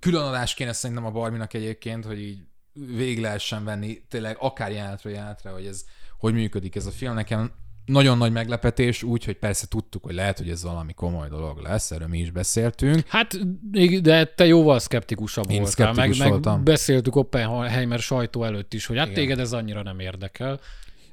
Külön 0.00 0.22
adás 0.22 0.54
kéne 0.54 0.72
szerintem 0.72 1.06
a 1.06 1.10
Barbinak 1.10 1.54
egyébként, 1.54 2.04
hogy 2.04 2.20
így 2.20 2.38
végig 2.72 3.20
lehessen 3.20 3.64
venni 3.64 4.02
tényleg 4.08 4.36
akár 4.40 4.70
jelenetről 4.72 5.12
jelenetre, 5.12 5.50
hogy 5.50 5.66
ez 5.66 5.84
hogy 6.18 6.32
működik 6.34 6.76
ez 6.76 6.86
a 6.86 6.90
film. 6.90 7.14
Nekem 7.14 7.52
nagyon 7.86 8.18
nagy 8.18 8.32
meglepetés, 8.32 9.02
úgy, 9.02 9.24
hogy 9.24 9.36
persze 9.38 9.66
tudtuk, 9.68 10.04
hogy 10.04 10.14
lehet, 10.14 10.38
hogy 10.38 10.50
ez 10.50 10.62
valami 10.62 10.92
komoly 10.92 11.28
dolog 11.28 11.58
lesz, 11.58 11.90
erről 11.90 12.08
mi 12.08 12.18
is 12.18 12.30
beszéltünk. 12.30 13.06
Hát, 13.08 13.38
de 14.02 14.24
te 14.24 14.46
jóval 14.46 14.78
szkeptikusabb 14.78 15.50
Én 15.50 15.60
voltál. 15.62 15.92
meg, 15.92 16.14
voltam. 16.16 16.54
meg 16.54 16.62
beszéltük 16.62 17.16
Oppenheimer 17.16 17.98
sajtó 17.98 18.44
előtt 18.44 18.74
is, 18.74 18.86
hogy 18.86 18.96
hát 18.96 19.06
Igen. 19.06 19.18
téged 19.18 19.38
ez 19.38 19.52
annyira 19.52 19.82
nem 19.82 19.98
érdekel. 19.98 20.60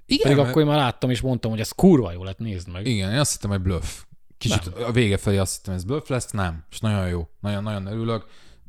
Igen, 0.05 0.21
Pedig 0.21 0.38
mert- 0.38 0.49
akkor 0.49 0.61
én 0.61 0.67
már 0.67 0.78
láttam, 0.78 1.09
és 1.09 1.21
mondtam, 1.21 1.51
hogy 1.51 1.59
ez 1.59 1.71
kurva 1.71 2.11
jó 2.11 2.24
lett, 2.24 2.38
nézd 2.39 2.71
meg. 2.71 2.88
Igen, 2.88 3.11
én 3.11 3.19
azt 3.19 3.32
hittem, 3.32 3.49
hogy 3.49 3.61
bluff. 3.61 4.01
Kicsit 4.38 4.67
a 4.67 4.91
vége 4.91 5.17
felé 5.17 5.38
azt 5.38 5.55
hittem, 5.55 5.74
ez 5.74 5.84
bluff 5.84 6.07
lesz, 6.07 6.32
nem. 6.32 6.65
És 6.71 6.80
nagyon 6.80 7.07
jó. 7.07 7.28
Nagyon-nagyon 7.41 7.86
örülök. 7.88 8.26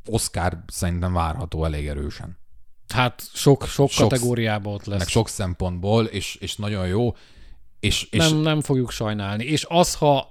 Oscar 0.07 0.59
szerintem 0.67 1.13
várható 1.13 1.65
elég 1.65 1.87
erősen. 1.87 2.39
Hát 2.89 3.23
sok, 3.33 3.65
sok, 3.67 3.91
Sok- 3.91 4.09
kategóriában 4.09 4.75
ott 4.75 4.85
lesz. 4.85 4.99
Meg 4.99 5.09
sok 5.09 5.29
szempontból, 5.29 6.05
és, 6.05 6.35
és 6.35 6.57
nagyon 6.57 6.87
jó. 6.87 7.15
És, 7.85 8.07
és 8.11 8.19
nem, 8.19 8.37
nem 8.37 8.61
fogjuk 8.61 8.91
sajnálni. 8.91 9.45
És 9.45 9.67
az, 9.69 9.95
ha 9.95 10.29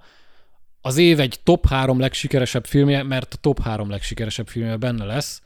az 0.82 0.98
év 0.98 1.20
egy 1.20 1.40
top 1.44 1.68
három 1.68 2.00
legsikeresebb 2.00 2.66
filmje, 2.66 3.04
mert 3.04 3.34
a 3.34 3.38
top 3.38 3.62
három 3.62 3.90
legsikeresebb 3.90 4.48
filmje 4.48 4.78
benne 4.78 5.06
lesz, 5.06 5.42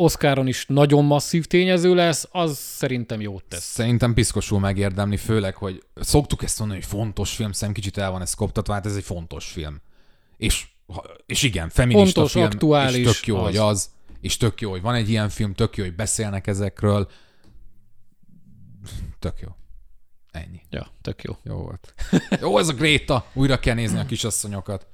Oscaron 0.00 0.46
is 0.46 0.66
nagyon 0.68 1.04
masszív 1.04 1.46
tényező 1.46 1.94
lesz, 1.94 2.28
az 2.30 2.58
szerintem 2.58 3.20
jót 3.20 3.44
tesz. 3.44 3.64
Szerintem 3.64 4.14
piszkosul 4.14 4.58
megérdemli, 4.58 5.16
főleg, 5.16 5.54
hogy 5.54 5.82
szoktuk 5.94 6.42
ezt 6.42 6.58
mondani, 6.58 6.80
hogy 6.80 6.88
fontos 6.88 7.34
film, 7.34 7.52
szerintem 7.52 7.82
kicsit 7.82 7.98
el 7.98 8.10
van 8.10 8.20
ez 8.20 8.34
koptatva, 8.34 8.72
hát 8.72 8.86
ez 8.86 8.96
egy 8.96 9.04
fontos 9.04 9.46
film. 9.46 9.80
És, 10.36 10.66
és 11.26 11.42
igen, 11.42 11.68
feminista 11.68 12.12
Fontos, 12.14 12.32
film, 12.32 12.44
aktuális, 12.44 13.06
és 13.06 13.16
tök 13.16 13.26
jó, 13.26 13.36
az. 13.36 13.42
hogy 13.42 13.56
az, 13.56 13.90
és 14.20 14.36
tök 14.36 14.60
jó, 14.60 14.70
hogy 14.70 14.82
van 14.82 14.94
egy 14.94 15.08
ilyen 15.08 15.28
film, 15.28 15.54
tök 15.54 15.76
jó, 15.76 15.84
hogy 15.84 15.94
beszélnek 15.94 16.46
ezekről. 16.46 17.08
Tök 19.18 19.40
jó. 19.40 19.48
Ennyi. 20.38 20.60
Ja, 20.70 20.86
tök 21.00 21.22
jó. 21.22 21.36
Jó 21.42 21.56
volt. 21.56 21.94
Jó, 22.40 22.58
ez 22.58 22.68
a 22.68 22.72
Gréta. 22.72 23.26
Újra 23.32 23.58
kell 23.58 23.74
nézni 23.74 23.98
a 23.98 24.06
kisasszonyokat. 24.06 24.86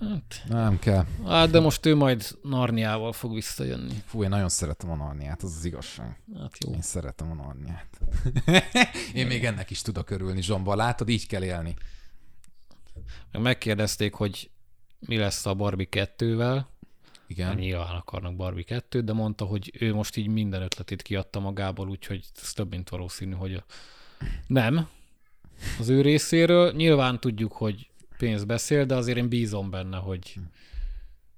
Hát, 0.00 0.42
Nem 0.48 0.78
kell. 0.78 1.06
hát, 1.26 1.50
de 1.50 1.60
most 1.60 1.86
ő 1.86 1.94
majd 1.94 2.38
Narniával 2.42 3.12
fog 3.12 3.34
visszajönni. 3.34 4.02
Fú, 4.06 4.22
én 4.22 4.28
nagyon 4.28 4.48
szeretem 4.48 4.90
a 4.90 4.94
Narniát, 4.94 5.42
az 5.42 5.56
az 5.56 5.64
igazság. 5.64 6.22
Hát 6.38 6.64
jó. 6.64 6.72
Én 6.72 6.82
szeretem 6.82 7.30
a 7.30 7.34
Narniát. 7.34 8.00
én 9.20 9.26
még 9.26 9.44
ennek 9.44 9.70
is 9.70 9.82
tudok 9.82 10.10
örülni, 10.10 10.42
Zsomba. 10.42 10.74
Látod, 10.74 11.08
így 11.08 11.26
kell 11.26 11.42
élni. 11.44 11.74
Meg 13.32 13.42
megkérdezték, 13.42 14.14
hogy 14.14 14.50
mi 14.98 15.16
lesz 15.16 15.46
a 15.46 15.54
Barbie 15.54 15.88
2-vel. 15.90 16.64
Igen. 17.32 17.54
Nyilván 17.54 17.96
akarnak 17.96 18.36
Barbie 18.36 18.64
2 18.64 19.00
de 19.00 19.12
mondta, 19.12 19.44
hogy 19.44 19.72
ő 19.80 19.94
most 19.94 20.16
így 20.16 20.28
minden 20.28 20.62
ötletét 20.62 21.02
kiadta 21.02 21.40
magából, 21.40 21.88
úgyhogy 21.88 22.24
ez 22.42 22.52
több, 22.52 22.70
mint 22.70 22.88
valószínű, 22.88 23.32
hogy 23.32 23.54
a... 23.54 23.64
nem 24.46 24.88
az 25.78 25.88
ő 25.88 26.00
részéről. 26.00 26.72
Nyilván 26.72 27.20
tudjuk, 27.20 27.52
hogy 27.52 27.90
pénz 28.18 28.44
beszél, 28.44 28.84
de 28.84 28.94
azért 28.94 29.18
én 29.18 29.28
bízom 29.28 29.70
benne, 29.70 29.96
hogy 29.96 30.34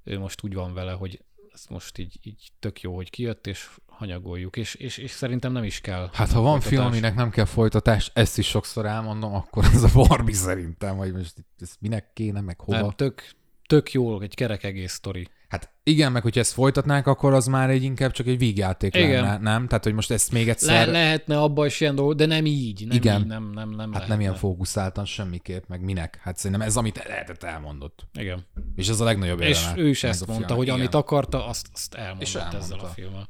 ő 0.04 0.18
most 0.18 0.44
úgy 0.44 0.54
van 0.54 0.74
vele, 0.74 0.92
hogy 0.92 1.20
ez 1.52 1.64
most 1.68 1.98
így, 1.98 2.18
így 2.22 2.52
tök 2.58 2.80
jó, 2.80 2.94
hogy 2.94 3.10
kijött, 3.10 3.46
és 3.46 3.70
hanyagoljuk, 3.86 4.56
és, 4.56 4.74
és, 4.74 4.98
és 4.98 5.10
szerintem 5.10 5.52
nem 5.52 5.64
is 5.64 5.80
kell. 5.80 6.10
Hát 6.12 6.30
ha 6.30 6.40
van 6.40 6.60
film, 6.60 6.84
aminek 6.84 7.14
nem 7.14 7.30
kell 7.30 7.44
folytatás, 7.44 8.10
ezt 8.14 8.38
is 8.38 8.46
sokszor 8.46 8.86
elmondom, 8.86 9.34
akkor 9.34 9.64
az 9.64 9.82
a 9.82 9.88
Barbie 9.94 10.34
szerintem, 10.34 10.96
hogy 10.96 11.12
most 11.12 11.34
ez 11.60 11.74
minek 11.80 12.12
kéne, 12.12 12.40
meg 12.40 12.60
hova. 12.60 12.80
Nem, 12.80 12.90
tök, 12.90 13.34
tök 13.66 13.92
jó, 13.92 14.20
egy 14.20 14.34
kerek 14.34 14.64
egész 14.64 14.92
sztori. 14.92 15.28
Hát 15.48 15.72
igen, 15.82 16.12
meg 16.12 16.22
hogyha 16.22 16.40
ezt 16.40 16.52
folytatnák, 16.52 17.06
akkor 17.06 17.32
az 17.32 17.46
már 17.46 17.70
egy 17.70 17.82
inkább 17.82 18.10
csak 18.10 18.26
egy 18.26 18.38
vígjáték 18.38 18.94
Igen. 18.96 19.22
lenne, 19.22 19.38
nem? 19.38 19.66
Tehát, 19.66 19.84
hogy 19.84 19.92
most 19.94 20.10
ezt 20.10 20.32
még 20.32 20.44
Le, 20.44 20.50
egyszer... 20.50 20.88
lehetne 20.88 21.40
abba 21.40 21.66
is 21.66 21.80
ilyen 21.80 21.94
dolog, 21.94 22.14
de 22.14 22.26
nem 22.26 22.46
így. 22.46 22.86
Nem 22.86 22.96
Igen. 22.96 23.20
Így, 23.20 23.26
nem, 23.26 23.50
nem, 23.50 23.68
nem 23.70 23.78
hát 23.78 23.88
lehetne. 23.88 24.06
nem 24.06 24.20
ilyen 24.20 24.34
fókuszáltan 24.34 25.04
semmiképp, 25.04 25.64
meg 25.66 25.80
minek. 25.80 26.18
Hát 26.22 26.36
szerintem 26.36 26.66
ez, 26.66 26.76
amit 26.76 27.04
lehetett 27.06 27.42
elmondott. 27.42 28.06
Igen. 28.14 28.46
És 28.76 28.88
ez 28.88 29.00
a 29.00 29.04
legnagyobb 29.04 29.40
És 29.40 29.60
éleme 29.62 29.78
ő 29.80 29.88
is 29.88 30.04
ezt 30.04 30.18
mondta, 30.26 30.34
filmnek. 30.34 30.56
hogy 30.56 30.66
Igen. 30.66 30.78
amit 30.78 30.94
akarta, 30.94 31.46
azt, 31.46 31.68
azt 31.74 31.94
elmondott 31.94 32.22
És 32.22 32.34
ezzel 32.34 32.48
elmondta. 32.52 32.86
a 32.86 32.88
filmmel. 32.88 33.28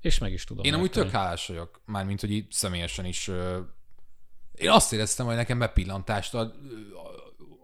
És 0.00 0.18
meg 0.18 0.32
is 0.32 0.44
tudom. 0.44 0.64
Én 0.64 0.74
amúgy 0.74 0.90
tök 0.90 1.10
hálás 1.10 1.46
vagyok, 1.46 1.80
mármint, 1.86 2.20
hogy 2.20 2.30
így 2.32 2.46
személyesen 2.50 3.04
is. 3.04 3.30
Én 4.54 4.70
azt 4.70 4.92
éreztem, 4.92 5.26
hogy 5.26 5.34
nekem 5.34 5.58
bepillantást 5.58 6.34
ad 6.34 6.54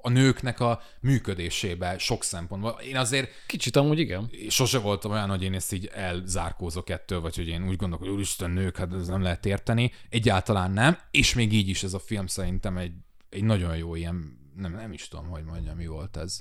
a 0.02 0.08
nőknek 0.08 0.60
a 0.60 0.82
működésébe 1.00 1.98
sok 1.98 2.24
szempontból. 2.24 2.70
Én 2.70 2.96
azért 2.96 3.30
Kicsit 3.46 3.76
amúgy 3.76 3.98
igen. 3.98 4.30
sose 4.48 4.78
voltam 4.78 5.10
olyan, 5.10 5.28
hogy 5.28 5.42
én 5.42 5.54
ezt 5.54 5.72
így 5.72 5.86
elzárkózok 5.86 6.90
ettől, 6.90 7.20
vagy 7.20 7.36
hogy 7.36 7.48
én 7.48 7.68
úgy 7.68 7.76
gondolok, 7.76 8.04
hogy 8.04 8.14
úristen 8.14 8.50
nők, 8.50 8.76
hát 8.76 8.92
ez 8.92 9.06
nem 9.06 9.22
lehet 9.22 9.46
érteni. 9.46 9.92
Egyáltalán 10.08 10.70
nem, 10.70 10.98
és 11.10 11.34
még 11.34 11.52
így 11.52 11.68
is 11.68 11.82
ez 11.82 11.94
a 11.94 11.98
film 11.98 12.26
szerintem 12.26 12.76
egy, 12.76 12.92
egy 13.28 13.44
nagyon 13.44 13.76
jó 13.76 13.94
ilyen, 13.94 14.38
nem, 14.56 14.72
nem 14.72 14.92
is 14.92 15.08
tudom, 15.08 15.28
hogy 15.28 15.44
mondjam, 15.44 15.76
mi 15.76 15.86
volt 15.86 16.16
ez. 16.16 16.40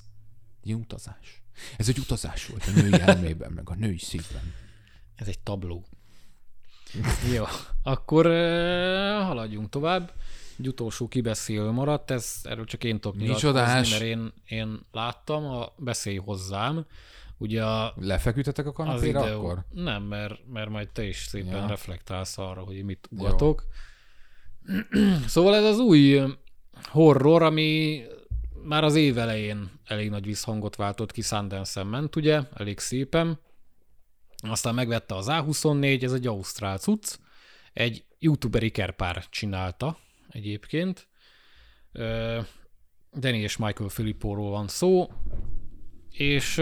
Egy 0.63 0.73
utazás. 0.73 1.41
Ez 1.77 1.89
egy 1.89 1.97
utazás 1.97 2.45
volt 2.45 2.63
a 2.67 2.71
női 2.71 2.99
elmében, 3.01 3.51
meg 3.51 3.69
a 3.69 3.75
női 3.75 3.97
szívben. 3.97 4.53
Ez 5.15 5.27
egy 5.27 5.39
tabló. 5.39 5.85
Jó, 7.33 7.43
akkor 7.83 8.25
uh, 8.25 8.33
haladjunk 9.23 9.69
tovább. 9.69 10.11
Egy 10.59 10.67
utolsó 10.67 11.07
kibeszélő 11.07 11.69
maradt, 11.69 12.11
ez, 12.11 12.39
erről 12.43 12.65
csak 12.65 12.83
én 12.83 12.99
tudok 12.99 13.17
nyilatkozni, 13.17 13.59
mert 13.89 14.01
én, 14.01 14.33
én 14.45 14.79
láttam, 14.91 15.45
a 15.45 15.73
Beszélj 15.77 16.17
hozzám. 16.17 16.85
Ugye 17.37 17.65
a, 17.65 17.93
Lefeküdtetek 17.97 18.65
a 18.65 18.71
kanapéra 18.71 19.21
videó... 19.23 19.39
akkor? 19.39 19.65
Nem, 19.73 20.03
mert, 20.03 20.47
mert 20.47 20.69
majd 20.69 20.89
te 20.89 21.03
is 21.03 21.17
szépen 21.17 21.61
Ja. 21.61 21.67
reflektálsz 21.67 22.37
arra, 22.37 22.61
hogy 22.61 22.83
mit 22.83 23.07
ugatok. 23.11 23.63
szóval 25.27 25.55
ez 25.55 25.63
az 25.63 25.79
új 25.79 26.21
horror, 26.83 27.41
ami 27.43 28.01
már 28.63 28.83
az 28.83 28.95
év 28.95 29.17
elején 29.17 29.71
elég 29.85 30.09
nagy 30.09 30.25
visszhangot 30.25 30.75
váltott 30.75 31.11
ki, 31.11 31.21
Sundance-en 31.21 31.87
ment, 31.87 32.15
ugye, 32.15 32.41
elég 32.53 32.79
szépen. 32.79 33.39
Aztán 34.37 34.73
megvette 34.73 35.15
az 35.15 35.25
A24, 35.29 36.03
ez 36.03 36.13
egy 36.13 36.27
ausztrál 36.27 36.77
cucc. 36.77 37.17
Egy 37.73 38.03
youtuber 38.19 38.63
ikerpár 38.63 39.25
csinálta 39.29 39.97
egyébként. 40.29 41.07
Danny 43.13 43.41
és 43.41 43.57
Michael 43.57 43.89
Filippóról 43.89 44.49
van 44.49 44.67
szó, 44.67 45.09
és 46.11 46.55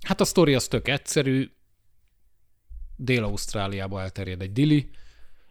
hát 0.00 0.20
a 0.20 0.24
sztori 0.24 0.54
az 0.54 0.68
tök 0.68 0.88
egyszerű. 0.88 1.50
Dél-Ausztráliába 2.96 4.00
elterjed 4.00 4.42
egy 4.42 4.52
dili, 4.52 4.90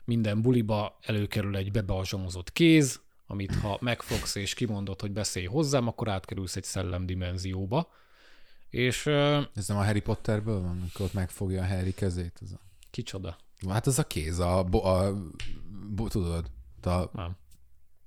minden 0.05 0.41
buliba 0.41 0.97
előkerül 1.01 1.55
egy 1.55 1.71
bebeazsamozott 1.71 2.53
kéz, 2.53 3.01
amit 3.27 3.55
ha 3.55 3.77
megfogsz 3.81 4.35
és 4.35 4.53
kimondod, 4.53 5.01
hogy 5.01 5.11
beszélj 5.11 5.45
hozzám, 5.45 5.87
akkor 5.87 6.09
átkerülsz 6.09 6.55
egy 6.55 6.63
szellemdimenzióba. 6.63 7.91
És 8.69 9.05
Ez 9.05 9.67
nem 9.67 9.77
a 9.77 9.85
Harry 9.85 10.01
Potterből 10.01 10.61
van, 10.61 10.79
amikor 10.79 11.05
ott 11.05 11.13
megfogja 11.13 11.61
a 11.61 11.67
Harry 11.67 11.93
kezét? 11.93 12.39
Az 12.41 12.51
a... 12.51 12.59
kicsoda? 12.91 13.37
Hát 13.69 13.87
az 13.87 13.99
a 13.99 14.03
kéz, 14.03 14.39
a, 14.39 14.63
bo, 14.63 14.85
a 14.85 15.13
bo, 15.89 16.07
tudod, 16.07 16.51
a 16.85 17.09
Nem. 17.13 17.37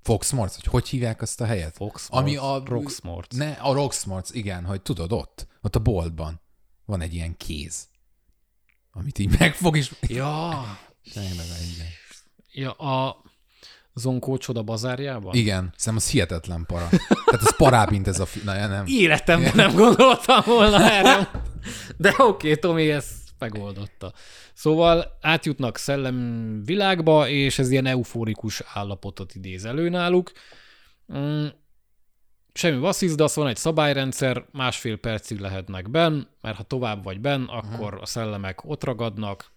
Foxmorts, 0.03 0.55
hogy 0.55 0.65
hogy 0.65 0.89
hívják 0.89 1.23
azt 1.23 1.41
a 1.41 1.45
helyet? 1.45 1.77
Fox 1.77 2.07
Ami 2.11 2.37
a... 2.37 2.63
Roxmort. 2.65 3.35
Ne, 3.35 3.51
a 3.51 3.73
Roxmorts, 3.73 4.31
igen, 4.33 4.65
hogy 4.65 4.83
tudod, 4.83 5.13
ott, 5.13 5.47
ott 5.63 5.77
a 5.77 5.79
boltban 5.79 6.41
van 6.85 7.01
egy 7.01 7.15
ilyen 7.15 7.37
kéz, 7.37 7.89
amit 8.93 9.19
így 9.19 9.39
megfog, 9.39 9.77
és... 9.77 9.95
Ja, 10.01 10.79
igen. 11.03 11.37
ja, 12.53 12.71
a 12.73 13.23
Zonkó 13.95 14.37
csoda 14.37 14.63
bazárjában? 14.63 15.35
Igen, 15.35 15.73
szerintem 15.77 15.97
az 15.97 16.11
hihetetlen 16.11 16.65
para. 16.67 16.89
Tehát 16.89 17.47
az 17.47 17.57
parább, 17.57 17.91
mint 17.91 18.09
ez 18.09 18.21
a 18.21 18.27
fi... 18.27 18.41
Na, 18.45 18.67
nem. 18.67 18.85
Életemben 18.87 19.53
nem 19.55 19.75
gondoltam 19.75 20.43
volna 20.47 20.91
erre. 20.91 21.31
De 21.97 22.09
oké, 22.09 22.23
okay, 22.25 22.57
Tomi 22.59 22.91
ezt 22.91 23.28
megoldotta. 23.39 24.13
Szóval 24.53 25.19
átjutnak 25.21 25.77
szellem 25.77 26.63
világba, 26.65 27.29
és 27.29 27.59
ez 27.59 27.71
ilyen 27.71 27.87
euforikus 27.87 28.63
állapotot 28.73 29.35
idéz 29.35 29.65
elő 29.65 29.89
náluk. 29.89 30.33
Mm, 31.17 31.47
semmi 32.53 32.79
vasszizdasz, 32.79 33.35
van 33.35 33.47
egy 33.47 33.57
szabályrendszer, 33.57 34.45
másfél 34.53 34.97
percig 34.97 35.39
lehetnek 35.41 35.91
benn, 35.91 36.23
mert 36.41 36.57
ha 36.57 36.63
tovább 36.63 37.05
vagy 37.05 37.21
benn, 37.21 37.45
akkor 37.45 37.99
a 38.01 38.07
szellemek 38.07 38.65
ott 38.65 38.85
ragadnak. 38.85 39.51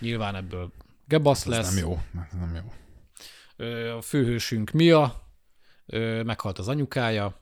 Nyilván 0.00 0.34
ebből 0.34 0.72
gebasz 1.06 1.46
Ez 1.46 1.46
lesz. 1.46 1.74
nem 1.74 1.84
jó. 1.84 1.98
Ez 2.26 2.38
nem 2.38 2.54
jó. 2.54 2.72
A 3.96 4.00
főhősünk 4.02 4.70
Mia, 4.70 5.26
meghalt 6.24 6.58
az 6.58 6.68
anyukája, 6.68 7.40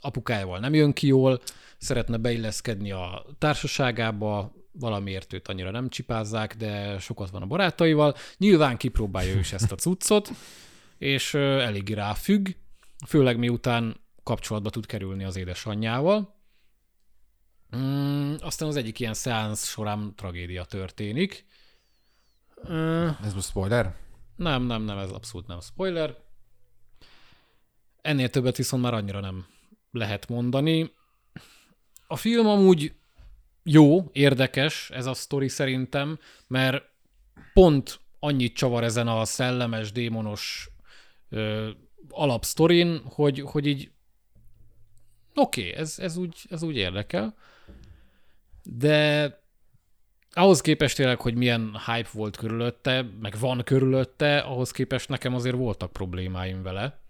apukájával 0.00 0.58
nem 0.58 0.74
jön 0.74 0.92
ki 0.92 1.06
jól, 1.06 1.40
szeretne 1.78 2.16
beilleszkedni 2.16 2.90
a 2.90 3.26
társaságába, 3.38 4.52
valamiért 4.72 5.32
őt 5.32 5.48
annyira 5.48 5.70
nem 5.70 5.88
csipázzák, 5.88 6.56
de 6.56 6.98
sokat 6.98 7.30
van 7.30 7.42
a 7.42 7.46
barátaival. 7.46 8.14
Nyilván 8.36 8.76
kipróbálja 8.76 9.34
ő 9.34 9.38
is 9.38 9.52
ezt 9.52 9.72
a 9.72 9.76
cuccot, 9.76 10.30
és 10.98 11.34
eléggé 11.34 11.92
ráfügg, 11.92 12.48
főleg 13.06 13.38
miután 13.38 13.96
kapcsolatba 14.22 14.70
tud 14.70 14.86
kerülni 14.86 15.24
az 15.24 15.36
édesanyjával. 15.36 16.34
Mm, 17.76 18.34
aztán 18.40 18.68
az 18.68 18.76
egyik 18.76 19.00
ilyen 19.00 19.14
szeánsz 19.14 19.66
során 19.66 20.14
tragédia 20.16 20.64
történik. 20.64 21.44
Ez 23.22 23.34
most 23.34 23.48
spoiler? 23.48 23.96
Nem, 24.36 24.62
nem, 24.62 24.82
nem, 24.82 24.98
ez 24.98 25.10
abszolút 25.10 25.46
nem 25.46 25.60
spoiler. 25.60 26.16
Ennél 28.02 28.30
többet 28.30 28.56
viszont 28.56 28.82
már 28.82 28.94
annyira 28.94 29.20
nem 29.20 29.46
lehet 29.90 30.28
mondani. 30.28 30.92
A 32.06 32.16
film 32.16 32.46
amúgy 32.46 32.94
jó, 33.62 34.10
érdekes 34.12 34.90
ez 34.90 35.06
a 35.06 35.14
sztori 35.14 35.48
szerintem, 35.48 36.18
mert 36.46 36.84
pont 37.52 38.00
annyit 38.18 38.56
csavar 38.56 38.84
ezen 38.84 39.08
a 39.08 39.24
szellemes, 39.24 39.92
démonos 39.92 40.70
ö, 41.28 41.70
alapsztorin, 42.08 43.00
hogy, 43.04 43.40
hogy 43.40 43.66
így 43.66 43.90
oké, 45.34 45.68
okay, 45.68 45.80
ez, 45.80 45.98
ez, 45.98 46.16
úgy, 46.16 46.36
ez 46.50 46.62
úgy 46.62 46.76
érdekel, 46.76 47.34
de 48.62 49.30
ahhoz 50.30 50.60
képest 50.60 50.96
tényleg, 50.96 51.20
hogy 51.20 51.34
milyen 51.34 51.80
hype 51.86 52.08
volt 52.12 52.36
körülötte, 52.36 53.06
meg 53.20 53.38
van 53.38 53.62
körülötte, 53.64 54.38
ahhoz 54.38 54.70
képest 54.70 55.08
nekem 55.08 55.34
azért 55.34 55.56
voltak 55.56 55.92
problémáim 55.92 56.62
vele. 56.62 57.00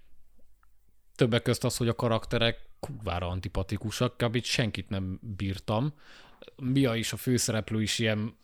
Többek 1.16 1.42
közt 1.42 1.64
az, 1.64 1.76
hogy 1.76 1.88
a 1.88 1.94
karakterek 1.94 2.58
kurvára 2.80 3.28
antipatikusak, 3.28 4.22
amit 4.22 4.44
senkit 4.44 4.88
nem 4.88 5.18
bírtam. 5.22 5.92
Mia 6.56 6.94
is, 6.94 7.12
a 7.12 7.16
főszereplő 7.16 7.82
is 7.82 7.98
ilyen 7.98 8.36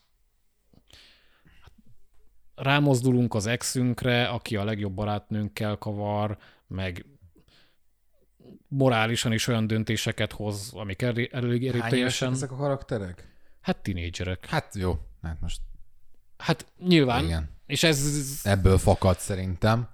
rámozdulunk 2.54 3.34
az 3.34 3.46
exünkre, 3.46 4.28
aki 4.28 4.56
a 4.56 4.64
legjobb 4.64 4.92
barátnőnkkel 4.92 5.76
kavar, 5.76 6.38
meg 6.66 7.06
morálisan 8.68 9.32
is 9.32 9.46
olyan 9.46 9.66
döntéseket 9.66 10.32
hoz, 10.32 10.72
amik 10.74 11.02
elég 11.02 11.30
erőteljesen... 11.64 12.32
ezek 12.32 12.52
a 12.52 12.56
karakterek? 12.56 13.30
Hát 13.60 13.82
tinédzserek. 13.82 14.46
Hát 14.46 14.74
jó, 14.74 14.98
hát 15.22 15.40
most... 15.40 15.60
Hát 16.36 16.66
nyilván. 16.78 17.24
Igen. 17.24 17.50
És 17.66 17.82
ez... 17.82 18.40
Ebből 18.42 18.78
fakad 18.78 19.18
szerintem. 19.18 19.88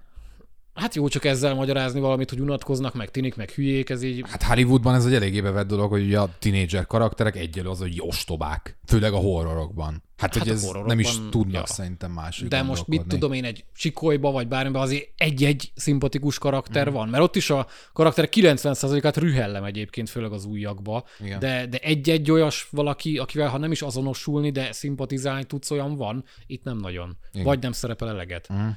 Hát 0.78 0.94
jó 0.94 1.08
csak 1.08 1.24
ezzel 1.24 1.54
magyarázni 1.54 2.00
valamit, 2.00 2.30
hogy 2.30 2.40
unatkoznak, 2.40 2.94
meg 2.94 3.10
tinik, 3.10 3.36
meg 3.36 3.50
hülyék, 3.50 3.90
ez 3.90 4.02
így... 4.02 4.24
Hát 4.30 4.42
Hollywoodban 4.42 4.94
ez 4.94 5.06
egy 5.06 5.14
eléggé 5.14 5.40
bevett 5.40 5.66
dolog, 5.66 5.90
hogy 5.90 6.04
ugye 6.04 6.18
a 6.18 6.28
tinédzser 6.38 6.86
karakterek 6.86 7.36
egyelő 7.36 7.68
az, 7.68 7.78
hogy 7.78 7.96
ostobák. 7.98 8.78
Főleg 8.86 9.12
a 9.12 9.16
horrorokban. 9.16 10.02
Hát, 10.18 10.34
hát 10.34 10.42
hogy 10.42 10.52
ez 10.52 10.70
nem 10.86 10.98
is 10.98 11.16
tudnak 11.30 11.68
ja. 11.68 11.74
szerintem 11.74 12.10
más. 12.10 12.44
De 12.48 12.62
most 12.62 12.86
mit 12.86 13.06
tudom 13.06 13.32
én, 13.32 13.44
egy 13.44 13.64
sikolyba 13.74 14.30
vagy 14.30 14.48
bármiben 14.48 14.82
azért 14.82 15.08
egy-egy 15.16 15.72
szimpatikus 15.74 16.38
karakter 16.38 16.90
mm. 16.90 16.92
van, 16.92 17.08
mert 17.08 17.22
ott 17.22 17.36
is 17.36 17.50
a 17.50 17.66
karakter 17.92 18.28
90%-át 18.32 19.16
rühellem 19.16 19.64
egyébként, 19.64 20.08
főleg 20.10 20.32
az 20.32 20.44
újakba, 20.44 21.04
de, 21.38 21.66
de 21.66 21.78
egy-egy 21.78 22.30
olyas 22.30 22.68
valaki, 22.70 23.18
akivel 23.18 23.48
ha 23.48 23.58
nem 23.58 23.72
is 23.72 23.82
azonosulni, 23.82 24.50
de 24.50 24.72
szimpatizálni 24.72 25.44
tudsz, 25.44 25.70
olyan 25.70 25.96
van, 25.96 26.24
itt 26.46 26.64
nem 26.64 26.76
nagyon. 26.76 27.16
Igen. 27.32 27.44
Vagy 27.44 27.62
nem 27.62 27.72
szerepel 27.72 28.08
eleget. 28.08 28.48
Mm. 28.52 28.68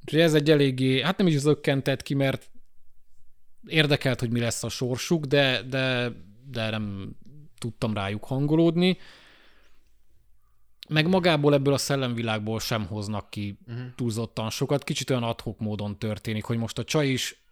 Úgyhogy 0.00 0.20
ez 0.20 0.34
egy 0.34 0.50
eléggé, 0.50 1.02
hát 1.02 1.18
nem 1.18 1.26
is 1.26 1.38
zökkentett 1.38 2.02
ki, 2.02 2.14
mert 2.14 2.50
érdekelt, 3.66 4.20
hogy 4.20 4.30
mi 4.30 4.40
lesz 4.40 4.62
a 4.62 4.68
sorsuk, 4.68 5.24
de, 5.24 5.62
de, 5.62 6.12
de 6.50 6.70
nem 6.70 7.16
tudtam 7.58 7.94
rájuk 7.94 8.24
hangolódni. 8.24 8.98
Meg 10.88 11.08
magából 11.08 11.54
ebből 11.54 11.72
a 11.72 11.78
szellemvilágból 11.78 12.60
sem 12.60 12.86
hoznak 12.86 13.30
ki 13.30 13.58
uh-huh. 13.66 13.84
túlzottan 13.94 14.50
sokat. 14.50 14.84
Kicsit 14.84 15.10
olyan 15.10 15.22
adhok 15.22 15.58
módon 15.58 15.98
történik, 15.98 16.44
hogy 16.44 16.58
most 16.58 16.78
a 16.78 16.84
csaj 16.84 17.08
is 17.08 17.42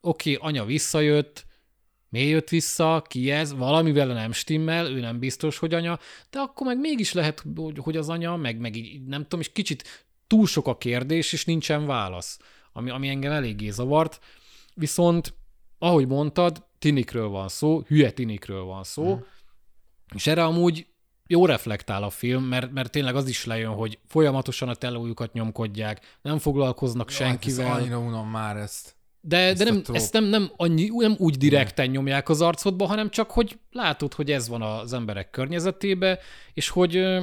oké, 0.00 0.34
okay, 0.34 0.48
anya 0.48 0.64
visszajött, 0.64 1.46
miért 2.08 2.30
jött 2.30 2.48
vissza, 2.48 3.04
ki 3.08 3.30
ez, 3.30 3.54
valamivel 3.54 4.06
nem 4.06 4.32
stimmel, 4.32 4.86
ő 4.86 5.00
nem 5.00 5.18
biztos, 5.18 5.58
hogy 5.58 5.74
anya, 5.74 5.98
de 6.30 6.38
akkor 6.38 6.66
meg 6.66 6.78
mégis 6.78 7.12
lehet, 7.12 7.44
hogy 7.76 7.96
az 7.96 8.08
anya, 8.08 8.36
meg, 8.36 8.58
meg 8.58 8.76
így, 8.76 9.04
nem 9.04 9.22
tudom, 9.22 9.40
és 9.40 9.52
kicsit 9.52 10.03
túl 10.26 10.46
sok 10.46 10.66
a 10.66 10.78
kérdés, 10.78 11.32
és 11.32 11.44
nincsen 11.44 11.86
válasz, 11.86 12.38
ami, 12.72 12.90
ami 12.90 13.08
engem 13.08 13.32
eléggé 13.32 13.70
zavart. 13.70 14.20
Viszont, 14.74 15.34
ahogy 15.78 16.06
mondtad, 16.06 16.66
tinikről 16.78 17.28
van 17.28 17.48
szó, 17.48 17.82
hülye 17.86 18.10
tinikről 18.10 18.62
van 18.62 18.84
szó, 18.84 19.14
mm. 19.14 19.18
és 20.14 20.26
erre 20.26 20.44
amúgy 20.44 20.86
jó 21.26 21.46
reflektál 21.46 22.02
a 22.02 22.10
film, 22.10 22.44
mert, 22.44 22.72
mert 22.72 22.90
tényleg 22.90 23.16
az 23.16 23.28
is 23.28 23.44
lejön, 23.44 23.72
hogy 23.72 23.98
folyamatosan 24.06 24.68
a 24.68 24.74
telójukat 24.74 25.32
nyomkodják, 25.32 26.18
nem 26.22 26.38
foglalkoznak 26.38 27.10
Jó, 27.10 27.16
senkivel. 27.16 27.66
Hát 27.66 27.80
annyira 27.80 27.98
unom 27.98 28.28
már 28.28 28.56
ezt. 28.56 28.96
De, 29.20 29.36
ezt 29.36 29.58
de 29.58 29.70
nem, 29.70 29.82
ezt 29.92 30.12
nem, 30.12 30.24
nem, 30.24 30.50
annyi, 30.56 30.90
nem 30.96 31.14
úgy 31.18 31.36
direkten 31.36 31.90
nyomják 31.90 32.28
az 32.28 32.40
arcodba, 32.40 32.86
hanem 32.86 33.10
csak, 33.10 33.30
hogy 33.30 33.58
látod, 33.70 34.14
hogy 34.14 34.30
ez 34.30 34.48
van 34.48 34.62
az 34.62 34.92
emberek 34.92 35.30
környezetébe, 35.30 36.18
és 36.52 36.68
hogy 36.68 36.96
ö, 36.96 37.22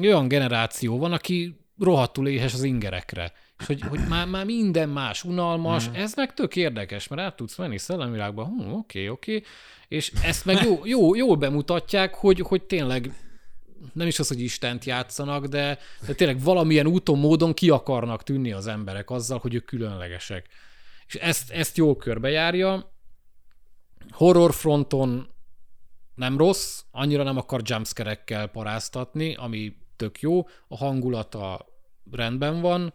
olyan 0.00 0.28
generáció 0.28 0.98
van, 0.98 1.12
aki 1.12 1.56
rohadtul 1.78 2.28
éhes 2.28 2.54
az 2.54 2.62
ingerekre. 2.62 3.32
És 3.58 3.66
hogy, 3.66 3.80
hogy 3.80 4.00
már, 4.08 4.26
már 4.26 4.44
minden 4.44 4.88
más 4.88 5.24
unalmas, 5.24 5.88
mm. 5.88 5.94
ez 5.94 6.14
meg 6.14 6.34
tök 6.34 6.56
érdekes, 6.56 7.08
mert 7.08 7.22
át 7.22 7.36
tudsz 7.36 7.56
menni 7.56 7.78
szellemvilágba, 7.78 8.44
hm, 8.44 8.60
oké, 8.60 8.72
okay, 8.72 9.08
oké, 9.08 9.36
okay. 9.36 9.46
és 9.88 10.12
ezt 10.22 10.44
meg 10.44 10.62
jó, 10.64 10.80
jó, 10.84 11.14
jól 11.14 11.36
bemutatják, 11.36 12.14
hogy, 12.14 12.40
hogy 12.40 12.62
tényleg 12.62 13.12
nem 13.92 14.06
is 14.06 14.18
az, 14.18 14.28
hogy 14.28 14.40
Istent 14.40 14.84
játszanak, 14.84 15.46
de, 15.46 15.78
de 16.06 16.14
tényleg 16.14 16.40
valamilyen 16.40 16.86
úton, 16.86 17.18
módon 17.18 17.54
ki 17.54 17.70
akarnak 17.70 18.22
tűnni 18.22 18.52
az 18.52 18.66
emberek 18.66 19.10
azzal, 19.10 19.38
hogy 19.38 19.54
ők 19.54 19.64
különlegesek. 19.64 20.48
És 21.06 21.14
ezt, 21.14 21.50
ezt 21.50 21.76
jól 21.76 21.96
körbejárja. 21.96 22.92
Horror 24.10 24.54
fronton 24.54 25.28
nem 26.14 26.36
rossz, 26.36 26.82
annyira 26.90 27.22
nem 27.22 27.36
akar 27.36 27.60
jumpscare 27.64 28.46
paráztatni, 28.52 29.34
ami 29.34 29.76
tök 30.02 30.20
jó, 30.20 30.46
a 30.68 30.76
hangulata 30.76 31.66
rendben 32.10 32.60
van, 32.60 32.94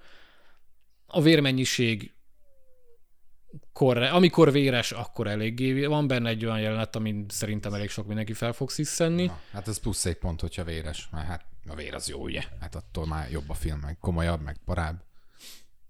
a 1.06 1.22
vérmennyiség 1.22 2.14
korre, 3.74 4.10
amikor 4.10 4.52
véres, 4.52 4.92
akkor 4.92 5.28
eléggé 5.28 5.86
van 5.86 6.08
benne 6.08 6.30
egy 6.30 6.46
olyan 6.46 6.60
jelenet, 6.60 6.96
ami 6.96 7.26
szerintem 7.28 7.74
elég 7.74 7.90
sok 7.90 8.08
mindenki 8.08 8.34
fel 8.34 8.54
fog 8.54 8.70
sziszenni. 8.70 9.26
Na, 9.26 9.40
hát 9.52 9.68
ez 9.68 9.80
plusz 9.80 10.06
egy 10.06 10.18
pont, 10.18 10.42
hogyha 10.42 10.64
véres, 10.64 11.08
mert 11.12 11.28
hát 11.28 11.46
a 11.68 11.76
vér 11.76 11.94
az 11.94 12.10
jó, 12.10 12.22
ugye? 12.22 12.44
Hát 12.60 12.76
attól 12.76 13.06
már 13.06 13.32
jobb 13.32 13.50
a 13.50 13.54
film, 13.54 13.80
meg 13.80 13.98
komolyabb, 14.00 14.42
meg 14.42 14.58
parább, 14.66 15.04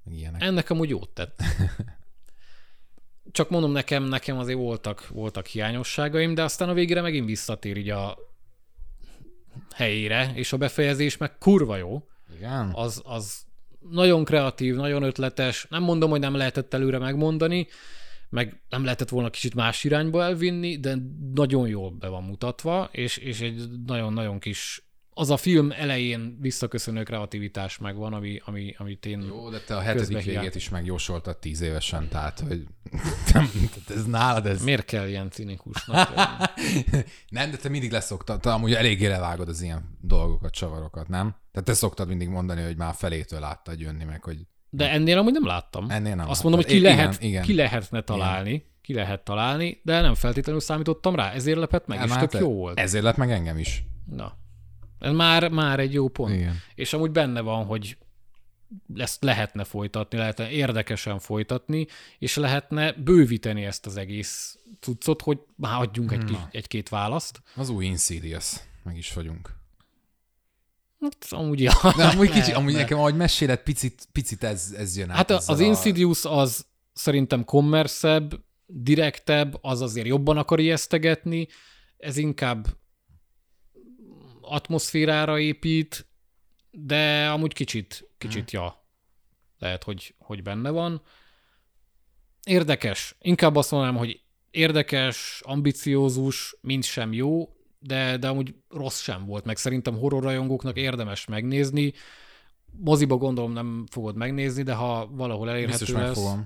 meg 0.03 0.15
ilyenek. 0.15 0.41
Ennek 0.41 0.69
amúgy 0.69 0.89
jót 0.89 1.09
tett. 1.09 1.41
Csak 3.31 3.49
mondom, 3.49 3.71
nekem, 3.71 4.03
nekem 4.03 4.37
azért 4.37 4.57
voltak, 4.57 5.07
voltak 5.07 5.45
hiányosságaim, 5.45 6.33
de 6.33 6.43
aztán 6.43 6.69
a 6.69 6.73
végére 6.73 7.01
megint 7.01 7.25
visszatér 7.25 7.77
így 7.77 7.89
a 7.89 8.17
helyére, 9.75 10.31
és 10.35 10.53
a 10.53 10.57
befejezés 10.57 11.17
meg 11.17 11.37
kurva 11.37 11.77
jó. 11.77 12.07
Igen. 12.35 12.71
Az, 12.73 13.01
az 13.05 13.45
nagyon 13.89 14.23
kreatív, 14.23 14.75
nagyon 14.75 15.03
ötletes. 15.03 15.65
Nem 15.69 15.83
mondom, 15.83 16.09
hogy 16.09 16.19
nem 16.19 16.35
lehetett 16.35 16.73
előre 16.73 16.97
megmondani, 16.97 17.67
meg 18.29 18.61
nem 18.69 18.83
lehetett 18.83 19.09
volna 19.09 19.29
kicsit 19.29 19.55
más 19.55 19.83
irányba 19.83 20.23
elvinni, 20.23 20.79
de 20.79 20.95
nagyon 21.33 21.67
jól 21.67 21.91
be 21.91 22.07
van 22.07 22.23
mutatva, 22.23 22.89
és, 22.91 23.17
és 23.17 23.41
egy 23.41 23.69
nagyon-nagyon 23.85 24.39
kis 24.39 24.86
az 25.17 25.29
a 25.29 25.37
film 25.37 25.71
elején 25.71 26.37
visszaköszönő 26.39 27.03
kreativitás 27.03 27.77
megvan, 27.77 28.13
ami, 28.13 28.41
ami, 28.45 28.75
amit 28.77 29.05
én 29.05 29.21
Jó, 29.27 29.49
de 29.49 29.59
te 29.59 29.75
a 29.75 29.79
hetedik 29.79 30.23
végét 30.23 30.55
is 30.55 30.69
megjósoltad 30.69 31.37
tíz 31.37 31.61
évesen, 31.61 32.07
tehát, 32.09 32.39
hogy 32.39 32.63
nem, 33.33 33.49
ez 33.87 34.05
nálad 34.05 34.45
ez... 34.45 34.63
Miért 34.63 34.85
kell 34.85 35.07
ilyen 35.07 35.29
cinikusnak 35.29 36.13
Nem, 37.29 37.51
de 37.51 37.57
te 37.57 37.69
mindig 37.69 37.91
leszoktad, 37.91 38.41
te 38.41 38.51
amúgy 38.53 38.73
eléggé 38.73 39.07
levágod 39.07 39.49
az 39.49 39.61
ilyen 39.61 39.97
dolgokat, 40.01 40.51
csavarokat, 40.51 41.07
nem? 41.07 41.35
Tehát 41.51 41.67
te 41.67 41.73
szoktad 41.73 42.07
mindig 42.07 42.27
mondani, 42.27 42.61
hogy 42.61 42.77
már 42.77 42.93
felétől 42.93 43.39
láttad 43.39 43.79
jönni 43.79 44.03
meg, 44.03 44.23
hogy... 44.23 44.37
De 44.69 44.91
ennél 44.91 45.17
amúgy 45.17 45.33
nem 45.33 45.45
láttam. 45.45 45.89
Ennél 45.89 46.15
nem 46.15 46.29
Azt 46.29 46.43
mondom, 46.43 46.61
hogy 46.61 46.71
ki, 46.71 46.79
lehet, 46.79 47.13
igen, 47.13 47.29
igen. 47.29 47.43
ki 47.43 47.55
lehetne 47.55 48.01
találni. 48.01 48.49
Igen 48.49 48.75
ki 48.81 48.93
lehet 48.93 49.23
találni, 49.23 49.81
de 49.83 50.01
nem 50.01 50.13
feltétlenül 50.13 50.61
számítottam 50.61 51.15
rá, 51.15 51.31
ezért 51.31 51.57
lepett 51.57 51.87
meg, 51.87 51.97
nem, 51.97 52.07
és 52.07 52.13
tök 52.13 52.41
jó 52.41 52.53
volt. 52.53 52.79
Ezért 52.79 53.03
lett 53.03 53.17
meg 53.17 53.31
engem 53.31 53.57
is. 53.57 53.83
Na. 54.05 54.37
Ez 54.99 55.13
már, 55.13 55.49
már 55.49 55.79
egy 55.79 55.93
jó 55.93 56.07
pont. 56.07 56.35
Igen. 56.35 56.55
És 56.75 56.93
amúgy 56.93 57.11
benne 57.11 57.41
van, 57.41 57.65
hogy 57.65 57.97
ezt 58.95 59.23
lehetne 59.23 59.63
folytatni, 59.63 60.17
lehetne 60.17 60.49
érdekesen 60.49 61.19
folytatni, 61.19 61.87
és 62.19 62.35
lehetne 62.35 62.91
bővíteni 62.91 63.65
ezt 63.65 63.85
az 63.85 63.97
egész 63.97 64.57
cuccot, 64.79 65.21
hogy 65.21 65.39
már 65.55 65.81
adjunk 65.81 66.11
egy, 66.11 66.23
kis, 66.23 66.37
egy-két 66.51 66.89
választ. 66.89 67.41
Az 67.55 67.69
új 67.69 67.85
Insidious, 67.85 68.55
meg 68.83 68.97
is 68.97 69.13
vagyunk. 69.13 69.55
Hát 70.99 71.25
amúgy 71.29 71.61
ja. 71.61 71.73
De 71.95 72.03
amúgy, 72.03 72.29
kicsi, 72.29 72.51
amúgy 72.51 72.73
ne. 72.73 72.79
nekem, 72.79 72.97
ahogy 72.97 73.15
meséled, 73.15 73.59
picit, 73.59 74.07
picit 74.11 74.43
ez, 74.43 74.73
ez 74.77 74.97
jön 74.97 75.09
át. 75.09 75.17
Hát 75.17 75.31
az 75.31 75.59
a... 75.59 75.63
Insidious 75.63 76.25
az 76.25 76.65
szerintem 76.93 77.43
kommerszebb, 77.43 78.39
direktebb, 78.65 79.57
az 79.61 79.81
azért 79.81 80.07
jobban 80.07 80.37
akar 80.37 80.59
ijesztegetni, 80.59 81.47
ez 81.97 82.17
inkább 82.17 82.67
atmoszférára 84.49 85.39
épít, 85.39 86.07
de 86.71 87.29
amúgy 87.29 87.53
kicsit, 87.53 88.09
kicsit 88.17 88.51
ja, 88.51 88.83
lehet, 89.59 89.83
hogy, 89.83 90.15
hogy 90.19 90.43
benne 90.43 90.69
van. 90.69 91.01
Érdekes. 92.43 93.15
Inkább 93.21 93.55
azt 93.55 93.71
mondanám, 93.71 93.97
hogy 93.97 94.21
érdekes, 94.51 95.41
ambiciózus, 95.45 96.55
mind 96.61 96.83
sem 96.83 97.13
jó, 97.13 97.49
de, 97.79 98.17
de 98.17 98.27
amúgy 98.27 98.55
rossz 98.69 99.01
sem 99.01 99.25
volt, 99.25 99.45
meg 99.45 99.57
szerintem 99.57 99.97
horror 99.97 100.23
rajongóknak 100.23 100.77
érdemes 100.77 101.25
megnézni. 101.25 101.93
Moziba 102.71 103.17
gondolom 103.17 103.51
nem 103.51 103.85
fogod 103.91 104.15
megnézni, 104.15 104.63
de 104.63 104.73
ha 104.73 105.07
valahol 105.11 105.49
elérhető 105.49 105.77
Biztos 105.77 105.95
lesz, 105.95 106.05
megfogom. 106.05 106.43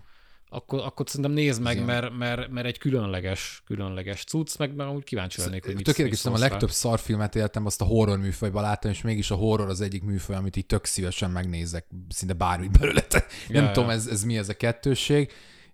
Akkor, 0.54 0.80
akkor 0.80 1.10
szerintem 1.10 1.32
nézd 1.32 1.62
meg, 1.62 1.86
mert, 1.86 2.18
mert, 2.18 2.50
mert 2.50 2.68
egy 2.68 2.78
különleges, 2.78 3.62
különleges 3.66 4.24
cucc, 4.24 4.58
meg, 4.58 4.76
meg 4.76 4.88
amúgy 4.88 5.04
kíváncsi 5.04 5.42
lennék, 5.42 5.66
hogy 5.66 5.76
mit, 5.76 5.98
mit 5.98 6.08
hiszem 6.08 6.34
a 6.34 6.38
legtöbb 6.38 6.72
szarfilmet 6.72 7.36
éltem, 7.36 7.66
azt 7.66 7.82
a 7.82 7.86
horror 7.86 8.18
műfajban 8.18 8.62
láttam, 8.62 8.92
és 8.92 9.02
mégis 9.02 9.32
a 9.32 9.36
horror 9.36 9.70
az 9.70 9.82
egyik 9.82 10.04
műfaj, 10.04 10.36
amit 10.36 10.56
így 10.56 10.66
tök 10.66 10.86
szívesen 10.86 11.32
megnézek, 11.32 11.86
szinte 12.10 12.34
bármit 12.34 12.80
belőle. 12.80 13.02
Tehát 13.02 13.32
Nem 13.48 13.64
Ja, 13.64 13.72
tudom, 13.72 13.90
ja. 13.90 13.96
ez, 13.96 14.08
ez 14.08 14.24
mi 14.24 14.38
ez 14.38 14.50
a 14.50 14.54
kettősség. 14.54 15.32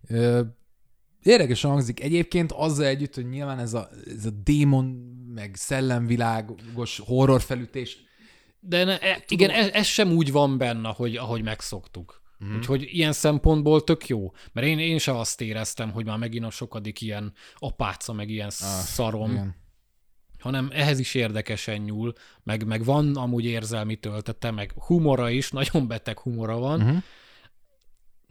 Ö, 0.07 0.41
Érdekesen 1.23 1.69
hangzik. 1.69 2.03
Egyébként 2.03 2.51
azzal 2.51 2.85
együtt, 2.85 3.15
hogy 3.15 3.29
nyilván 3.29 3.59
ez 3.59 3.73
a, 3.73 3.89
ez 4.17 4.25
a 4.25 4.29
démon, 4.43 4.85
meg 5.33 5.55
szellemvilágos 5.55 7.01
horror 7.05 7.41
felütés, 7.41 7.97
De 8.59 8.83
ne, 8.83 8.99
e, 8.99 9.23
igen, 9.27 9.49
ez, 9.49 9.69
ez 9.69 9.85
sem 9.85 10.11
úgy 10.11 10.31
van 10.31 10.57
benne, 10.57 10.89
hogy 10.89 11.15
ahogy 11.15 11.43
megszoktuk. 11.43 12.21
Mm. 12.45 12.55
Úgyhogy 12.55 12.87
ilyen 12.91 13.13
szempontból 13.13 13.83
tök 13.83 14.07
jó. 14.07 14.31
Mert 14.51 14.67
én, 14.67 14.79
én 14.79 14.97
sem 14.97 15.15
azt 15.15 15.41
éreztem, 15.41 15.91
hogy 15.91 16.05
már 16.05 16.17
megint 16.17 16.45
a 16.45 16.49
sokadik 16.49 17.01
ilyen 17.01 17.33
apáca, 17.55 18.13
meg 18.13 18.29
ilyen 18.29 18.47
ah, 18.47 18.51
szarom, 18.67 19.31
igen. 19.31 19.55
hanem 20.39 20.69
ehhez 20.71 20.99
is 20.99 21.13
érdekesen 21.13 21.81
nyúl, 21.81 22.13
meg, 22.43 22.65
meg 22.65 22.83
van 22.83 23.15
amúgy 23.15 23.45
érzelmi 23.45 23.95
töltete, 23.95 24.51
meg 24.51 24.73
humora 24.75 25.29
is, 25.29 25.51
nagyon 25.61 25.87
beteg 25.87 26.19
humora 26.19 26.57
van. 26.57 26.79
Mhm. 26.79 26.97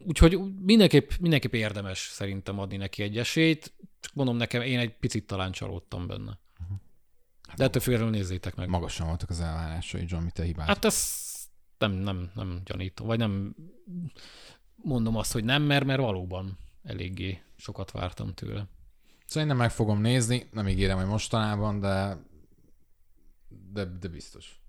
Úgyhogy 0.05 0.39
mindenképp, 0.61 1.11
mindenképp 1.21 1.53
érdemes 1.53 1.99
szerintem 1.99 2.59
adni 2.59 2.77
neki 2.77 3.03
egy 3.03 3.19
esélyt. 3.19 3.75
Csak 4.01 4.15
mondom 4.15 4.37
nekem, 4.37 4.63
én 4.63 4.79
egy 4.79 4.97
picit 4.99 5.27
talán 5.27 5.53
csalódtam 5.53 6.07
benne. 6.07 6.39
De 7.57 7.65
ettől 7.65 7.83
függetlenül 7.83 8.15
nézzétek 8.15 8.55
meg. 8.55 8.69
magasan 8.69 9.07
voltak 9.07 9.31
az 9.31 9.41
elvárásai, 9.41 10.05
John, 10.07 10.23
mit 10.23 10.33
te 10.33 10.43
hibáz. 10.43 10.67
Hát 10.67 10.85
ez 10.85 10.95
nem, 11.79 11.93
nem, 11.93 12.31
nem 12.35 12.61
gyanítom, 12.65 13.07
vagy 13.07 13.19
nem 13.19 13.55
mondom 14.77 15.17
azt, 15.17 15.33
hogy 15.33 15.45
nem, 15.45 15.63
mert, 15.63 15.85
mert 15.85 16.01
valóban 16.01 16.59
eléggé 16.83 17.43
sokat 17.57 17.91
vártam 17.91 18.35
tőle. 18.35 18.67
Szerintem 19.27 19.57
meg 19.57 19.71
fogom 19.71 20.01
nézni, 20.01 20.49
nem 20.53 20.69
ígérem, 20.69 20.97
hogy 20.97 21.07
mostanában, 21.07 21.81
de 21.81 22.19
de, 23.77 23.85
de 24.01 24.09
biztos. 24.09 24.61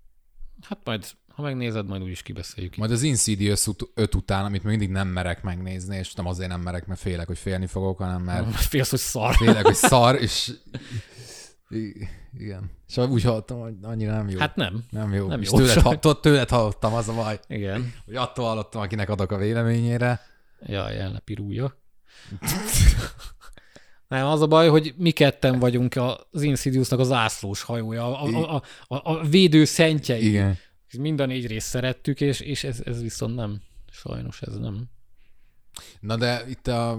Hát 0.62 0.78
majd, 0.84 1.06
ha 1.28 1.42
megnézed, 1.42 1.86
majd 1.86 2.02
úgyis 2.02 2.22
kibeszéljük. 2.22 2.76
Majd 2.76 2.90
az 2.90 3.02
Insidious 3.02 3.66
5 3.94 4.14
után, 4.14 4.44
amit 4.44 4.62
még 4.62 4.70
mindig 4.78 4.90
nem 4.90 5.08
merek 5.08 5.42
megnézni, 5.42 5.96
és 5.96 6.14
nem 6.14 6.26
azért 6.26 6.48
nem 6.48 6.60
merek, 6.60 6.86
mert 6.86 7.00
félek, 7.00 7.26
hogy 7.26 7.38
félni 7.38 7.66
fogok, 7.66 7.98
hanem 7.98 8.22
mert 8.22 8.54
Félsz, 8.70 8.90
hogy 8.90 8.98
szar. 8.98 9.34
félek, 9.34 9.64
hogy 9.64 9.74
szar, 9.74 10.14
és 10.20 10.52
I- 11.70 12.08
igen. 12.38 12.70
És 12.88 12.96
úgy 12.96 13.22
hallottam, 13.22 13.60
hogy 13.60 13.74
annyira 13.82 14.12
nem 14.12 14.28
jó. 14.28 14.38
Hát 14.38 14.56
nem. 14.56 14.84
nem 14.90 15.14
jó. 15.14 15.26
nem 15.26 15.40
és 15.40 15.50
jó, 15.50 15.56
tőled, 15.56 15.72
sajnos. 15.72 16.02
ha, 16.02 16.20
tőled 16.20 16.48
hallottam, 16.48 16.94
az 16.94 17.08
a 17.08 17.14
baj, 17.14 17.38
Igen. 17.46 17.94
hogy 18.04 18.14
attól 18.14 18.44
hallottam, 18.46 18.80
akinek 18.80 19.08
adok 19.08 19.30
a 19.30 19.36
véleményére. 19.36 20.20
Jaj, 20.66 20.98
el 20.98 21.10
ne 21.10 21.18
pirulja. 21.18 21.76
Nem, 24.08 24.26
az 24.26 24.40
a 24.40 24.46
baj, 24.46 24.68
hogy 24.68 24.94
mi 24.96 25.10
ketten 25.10 25.58
vagyunk 25.58 25.96
az 26.30 26.42
Insidiousnak 26.42 26.98
az 26.98 27.12
ászlós 27.12 27.62
hajója, 27.62 28.20
a, 28.20 28.54
a, 28.54 28.62
a, 28.86 29.10
a 29.10 29.24
védő 29.24 29.64
szentjei. 29.64 30.28
Igen. 30.28 30.58
Mind 30.98 31.20
a 31.20 31.26
négy 31.26 31.46
részt 31.46 31.66
szerettük, 31.66 32.20
és, 32.20 32.40
és 32.40 32.64
ez, 32.64 32.80
ez 32.84 33.02
viszont 33.02 33.34
nem. 33.34 33.60
Sajnos 33.90 34.42
ez 34.42 34.56
nem. 34.56 34.84
Na 36.00 36.16
de 36.16 36.44
itt 36.48 36.66
a... 36.66 36.98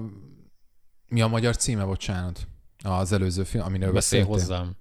Mi 1.08 1.22
a 1.22 1.28
magyar 1.28 1.56
címe, 1.58 1.84
bocsánat? 1.84 2.48
Az 2.84 3.12
előző 3.12 3.44
film, 3.44 3.64
amiről 3.64 3.92
beszéltél. 3.92 4.30
hozzám. 4.30 4.76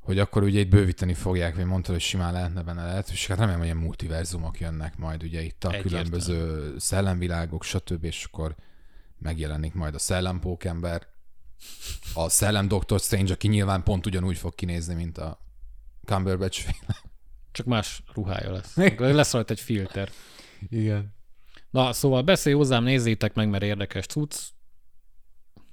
Hogy 0.00 0.18
akkor 0.18 0.42
ugye 0.42 0.60
itt 0.60 0.68
bővíteni 0.68 1.14
fogják, 1.14 1.56
vagy 1.56 1.64
mondtad, 1.64 1.92
hogy 1.94 2.02
simán 2.02 2.32
lehetne 2.32 2.62
benne 2.62 2.84
lehetőség. 2.84 3.28
Hát 3.28 3.38
remélem, 3.38 3.58
hogy 3.58 3.68
ilyen 3.68 3.78
multiverzumok 3.78 4.60
jönnek 4.60 4.96
majd 4.96 5.22
ugye 5.22 5.42
itt 5.42 5.64
a 5.64 5.68
Egyértelmű. 5.68 5.88
különböző 5.96 6.74
szellemvilágok, 6.78 7.64
stb. 7.64 8.04
És 8.04 8.24
akkor 8.24 8.54
megjelenik 9.18 9.74
majd 9.74 9.94
a 9.94 9.98
szellempókember, 9.98 11.06
a 12.14 12.28
szellem 12.28 12.68
Doctor 12.68 13.00
Strange, 13.00 13.32
aki 13.32 13.48
nyilván 13.48 13.82
pont 13.82 14.06
ugyanúgy 14.06 14.36
fog 14.38 14.54
kinézni, 14.54 14.94
mint 14.94 15.18
a 15.18 15.40
Cumberbatch 16.04 16.60
féle. 16.60 16.96
Csak 17.52 17.66
más 17.66 18.02
ruhája 18.14 18.52
lesz. 18.52 18.76
Lesz 18.98 19.32
rajta 19.32 19.52
egy 19.52 19.60
filter. 19.60 20.10
Igen. 20.68 21.14
Na, 21.70 21.92
szóval 21.92 22.22
beszélj 22.22 22.56
hozzám, 22.56 22.82
nézzétek 22.84 23.34
meg, 23.34 23.48
mert 23.48 23.62
érdekes 23.62 24.06
cucc. 24.06 24.36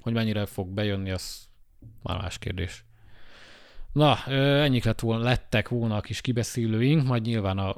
Hogy 0.08 0.16
mennyire 0.16 0.46
fog 0.46 0.68
bejönni, 0.68 1.12
az 1.12 1.38
már 2.04 2.22
más 2.22 2.38
kérdés. 2.38 2.86
Na, 3.94 4.26
ennyik 4.64 4.84
lett 4.84 5.00
volna, 5.00 5.24
lettek 5.24 5.70
volna 5.70 5.96
a 5.96 6.02
kis 6.02 6.22
kibeszélőink, 6.22 7.04
majd 7.08 7.22
nyilván 7.24 7.58
a- 7.58 7.76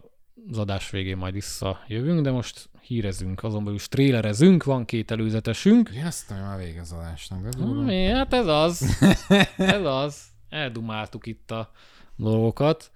az 0.51 0.57
adás 0.57 0.89
végén 0.89 1.17
majd 1.17 1.33
visszajövünk, 1.33 2.21
de 2.21 2.31
most 2.31 2.69
hírezünk, 2.81 3.43
azon 3.43 3.63
belül 3.63 3.79
trélerezünk, 3.79 4.63
van 4.63 4.85
két 4.85 5.11
előzetesünk. 5.11 5.89
Én 5.95 6.05
azt 6.05 6.29
mondom, 6.29 6.47
már 6.47 6.57
vége 6.57 6.81
az 6.81 6.91
adásnak. 6.91 7.41
De 7.41 7.49
Hmm, 7.57 7.85
durva. 7.85 8.15
hát 8.15 8.33
ez 8.33 8.47
az. 8.47 8.97
Ez 9.57 9.85
az. 9.85 10.21
Eldumáltuk 10.49 11.25
itt 11.25 11.51
a 11.51 11.71
dolgokat. 12.15 12.91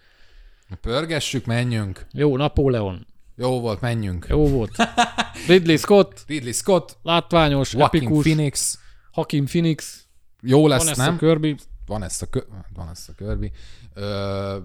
Pörgessük, 0.81 1.45
menjünk. 1.45 2.05
Jó, 2.11 2.37
Napóleon. 2.37 3.07
Jó 3.35 3.59
volt, 3.59 3.81
menjünk. 3.81 4.25
Jó 4.29 4.47
volt. 4.47 4.75
Ridley 5.47 5.77
Scott, 5.77 6.23
Ridley 6.27 6.51
Scott, 6.53 6.97
látványos, 7.03 7.73
Joaquin 7.73 8.01
epikus, 8.01 8.23
Phoenix. 8.23 8.77
Hakim 9.13 9.45
Phoenix, 9.45 10.07
Jó 10.41 10.67
lesz, 10.67 10.95
van 10.95 11.05
nem? 11.05 11.15
a 11.15 11.17
Kirby, 11.17 11.55
van 11.85 12.03
ezt 12.03 12.21
a, 12.21 12.25
kö... 12.25 12.39
van 12.73 12.89
ezt 12.89 13.09
a 13.09 13.13
Kirby. 13.13 13.51
Ö, 13.93 14.57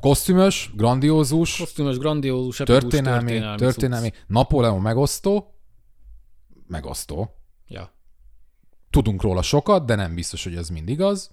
kosztümös, 0.00 0.70
grandiózus, 0.74 1.56
kosztümös, 1.56 1.98
grandiózus, 1.98 2.60
epikus, 2.60 2.80
történelmi, 2.80 3.26
történelmi, 3.30 3.58
történelmi. 3.58 4.08
cucc. 4.08 4.18
Napóleon 4.26 4.80
megosztó, 4.80 5.54
megosztó. 6.66 7.36
Ja. 7.66 7.92
Tudunk 8.90 9.22
róla 9.22 9.42
sokat, 9.42 9.84
de 9.86 9.94
nem 9.94 10.14
biztos, 10.14 10.44
hogy 10.44 10.56
ez 10.56 10.68
mind 10.68 10.88
igaz. 10.88 11.30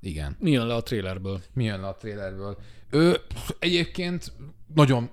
Igen. 0.00 0.36
Mi 0.38 0.50
jön 0.50 0.66
le 0.66 0.74
a 0.74 0.82
trailerből? 0.82 1.40
Mi 1.52 1.64
jön 1.64 1.80
le 1.80 1.86
a 1.86 1.96
trailerből? 1.96 2.58
Ő 2.90 3.20
egyébként 3.58 4.32
nagyon, 4.74 5.10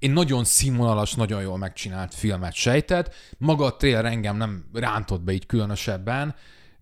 én 0.00 0.10
nagyon 0.10 0.44
színvonalas, 0.44 1.14
nagyon 1.14 1.42
jól 1.42 1.58
megcsinált 1.58 2.14
filmet 2.14 2.52
sejtett. 2.52 3.14
Maga 3.38 3.64
a 3.64 3.76
trailer 3.76 4.04
engem 4.04 4.36
nem 4.36 4.64
rántott 4.72 5.20
be 5.20 5.32
így 5.32 5.46
különösebben. 5.46 6.34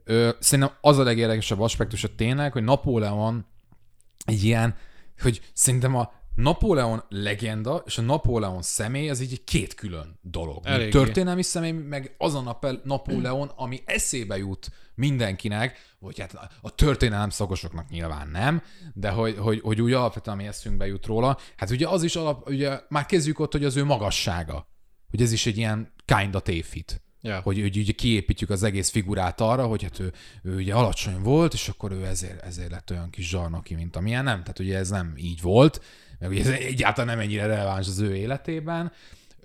Ö, 0.04 0.30
szerintem 0.38 0.74
az 0.80 0.98
a 0.98 1.02
legérdekesebb 1.02 1.60
aspektus 1.60 2.04
a 2.04 2.14
tényleg, 2.14 2.52
hogy 2.52 2.62
Napóleon 2.62 3.46
egy 4.24 4.44
ilyen, 4.44 4.74
hogy 5.18 5.40
szerintem 5.52 5.94
a 5.94 6.12
Napóleon 6.34 7.02
legenda 7.08 7.82
és 7.86 7.98
a 7.98 8.02
Napóleon 8.02 8.62
személy 8.62 9.10
az 9.10 9.20
így 9.20 9.32
egy 9.32 9.44
két 9.44 9.74
külön 9.74 10.18
dolog. 10.22 10.66
Eléggé. 10.66 10.90
történelmi 10.90 11.42
személy, 11.42 11.70
meg 11.70 12.14
az 12.18 12.34
a 12.34 12.40
Napel- 12.40 12.84
Napóleon, 12.84 13.50
ami 13.56 13.82
eszébe 13.84 14.36
jut 14.36 14.70
mindenkinek, 14.98 15.78
vagy 15.98 16.20
hát 16.20 16.50
a 16.60 16.74
történelem 16.74 17.30
szakosoknak 17.30 17.88
nyilván 17.88 18.28
nem, 18.28 18.62
de 18.94 19.10
hogy, 19.10 19.36
hogy, 19.38 19.60
hogy 19.60 19.80
úgy 19.80 19.92
alapvetően 19.92 20.36
ami 20.36 20.46
eszünkbe 20.46 20.86
jut 20.86 21.06
róla, 21.06 21.38
hát 21.56 21.70
ugye 21.70 21.88
az 21.88 22.02
is 22.02 22.16
alap, 22.16 22.48
ugye 22.48 22.80
már 22.88 23.06
kezdjük 23.06 23.38
ott, 23.38 23.52
hogy 23.52 23.64
az 23.64 23.76
ő 23.76 23.84
magassága, 23.84 24.68
hogy 25.10 25.22
ez 25.22 25.32
is 25.32 25.46
egy 25.46 25.56
ilyen 25.56 25.92
kinda 26.04 26.40
tévhit 26.40 27.02
Ja. 27.20 27.40
hogy, 27.40 27.60
hogy 27.60 27.76
ugye 27.76 27.92
kiépítjük 27.92 28.50
az 28.50 28.62
egész 28.62 28.90
figurát 28.90 29.40
arra, 29.40 29.66
hogy 29.66 29.82
hát 29.82 29.98
ő, 29.98 30.12
ő 30.42 30.54
ugye 30.54 30.74
alacsony 30.74 31.22
volt, 31.22 31.52
és 31.52 31.68
akkor 31.68 31.92
ő 31.92 32.04
ezért, 32.04 32.42
ezért 32.42 32.70
lett 32.70 32.90
olyan 32.90 33.10
kis 33.10 33.28
zsarnoki, 33.28 33.74
mint 33.74 33.96
amilyen 33.96 34.24
nem. 34.24 34.40
Tehát 34.40 34.58
ugye 34.58 34.76
ez 34.76 34.90
nem 34.90 35.12
így 35.16 35.40
volt, 35.40 35.82
meg 36.18 36.30
ugye 36.30 36.40
ez 36.40 36.48
egyáltalán 36.48 37.16
nem 37.16 37.24
ennyire 37.24 37.46
releváns 37.46 37.88
az 37.88 37.98
ő 37.98 38.16
életében. 38.16 38.92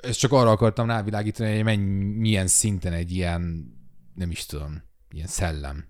Ezt 0.01 0.19
csak 0.19 0.31
arra 0.31 0.49
akartam 0.49 0.87
rávilágítani, 0.87 1.55
hogy 1.55 1.63
mennyi, 1.63 2.03
milyen 2.03 2.47
szinten 2.47 2.93
egy 2.93 3.11
ilyen, 3.11 3.73
nem 4.15 4.31
is 4.31 4.45
tudom, 4.45 4.81
ilyen 5.13 5.27
szellem, 5.27 5.87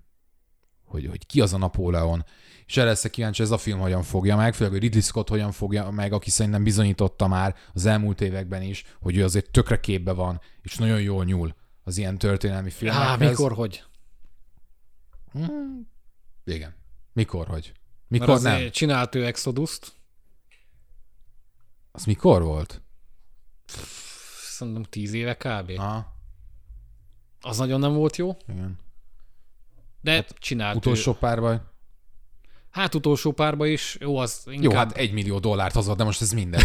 hogy, 0.86 1.05
hogy 1.07 1.26
ki 1.26 1.41
az 1.41 1.53
a 1.53 1.57
Napóleon, 1.57 2.26
és 2.65 2.78
erre 2.78 2.88
leszek 2.88 3.11
kíváncsi, 3.11 3.41
ez 3.41 3.51
a 3.51 3.57
film 3.57 3.80
hogyan 3.80 4.03
fogja 4.03 4.36
meg, 4.36 4.53
főleg, 4.53 4.74
hogy 4.74 4.82
Ridley 4.82 5.01
Scott 5.01 5.30
hogyan 5.30 5.51
fogja 5.51 5.89
meg, 5.89 6.13
aki 6.13 6.30
szerintem 6.30 6.63
bizonyította 6.63 7.28
már 7.28 7.55
az 7.74 7.86
elmúlt 7.86 8.21
években 8.21 8.61
is, 8.61 8.84
hogy 9.01 9.17
ő 9.17 9.24
azért 9.24 9.51
tökre 9.51 9.80
képbe 9.80 10.11
van, 10.11 10.41
és 10.61 10.76
nagyon 10.76 11.01
jól 11.01 11.26
nyúl 11.26 11.55
az 11.84 11.97
ilyen 11.97 12.17
történelmi 12.17 12.69
filmekhez. 12.69 13.07
Á, 13.07 13.15
mikor, 13.15 13.53
hogy? 13.53 13.84
Hmm, 15.32 15.88
igen. 16.45 16.76
Mikor, 17.13 17.47
hogy? 17.47 17.71
Mert 18.07 18.21
Mikor 18.26 18.41
nem? 18.41 18.53
azért 18.53 18.74
csinált 18.74 19.15
ő 19.15 19.26
Exodus-t, 19.26 19.93
Az 21.91 22.05
mikor 22.05 22.43
volt? 22.43 22.82
szerintem 24.49 24.84
tíz 24.84 25.13
éve 25.13 25.36
kb. 25.38 25.71
Aha. 25.78 26.15
Az 27.41 27.57
nagyon 27.57 27.80
nem 27.80 27.93
volt 27.93 28.15
jó, 28.15 28.38
Igen. 28.47 28.80
De 30.04 30.12
hát 30.12 30.36
csinált 30.39 30.76
Utolsó 30.76 31.12
Ő. 31.12 31.16
párban. 31.20 31.72
Hát 32.70 32.95
utolsó 32.95 33.32
párba 33.32 33.66
is, 33.66 33.97
jó, 33.99 34.18
az 34.18 34.41
inkább, 34.45 34.64
Jó, 34.64 34.78
hát 34.78 34.91
egy 34.97 35.14
millió 35.14 35.39
dollárt 35.39 35.74
hozott, 35.74 35.97
de 35.97 36.04
most 36.04 36.22
ez 36.22 36.32
mindegy. 36.32 36.64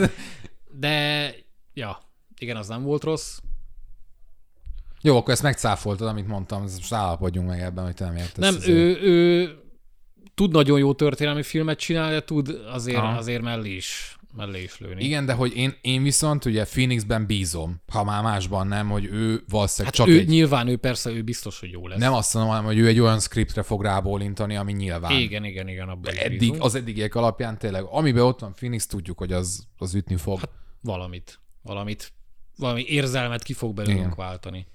de 0.80 1.34
ja, 1.74 1.98
igen, 2.38 2.56
az 2.56 2.68
nem 2.68 2.82
volt 2.82 3.04
rossz. 3.04 3.38
Jó, 5.00 5.16
akkor 5.16 5.32
ezt 5.32 5.42
megcáfoltad, 5.42 6.08
amit 6.08 6.26
mondtam, 6.26 6.60
most 6.60 6.92
állapodjunk 6.92 7.48
meg 7.48 7.60
ebben, 7.60 7.84
hogy 7.84 7.94
te 7.94 8.04
nem 8.04 8.16
értesz. 8.16 8.64
Nem, 8.64 8.74
ő, 8.74 9.00
ő 9.00 9.50
tud 10.34 10.50
nagyon 10.52 10.78
jó 10.78 10.94
történelmi 10.94 11.42
filmet 11.42 11.78
csinálni, 11.78 12.12
de 12.12 12.24
tud 12.24 12.48
azért, 12.72 12.96
Aha. 12.96 13.16
azért 13.16 13.42
mellé 13.42 13.74
is, 13.74 14.17
mellé 14.36 14.62
is 14.62 14.78
lőni. 14.78 15.04
Igen, 15.04 15.26
de 15.26 15.32
hogy 15.32 15.56
én, 15.56 15.74
én 15.80 16.02
viszont 16.02 16.44
ugye 16.44 16.64
Phoenixben 16.64 17.26
bízom, 17.26 17.80
ha 17.92 18.04
már 18.04 18.22
másban 18.22 18.66
nem, 18.66 18.88
hogy 18.88 19.04
ő 19.04 19.42
valószínűleg 19.48 19.94
Hát 19.96 20.06
csak 20.06 20.14
ő, 20.14 20.18
egy... 20.18 20.28
nyilván 20.28 20.68
ő 20.68 20.76
persze, 20.76 21.10
ő 21.10 21.22
biztos, 21.22 21.60
hogy 21.60 21.70
jó 21.70 21.86
lesz. 21.86 21.98
Nem 21.98 22.12
azt 22.12 22.34
mondom, 22.34 22.52
hanem, 22.52 22.66
hogy 22.66 22.78
ő 22.78 22.86
egy 22.86 23.00
olyan 23.00 23.20
scriptre 23.20 23.62
fog 23.62 23.82
rábólintani, 23.82 24.56
ami 24.56 24.72
nyilván 24.72 25.18
Igen, 25.20 25.44
igen, 25.44 25.68
igen, 25.68 25.88
abban 25.88 26.14
eddig, 26.14 26.38
bízunk. 26.38 26.62
az 26.62 26.74
eddigiek 26.74 27.14
alapján 27.14 27.58
tényleg, 27.58 27.84
amiben 27.84 28.22
ott 28.22 28.40
van 28.40 28.52
Phoenix, 28.54 28.86
tudjuk, 28.86 29.18
hogy 29.18 29.32
az, 29.32 29.66
az 29.76 29.94
ütni 29.94 30.16
fog. 30.16 30.38
Hát, 30.38 30.50
Valamit, 30.80 31.40
valamit, 31.62 32.12
valami 32.56 32.84
érzelmet 32.88 33.42
ki 33.42 33.52
fog 33.52 33.74
belőlünk 33.74 34.00
Igen. 34.00 34.14
váltani. 34.16 34.66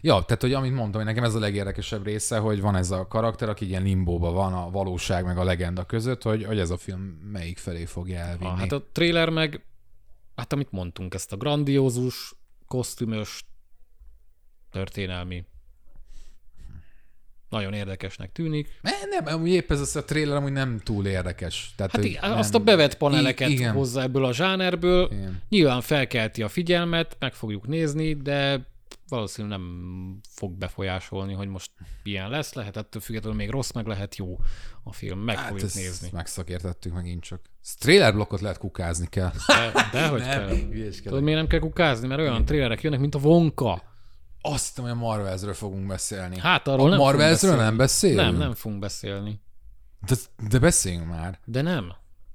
Ja, 0.00 0.22
tehát, 0.22 0.42
hogy 0.42 0.52
amit 0.52 0.74
mondtam, 0.74 1.02
hogy 1.02 1.10
nekem 1.10 1.24
ez 1.24 1.34
a 1.34 1.38
legérdekesebb 1.38 2.04
része, 2.04 2.38
hogy 2.38 2.60
van 2.60 2.76
ez 2.76 2.90
a 2.90 3.06
karakter, 3.06 3.48
aki 3.48 3.66
ilyen 3.66 3.82
limbóban 3.82 4.34
van 4.34 4.52
a 4.52 4.70
valóság 4.70 5.24
meg 5.24 5.38
a 5.38 5.44
legenda 5.44 5.84
között, 5.84 6.22
hogy, 6.22 6.44
hogy 6.44 6.58
ez 6.58 6.70
a 6.70 6.76
film 6.76 7.00
melyik 7.32 7.58
felé 7.58 7.84
fogja 7.84 8.18
elvinni. 8.18 8.50
Ah, 8.50 8.58
hát 8.58 8.72
a 8.72 8.86
trailer 8.92 9.30
meg, 9.30 9.64
hát 10.36 10.52
amit 10.52 10.70
mondtunk, 10.70 11.14
ezt 11.14 11.32
a 11.32 11.36
grandiózus, 11.36 12.34
kosztümös, 12.66 13.44
történelmi, 14.70 15.44
nagyon 17.48 17.72
érdekesnek 17.72 18.32
tűnik. 18.32 18.68
Ne, 18.80 19.20
nem, 19.20 19.46
épp 19.46 19.70
ez 19.70 19.80
az 19.80 19.96
a 19.96 20.04
trailer 20.04 20.36
amúgy 20.36 20.52
nem 20.52 20.78
túl 20.78 21.06
érdekes. 21.06 21.72
Tehát, 21.76 21.92
Hát 21.92 22.04
igen, 22.04 22.30
nem, 22.30 22.38
azt 22.38 22.54
a 22.54 22.58
bevett 22.58 22.94
paneleket 22.96 23.48
I- 23.48 23.52
igen. 23.52 23.72
hozza 23.72 24.02
ebből 24.02 24.24
a 24.24 24.32
zsánerből. 24.32 25.08
Igen. 25.12 25.42
Nyilván 25.48 25.80
felkelti 25.80 26.42
a 26.42 26.48
figyelmet, 26.48 27.16
meg 27.18 27.34
fogjuk 27.34 27.66
nézni, 27.66 28.14
de 28.14 28.66
valószínűleg 29.08 29.58
nem 29.58 30.20
fog 30.28 30.52
befolyásolni, 30.52 31.32
hogy 31.32 31.48
most 31.48 31.70
ilyen 32.02 32.30
lesz. 32.30 32.52
Lehet 32.52 32.76
ettől 32.76 33.02
függetlenül 33.02 33.38
még 33.38 33.50
rossz, 33.50 33.70
meg 33.70 33.86
lehet 33.86 34.16
jó 34.16 34.38
a 34.82 34.92
film. 34.92 35.18
Meg 35.18 35.36
hát 35.36 35.48
fogjuk 35.48 35.66
ezt 35.66 35.74
nézni. 35.74 36.08
megszakértettük 36.12 36.92
megint 36.92 37.22
csak. 37.22 37.40
Trailer 37.78 38.14
blokkot 38.14 38.40
lehet 38.40 38.58
kukázni 38.58 39.06
kell. 39.06 39.32
De, 39.46 39.88
de 39.92 40.08
hogy 40.08 40.22
kell. 40.22 40.48
Tudod, 41.02 41.22
miért 41.22 41.38
nem 41.38 41.48
kell 41.48 41.58
kukázni? 41.58 42.08
Mert 42.08 42.20
olyan 42.20 42.44
trailerek 42.44 42.82
jönnek, 42.82 43.00
mint 43.00 43.14
a 43.14 43.18
Vonka. 43.18 43.82
Azt 44.40 44.66
hiszem, 44.66 44.84
hogy 44.84 44.92
a 44.92 44.94
Marvelsről 44.94 45.54
fogunk 45.54 45.86
beszélni. 45.86 46.38
Hát 46.38 46.68
arról 46.68 46.92
a 46.92 46.96
nem 46.96 47.16
beszélni. 47.16 47.56
nem 47.56 47.76
beszélünk? 47.76 48.20
Nem, 48.20 48.36
nem 48.36 48.54
fogunk 48.54 48.80
beszélni. 48.80 49.40
De, 50.06 50.14
de 50.48 50.58
beszéljünk 50.58 51.08
már. 51.08 51.40
De 51.44 51.62
nem. 51.62 51.92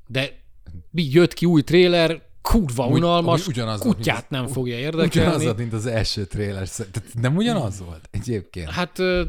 De 0.08 0.42
mi 0.90 1.04
jött 1.04 1.34
ki 1.34 1.46
új 1.46 1.62
trailer, 1.62 2.22
kurva 2.44 2.88
Úgy- 2.88 2.94
unalmas, 2.98 3.48
ugyanaz 3.48 3.80
kutyát 3.82 4.18
mint 4.18 4.30
nem 4.30 4.44
az- 4.44 4.52
fogja 4.52 4.76
Ugyanaz 4.78 4.96
érdekelni. 5.04 5.44
volt, 5.44 5.58
mint 5.58 5.74
az 5.74 5.86
első 5.86 6.26
trailer. 6.26 6.68
Tehát 6.70 7.04
nem 7.22 7.36
ugyanaz 7.36 7.80
volt 7.80 8.08
egyébként. 8.12 8.70
Hát 8.70 9.00
ö, 9.00 9.24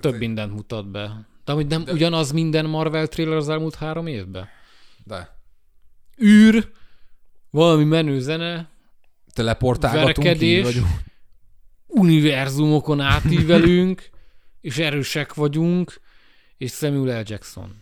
több 0.00 0.18
mindent 0.18 0.52
mutat 0.52 0.90
be. 0.90 1.26
De 1.44 1.52
hogy 1.52 1.66
nem 1.66 1.84
ugyanaz 1.88 2.30
minden 2.32 2.64
Marvel 2.66 3.06
trailer 3.06 3.36
az 3.36 3.48
elmúlt 3.48 3.74
három 3.74 4.06
évben? 4.06 4.48
De 5.04 5.36
űr, 6.24 6.70
valami 7.50 7.84
menő 7.84 8.20
zene, 8.20 8.68
teleportálgatunk 9.32 10.16
Verekedés. 10.16 10.76
univerzumokon 11.86 13.00
átívelünk, 13.00 14.08
és 14.60 14.78
erősek 14.78 15.34
vagyunk, 15.34 16.00
és 16.58 16.72
Samuel 16.72 17.20
L. 17.20 17.24
Jackson. 17.26 17.81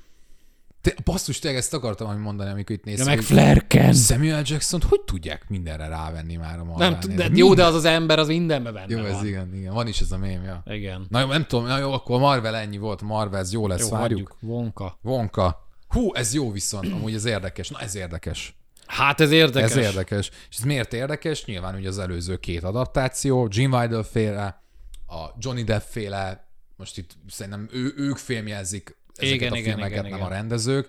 Te, 0.81 0.95
basszus, 1.05 1.39
tényleg 1.39 1.61
ezt 1.61 1.75
akartam 1.75 2.07
hogy 2.07 2.19
mondani, 2.19 2.51
amikor 2.51 2.77
itt 2.77 2.85
Ja, 2.85 2.91
néztük. 2.91 3.07
meg 3.07 3.21
Flerken. 3.21 3.93
Samuel 3.95 4.43
Jackson 4.47 4.81
hogy 4.89 5.01
tudják 5.01 5.49
mindenre 5.49 5.89
rávenni 5.89 6.37
már 6.37 6.59
a 6.59 6.77
Nem, 6.77 7.01
tud- 7.01 7.15
de, 7.15 7.29
jó, 7.35 7.55
de 7.55 7.65
az 7.65 7.75
az 7.75 7.85
ember 7.85 8.19
az 8.19 8.27
mindenben 8.29 8.73
benne 8.73 8.97
Jó, 8.97 9.05
ez 9.05 9.13
van. 9.13 9.27
igen, 9.27 9.55
igen. 9.55 9.73
Van 9.75 9.87
is 9.87 10.01
ez 10.01 10.13
a 10.13 10.19
mém, 10.19 10.43
ja. 10.45 10.63
Igen. 10.67 11.07
Na 11.09 11.21
jó, 11.21 11.27
nem 11.27 11.47
tudom, 11.47 11.67
na 11.67 11.79
jó, 11.79 11.93
akkor 11.93 12.21
Marvel 12.21 12.57
ennyi 12.57 12.79
volt, 12.79 13.03
Marvel, 13.03 13.41
ez 13.41 13.53
jó 13.53 13.67
lesz, 13.67 13.81
Jó, 13.81 13.89
várjuk. 13.89 14.29
hagyjuk. 14.29 14.37
Vonka. 14.41 14.99
Vonka. 15.03 15.69
Hú, 15.89 16.15
ez 16.15 16.35
jó 16.35 16.51
viszont, 16.53 16.93
amúgy 16.93 17.15
ez 17.15 17.25
érdekes. 17.25 17.69
Na 17.69 17.79
ez 17.81 17.95
érdekes. 17.95 18.55
Hát 18.87 19.21
ez 19.21 19.31
érdekes. 19.31 19.71
Ez 19.71 19.77
érdekes. 19.77 20.31
És 20.51 20.57
ez 20.57 20.65
miért 20.65 20.93
érdekes? 20.93 21.45
Nyilván 21.45 21.75
ugye 21.75 21.89
az 21.89 21.99
előző 21.99 22.37
két 22.37 22.65
adaptáció, 22.65 23.49
Jim 23.51 23.71
Vidal 23.81 24.03
féle, 24.03 24.63
a 25.07 25.25
Johnny 25.39 25.63
Depp 25.63 25.83
féle, 25.89 26.49
most 26.77 26.99
itt 26.99 27.11
szerintem 27.29 27.69
ő, 27.73 27.93
ők 27.97 28.17
filmjelzik 28.17 28.97
ezeket 29.23 29.41
Igen, 29.41 29.53
a 29.53 29.57
igen, 29.57 29.73
filmeket, 29.73 29.91
igen, 29.99 30.11
nem 30.11 30.19
igen. 30.19 30.27
a 30.27 30.35
rendezők. 30.35 30.89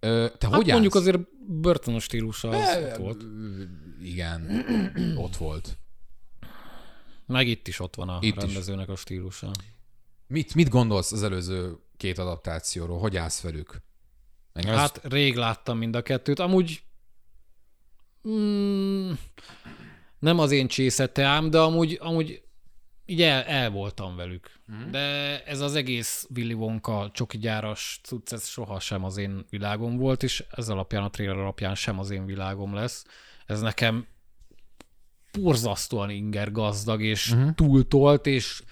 Ö, 0.00 0.26
te 0.38 0.46
Hát 0.46 0.54
hogy 0.56 0.66
mondjuk 0.66 0.94
állsz? 0.96 1.04
azért 1.06 1.20
Burton 1.46 1.98
stílusa 2.00 2.48
az 2.48 2.76
Ö, 2.76 2.90
ott 2.90 2.96
volt. 2.96 3.22
Igen, 4.02 4.64
ott 5.16 5.36
volt. 5.36 5.76
Meg 7.26 7.48
itt 7.48 7.68
is 7.68 7.80
ott 7.80 7.94
van 7.94 8.08
a 8.08 8.18
Itt 8.20 8.36
is. 8.36 8.42
rendezőnek 8.42 8.88
a 8.88 8.96
stílusa. 8.96 9.50
Mit, 10.26 10.54
mit 10.54 10.68
gondolsz 10.68 11.12
az 11.12 11.22
előző 11.22 11.76
két 11.96 12.18
adaptációról? 12.18 12.98
Hogy 12.98 13.16
állsz 13.16 13.40
velük? 13.40 13.82
Ez- 14.52 14.64
Hát 14.64 15.00
rég 15.02 15.36
láttam 15.36 15.78
mind 15.78 15.96
a 15.96 16.02
kettőt. 16.02 16.38
Amúgy 16.38 16.82
mm, 18.28 19.10
nem 20.18 20.38
az 20.38 20.50
én 20.50 20.68
csészeteám, 20.68 21.50
de 21.50 21.58
amúgy, 21.60 21.98
amúgy 22.00 22.42
így 23.06 23.22
el, 23.22 23.42
el 23.42 23.70
voltam 23.70 24.16
velük. 24.16 24.50
Mm. 24.72 24.90
De 24.90 24.98
ez 25.44 25.60
az 25.60 25.74
egész 25.74 26.26
Willy 26.34 26.52
Wonka 26.52 27.10
csoki 27.12 27.38
gyáras 27.38 28.00
cucc, 28.02 28.32
ez 28.32 28.46
sohasem 28.46 29.04
az 29.04 29.16
én 29.16 29.44
világom 29.50 29.96
volt, 29.96 30.22
és 30.22 30.44
ez 30.50 30.68
alapján, 30.68 31.02
a 31.02 31.10
trailer 31.10 31.36
alapján 31.36 31.74
sem 31.74 31.98
az 31.98 32.10
én 32.10 32.26
világom 32.26 32.74
lesz. 32.74 33.04
Ez 33.46 33.60
nekem 33.60 34.06
borzasztóan 35.40 36.10
inger 36.10 36.52
gazdag, 36.52 37.02
és 37.02 37.30
uh-huh. 37.30 37.54
túltolt, 37.54 38.26
és 38.26 38.62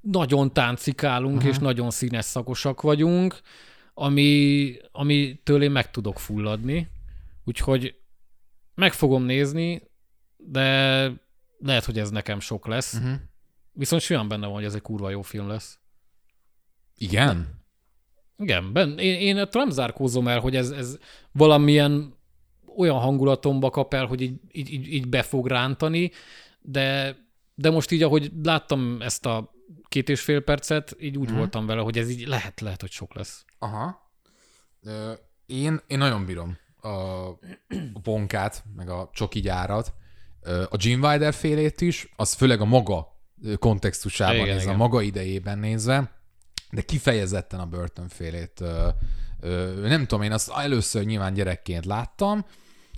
nagyon 0.00 0.52
táncikálunk, 0.52 1.36
uh-huh. 1.36 1.50
és 1.50 1.58
nagyon 1.58 1.90
színes 1.90 2.24
szakosak 2.24 2.80
vagyunk, 2.80 3.40
ami, 3.94 4.76
amitől 4.92 5.62
én 5.62 5.70
meg 5.70 5.90
tudok 5.90 6.18
fulladni. 6.18 6.88
Úgyhogy 7.44 7.94
meg 8.74 8.92
fogom 8.92 9.22
nézni, 9.24 9.82
de 10.36 10.62
lehet, 11.58 11.84
hogy 11.84 11.98
ez 11.98 12.10
nekem 12.10 12.40
sok 12.40 12.66
lesz. 12.66 12.94
Uh-huh. 12.94 13.12
Viszont 13.72 14.02
simán 14.02 14.28
benne 14.28 14.46
van, 14.46 14.54
hogy 14.54 14.64
ez 14.64 14.74
egy 14.74 14.82
kurva 14.82 15.10
jó 15.10 15.22
film 15.22 15.48
lesz. 15.48 15.78
Igen? 16.96 17.60
Igen, 18.36 18.72
ben, 18.72 18.98
én, 18.98 19.20
én 19.20 19.38
ettől 19.38 19.62
nem 19.62 19.70
zárkózom 19.70 20.28
el, 20.28 20.40
hogy 20.40 20.56
ez, 20.56 20.70
ez 20.70 20.98
valamilyen 21.32 22.14
olyan 22.76 22.98
hangulatomba 22.98 23.70
kap 23.70 23.94
el, 23.94 24.06
hogy 24.06 24.20
így, 24.20 24.40
így, 24.52 24.72
így, 24.72 24.92
így 24.92 25.08
be 25.08 25.22
fog 25.22 25.46
rántani, 25.46 26.10
de, 26.60 27.16
de 27.54 27.70
most 27.70 27.90
így, 27.90 28.02
ahogy 28.02 28.30
láttam 28.42 28.96
ezt 29.00 29.26
a 29.26 29.54
két 29.88 30.08
és 30.08 30.20
fél 30.20 30.40
percet, 30.40 30.96
így 31.00 31.18
úgy 31.18 31.28
hmm. 31.28 31.36
voltam 31.36 31.66
vele, 31.66 31.80
hogy 31.80 31.98
ez 31.98 32.10
így 32.10 32.26
lehet, 32.26 32.60
lehet, 32.60 32.80
hogy 32.80 32.90
sok 32.90 33.14
lesz. 33.14 33.44
Aha. 33.58 34.10
Én, 35.46 35.80
én 35.86 35.98
nagyon 35.98 36.24
bírom 36.24 36.58
a, 36.80 36.88
a 36.88 38.00
Bonkát, 38.02 38.64
meg 38.74 38.88
a 38.88 39.10
csoki 39.12 39.40
gyárat. 39.40 39.94
A 40.44 40.76
Jim 40.76 41.02
Wilder 41.02 41.34
félét 41.34 41.80
is, 41.80 42.12
az 42.16 42.32
főleg 42.32 42.60
a 42.60 42.64
maga 42.64 43.11
kontextusában 43.58 44.34
Igen, 44.34 44.46
nézve, 44.46 44.62
igen. 44.62 44.74
a 44.74 44.76
maga 44.76 45.00
idejében 45.02 45.58
nézve, 45.58 46.12
de 46.70 46.82
kifejezetten 46.82 47.60
a 47.60 47.66
Burton 47.66 48.08
félét. 48.08 48.60
Ö, 48.60 48.88
ö, 49.40 49.88
nem 49.88 50.06
tudom, 50.06 50.24
én 50.24 50.32
azt 50.32 50.50
először 50.56 51.04
nyilván 51.04 51.34
gyerekként 51.34 51.84
láttam, 51.84 52.44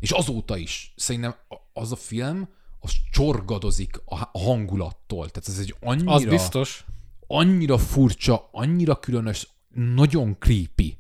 és 0.00 0.10
azóta 0.10 0.56
is 0.56 0.92
szerintem 0.96 1.34
az 1.72 1.92
a 1.92 1.96
film, 1.96 2.48
az 2.80 2.92
csorgadozik 3.10 3.96
a 4.04 4.28
a 4.32 4.38
hangulattól. 4.38 5.28
Tehát 5.30 5.48
ez 5.48 5.58
egy 5.58 5.74
annyira 5.80 6.12
Az 6.12 6.24
biztos. 6.24 6.84
annyira 7.26 7.78
furcsa, 7.78 8.48
annyira 8.52 8.96
különös, 8.96 9.48
nagyon 9.74 10.36
creepy. 10.38 10.98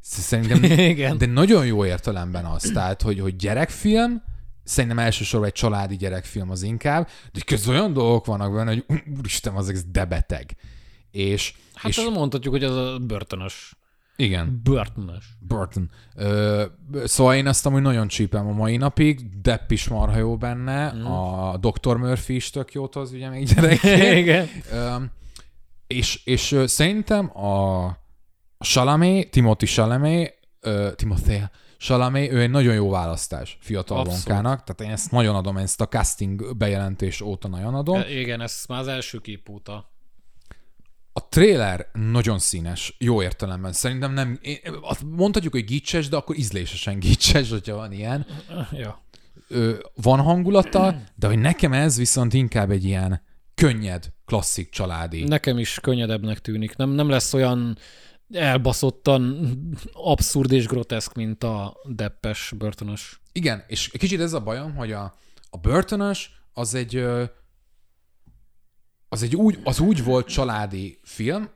Szerintem, 0.00 0.64
Igen. 0.92 1.18
de 1.18 1.26
nagyon 1.26 1.66
jó 1.66 1.84
értelemben 1.84 2.44
az. 2.44 2.70
Tehát, 2.74 3.02
hogy, 3.02 3.20
hogy 3.20 3.36
gyerekfilm, 3.36 4.22
szerintem 4.70 4.98
elsősorban 4.98 5.48
egy 5.48 5.54
családi 5.54 5.96
gyerekfilm 5.96 6.50
az 6.50 6.62
inkább, 6.62 7.08
de 7.32 7.40
közben 7.46 7.76
olyan 7.76 7.92
dolgok 7.92 8.26
vannak 8.26 8.52
benne, 8.54 8.70
hogy 8.70 8.84
úristen, 9.18 9.54
az 9.54 9.68
egész 9.68 9.84
debeteg. 9.88 10.56
És, 11.10 11.54
Hát 11.74 11.90
és 11.90 11.96
és... 11.98 12.08
mondhatjuk, 12.12 12.54
hogy 12.54 12.64
az 12.64 12.76
a 12.76 12.98
börtönös. 12.98 13.74
igen, 14.16 14.60
Börtönös. 14.64 15.24
Burton. 15.38 15.90
Ö, 16.14 16.64
szóval 17.04 17.34
én 17.34 17.46
azt 17.46 17.66
amúgy 17.66 17.82
nagyon 17.82 18.08
csípem 18.08 18.46
a 18.46 18.52
mai 18.52 18.76
napig, 18.76 19.40
Depp 19.40 19.70
is 19.70 19.88
marha 19.88 20.18
jó 20.18 20.36
benne, 20.36 20.92
mm. 20.92 21.04
a 21.04 21.56
Dr. 21.56 21.96
Murphy 21.96 22.34
is 22.34 22.50
tök 22.50 22.72
jót 22.72 22.94
hoz, 22.94 23.12
ugye 23.12 23.28
még 23.28 23.46
gyerekként. 23.54 24.12
Igen. 24.22 24.48
Ö, 24.72 24.96
és, 25.86 26.20
és 26.24 26.56
szerintem 26.64 27.38
a 27.38 27.88
Chalamet, 28.58 29.30
Timothy 29.30 29.66
Chalamet, 29.66 30.38
ö, 30.60 30.88
Timothée 30.96 31.50
Salamé, 31.82 32.30
ő 32.30 32.40
egy 32.40 32.50
nagyon 32.50 32.74
jó 32.74 32.90
választás 32.90 33.58
fiatal 33.60 33.98
Abszolút. 33.98 34.24
tehát 34.42 34.80
én 34.80 34.90
ezt 34.90 35.10
nagyon 35.10 35.34
adom, 35.34 35.56
ezt 35.56 35.80
a 35.80 35.88
casting 35.88 36.56
bejelentés 36.56 37.20
óta 37.20 37.48
nagyon 37.48 37.74
adom. 37.74 38.00
E, 38.00 38.18
Igen, 38.18 38.40
ez 38.40 38.64
már 38.68 38.80
az 38.80 38.86
első 38.86 39.18
kép 39.18 39.48
óta. 39.48 39.90
A 41.12 41.28
trailer 41.28 41.86
nagyon 41.92 42.38
színes, 42.38 42.96
jó 42.98 43.22
értelemben. 43.22 43.72
Szerintem 43.72 44.12
nem, 44.12 44.38
én, 44.42 44.58
azt 44.80 45.02
mondhatjuk, 45.02 45.52
hogy 45.52 45.64
gicses, 45.64 46.08
de 46.08 46.16
akkor 46.16 46.36
ízlésesen 46.36 46.98
gicses, 46.98 47.50
hogyha 47.50 47.76
van 47.76 47.92
ilyen. 47.92 48.26
Ja. 48.72 49.02
Ö, 49.48 49.74
van 49.94 50.20
hangulata, 50.20 50.96
de 51.14 51.26
hogy 51.26 51.38
nekem 51.38 51.72
ez 51.72 51.96
viszont 51.96 52.34
inkább 52.34 52.70
egy 52.70 52.84
ilyen 52.84 53.22
könnyed, 53.54 54.12
klasszik 54.24 54.70
családi. 54.70 55.24
Nekem 55.24 55.58
is 55.58 55.78
könnyedebbnek 55.82 56.38
tűnik. 56.38 56.76
Nem, 56.76 56.90
nem 56.90 57.08
lesz 57.08 57.34
olyan 57.34 57.78
elbaszottan 58.32 59.50
abszurd 59.92 60.52
és 60.52 60.66
groteszk, 60.66 61.14
mint 61.14 61.44
a 61.44 61.76
deppes 61.84 62.52
börtönös. 62.56 63.20
Igen, 63.32 63.64
és 63.66 63.88
kicsit 63.88 64.20
ez 64.20 64.32
a 64.32 64.40
bajom, 64.40 64.74
hogy 64.74 64.92
a, 64.92 65.14
a 65.50 65.56
börtönös 65.56 66.30
az 66.52 66.74
egy, 66.74 66.96
az 69.08 69.22
egy 69.22 69.36
úgy, 69.36 69.58
az 69.64 69.80
úgy 69.80 70.04
volt 70.04 70.26
családi 70.26 70.98
film, 71.02 71.50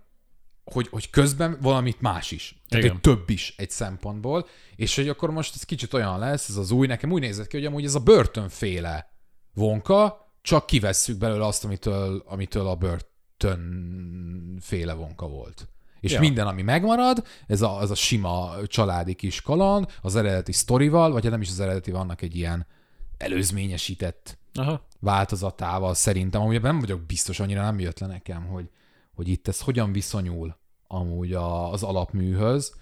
hogy, 0.64 0.88
hogy 0.88 1.10
közben 1.10 1.58
valamit 1.60 2.00
más 2.00 2.30
is. 2.30 2.62
Tehát 2.68 2.84
Igen. 2.84 2.96
egy 2.96 3.02
több 3.02 3.30
is 3.30 3.54
egy 3.56 3.70
szempontból, 3.70 4.46
és 4.76 4.96
hogy 4.96 5.08
akkor 5.08 5.30
most 5.30 5.54
ez 5.54 5.62
kicsit 5.62 5.92
olyan 5.92 6.18
lesz, 6.18 6.48
ez 6.48 6.56
az 6.56 6.70
új, 6.70 6.86
nekem 6.86 7.12
úgy 7.12 7.20
nézett 7.20 7.46
ki, 7.46 7.56
hogy 7.56 7.66
amúgy 7.66 7.84
ez 7.84 7.94
a 7.94 8.00
börtönféle 8.00 9.12
vonka, 9.54 10.32
csak 10.42 10.66
kivesszük 10.66 11.18
belőle 11.18 11.46
azt, 11.46 11.64
amitől, 11.64 12.22
amitől 12.26 12.66
a 12.66 12.76
börtönféle 12.76 14.92
vonka 14.92 15.28
volt. 15.28 15.68
És 16.04 16.12
Ja. 16.12 16.20
minden, 16.20 16.46
ami 16.46 16.62
megmarad, 16.62 17.26
ez 17.46 17.62
a, 17.62 17.78
ez 17.82 17.90
a 17.90 17.94
sima 17.94 18.52
családi 18.66 19.14
kis 19.14 19.40
kaland, 19.40 19.86
az 20.00 20.16
eredeti 20.16 20.52
sztorival, 20.52 21.12
vagy 21.12 21.22
hát 21.22 21.32
nem 21.32 21.40
is 21.40 21.48
az 21.48 21.60
eredeti, 21.60 21.90
vannak 21.90 22.22
egy 22.22 22.36
ilyen 22.36 22.66
előzményesített 23.18 24.38
Aha. 24.54 24.86
változatával 25.00 25.94
szerintem, 25.94 26.40
amúgy 26.40 26.54
ebben 26.54 26.70
nem 26.70 26.80
vagyok 26.80 27.02
biztos, 27.02 27.40
annyira 27.40 27.62
nem 27.62 27.80
jött 27.80 27.98
le 27.98 28.06
nekem, 28.06 28.46
hogy, 28.46 28.68
hogy 29.14 29.28
itt 29.28 29.48
ez 29.48 29.60
hogyan 29.60 29.92
viszonyul 29.92 30.56
amúgy 30.86 31.32
a, 31.32 31.72
az 31.72 31.82
alapműhöz. 31.82 32.74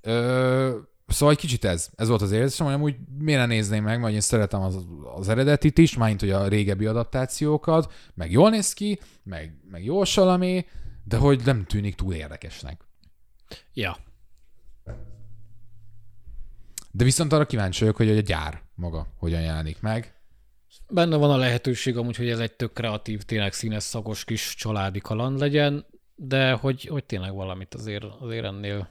Ö, 0.00 0.76
szóval 1.06 1.34
egy 1.34 1.40
kicsit 1.40 1.64
ez, 1.64 1.90
ez 1.96 2.08
volt 2.08 2.22
az 2.22 2.32
érzésem, 2.32 2.66
hogy 2.66 2.74
amúgy 2.74 2.96
miért 3.18 3.40
ne 3.40 3.46
nézném 3.46 3.84
meg, 3.84 4.00
mert 4.00 4.14
én 4.14 4.20
szeretem 4.20 4.60
az, 4.60 4.78
az 5.16 5.28
eredetit 5.28 5.78
is, 5.78 5.96
mint 5.96 6.20
hogy 6.20 6.30
a 6.30 6.48
régebbi 6.48 6.86
adaptációkat, 6.86 7.92
meg 8.14 8.30
jól 8.30 8.50
néz 8.50 8.72
ki, 8.72 9.00
meg, 9.22 9.54
meg 9.70 9.84
jó 9.84 10.04
salamé, 10.04 10.66
de 11.04 11.16
hogy 11.16 11.44
nem 11.44 11.64
tűnik 11.64 11.94
túl 11.94 12.14
érdekesnek. 12.14 12.80
Ja. 13.74 13.96
De 16.90 17.04
viszont 17.04 17.32
arra 17.32 17.46
kíváncsi 17.46 17.80
vagyok, 17.80 17.96
hogy 17.96 18.10
a 18.10 18.20
gyár 18.20 18.62
maga 18.74 19.06
hogyan 19.16 19.40
jelenik 19.40 19.80
meg. 19.80 20.14
Benne 20.88 21.16
van 21.16 21.30
a 21.30 21.36
lehetőség 21.36 21.96
amúgy, 21.96 22.16
hogy 22.16 22.28
ez 22.28 22.38
egy 22.38 22.52
tök 22.52 22.72
kreatív, 22.72 23.22
tényleg 23.22 23.52
színes, 23.52 23.82
szagos 23.82 24.24
kis 24.24 24.54
családi 24.54 25.00
kaland 25.00 25.38
legyen, 25.38 25.86
de 26.14 26.52
hogy, 26.52 26.84
hogy 26.84 27.04
tényleg 27.04 27.34
valamit 27.34 27.74
azért, 27.74 28.04
azért 28.04 28.44
ennél 28.44 28.88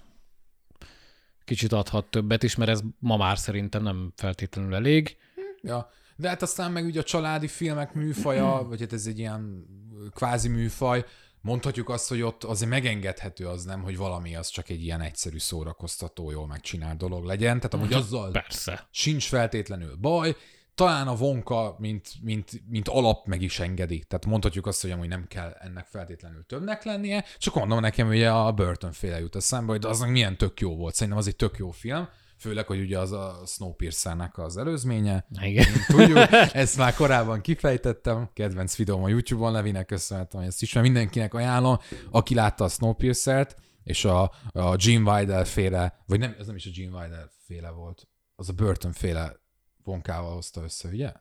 kicsit 1.44 1.72
adhat 1.72 2.06
többet 2.06 2.44
is, 2.44 2.56
mert 2.56 2.72
ez 2.72 2.82
ma 3.00 3.18
már 3.18 3.38
szerintem 3.38 3.84
nem 3.84 4.14
feltétlenül 4.16 4.76
elég. 4.76 5.18
Ja, 5.62 5.90
de 6.16 6.28
hát 6.28 6.42
aztán 6.42 6.72
meg 6.72 6.86
ugye 6.86 7.00
a 7.00 7.04
családi 7.04 7.48
filmek 7.48 7.94
műfaja, 7.94 8.66
vagy 8.68 8.80
hát 8.80 8.94
ez 8.94 9.06
egy 9.06 9.20
ilyen 9.20 9.66
kvázi 10.14 10.48
műfaj, 10.48 11.06
mondhatjuk 11.42 11.90
azt, 11.90 12.10
hogy 12.10 12.22
ott 12.22 12.44
azért 12.44 12.70
megengedhető 12.70 13.48
az 13.48 13.64
nem, 13.64 13.82
hogy 13.82 13.98
valami 13.98 14.36
az 14.36 14.48
csak 14.48 14.70
egy 14.70 14.84
ilyen 14.84 15.02
egyszerű 15.02 15.38
szórakoztató, 15.38 16.32
jól 16.32 16.48
megcsinált 16.48 16.98
dolog 16.98 17.24
legyen, 17.26 17.56
tehát 17.56 17.74
amúgy 17.74 17.94
azzal 17.94 18.32
Persze. 18.32 18.88
sincs 18.92 19.28
feltétlenül 19.28 19.96
baj, 19.96 20.36
talán 20.76 21.08
a 21.08 21.16
vonka, 21.16 21.76
mint, 21.80 22.10
mint, 22.22 22.62
mint 22.68 22.88
alap 22.88 23.26
meg 23.26 23.42
is 23.42 23.60
engedi. 23.60 24.04
Tehát 24.08 24.26
mondhatjuk 24.26 24.68
azt, 24.68 24.82
hogy 24.82 24.92
amúgy 24.92 25.08
nem 25.08 25.26
kell 25.28 25.52
ennek 25.60 25.86
feltétlenül 25.86 26.46
többnek 26.46 26.84
lennie, 26.84 27.26
csak 27.38 27.56
mondom 27.56 27.80
nekem, 27.80 28.08
hogy 28.08 28.24
a 28.24 28.52
Burton 28.52 28.92
féle 28.92 29.20
jut 29.20 29.36
eszembe, 29.36 29.72
hogy 29.72 29.86
aznak 29.86 30.10
milyen 30.10 30.38
tök 30.38 30.60
jó 30.60 30.76
volt. 30.76 30.94
Szerintem 30.94 31.18
az 31.18 31.28
egy 31.28 31.36
tök 31.36 31.58
jó 31.58 31.72
film, 31.72 32.08
főleg, 32.42 32.66
hogy 32.66 32.80
ugye 32.80 33.00
az 33.00 33.12
a 33.12 33.44
Snowpiercer-nek 33.46 34.38
az 34.38 34.58
előzménye. 34.58 35.26
Igen. 35.42 35.66
Tudjuk, 35.88 36.18
ezt 36.54 36.78
már 36.78 36.94
korábban 36.94 37.42
kifejtettem, 37.42 38.30
kedvenc 38.34 38.76
videóm 38.76 39.04
a 39.04 39.08
YouTube-on, 39.08 39.52
Levinek 39.52 39.86
köszönhetem, 39.86 40.40
hogy 40.40 40.50
ezt 40.50 40.62
is, 40.62 40.74
mert 40.74 40.86
mindenkinek 40.86 41.34
ajánlom, 41.34 41.78
aki 42.12 42.36
látta 42.36 42.64
a 42.64 42.68
Snowpiercer-t, 42.68 43.56
és 43.84 44.06
a, 44.06 44.32
a 44.52 44.76
Gene 44.76 45.12
Wilder 45.12 45.46
féle, 45.46 46.04
vagy 46.06 46.20
nem, 46.20 46.36
ez 46.40 46.48
nem 46.48 46.56
is 46.56 46.66
a 46.66 46.70
Gene 46.76 46.98
Wilder 46.98 47.30
féle 47.46 47.70
volt, 47.70 48.08
az 48.36 48.50
a 48.50 48.54
Burton 48.54 48.92
féle 48.92 49.40
vonkával 49.84 50.34
hozta 50.34 50.64
össze, 50.64 50.90
ugye? 50.90 51.12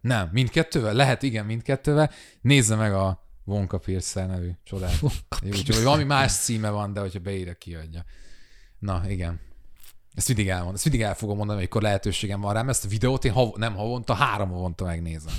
Nem, 0.00 0.28
mindkettővel? 0.32 0.94
Lehet, 0.94 1.22
igen, 1.22 1.44
mindkettővel. 1.46 2.10
Nézze 2.40 2.74
meg 2.74 2.94
a 2.94 3.28
Wonka 3.44 3.78
Piercer 3.78 4.26
nevű 4.26 4.50
csodát. 4.64 5.02
Úgyhogy 5.42 5.82
valami 5.82 6.04
más 6.04 6.32
címe 6.32 6.70
van, 6.70 6.92
de 6.92 7.00
hogyha 7.00 7.18
beírja, 7.18 7.54
kiadja. 7.54 8.04
Na, 8.78 9.02
igen. 9.08 9.40
Ezt 10.14 10.28
mindig 10.28 10.48
elmondom. 10.48 10.74
Ezt 10.74 10.84
mindig 10.84 11.02
el 11.02 11.14
fogom 11.14 11.36
mondani, 11.36 11.58
amikor 11.58 11.82
lehetőségem 11.82 12.40
van 12.40 12.52
rám. 12.52 12.68
Ezt 12.68 12.84
a 12.84 12.88
videót 12.88 13.24
én 13.24 13.32
hav- 13.32 13.56
nem 13.56 13.74
havonta, 13.74 14.14
három 14.14 14.50
havonta 14.50 14.84
megnézem. 14.84 15.34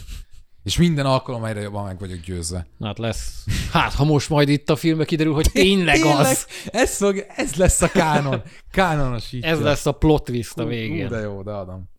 És 0.64 0.78
minden 0.78 1.06
alkalommal 1.06 1.50
egyre 1.50 1.62
jobban 1.62 1.86
meg 1.86 2.00
vagyok 2.00 2.20
győzve. 2.20 2.68
Na, 2.78 2.86
hát 2.88 2.98
lesz. 2.98 3.44
Hát, 3.72 3.94
ha 3.94 4.04
most 4.04 4.30
majd 4.30 4.50
itt 4.50 4.70
a 4.70 4.76
filmbe 4.76 5.06
kiderül, 5.06 5.34
hogy 5.34 5.52
tényleg 5.52 6.04
az. 6.06 6.48
Ez, 6.66 6.98
fog, 6.98 7.26
ez 7.36 7.56
lesz 7.56 7.82
a 7.82 7.88
kánon. 7.88 8.42
Kánonosítja. 8.72 9.50
Ez 9.50 9.60
lesz 9.60 9.86
a 9.86 9.92
plot 9.92 10.24
twist 10.24 10.58
a 10.58 10.62
Hú, 10.62 10.68
végén. 10.70 11.08
de 11.08 11.20
jó, 11.20 11.42
de 11.44 11.52
adom. 11.52 11.90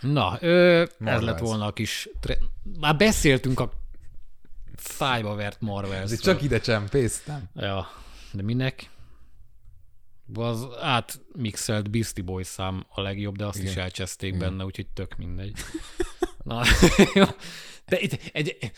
Na, 0.00 0.36
ö, 0.40 0.84
ez 1.04 1.20
lett 1.20 1.38
volna 1.38 1.66
a 1.66 1.72
kis... 1.72 2.08
Tre... 2.20 2.38
Már 2.80 2.96
beszéltünk 2.96 3.60
a 3.60 3.70
szájba 4.76 5.34
vert 5.34 5.60
marvels 5.60 6.10
Ez 6.12 6.20
csak 6.20 6.42
ide 6.42 6.60
csempésztem. 6.60 7.42
Ja, 7.54 7.88
de 8.32 8.42
minek? 8.42 8.90
Az 10.34 10.66
átmixelt 10.80 11.90
Beastie 11.90 12.24
Boys 12.24 12.46
szám 12.46 12.86
a 12.88 13.00
legjobb, 13.00 13.36
de 13.36 13.46
azt 13.46 13.58
Igen. 13.58 13.70
is 13.70 13.76
elcseszték 13.76 14.34
Igen. 14.34 14.48
benne, 14.48 14.64
úgyhogy 14.64 14.86
tök 14.86 15.16
mindegy. 15.16 15.52
Na, 16.44 16.62
de 17.86 18.00
itt 18.00 18.18
egy, 18.32 18.72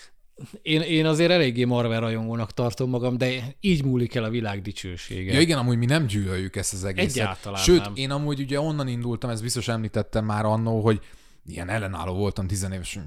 én, 0.62 0.80
én 0.80 1.06
azért 1.06 1.30
eléggé 1.30 1.64
Marvel 1.64 2.00
rajongónak 2.00 2.52
tartom 2.52 2.90
magam, 2.90 3.18
de 3.18 3.56
így 3.60 3.84
múlik 3.84 4.14
el 4.14 4.24
a 4.24 4.30
világ 4.30 4.62
dicsősége. 4.62 5.32
Ja 5.32 5.40
igen, 5.40 5.58
amúgy 5.58 5.78
mi 5.78 5.86
nem 5.86 6.06
gyűlöljük 6.06 6.56
ezt 6.56 6.72
az 6.72 6.84
egészet. 6.84 7.10
Egyáltalán 7.10 7.62
Sőt, 7.62 7.80
nem. 7.80 7.92
én 7.94 8.10
amúgy 8.10 8.40
ugye 8.40 8.60
onnan 8.60 8.88
indultam, 8.88 9.30
ezt 9.30 9.42
biztos 9.42 9.68
említettem 9.68 10.24
már 10.24 10.44
annó, 10.44 10.80
hogy 10.80 11.00
ilyen 11.46 11.68
ellenálló 11.68 12.14
voltam 12.14 12.46
tizenéves, 12.46 12.96
ez 12.96 13.02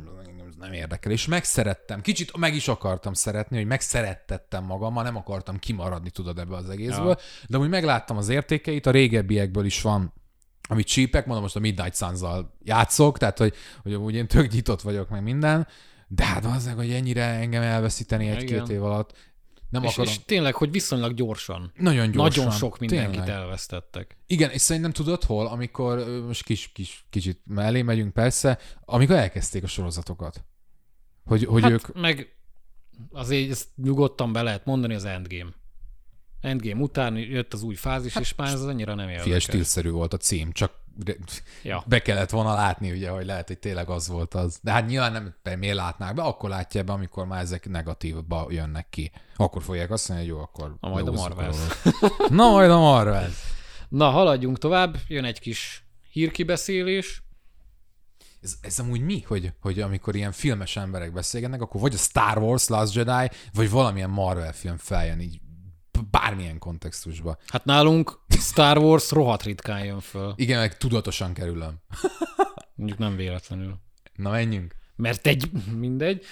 nem 0.62 0.74
érdekel, 0.74 1.12
és 1.12 1.28
megszerettem. 1.28 2.02
Kicsit 2.02 2.38
meg 2.38 2.56
is 2.56 2.68
akartam 2.68 3.14
szeretni, 3.14 3.58
hogy 3.58 3.66
megszerettettem 3.66 4.64
magammal, 4.64 5.04
nem 5.04 5.16
akartam 5.16 5.60
kimaradni, 5.60 6.10
tudod, 6.10 6.40
ebbe 6.40 6.56
az 6.56 6.70
egészből, 6.70 7.08
ja. 7.08 7.18
de 7.48 7.58
amúgy 7.58 7.70
megláttam 7.70 8.18
az 8.18 8.30
értékeit, 8.30 8.86
a 8.86 8.92
régebbiekből 8.92 9.66
is 9.66 9.82
van 9.82 10.14
amit 10.72 10.88
csípek, 10.88 11.26
mondom, 11.26 11.44
most 11.44 11.56
a 11.56 11.60
Midnight 11.60 11.96
suns 11.96 12.20
játszok, 12.64 13.18
tehát, 13.18 13.38
hogy, 13.38 13.54
hogy 13.84 13.94
amúgy 13.94 14.16
én 14.16 14.28
tök 14.28 14.52
nyitott 14.52 14.82
vagyok, 14.82 15.10
meg 15.10 15.24
minden, 15.24 15.68
de 16.08 16.26
hát 16.26 16.46
az, 16.46 16.72
hogy 16.76 16.92
ennyire 16.92 17.24
engem 17.24 17.62
elveszíteni 17.62 18.30
egy-két 18.30 18.70
év 18.70 18.84
alatt, 18.84 19.14
nem 19.70 19.84
és, 19.84 19.92
akarom. 19.92 20.12
és 20.12 20.20
tényleg, 20.26 20.56
hogy 20.56 20.72
viszonylag 20.72 21.14
gyorsan. 21.14 21.72
Nagyon 21.76 22.12
gyorsan. 22.12 22.44
Nagyon 22.44 22.58
sok 22.58 22.80
mindenkit 22.80 23.24
tényleg. 23.24 23.30
elvesztettek. 23.30 24.18
Igen, 24.28 24.50
és 24.50 24.62
szerintem 24.62 24.92
tudod 24.92 25.24
hol, 25.24 25.48
amikor 25.48 26.24
most 26.28 26.44
kis, 26.44 26.72
kis, 26.74 27.06
kicsit 27.10 27.42
mellé 27.46 27.82
megyünk 27.82 28.14
persze, 28.14 28.58
amikor 28.86 29.16
elkezdték 29.16 29.64
a 29.64 29.68
sorozatokat. 29.68 30.44
Hogy, 31.32 31.46
hogy 31.46 31.62
hát 31.62 31.72
ők... 31.72 31.94
meg 32.02 32.36
azért 33.12 33.52
ezt 33.52 33.68
nyugodtan 33.76 34.34
be 34.34 34.42
lehet 34.42 34.66
mondani 34.66 34.94
az 34.94 35.06
Endgame. 35.06 35.52
Endgame 36.42 36.82
után 36.82 37.18
jött 37.18 37.54
az 37.54 37.64
új 37.64 37.76
fázis, 37.76 38.14
hát, 38.14 38.24
és 38.24 38.36
már 38.36 38.54
ez 38.54 38.62
annyira 38.62 38.96
nem 38.96 39.06
Fia, 39.06 39.16
érdekel. 39.16 39.40
stílszerű 39.40 39.90
volt 39.90 40.14
a 40.14 40.18
cím, 40.18 40.52
csak 40.52 40.80
Ja. 41.64 41.84
be 41.88 42.02
kellett 42.02 42.30
volna 42.30 42.54
látni, 42.54 42.92
ugye, 42.92 43.10
hogy 43.10 43.26
lehet, 43.26 43.48
hogy 43.48 43.58
tényleg 43.58 43.90
az 43.90 44.08
volt 44.08 44.34
az. 44.34 44.60
De 44.62 44.72
hát 44.72 44.88
nyilván 44.88 45.12
nem, 45.44 45.60
miért 45.60 45.76
látnák 45.76 46.14
be, 46.14 46.22
akkor 46.22 46.50
látja 46.50 46.84
be, 46.84 46.92
amikor 46.92 47.26
már 47.26 47.42
ezek 47.42 47.70
negatívba 47.70 48.48
jönnek 48.50 48.90
ki. 48.90 49.12
Akkor 49.36 49.64
fogják 49.64 49.92
azt 49.92 50.10
mondani, 50.10 50.30
hogy 50.30 50.38
jó, 50.38 50.44
akkor 50.44 50.76
Na, 50.80 50.90
majd 50.90 51.08
a 51.08 51.12
dolgot. 51.12 51.56
Na, 52.30 52.50
majd 52.50 52.70
a 52.70 52.80
Marvel. 52.80 53.30
Na, 53.90 54.10
haladjunk 54.10 54.58
tovább, 54.58 54.98
jön 55.08 55.24
egy 55.24 55.40
kis 55.40 55.86
hírkibeszélés. 56.12 57.24
Ez, 58.42 58.58
ez 58.62 58.80
amúgy 58.80 59.02
mi, 59.02 59.22
hogy, 59.22 59.54
hogy 59.60 59.80
amikor 59.80 60.16
ilyen 60.16 60.32
filmes 60.32 60.76
emberek 60.76 61.14
beszélgetnek, 61.14 61.62
akkor 61.62 61.82
vagy 61.82 61.94
a 61.94 61.98
Star 61.98 62.38
Wars 62.38 62.68
Last 62.68 62.96
Jedi, 62.96 63.30
vagy 63.54 63.70
valamilyen 63.70 64.10
Marvel 64.10 64.54
film 64.54 64.78
feljön 64.78 65.20
így 65.20 65.40
bármilyen 66.12 66.60
kontextusba. 66.60 67.38
Hát 67.48 67.66
nálunk 67.66 68.20
Star 68.40 68.78
Wars 68.78 69.12
rohadt 69.12 69.44
ritkán 69.44 69.86
jön 69.86 70.00
föl. 70.00 70.34
Igen, 70.36 70.60
meg 70.60 70.78
tudatosan 70.78 71.34
kerülöm. 71.34 71.80
Mondjuk 72.76 73.00
nem 73.00 73.16
véletlenül. 73.16 73.80
Na, 74.16 74.30
menjünk. 74.30 74.76
Mert 74.96 75.28
egy, 75.28 75.52
mindegy. 75.78 76.26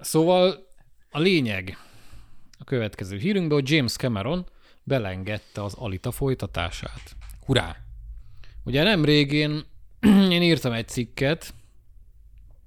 Szóval 0.00 0.66
a 1.10 1.18
lényeg 1.18 1.78
a 2.58 2.64
következő 2.64 3.16
hírünkben, 3.16 3.58
hogy 3.58 3.70
James 3.70 3.92
Cameron 3.92 4.46
belengedte 4.82 5.62
az 5.62 5.74
Alita 5.74 6.10
folytatását. 6.10 7.16
Hurrá! 7.46 7.76
Ugye 8.64 8.82
nem 8.82 9.04
én, 9.04 9.64
én 10.34 10.42
írtam 10.42 10.72
egy 10.72 10.88
cikket, 10.88 11.54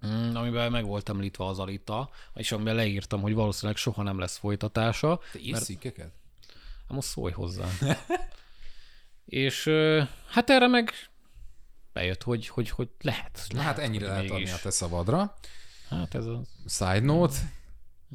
mm, 0.07 0.35
amiben 0.35 0.71
meg 0.71 0.85
volt 0.85 1.09
említve 1.09 1.45
az 1.45 1.59
Alita, 1.59 2.09
és 2.35 2.51
amiben 2.51 2.75
leírtam, 2.75 3.21
hogy 3.21 3.33
valószínűleg 3.33 3.77
soha 3.77 4.03
nem 4.03 4.19
lesz 4.19 4.38
folytatása. 4.38 5.19
Te 5.31 5.39
írsz 5.39 5.51
mert... 5.51 5.63
cikkeket? 5.63 6.11
Hát 6.88 6.95
most 6.95 7.07
szólj 7.07 7.33
hozzá. 7.33 7.65
és 9.25 9.69
hát 10.27 10.49
erre 10.49 10.67
meg 10.67 10.91
bejött, 11.93 12.23
hogy, 12.23 12.47
hogy, 12.47 12.69
hogy 12.69 12.89
lehet. 13.01 13.45
Na 13.49 13.61
hát 13.61 13.77
ennyire 13.77 14.07
lehet 14.07 14.29
adni 14.29 14.51
a 14.51 14.57
te 14.61 14.69
szabadra. 14.69 15.38
Hát 15.89 16.15
ez 16.15 16.25
a... 16.25 16.41
Side 16.67 16.99
note. 16.99 17.35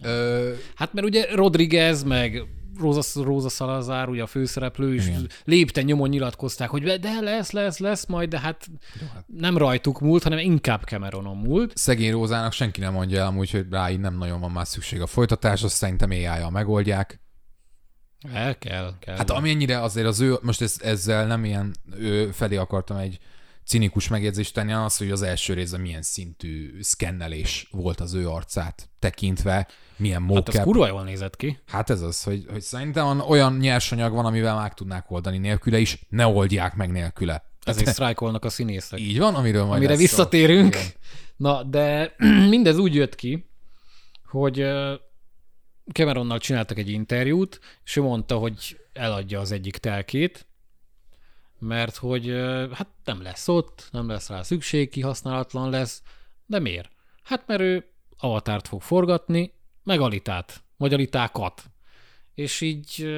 Ö... 0.03 0.55
Hát 0.75 0.93
mert 0.93 1.07
ugye 1.07 1.35
Rodriguez, 1.35 2.03
meg 2.03 2.47
Rosa, 2.81 3.23
Rosa 3.23 3.49
Salazar, 3.49 4.09
ugye 4.09 4.23
a 4.23 4.27
főszereplő 4.27 4.95
is 4.95 5.07
Igen. 5.07 5.29
lépten 5.45 5.85
nyomon 5.85 6.09
nyilatkozták, 6.09 6.69
hogy 6.69 6.83
de 6.83 7.21
lesz, 7.21 7.51
lesz, 7.51 7.79
lesz 7.79 8.07
majd, 8.07 8.29
de 8.29 8.39
hát, 8.39 8.67
Jó, 9.01 9.07
hát 9.15 9.25
nem 9.27 9.57
rajtuk 9.57 10.01
múlt, 10.01 10.23
hanem 10.23 10.39
inkább 10.39 10.83
Cameronon 10.83 11.37
múlt. 11.37 11.77
Szegény 11.77 12.11
Rózának 12.11 12.53
senki 12.53 12.81
nem 12.81 12.93
mondja 12.93 13.21
el 13.21 13.27
amúgy, 13.27 13.51
hogy 13.51 13.67
rá 13.71 13.91
így 13.91 14.01
nem 14.01 14.19
nagyon 14.19 14.41
van 14.41 14.51
már 14.51 14.67
szükség 14.67 15.01
a 15.01 15.07
folytatás, 15.07 15.63
azt 15.63 15.75
szerintem 15.75 16.11
ai 16.11 16.51
megoldják. 16.51 17.21
El 18.33 18.59
kell, 18.59 18.95
kell. 18.99 19.17
Hát 19.17 19.31
amennyire 19.31 19.81
azért 19.81 20.07
az 20.07 20.21
ő, 20.21 20.39
most 20.43 20.61
ez, 20.61 20.77
ezzel 20.83 21.27
nem 21.27 21.45
ilyen 21.45 21.75
ő 21.97 22.31
felé 22.31 22.57
akartam 22.57 22.97
egy 22.97 23.19
cinikus 23.65 24.09
megjegyzést 24.09 24.55
tenni, 24.55 24.73
az, 24.73 24.97
hogy 24.97 25.11
az 25.11 25.23
első 25.23 25.55
részben 25.55 25.81
milyen 25.81 26.03
szintű 26.03 26.83
szkennelés 26.83 27.69
volt 27.71 28.01
az 28.01 28.15
ő 28.15 28.29
arcát 28.29 28.89
tekintve, 28.99 29.69
milyen 29.97 30.23
mocap. 30.23 30.47
Hát 30.47 30.55
ez 30.55 30.63
kurva 30.63 30.87
jól 30.87 31.03
nézett 31.03 31.37
ki. 31.37 31.59
Hát 31.67 31.91
ez 31.91 32.01
az, 32.01 32.23
hogy, 32.23 32.47
hogy 32.51 32.61
szerintem 32.61 33.21
olyan 33.21 33.57
nyersanyag 33.57 34.13
van, 34.13 34.27
amivel 34.27 34.57
meg 34.57 34.75
tudnák 34.75 35.11
oldani 35.11 35.39
nélküle 35.39 35.79
is, 35.79 36.07
ne 36.09 36.27
oldják 36.27 36.75
meg 36.75 36.91
nélküle. 36.91 37.51
Ezért 37.65 37.89
sztrájkolnak 37.91 38.45
a 38.45 38.49
színészek. 38.49 39.01
Így 39.01 39.19
van, 39.19 39.35
amiről 39.35 39.65
majd 39.65 39.77
Amire 39.77 39.97
visszatérünk. 39.97 40.75
Szó. 40.75 40.89
Na, 41.37 41.63
de 41.63 42.15
mindez 42.55 42.79
úgy 42.79 42.95
jött 42.95 43.15
ki, 43.15 43.51
hogy 44.25 44.67
Cameronnal 45.93 46.39
csináltak 46.39 46.79
egy 46.79 46.89
interjút, 46.89 47.61
és 47.85 47.97
ő 47.97 48.03
mondta, 48.03 48.37
hogy 48.37 48.81
eladja 48.93 49.41
az 49.41 49.53
egyik 49.53 49.77
telkét, 49.77 50.47
mert 51.63 51.97
hogy 51.97 52.29
hát 52.73 52.89
nem 53.05 53.23
lesz 53.23 53.49
ott, 53.49 53.89
nem 53.91 54.09
lesz 54.09 54.29
rá 54.29 54.43
szükség, 54.43 54.91
kihasználatlan 54.91 55.71
lesz, 55.71 56.03
de 56.47 56.59
miért? 56.59 56.91
Hát 57.23 57.47
mert 57.47 57.61
ő 57.61 57.91
avatárt 58.19 58.69
fog 58.69 58.83
forgatni, 58.83 59.53
meg 59.83 60.01
alitát, 60.01 60.63
vagy 60.77 60.95
alitákat. 60.95 61.63
És 62.35 62.61
így 62.61 63.09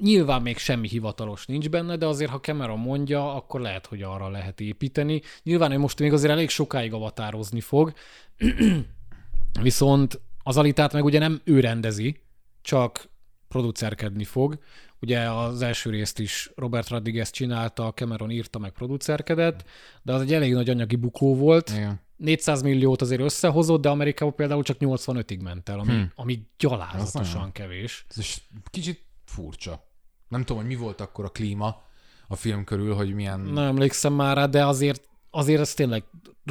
nyilván 0.00 0.42
még 0.42 0.58
semmi 0.58 0.88
hivatalos 0.88 1.46
nincs 1.46 1.68
benne, 1.68 1.96
de 1.96 2.06
azért, 2.06 2.30
ha 2.30 2.40
Cameron 2.40 2.78
mondja, 2.78 3.34
akkor 3.34 3.60
lehet, 3.60 3.86
hogy 3.86 4.02
arra 4.02 4.28
lehet 4.28 4.60
építeni. 4.60 5.22
Nyilván 5.42 5.72
ő 5.72 5.78
most 5.78 5.98
még 5.98 6.12
azért 6.12 6.32
elég 6.32 6.48
sokáig 6.48 6.92
avatározni 6.92 7.60
fog, 7.60 7.92
viszont 9.62 10.20
az 10.42 10.56
alitát 10.56 10.92
meg 10.92 11.04
ugye 11.04 11.18
nem 11.18 11.40
ő 11.44 11.60
rendezi, 11.60 12.20
csak 12.62 13.08
producerkedni 13.48 14.24
fog. 14.24 14.58
Ugye 15.00 15.30
az 15.30 15.62
első 15.62 15.90
részt 15.90 16.18
is 16.18 16.50
Robert 16.56 16.88
Rodriguez 16.88 17.30
csinálta, 17.30 17.92
Cameron 17.92 18.30
írta, 18.30 18.58
meg 18.58 18.70
producerkedett, 18.70 19.64
de 20.02 20.12
az 20.12 20.20
egy 20.20 20.32
elég 20.32 20.52
nagy 20.52 20.68
anyagi 20.68 20.96
bukó 20.96 21.36
volt. 21.36 21.70
Igen. 21.70 22.00
400 22.16 22.62
milliót 22.62 23.02
azért 23.02 23.20
összehozott, 23.20 23.80
de 23.80 23.88
Amerikában 23.88 24.34
például 24.34 24.62
csak 24.62 24.76
85-ig 24.80 25.42
ment 25.42 25.68
el, 25.68 25.78
ami, 25.78 25.92
hmm. 25.92 26.12
ami 26.14 26.46
gyalázatosan 26.58 27.52
kevés. 27.52 28.06
Ez 28.16 28.34
kicsit 28.70 29.04
furcsa. 29.24 29.88
Nem 30.28 30.40
tudom, 30.40 30.56
hogy 30.56 30.70
mi 30.70 30.76
volt 30.76 31.00
akkor 31.00 31.24
a 31.24 31.28
klíma 31.28 31.82
a 32.28 32.36
film 32.36 32.64
körül, 32.64 32.94
hogy 32.94 33.14
milyen... 33.14 33.40
Nem 33.40 33.64
emlékszem 33.64 34.12
már 34.12 34.36
rá, 34.36 34.46
de 34.46 34.66
azért, 34.66 35.08
azért 35.30 35.60
ez 35.60 35.74
tényleg 35.74 36.04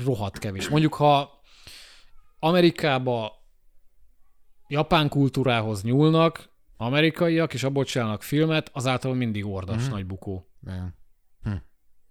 rohadt 0.06 0.38
kevés. 0.38 0.70
Mondjuk, 0.70 0.94
ha 0.94 1.42
Amerikába 2.40 3.34
japán 4.68 5.10
kultúrához 5.10 5.84
nyúlnak, 5.84 6.50
amerikaiak, 6.82 7.54
és 7.54 7.64
abból 7.64 7.84
csinálnak 7.84 8.24
filmet, 8.24 8.70
azáltal 8.74 9.14
mindig 9.14 9.46
ordas 9.46 9.82
mm-hmm. 9.82 9.90
nagy 9.90 10.06
bukó. 10.06 10.50
Igen. 10.68 10.96
Hm. 11.44 11.52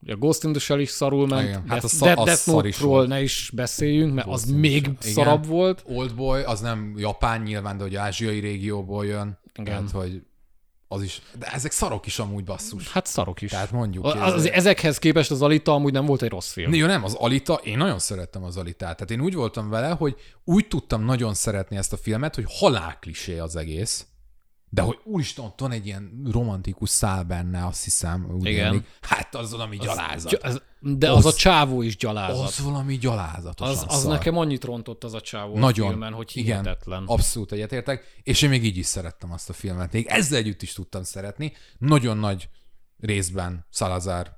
A 0.07 0.17
Ghost 0.17 0.45
in 0.45 0.53
the 0.53 0.61
Shell 0.61 0.81
is 0.81 0.89
szarul 0.89 1.27
ment, 1.27 1.49
Igen. 1.49 1.65
hát 1.69 1.85
a 1.85 1.89
Death, 1.99 2.25
Death 2.25 2.47
Note-ról 2.47 3.07
ne 3.07 3.23
is 3.23 3.51
beszéljünk, 3.55 4.15
mert 4.15 4.27
Ghost 4.27 4.45
az 4.45 4.51
még 4.51 4.77
Igen. 4.77 4.97
szarabb 5.01 5.47
volt. 5.47 5.83
Oldboy, 5.87 6.43
az 6.43 6.61
nem 6.61 6.95
japán 6.97 7.43
nyilván, 7.43 7.77
de 7.77 7.83
hogy 7.83 7.97
ázsiai 7.97 8.39
régióból 8.39 9.07
jön. 9.07 9.39
Igen. 9.55 9.65
Tehát, 9.65 9.91
hogy 9.91 10.23
az 10.89 11.03
is, 11.03 11.23
de 11.39 11.47
ezek 11.47 11.73
szarok 11.73 12.07
is 12.07 12.19
amúgy 12.19 12.45
basszus. 12.45 12.93
Hát 12.93 13.07
szarok 13.07 13.43
is. 13.43 13.51
Tehát 13.51 13.71
mondjuk. 13.71 14.05
Az, 14.05 14.33
az, 14.33 14.51
ezekhez 14.51 14.99
képest 14.99 15.31
az 15.31 15.43
Alita 15.43 15.73
amúgy 15.73 15.93
nem 15.93 16.07
volt 16.07 16.23
egy 16.23 16.31
rossz 16.31 16.53
film. 16.53 16.75
Jó, 16.75 16.87
nem, 16.87 17.05
az 17.05 17.15
Alita, 17.15 17.55
én 17.55 17.77
nagyon 17.77 17.99
szerettem 17.99 18.45
az 18.45 18.57
Alitát. 18.57 18.97
Tehát 18.97 19.11
én 19.11 19.21
úgy 19.21 19.35
voltam 19.35 19.69
vele, 19.69 19.89
hogy 19.89 20.17
úgy 20.45 20.69
tudtam 20.69 21.05
nagyon 21.05 21.35
szeretni 21.35 21.77
ezt 21.77 21.93
a 21.93 21.97
filmet, 21.97 22.35
hogy 22.35 22.45
halálklisé 22.49 23.39
az 23.39 23.57
egész. 23.57 24.07
De 24.71 24.83
hogy 24.83 24.99
úristen, 25.05 25.45
ott 25.45 25.61
van 25.61 25.71
egy 25.71 25.87
ilyen 25.87 26.23
romantikus 26.33 26.91
szál 26.91 27.25
benne, 27.25 27.67
azt 27.67 27.85
hiszem. 27.85 28.31
Úgy 28.31 28.47
Igen. 28.47 28.67
Elég. 28.67 28.85
Hát 29.01 29.35
az 29.35 29.51
valami 29.51 29.79
az, 29.79 29.85
gyalázat. 29.85 30.33
Az, 30.33 30.63
de 30.81 31.11
az, 31.11 31.17
az 31.17 31.35
a 31.35 31.37
csávó 31.37 31.83
is 31.83 31.97
gyalázat. 31.97 32.47
Az 32.47 32.59
valami 32.59 32.99
gyalázat. 32.99 33.61
Az, 33.61 33.85
az 33.89 34.05
nekem 34.05 34.37
annyit 34.37 34.65
rontott 34.65 35.05
az 35.05 35.15
a 35.15 35.21
csávó 35.21 35.59
Nagyon. 35.59 35.87
a 35.87 35.91
filmen, 35.91 36.13
hogy 36.13 36.31
hihetetlen. 36.31 37.03
Igen, 37.03 37.15
abszolút 37.15 37.53
egyetértek, 37.53 38.21
és 38.23 38.43
én 38.43 38.49
még 38.49 38.65
így 38.65 38.77
is 38.77 38.87
szerettem 38.87 39.33
azt 39.33 39.51
a 39.51 39.53
filmet. 39.53 39.93
Még 39.93 40.07
ezzel 40.07 40.39
együtt 40.39 40.63
is 40.63 40.73
tudtam 40.73 41.03
szeretni. 41.03 41.53
Nagyon 41.79 42.17
nagy 42.17 42.49
részben 42.99 43.67
Salazar 43.71 44.38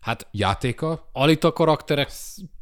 Hát 0.00 0.28
játéka. 0.30 1.08
Alita 1.12 1.52
karakterek 1.52 2.10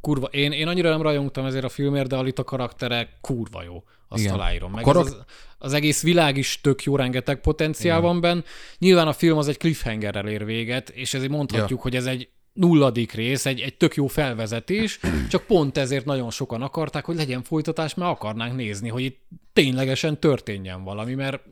kurva. 0.00 0.26
Én, 0.26 0.52
én 0.52 0.68
annyira 0.68 0.90
nem 0.90 1.02
rajongtam 1.02 1.44
ezért 1.44 1.64
a 1.64 1.68
filmért, 1.68 2.08
de 2.08 2.16
Alita 2.16 2.44
karakterek 2.44 3.08
kurva 3.20 3.62
jó. 3.62 3.82
Azt 4.08 4.22
Igen. 4.22 4.34
aláírom. 4.34 4.72
Meg 4.72 4.82
karak... 4.82 5.06
az, 5.06 5.16
az, 5.58 5.72
egész 5.72 6.02
világ 6.02 6.36
is 6.36 6.60
tök 6.60 6.82
jó, 6.82 6.96
rengeteg 6.96 7.40
potenciál 7.40 7.98
Igen. 7.98 8.10
van 8.10 8.20
benne. 8.20 8.42
Nyilván 8.78 9.08
a 9.08 9.12
film 9.12 9.38
az 9.38 9.48
egy 9.48 9.56
cliffhangerrel 9.56 10.28
ér 10.28 10.44
véget, 10.44 10.88
és 10.90 11.14
ezért 11.14 11.30
mondhatjuk, 11.30 11.78
ja. 11.78 11.82
hogy 11.82 11.96
ez 11.96 12.06
egy 12.06 12.28
nulladik 12.52 13.12
rész, 13.12 13.46
egy, 13.46 13.60
egy 13.60 13.76
tök 13.76 13.94
jó 13.94 14.06
felvezetés, 14.06 15.00
csak 15.28 15.42
pont 15.46 15.78
ezért 15.78 16.04
nagyon 16.04 16.30
sokan 16.30 16.62
akarták, 16.62 17.04
hogy 17.04 17.16
legyen 17.16 17.42
folytatás, 17.42 17.94
mert 17.94 18.10
akarnánk 18.10 18.56
nézni, 18.56 18.88
hogy 18.88 19.02
itt 19.02 19.28
ténylegesen 19.52 20.20
történjen 20.20 20.84
valami, 20.84 21.14
mert 21.14 21.42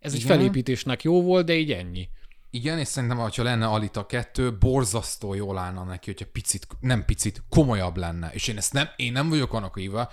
ez 0.00 0.14
Igen. 0.14 0.30
egy 0.30 0.36
felépítésnek 0.36 1.02
jó 1.02 1.22
volt, 1.22 1.46
de 1.46 1.54
így 1.54 1.72
ennyi. 1.72 2.08
Igen, 2.54 2.78
és 2.78 2.88
szerintem, 2.88 3.18
ha 3.18 3.30
lenne 3.36 3.66
Alita 3.66 4.06
2, 4.06 4.56
borzasztó 4.58 5.34
jól 5.34 5.58
állna 5.58 5.84
neki, 5.84 6.10
hogyha 6.10 6.26
picit, 6.32 6.66
nem 6.80 7.04
picit, 7.04 7.42
komolyabb 7.48 7.96
lenne. 7.96 8.30
És 8.32 8.48
én 8.48 8.56
ezt 8.56 8.72
nem, 8.72 8.88
én 8.96 9.12
nem 9.12 9.28
vagyok 9.28 9.52
annak 9.52 9.78
hívva, 9.78 10.10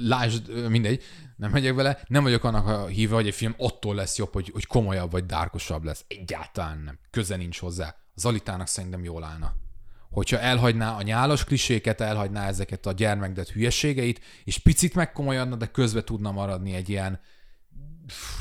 lásd, 0.00 0.68
mindegy, 0.68 1.02
nem 1.36 1.50
megyek 1.50 1.74
vele, 1.74 2.02
nem 2.06 2.22
vagyok 2.22 2.44
annak 2.44 2.66
a 2.66 2.86
híve, 2.86 3.14
hogy 3.14 3.26
egy 3.26 3.34
film 3.34 3.54
attól 3.58 3.94
lesz 3.94 4.18
jobb, 4.18 4.32
hogy, 4.32 4.50
hogy 4.52 4.66
komolyabb 4.66 5.10
vagy 5.10 5.26
dárkosabb 5.26 5.84
lesz. 5.84 6.04
Egyáltalán 6.08 6.78
nem. 6.78 6.98
Köze 7.10 7.36
nincs 7.36 7.58
hozzá. 7.58 7.96
Az 8.14 8.24
Alitának 8.24 8.66
szerintem 8.66 9.04
jól 9.04 9.24
állna. 9.24 9.54
Hogyha 10.10 10.38
elhagyná 10.38 10.96
a 10.96 11.02
nyálas 11.02 11.44
kliséket, 11.44 12.00
elhagyná 12.00 12.46
ezeket 12.46 12.86
a 12.86 12.92
gyermekdet 12.92 13.48
hülyeségeit, 13.48 14.20
és 14.44 14.58
picit 14.58 14.94
megkomolyadna, 14.94 15.56
de 15.56 15.66
közbe 15.66 16.04
tudna 16.04 16.30
maradni 16.30 16.74
egy 16.74 16.88
ilyen, 16.88 17.20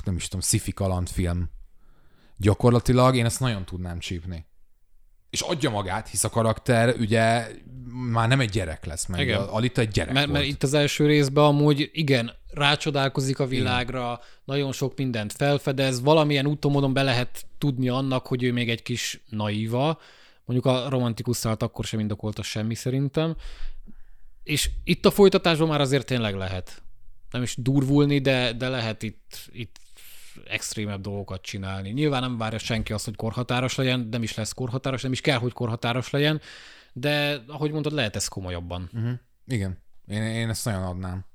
nem 0.03 0.15
is 0.15 0.27
tudom, 0.27 0.41
sci-fi 0.41 0.71
kalandfilm 0.71 1.49
gyakorlatilag 2.41 3.15
én 3.15 3.25
ezt 3.25 3.39
nagyon 3.39 3.65
tudnám 3.65 3.99
csípni. 3.99 4.45
És 5.29 5.41
adja 5.41 5.69
magát, 5.69 6.07
hisz 6.07 6.23
a 6.23 6.29
karakter 6.29 6.95
ugye 6.99 7.47
már 8.11 8.27
nem 8.27 8.39
egy 8.39 8.49
gyerek 8.49 8.85
lesz, 8.85 9.05
meg 9.05 9.19
igen. 9.19 9.41
Alita 9.41 9.81
egy 9.81 9.89
gyerek 9.89 10.13
mert, 10.13 10.25
volt. 10.25 10.37
mert 10.37 10.51
itt 10.51 10.63
az 10.63 10.73
első 10.73 11.05
részben 11.05 11.43
amúgy 11.43 11.89
igen, 11.93 12.31
rácsodálkozik 12.49 13.39
a 13.39 13.45
világra, 13.45 14.01
igen. 14.01 14.19
nagyon 14.43 14.71
sok 14.71 14.97
mindent 14.97 15.33
felfedez, 15.33 16.01
valamilyen 16.01 16.45
úton 16.45 16.93
be 16.93 17.03
lehet 17.03 17.45
tudni 17.57 17.89
annak, 17.89 18.27
hogy 18.27 18.43
ő 18.43 18.51
még 18.51 18.69
egy 18.69 18.83
kis 18.83 19.21
naíva, 19.29 19.99
mondjuk 20.45 20.75
a 20.75 20.89
romantikus 20.89 21.37
szállt 21.37 21.63
akkor 21.63 21.85
sem 21.85 21.99
indokolta 21.99 22.43
semmi 22.43 22.75
szerintem, 22.75 23.35
és 24.43 24.69
itt 24.83 25.05
a 25.05 25.11
folytatásban 25.11 25.67
már 25.67 25.81
azért 25.81 26.05
tényleg 26.05 26.35
lehet. 26.35 26.81
Nem 27.31 27.41
is 27.41 27.55
durvulni, 27.57 28.19
de, 28.19 28.53
de 28.53 28.69
lehet 28.69 29.03
itt, 29.03 29.49
itt 29.51 29.79
extrémebb 30.45 31.01
dolgokat 31.01 31.41
csinálni. 31.41 31.89
Nyilván 31.89 32.21
nem 32.21 32.37
várja 32.37 32.57
senki 32.57 32.93
azt, 32.93 33.05
hogy 33.05 33.15
korhatáros 33.15 33.75
legyen, 33.75 34.07
nem 34.11 34.23
is 34.23 34.35
lesz 34.35 34.53
korhatáros, 34.53 35.01
nem 35.01 35.11
is 35.11 35.21
kell, 35.21 35.37
hogy 35.37 35.53
korhatáros 35.53 36.09
legyen, 36.09 36.41
de 36.93 37.43
ahogy 37.47 37.71
mondod, 37.71 37.91
lehet 37.91 38.15
ez 38.15 38.27
komolyabban. 38.27 38.89
Uh-huh. 38.93 39.13
Igen, 39.47 39.77
én, 40.07 40.23
én 40.23 40.49
ezt 40.49 40.65
nagyon 40.65 40.83
adnám. 40.83 41.25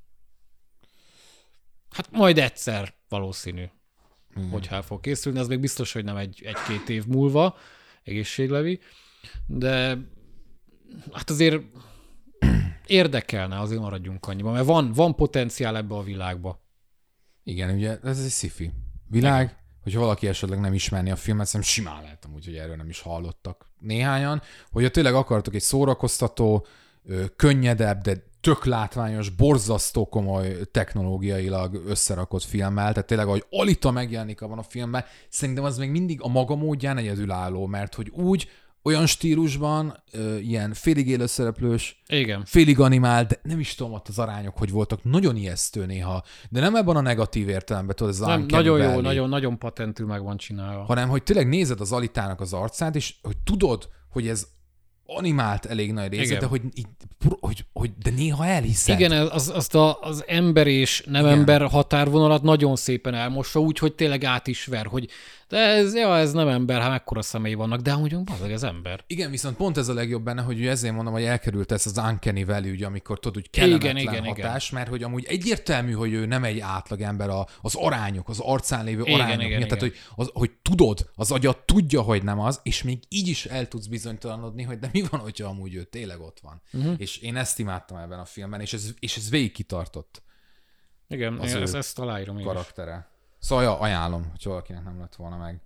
Hát 1.91 2.11
majd 2.11 2.39
egyszer 2.39 2.95
valószínű, 3.09 3.65
Igen. 4.37 4.51
hogyha 4.51 4.75
el 4.75 4.83
fog 4.83 5.01
készülni, 5.01 5.39
az 5.39 5.49
még 5.49 5.61
biztos, 5.61 5.93
hogy 5.93 6.05
nem 6.05 6.17
egy, 6.17 6.43
egy-két 6.45 6.89
év 6.89 7.07
múlva, 7.07 7.57
egészséglevi, 8.03 8.81
de 9.47 9.99
hát 11.13 11.31
azért 11.31 11.63
érdekelne, 12.87 13.61
azért 13.61 13.81
maradjunk 13.81 14.27
annyiban, 14.27 14.53
mert 14.53 14.67
van, 14.67 14.93
van 14.93 15.15
potenciál 15.15 15.77
ebbe 15.77 15.95
a 15.95 16.03
világba. 16.03 16.65
Igen, 17.43 17.75
ugye 17.75 17.99
ez 18.03 18.25
egy 18.25 18.31
sci 18.31 18.73
világ, 19.09 19.57
hogyha 19.83 20.01
valaki 20.01 20.29
esetleg 20.29 20.61
nem 20.61 20.75
ismerni 20.75 21.11
a 21.11 21.17
filmet, 21.17 21.47
szerintem 21.47 21.71
simán 21.71 22.03
lehet 22.03 22.25
amúgy, 22.25 22.45
hogy 22.45 22.55
erről 22.55 22.77
nem 22.77 22.89
is 22.89 23.01
hallottak 23.01 23.67
néhányan, 23.79 24.43
hogyha 24.71 24.91
tényleg 24.91 25.15
akartok 25.15 25.55
egy 25.55 25.61
szórakoztató, 25.61 26.67
könnyedebb, 27.37 28.03
de 28.03 28.25
tök 28.41 28.65
látványos, 28.65 29.29
borzasztó 29.29 30.09
komoly 30.09 30.57
technológiailag 30.71 31.83
összerakott 31.87 32.43
filmmel, 32.43 32.93
tehát 32.93 33.07
tényleg, 33.07 33.27
ahogy 33.27 33.45
Alita 33.51 33.91
megjelenik 33.91 34.41
abban 34.41 34.59
a 34.59 34.63
filmben, 34.63 35.05
szerintem 35.29 35.65
az 35.65 35.79
még 35.79 35.91
mindig 35.91 36.21
a 36.23 36.29
maga 36.29 36.55
módján 36.55 36.97
egyedülálló, 36.97 37.67
mert 37.67 37.95
hogy 37.95 38.09
úgy, 38.09 38.49
olyan 38.87 39.07
stílusban, 39.07 40.03
ö, 40.13 40.37
ilyen 40.37 40.75
félig 40.75 41.09
élőszereplős, 41.09 42.03
Igen. 42.09 42.43
félig 42.45 42.81
animál, 42.81 43.25
de 43.25 43.41
nem 43.43 43.61
is 43.61 43.75
tudom 43.75 43.93
ott 43.93 44.09
az 44.09 44.19
arányok, 44.19 44.57
hogy 44.59 44.71
voltak, 44.71 45.05
nagyon 45.05 45.37
ijesztő 45.37 45.87
néha, 45.87 46.25
de 46.51 46.61
nem 46.61 46.75
ebben 46.77 46.97
a 46.97 47.01
negatív 47.01 47.49
értelemben, 47.49 47.97
tudod, 47.97 48.13
ez 48.13 48.19
Nem, 48.19 48.47
nagyon 48.49 48.79
jó, 48.79 49.01
nagyon, 49.01 49.29
nagyon 49.29 49.59
patentül 49.59 50.07
meg 50.07 50.23
van 50.23 50.37
csinálva. 50.37 50.85
hanem 50.85 51.09
hogy 51.09 51.23
tényleg 51.23 51.49
nézed 51.49 51.81
az 51.81 51.93
alitának 51.93 52.41
az 52.41 52.53
arcát, 52.53 52.97
és 52.97 53.15
hogy 53.23 53.37
tudod, 53.45 53.89
hogy 54.11 54.29
ez 54.29 54.47
animált 55.07 55.67
elég 55.67 55.93
nagy 55.93 56.11
része, 56.11 56.25
Igen. 56.25 56.39
de 56.39 56.47
hogy, 56.47 56.63
így, 56.75 56.87
hogy, 57.41 57.65
hogy, 57.73 57.93
de 58.03 58.11
néha 58.11 58.47
elhiszed. 58.47 59.01
Igen, 59.01 59.13
az, 59.13 59.49
azt 59.55 59.75
a, 59.75 60.01
az 60.01 60.25
ember 60.27 60.67
és 60.67 61.03
nem 61.07 61.25
Igen. 61.25 61.39
ember 61.39 61.67
határvonalat 61.69 62.43
nagyon 62.43 62.77
szépen 62.77 63.15
elmossa, 63.15 63.61
úgy, 63.61 63.79
hogy 63.79 63.95
tényleg 63.95 64.25
át 64.25 64.47
is 64.47 64.65
ver, 64.65 64.87
hogy 64.87 65.09
de 65.49 65.59
ez, 65.59 65.95
ja, 65.95 66.17
ez 66.17 66.33
nem 66.33 66.49
ember, 66.49 66.81
hát 66.81 66.91
mekkora 66.91 67.23
szemei 67.23 67.55
vannak, 67.55 67.81
de 67.81 67.93
amúgy 67.93 68.25
bazeg, 68.25 68.53
ez 68.53 68.63
ember. 68.63 69.05
Igen, 69.07 69.31
viszont 69.31 69.57
pont 69.57 69.77
ez 69.77 69.89
a 69.89 69.95
legjobb 69.95 70.23
benne, 70.23 70.43
hogy 70.43 70.67
ezért 70.67 70.95
mondom, 70.95 71.13
hogy 71.13 71.25
elkerült 71.25 71.73
ez 71.73 71.87
az 71.87 71.99
uncanny 71.99 72.45
value, 72.45 72.87
amikor 72.87 73.19
tudod, 73.19 73.35
hogy 73.35 73.51
kellemetlen 73.51 73.97
Igen, 73.97 74.13
igen, 74.13 74.25
hatás, 74.25 74.71
mert 74.71 74.89
hogy 74.89 75.03
amúgy 75.03 75.25
egyértelmű, 75.25 75.93
hogy 75.93 76.13
ő 76.13 76.27
nem 76.27 76.45
egy 76.45 76.59
átlag 76.59 77.01
ember, 77.01 77.29
a, 77.29 77.47
az 77.61 77.75
arányok, 77.75 78.29
az 78.29 78.41
arcán 78.41 78.85
lévő 78.85 79.03
Igen, 79.03 79.15
arányok 79.15 79.45
igen, 79.45 79.59
miatt, 79.59 79.65
igen. 79.65 79.79
tehát 79.79 79.95
hogy, 80.15 80.25
az, 80.25 80.31
hogy 80.33 80.51
tudod, 80.63 81.11
az 81.15 81.31
agyad 81.31 81.59
tudja, 81.65 82.01
hogy 82.01 82.23
nem 82.23 82.41
az, 82.41 82.61
és 82.63 82.83
még 82.83 82.99
így 83.09 83.29
is 83.29 83.47
el 83.47 83.69
tudsz 83.69 83.87
bizonytalanodni, 83.87 84.63
hogy 84.63 84.79
de 84.79 84.89
mi 84.93 85.05
van, 85.11 85.21
hogyha 85.21 85.49
amúgy 85.49 85.75
ő 85.75 85.83
tényleg 85.83 86.21
ott 86.21 86.41
van. 86.41 86.63
Uh-huh. 86.73 86.95
És 86.97 87.19
én 87.19 87.37
ezt 87.37 87.59
imádtam 87.59 87.97
ebben 87.97 88.19
a 88.19 88.25
filmben, 88.25 88.61
és 88.61 88.73
ez, 88.73 88.95
és 88.99 89.17
ez 89.17 89.31
végig 89.31 89.53
kitartott 89.53 90.23
Igen, 91.09 91.39
Az 91.39 91.53
ő 91.53 91.61
ezt, 91.61 91.75
ezt 91.75 91.99
aláírom 91.99 92.39
én 92.39 92.47
is. 92.47 92.47
Szóval 93.47 93.65
ja, 93.65 93.79
ajánlom, 93.79 94.31
hogy 94.31 94.43
valakinek 94.45 94.85
nem 94.85 94.99
lett 95.01 95.15
volna 95.15 95.37
meg. 95.37 95.61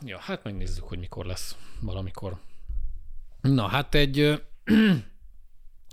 Ja, 0.00 0.18
hát 0.18 0.44
megnézzük, 0.44 0.84
hogy 0.84 0.98
mikor 0.98 1.24
lesz 1.24 1.56
valamikor. 1.80 2.40
Na, 3.40 3.66
hát 3.66 3.94
egy 3.94 4.18
ö, 4.18 4.34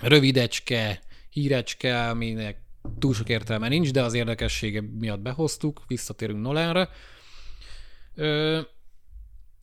rövidecske, 0.01 1.01
hírecske, 1.29 2.09
aminek 2.09 2.61
túl 2.99 3.13
sok 3.13 3.29
értelme 3.29 3.67
nincs, 3.67 3.91
de 3.91 4.03
az 4.03 4.13
érdekessége 4.13 4.81
miatt 4.81 5.19
behoztuk, 5.19 5.81
visszatérünk 5.87 6.41
Nolanre. 6.41 6.89
Ö, 8.15 8.61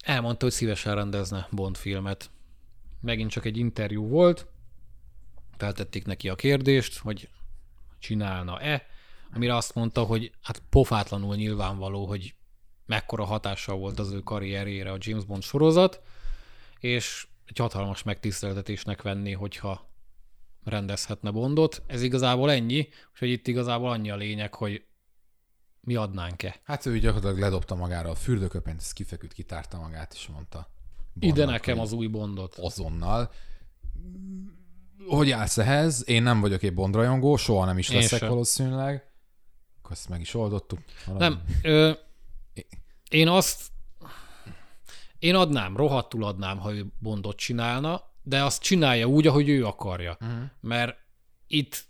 elmondta, 0.05 0.45
hogy 0.45 0.55
szívesen 0.55 0.95
rendezne 0.95 1.49
Bond 1.51 1.77
filmet. 1.77 2.31
Megint 3.01 3.31
csak 3.31 3.45
egy 3.45 3.57
interjú 3.57 4.09
volt, 4.09 4.47
feltették 5.57 6.07
neki 6.07 6.29
a 6.29 6.35
kérdést, 6.35 6.99
hogy 6.99 7.29
csinálna-e, 7.99 8.90
amire 9.33 9.57
azt 9.57 9.75
mondta, 9.75 10.03
hogy 10.03 10.33
hát 10.43 10.63
pofátlanul 10.71 11.37
nyilvánvaló, 11.37 12.07
hogy 12.07 12.35
mekkora 12.87 13.25
hatással 13.25 13.77
volt 13.77 13.99
az 13.99 14.11
ő 14.11 14.21
karrierjére 14.21 14.93
a 14.93 14.97
James 14.99 15.25
Bond 15.25 15.43
sorozat, 15.43 16.03
és 16.81 17.27
egy 17.47 17.57
hatalmas 17.57 18.03
megtiszteltetésnek 18.03 19.03
venni, 19.03 19.33
hogyha 19.33 19.89
rendezhetne 20.65 21.31
Bondot. 21.31 21.83
Ez 21.87 22.03
igazából 22.03 22.51
ennyi, 22.51 22.89
hogy 23.19 23.29
itt 23.29 23.47
igazából 23.47 23.91
annyi 23.91 24.11
a 24.11 24.17
lényeg, 24.17 24.55
hogy 24.55 24.85
mi 25.81 25.95
adnánk-e. 25.95 26.61
Hát 26.65 26.87
ő 26.87 26.99
gyakorlatilag 26.99 27.39
ledobta 27.39 27.75
magára 27.75 28.11
a 28.11 28.15
fürdőköpenyt, 28.15 28.81
ez 28.81 28.93
kifeküdt, 28.93 29.33
kitárta 29.33 29.79
magát, 29.79 30.13
és 30.15 30.27
mondta. 30.27 30.71
Ide 31.19 31.33
Bondnak, 31.33 31.51
nekem 31.51 31.77
hogy 31.77 31.87
az 31.87 31.93
új 31.93 32.07
Bondot. 32.07 32.55
Azonnal. 32.55 33.31
Hogy 35.09 35.31
állsz 35.31 35.59
ehhez? 35.59 36.09
Én 36.09 36.23
nem 36.23 36.41
vagyok 36.41 36.63
egy 36.63 36.75
bondrajongó, 36.75 37.37
soha 37.37 37.65
nem 37.65 37.79
is 37.79 37.91
leszek 37.91 38.21
valószínűleg. 38.21 39.10
Akkor 39.91 40.03
ezt 40.03 40.09
meg 40.09 40.21
is 40.21 40.35
oldottuk. 40.35 40.79
Nem, 41.19 41.43
ö, 41.63 41.93
én 43.11 43.29
azt 43.29 43.71
én 45.19 45.35
adnám, 45.35 45.77
rohadtul 45.77 46.25
adnám, 46.25 46.59
ha 46.59 46.75
ő 46.75 46.87
Bondot 46.99 47.37
csinálna, 47.37 48.03
de 48.23 48.45
azt 48.45 48.63
csinálja 48.63 49.07
úgy, 49.07 49.27
ahogy 49.27 49.49
ő 49.49 49.67
akarja. 49.67 50.17
Uh-huh. 50.21 50.43
Mert 50.61 50.99
itt 51.47 51.85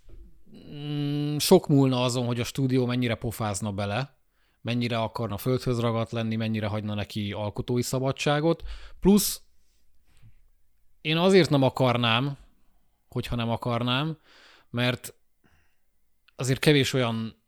mm, 0.73 1.37
sok 1.37 1.67
múlna 1.67 2.03
azon, 2.03 2.25
hogy 2.25 2.39
a 2.39 2.43
stúdió 2.43 2.85
mennyire 2.85 3.15
pofázna 3.15 3.71
bele, 3.71 4.17
mennyire 4.61 4.99
akarna 4.99 5.37
földhöz 5.37 5.79
ragadt 5.79 6.11
lenni, 6.11 6.35
mennyire 6.35 6.67
hagyna 6.67 6.93
neki 6.93 7.31
alkotói 7.31 7.81
szabadságot. 7.81 8.63
Plusz 8.99 9.41
én 11.01 11.17
azért 11.17 11.49
nem 11.49 11.63
akarnám, 11.63 12.37
hogyha 13.07 13.35
nem 13.35 13.49
akarnám, 13.49 14.17
mert 14.69 15.13
azért 16.35 16.59
kevés 16.59 16.93
olyan 16.93 17.40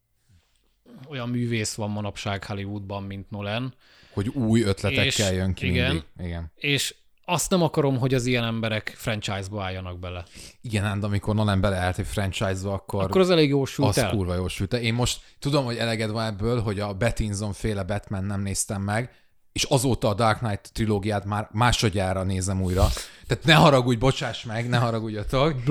olyan 1.10 1.30
művész 1.30 1.74
van 1.74 1.90
manapság 1.90 2.46
Hollywoodban, 2.46 3.04
mint 3.04 3.30
Nolan, 3.30 3.74
Hogy 4.14 4.28
új 4.28 4.62
ötletekkel 4.62 5.06
És- 5.06 5.38
jön 5.38 5.54
ki 5.54 5.66
igen. 5.68 5.88
mindig. 5.88 6.06
Igen. 6.20 6.52
és 6.56 6.96
azt 7.26 7.50
nem 7.50 7.62
akarom, 7.62 7.98
hogy 7.98 8.14
az 8.14 8.26
ilyen 8.26 8.44
emberek 8.44 8.94
franchise-ba 8.98 9.64
álljanak 9.64 10.00
bele. 10.00 10.24
Igen, 10.62 10.84
ám, 10.86 11.00
de 11.00 11.06
amikor 11.06 11.36
Nolan 11.36 11.62
beleállt 11.62 12.00
egy 12.00 12.08
franchise-ba, 12.08 12.74
akkor, 12.74 13.04
Akkor 13.04 13.22
az 13.22 13.30
elég 13.30 13.50
jól 13.50 13.66
sült 13.66 13.88
az 13.88 13.98
el. 13.98 14.10
kurva 14.10 14.36
jól 14.36 14.50
sült. 14.50 14.74
Én 14.74 14.94
most 14.94 15.22
tudom, 15.40 15.66
hogy 15.66 15.78
eleged 15.78 16.10
van 16.10 16.26
ebből, 16.26 16.62
hogy 16.62 16.80
a 16.80 16.96
Pattinson 16.96 17.54
féle 17.54 17.84
Batman 17.84 18.24
nem 18.24 18.42
néztem 18.42 18.82
meg, 18.82 19.12
és 19.54 19.64
azóta 19.64 20.08
a 20.08 20.14
Dark 20.14 20.38
Knight 20.38 20.74
trilógiát 20.74 21.26
már 21.26 21.50
másodjára 21.52 22.24
nézem 22.24 22.62
újra. 22.62 22.88
Tehát 23.28 23.44
ne 23.44 23.54
haragudj, 23.54 23.98
bocsáss 23.98 24.44
meg, 24.44 24.70
ne 24.70 24.78
haragudjatok. 24.78 25.64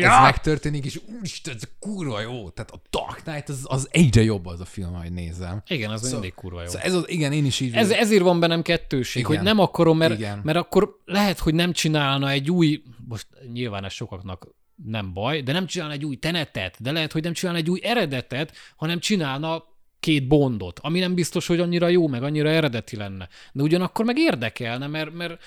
De 0.00 0.06
ez 0.06 0.22
megtörténik, 0.22 0.84
és 0.84 1.00
úristen, 1.18 1.54
ez 1.54 1.62
kurva 1.78 2.20
jó. 2.20 2.48
Tehát 2.50 2.70
a 2.70 2.80
Dark 2.90 3.22
Knight 3.22 3.48
az, 3.48 3.60
az 3.62 3.88
egyre 3.90 4.22
jobb 4.22 4.46
az 4.46 4.60
a 4.60 4.64
film, 4.64 4.94
ahogy 4.94 5.12
nézem. 5.12 5.62
Igen, 5.68 5.90
az 5.90 6.10
mindig 6.12 6.34
kurva 6.34 6.60
jó. 6.60 6.66
Szóval 6.66 6.82
ez 6.82 6.94
az, 6.94 7.04
igen, 7.08 7.32
én 7.32 7.44
is 7.44 7.60
így 7.60 7.74
Ez, 7.74 7.90
ezért 7.90 8.22
van 8.22 8.40
bennem 8.40 8.62
kettőség, 8.62 9.22
Igen. 9.22 9.36
hogy 9.36 9.44
nem 9.44 9.58
akarom, 9.58 9.96
mert, 9.96 10.14
Igen. 10.14 10.40
mert 10.42 10.58
akkor 10.58 11.00
lehet, 11.04 11.38
hogy 11.38 11.54
nem 11.54 11.72
csinálna 11.72 12.30
egy 12.30 12.50
új, 12.50 12.82
most 13.08 13.26
nyilván 13.52 13.84
ez 13.84 13.92
sokaknak 13.92 14.48
nem 14.84 15.12
baj, 15.12 15.42
de 15.42 15.52
nem 15.52 15.66
csinálna 15.66 15.94
egy 15.94 16.04
új 16.04 16.16
tenetet, 16.16 16.82
de 16.82 16.92
lehet, 16.92 17.12
hogy 17.12 17.22
nem 17.22 17.32
csinálna 17.32 17.60
egy 17.60 17.70
új 17.70 17.80
eredetet, 17.82 18.52
hanem 18.76 18.98
csinálna 18.98 19.64
két 20.04 20.26
bondot, 20.28 20.78
ami 20.82 20.98
nem 20.98 21.14
biztos, 21.14 21.46
hogy 21.46 21.60
annyira 21.60 21.88
jó, 21.88 22.08
meg 22.08 22.22
annyira 22.22 22.48
eredeti 22.48 22.96
lenne. 22.96 23.28
De 23.52 23.62
ugyanakkor 23.62 24.04
meg 24.04 24.18
érdekelne, 24.18 24.86
mert, 24.86 25.12
mert 25.12 25.42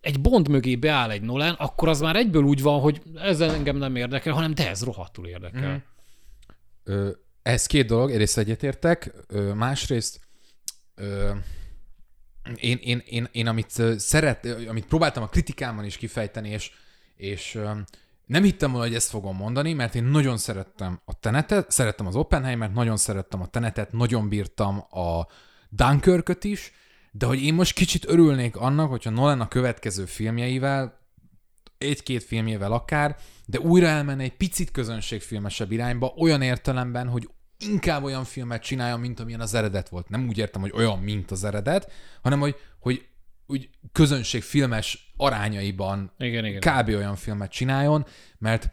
egy 0.00 0.20
bond 0.20 0.48
mögé 0.48 0.76
beáll 0.76 1.10
egy 1.10 1.22
Nolan, 1.22 1.54
akkor 1.54 1.88
az 1.88 2.00
már 2.00 2.16
egyből 2.16 2.42
úgy 2.42 2.62
van, 2.62 2.80
hogy 2.80 3.02
ez 3.14 3.40
engem 3.40 3.76
nem 3.76 3.96
érdekel, 3.96 4.32
hanem 4.32 4.54
de 4.54 4.68
ez 4.68 4.82
rohadtul 4.82 5.26
érdekel. 5.26 5.72
Mm. 5.72 5.76
Ö, 6.84 7.10
ez 7.42 7.66
két 7.66 7.86
dolog, 7.86 8.10
egyrészt 8.10 8.38
egyetértek, 8.38 9.12
ö, 9.28 9.54
másrészt 9.54 10.20
ö, 10.94 11.30
én, 12.56 12.78
én, 12.82 13.02
én, 13.06 13.28
én 13.32 13.46
amit 13.46 13.82
szeret, 13.96 14.46
amit 14.68 14.86
próbáltam 14.86 15.22
a 15.22 15.28
kritikámban 15.28 15.84
is 15.84 15.96
kifejteni, 15.96 16.48
és, 16.48 16.70
és 17.16 17.58
nem 18.30 18.42
hittem 18.42 18.70
volna, 18.70 18.86
hogy 18.86 18.96
ezt 18.96 19.10
fogom 19.10 19.36
mondani, 19.36 19.72
mert 19.72 19.94
én 19.94 20.04
nagyon 20.04 20.36
szerettem 20.36 21.00
a 21.04 21.18
Tenetet, 21.18 21.70
szerettem 21.70 22.06
az 22.06 22.16
Oppenheimert, 22.16 22.74
nagyon 22.74 22.96
szerettem 22.96 23.40
a 23.40 23.46
Tenetet, 23.46 23.92
nagyon 23.92 24.28
bírtam 24.28 24.78
a 24.78 25.26
Dunkirköt 25.68 26.44
is, 26.44 26.72
de 27.10 27.26
hogy 27.26 27.42
én 27.42 27.54
most 27.54 27.74
kicsit 27.74 28.08
örülnék 28.08 28.56
annak, 28.56 28.90
hogyha 28.90 29.10
Nolan 29.10 29.40
a 29.40 29.48
következő 29.48 30.04
filmjeivel 30.04 30.98
egy-két 31.78 32.22
filmjével 32.22 32.72
akár, 32.72 33.16
de 33.46 33.58
újra 33.60 33.86
elmenne 33.86 34.22
egy 34.22 34.36
picit 34.36 34.70
közönségfilmesebb 34.70 35.72
irányba, 35.72 36.14
olyan 36.16 36.42
értelemben, 36.42 37.08
hogy 37.08 37.30
inkább 37.58 38.02
olyan 38.02 38.24
filmet 38.24 38.62
csináljon, 38.62 39.00
mint 39.00 39.20
amilyen 39.20 39.40
az 39.40 39.54
eredet 39.54 39.88
volt. 39.88 40.08
Nem 40.08 40.28
úgy 40.28 40.38
értem, 40.38 40.60
hogy 40.60 40.72
olyan, 40.74 40.98
mint 40.98 41.30
az 41.30 41.44
eredet, 41.44 41.92
hanem 42.22 42.40
hogy, 42.40 42.56
hogy 42.78 43.08
úgy 43.50 43.68
közönségfilmes 43.92 45.12
arányaiban 45.16 46.12
Igen, 46.18 46.44
igen. 46.44 46.60
kb. 46.60 46.88
olyan 46.88 47.16
filmet 47.16 47.50
csináljon, 47.50 48.06
mert 48.38 48.72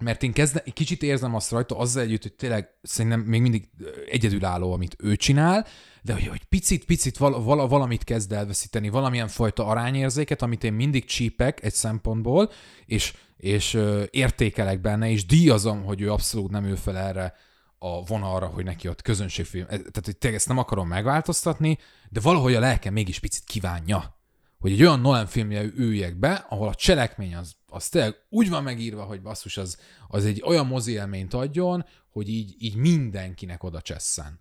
mert 0.00 0.22
én 0.22 0.32
kezde, 0.32 0.62
egy 0.64 0.72
kicsit 0.72 1.02
érzem 1.02 1.34
azt 1.34 1.50
rajta, 1.50 1.78
azzal 1.78 2.02
együtt, 2.02 2.22
hogy 2.22 2.32
tényleg 2.32 2.68
szerintem 2.82 3.20
még 3.20 3.40
mindig 3.40 3.68
egyedülálló, 4.10 4.72
amit 4.72 4.96
ő 4.98 5.16
csinál, 5.16 5.66
de 6.02 6.12
hogy, 6.12 6.26
hogy 6.26 6.44
picit-picit 6.44 7.16
val, 7.16 7.42
val, 7.42 7.68
valamit 7.68 8.04
kezd 8.04 8.32
elveszíteni, 8.32 8.88
valamilyen 8.88 9.28
fajta 9.28 9.66
arányérzéket, 9.66 10.42
amit 10.42 10.64
én 10.64 10.72
mindig 10.72 11.04
csípek 11.04 11.62
egy 11.62 11.72
szempontból, 11.72 12.50
és, 12.86 13.12
és 13.36 13.74
ö, 13.74 14.04
értékelek 14.10 14.80
benne, 14.80 15.10
és 15.10 15.26
díjazom, 15.26 15.84
hogy 15.84 16.00
ő 16.00 16.12
abszolút 16.12 16.50
nem 16.50 16.64
ül 16.64 16.76
fel 16.76 16.96
erre 16.96 17.34
a 17.78 18.04
vonalra, 18.04 18.46
hogy 18.46 18.64
neki 18.64 18.88
ott 18.88 19.02
közönségfilm. 19.02 19.66
Ez- 19.68 19.78
Tehát, 19.78 20.04
hogy 20.04 20.16
tényleg 20.16 20.38
ezt 20.38 20.48
nem 20.48 20.58
akarom 20.58 20.88
megváltoztatni, 20.88 21.78
de 22.08 22.20
valahogy 22.20 22.54
a 22.54 22.60
lelkem 22.60 22.92
mégis 22.92 23.18
picit 23.18 23.44
kívánja 23.44 24.16
hogy 24.58 24.72
egy 24.72 24.82
olyan 24.82 25.00
Nolan 25.00 25.26
filmje 25.26 25.62
üljek 25.62 26.16
be, 26.18 26.46
ahol 26.48 26.68
a 26.68 26.74
cselekmény 26.74 27.36
az, 27.36 27.56
az 27.66 27.88
tényleg 27.88 28.14
úgy 28.28 28.48
van 28.48 28.62
megírva, 28.62 29.02
hogy 29.02 29.22
basszus, 29.22 29.56
az, 29.56 29.78
az 30.08 30.24
egy 30.24 30.42
olyan 30.46 30.66
mozi 30.66 30.92
élményt 30.92 31.34
adjon, 31.34 31.84
hogy 32.10 32.28
így, 32.28 32.54
így 32.58 32.74
mindenkinek 32.76 33.62
oda 33.62 33.80
csesszen. 33.80 34.40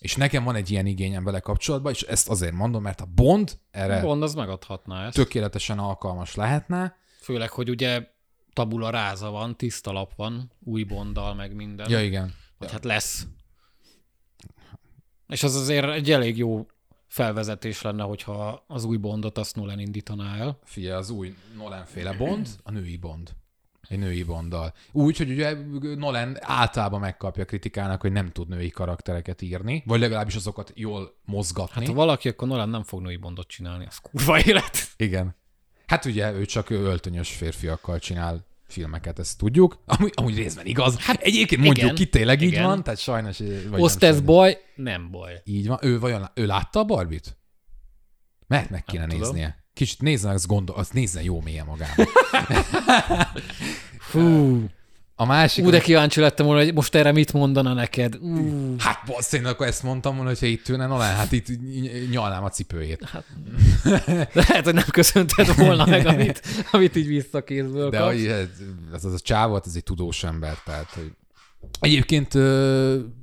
És 0.00 0.16
nekem 0.16 0.44
van 0.44 0.54
egy 0.54 0.70
ilyen 0.70 0.86
igényem 0.86 1.24
vele 1.24 1.40
kapcsolatban, 1.40 1.92
és 1.92 2.02
ezt 2.02 2.28
azért 2.28 2.52
mondom, 2.52 2.82
mert 2.82 3.00
a 3.00 3.04
Bond 3.14 3.58
erre 3.70 4.00
Bond 4.00 4.22
az 4.22 4.34
megadhatná 4.34 5.06
ezt. 5.06 5.14
tökéletesen 5.16 5.78
alkalmas 5.78 6.34
lehetne. 6.34 6.96
Főleg, 7.20 7.50
hogy 7.50 7.70
ugye 7.70 8.06
tabula 8.52 8.90
ráza 8.90 9.30
van, 9.30 9.56
tiszta 9.56 9.92
lap 9.92 10.14
van, 10.16 10.52
új 10.64 10.82
Bonddal, 10.82 11.34
meg 11.34 11.54
minden. 11.54 11.90
Ja, 11.90 12.02
igen. 12.02 12.34
Vagy 12.62 12.72
hát 12.72 12.84
lesz. 12.84 13.26
És 15.28 15.42
az 15.42 15.54
azért 15.54 15.90
egy 15.90 16.10
elég 16.10 16.36
jó 16.36 16.66
felvezetés 17.08 17.82
lenne, 17.82 18.02
hogyha 18.02 18.64
az 18.66 18.84
új 18.84 18.96
Bondot 18.96 19.38
azt 19.38 19.56
Nolan 19.56 19.78
indítaná 19.78 20.36
el. 20.36 20.58
Figyelj, 20.64 20.94
az 20.94 21.10
új 21.10 21.34
Nolan 21.56 21.84
féle 21.84 22.12
Bond, 22.12 22.48
a 22.62 22.70
női 22.70 22.96
Bond. 22.96 23.30
Egy 23.88 23.98
női 23.98 24.22
Bonddal. 24.22 24.74
Úgy, 24.92 25.16
hogy 25.16 25.30
ugye 25.30 25.56
Nolan 25.96 26.36
általában 26.40 27.00
megkapja 27.00 27.44
kritikának, 27.44 28.00
hogy 28.00 28.12
nem 28.12 28.30
tud 28.30 28.48
női 28.48 28.70
karaktereket 28.70 29.42
írni, 29.42 29.82
vagy 29.86 30.00
legalábbis 30.00 30.34
azokat 30.34 30.72
jól 30.74 31.14
mozgatni. 31.24 31.80
Hát 31.80 31.86
ha 31.86 31.94
valaki, 31.94 32.28
akkor 32.28 32.48
Nolan 32.48 32.68
nem 32.68 32.82
fog 32.82 33.00
női 33.00 33.16
Bondot 33.16 33.48
csinálni, 33.48 33.86
az 33.86 33.98
kurva 33.98 34.40
élet. 34.40 34.88
Igen. 34.96 35.34
Hát 35.86 36.04
ugye 36.04 36.32
ő 36.32 36.44
csak 36.44 36.70
öltönyös 36.70 37.36
férfiakkal 37.36 37.98
csinál 37.98 38.44
filmeket, 38.72 39.18
ezt 39.18 39.38
tudjuk. 39.38 39.82
Amúgy, 39.96 40.12
amúgy 40.14 40.36
részben 40.36 40.66
igaz. 40.66 40.98
Hát 40.98 41.20
egyébként 41.20 41.62
mondjuk 41.62 41.84
igen, 41.84 41.94
ki, 41.94 42.06
tényleg 42.06 42.42
így 42.42 42.52
igen. 42.52 42.64
van, 42.64 42.82
tehát 42.82 42.98
sajnos... 42.98 43.36
Sajnos. 43.36 44.20
baj, 44.20 44.58
nem 44.74 45.10
baj. 45.10 45.40
Így 45.44 45.66
van. 45.66 45.78
Ő 45.82 45.98
vajon, 45.98 46.30
ő 46.34 46.46
látta 46.46 46.78
a 46.78 46.84
Barbit? 46.84 47.36
Mert 48.46 48.70
meg 48.70 48.84
kéne 48.84 49.06
Nem 49.06 49.08
tudom. 49.08 49.24
néznie. 49.24 49.64
Kicsit 49.74 50.00
nézzen, 50.00 50.32
azt 50.32 50.46
gondol, 50.46 50.76
azt 50.76 50.92
nézzen 50.92 51.22
jó 51.22 51.40
mélyen 51.40 51.66
magába. 51.66 52.04
Fú, 54.10 54.64
A 55.22 55.26
másik... 55.26 55.64
Ú, 55.64 55.70
de 55.70 55.80
kíváncsi 55.80 56.20
lettem 56.20 56.46
volna, 56.46 56.64
hogy 56.64 56.74
most 56.74 56.94
erre 56.94 57.12
mit 57.12 57.32
mondana 57.32 57.72
neked. 57.74 58.16
Ú, 58.20 58.74
Hát 58.78 59.02
basz, 59.06 59.32
én 59.32 59.44
akkor 59.46 59.66
ezt 59.66 59.82
mondtam 59.82 60.14
volna, 60.14 60.28
hogyha 60.30 60.46
itt 60.46 60.68
ülne 60.68 60.86
Nolan, 60.86 61.06
hát 61.14 61.32
itt 61.32 61.46
ny- 61.48 62.10
nyalnám 62.10 62.44
a 62.44 62.48
cipőjét. 62.48 63.08
lehet, 64.32 64.64
hogy 64.64 64.74
nem 64.74 64.84
köszönted 64.90 65.56
volna 65.56 65.86
meg, 65.86 66.06
amit, 66.06 66.42
amit 66.72 66.96
így 66.96 67.06
visszakézből 67.06 67.90
De 67.90 68.00
hogy 68.00 68.26
ez, 68.26 68.46
ez, 68.94 69.04
az 69.04 69.12
a 69.12 69.18
csávot, 69.18 69.66
ez 69.66 69.72
egy 69.76 69.82
tudós 69.82 70.24
ember, 70.24 70.54
tehát 70.64 70.90
hogy... 70.94 71.12
Egyébként 71.80 72.34
ö, 72.34 72.40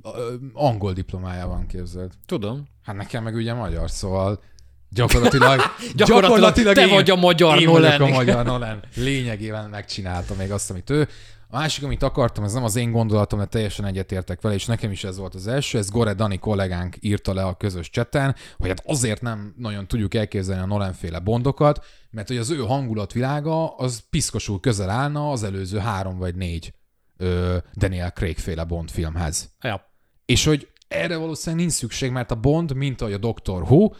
ö, 0.02 0.34
angol 0.52 0.92
diplomája 0.92 1.46
van, 1.46 1.66
képzeld. 1.66 2.10
Tudom. 2.26 2.66
Hát 2.84 2.96
nekem 2.96 3.22
meg 3.22 3.34
ugye 3.34 3.54
magyar, 3.54 3.90
szóval 3.90 4.42
gyakorlatilag... 4.90 5.60
Gyakorlatilag 5.94 6.74
te 6.74 6.80
én- 6.86 6.88
vagy 6.88 7.10
a 7.10 7.16
magyar 7.16 7.60
én 7.60 7.66
Nolan. 7.66 8.00
a 8.00 8.08
magyar 8.08 8.44
Nolan. 8.44 8.82
Lényegében 8.96 9.68
megcsinálta 9.70 10.34
még 10.34 10.50
azt, 10.52 10.70
amit 10.70 10.90
ő. 10.90 11.08
A 11.52 11.58
másik, 11.58 11.84
amit 11.84 12.02
akartam, 12.02 12.44
ez 12.44 12.52
nem 12.52 12.64
az 12.64 12.76
én 12.76 12.90
gondolatom, 12.90 13.38
de 13.38 13.44
teljesen 13.44 13.84
egyetértek 13.84 14.40
vele, 14.40 14.54
és 14.54 14.66
nekem 14.66 14.90
is 14.90 15.04
ez 15.04 15.16
volt 15.16 15.34
az 15.34 15.46
első, 15.46 15.78
ez 15.78 15.90
Gore 15.90 16.14
Dani 16.14 16.38
kollégánk 16.38 16.96
írta 17.00 17.34
le 17.34 17.42
a 17.42 17.54
közös 17.54 17.90
cseten, 17.90 18.34
hogy 18.58 18.68
hát 18.68 18.82
azért 18.86 19.22
nem 19.22 19.54
nagyon 19.56 19.86
tudjuk 19.88 20.14
elképzelni 20.14 20.62
a 20.62 20.66
Nolan 20.66 20.92
féle 20.92 21.18
bondokat, 21.18 21.84
mert 22.10 22.28
hogy 22.28 22.36
az 22.36 22.50
ő 22.50 22.56
hangulatvilága 22.56 23.76
az 23.76 24.02
piszkosul 24.10 24.60
közel 24.60 24.90
állna 24.90 25.30
az 25.30 25.42
előző 25.42 25.78
három 25.78 26.18
vagy 26.18 26.34
négy 26.34 26.74
ö, 27.16 27.56
Daniel 27.76 28.10
Craig 28.10 28.38
féle 28.38 28.64
Bond 28.64 28.90
filmhez. 28.90 29.50
Ja. 29.60 29.92
És 30.24 30.44
hogy 30.44 30.68
erre 30.88 31.16
valószínűleg 31.16 31.64
nincs 31.64 31.76
szükség, 31.76 32.10
mert 32.10 32.30
a 32.30 32.34
Bond, 32.34 32.74
mint 32.74 33.00
ahogy 33.00 33.14
a 33.14 33.18
Doctor 33.18 33.62
Who, 33.62 33.90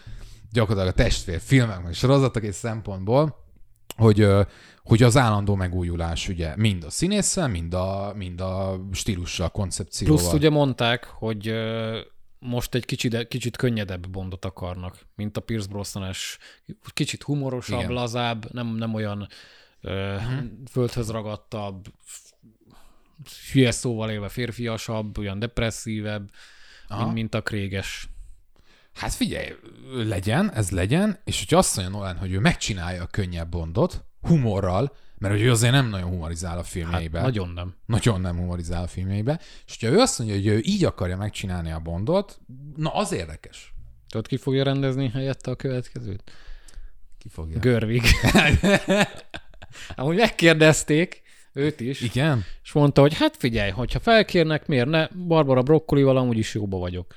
gyakorlatilag 0.52 0.98
a 0.98 1.02
testvér 1.02 1.40
filmek, 1.40 1.82
meg 1.82 1.92
sorozatok 1.92 2.42
és 2.42 2.54
szempontból, 2.54 3.36
hogy, 3.96 4.28
hogy 4.90 5.02
az 5.02 5.16
állandó 5.16 5.54
megújulás, 5.54 6.28
ugye, 6.28 6.56
mind 6.56 6.84
a 6.84 6.90
színésszel, 6.90 7.48
mind 7.48 7.74
a, 7.74 8.12
mind 8.16 8.40
a 8.40 8.80
stílussal, 8.92 9.48
koncepcióval. 9.48 10.16
Plusz 10.16 10.32
ugye 10.32 10.50
mondták, 10.50 11.04
hogy 11.04 11.54
most 12.38 12.74
egy 12.74 12.84
kicsit, 12.84 13.28
kicsit 13.28 13.56
könnyedebb 13.56 14.08
bondot 14.08 14.44
akarnak, 14.44 15.06
mint 15.14 15.36
a 15.36 15.40
Pierce 15.40 15.68
brosnan 15.68 16.12
kicsit 16.92 17.22
humorosabb. 17.22 17.78
Igen. 17.78 17.92
lazább, 17.92 18.52
nem, 18.52 18.66
nem 18.66 18.94
olyan 18.94 19.28
ö, 19.80 20.14
uh-huh. 20.14 20.42
földhöz 20.70 21.10
ragadtabb, 21.10 21.86
hülye 23.52 23.70
szóval 23.70 24.10
élve 24.10 24.28
férfiasabb, 24.28 25.18
olyan 25.18 25.38
depresszívebb, 25.38 26.30
Aha. 26.88 27.02
mint, 27.02 27.14
mint 27.14 27.34
a 27.34 27.42
kréges. 27.42 28.08
Hát 28.94 29.12
figyelj, 29.12 29.48
legyen, 29.92 30.52
ez 30.52 30.70
legyen, 30.70 31.18
és 31.24 31.38
hogyha 31.38 31.58
azt 31.58 31.76
mondja 31.76 31.98
Nolan, 31.98 32.16
hogy 32.16 32.32
ő 32.32 32.38
megcsinálja 32.38 33.02
a 33.02 33.06
könnyebb 33.06 33.48
Bondot, 33.48 34.04
humorral, 34.22 34.96
mert 35.18 35.34
hogy 35.34 35.42
ő 35.42 35.50
azért 35.50 35.72
nem 35.72 35.88
nagyon 35.88 36.08
humorizál 36.08 36.52
a 36.52 36.56
Hát 36.56 36.66
filmjeiben. 36.66 37.22
nagyon 37.22 37.48
nem. 37.48 37.74
nagyon 37.86 38.20
nem 38.20 38.36
humorizál 38.36 38.82
a 38.82 38.86
filmjeibe, 38.86 39.40
és 39.66 39.76
hogyha 39.78 39.94
ő 39.96 39.98
azt 39.98 40.18
mondja, 40.18 40.36
hogy 40.36 40.46
ő 40.46 40.60
így 40.64 40.84
akarja 40.84 41.16
megcsinálni 41.16 41.70
a 41.70 41.78
Bondot, 41.78 42.40
na 42.76 42.94
az 42.94 43.12
érdekes. 43.12 43.74
Tudod, 44.08 44.26
ki 44.26 44.36
fogja 44.36 44.64
rendezni 44.64 45.08
helyette 45.08 45.50
a 45.50 45.54
következőt? 45.56 46.32
Ki 47.18 47.28
fogja? 47.28 47.58
Görvig. 47.58 48.02
Amúgy 49.96 50.16
megkérdezték 50.16 51.22
őt 51.52 51.80
is, 51.80 52.00
Igen? 52.00 52.44
és 52.62 52.72
mondta, 52.72 53.00
hogy 53.00 53.14
hát 53.16 53.36
figyelj, 53.38 53.70
hogyha 53.70 54.00
felkérnek, 54.00 54.66
miért 54.66 54.88
ne? 54.88 55.06
Barbara 55.08 55.62
Broccolival 55.62 56.16
amúgy 56.16 56.38
is 56.38 56.54
jóba 56.54 56.78
vagyok. 56.78 57.14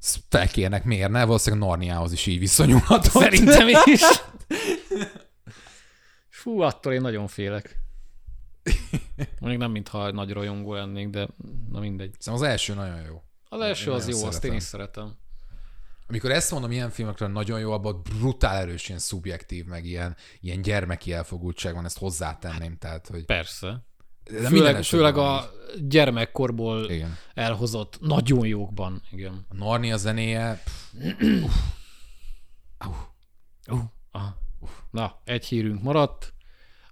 Ezt 0.00 0.18
Felkérnek, 0.28 0.84
miért 0.84 1.10
ne? 1.10 1.24
Valószínűleg 1.24 1.68
Narniához 1.68 2.12
is 2.12 2.26
így 2.26 2.38
viszonyulhatott. 2.38 3.22
Szerintem 3.22 3.68
is. 3.84 4.00
Fú, 6.40 6.60
attól 6.60 6.92
én 6.92 7.00
nagyon 7.00 7.26
félek. 7.26 7.78
Mondjuk 9.40 9.62
nem, 9.62 9.70
mintha 9.70 10.10
nagy 10.10 10.30
rajongó 10.30 10.74
lennék, 10.74 11.08
de 11.08 11.28
na 11.70 11.80
mindegy. 11.80 12.14
Szerintem 12.18 12.34
az 12.34 12.52
első 12.52 12.74
nagyon 12.74 13.02
jó. 13.02 13.22
Az 13.48 13.60
első 13.60 13.90
Én 13.90 13.96
az 13.96 14.08
jó, 14.08 14.12
nagyon 14.12 14.28
azt 14.28 14.44
én 14.44 14.50
szeretem. 14.50 14.56
is 14.56 14.62
szeretem. 14.62 15.16
Amikor 16.06 16.30
ezt 16.30 16.50
mondom, 16.50 16.70
ilyen 16.70 16.90
filmekről 16.90 17.28
nagyon 17.28 17.60
jó, 17.60 17.72
abban 17.72 18.02
brutál 18.02 18.56
erős 18.56 18.88
ilyen 18.88 19.00
szubjektív, 19.00 19.64
meg 19.64 19.84
ilyen, 19.84 20.16
ilyen 20.40 20.62
gyermeki 20.62 21.12
elfogultság 21.12 21.74
van, 21.74 21.84
ezt 21.84 21.98
hozzátenném, 21.98 22.76
tehát, 22.76 23.06
hogy... 23.06 23.24
Persze. 23.24 23.84
De 24.24 24.48
Főleg, 24.48 24.82
főleg 24.82 25.16
a 25.16 25.50
gyermekkorból. 25.78 26.90
Igen. 26.90 27.16
elhozott 27.34 28.00
nagyon 28.00 28.46
jókban. 28.46 29.02
Igen. 29.10 29.46
A 29.48 29.54
Narnia 29.54 29.96
zenéje, 29.96 30.62
pff, 30.64 31.54
Uh, 33.68 33.80
aha. 34.10 34.39
Na, 34.90 35.20
egy 35.24 35.46
hírünk 35.46 35.82
maradt, 35.82 36.32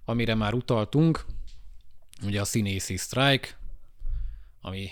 amire 0.04 0.34
már 0.34 0.54
utaltunk, 0.54 1.24
ugye 2.22 2.40
a 2.40 2.44
színészi 2.44 2.96
sztrájk, 2.96 3.58
ami 4.60 4.90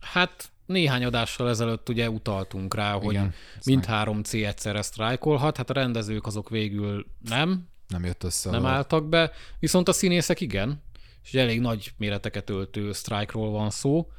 hát 0.00 0.50
néhány 0.66 1.04
adással 1.04 1.48
ezelőtt 1.48 1.88
ugye 1.88 2.10
utaltunk 2.10 2.74
rá, 2.74 2.92
hogy 2.92 3.14
Igen, 3.14 3.34
mindhárom 3.64 4.22
C 4.22 4.32
egyszerre 4.34 4.82
sztrájkolhat, 4.82 5.56
hát 5.56 5.70
a 5.70 5.74
rendezők 5.74 6.26
azok 6.26 6.48
végül 6.48 7.06
nem, 7.28 7.68
nem 7.88 8.04
jött 8.04 8.22
össze. 8.24 8.50
nem 8.50 8.64
a- 8.64 8.68
álltak 8.68 9.08
be, 9.08 9.32
viszont 9.58 9.88
a 9.88 9.92
színészek 9.92 10.40
igen, 10.40 10.82
és 11.22 11.34
elég 11.34 11.60
nagy 11.60 11.92
méreteket 11.96 12.50
öltő 12.50 12.92
sztrájkról 12.92 13.50
van 13.50 13.70
szó, 13.70 14.10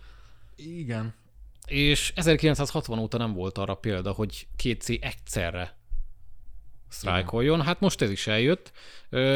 Igen. 0.55 1.13
és 1.65 2.13
1960 2.15 2.99
óta 2.99 3.17
nem 3.17 3.33
volt 3.33 3.57
arra 3.57 3.75
példa, 3.75 4.11
hogy 4.11 4.47
két 4.55 4.81
C 4.81 4.89
egyszerre 4.89 5.76
sztrájkoljon. 6.89 7.61
Hát 7.61 7.79
most 7.79 8.01
ez 8.01 8.09
is 8.09 8.27
eljött. 8.27 8.71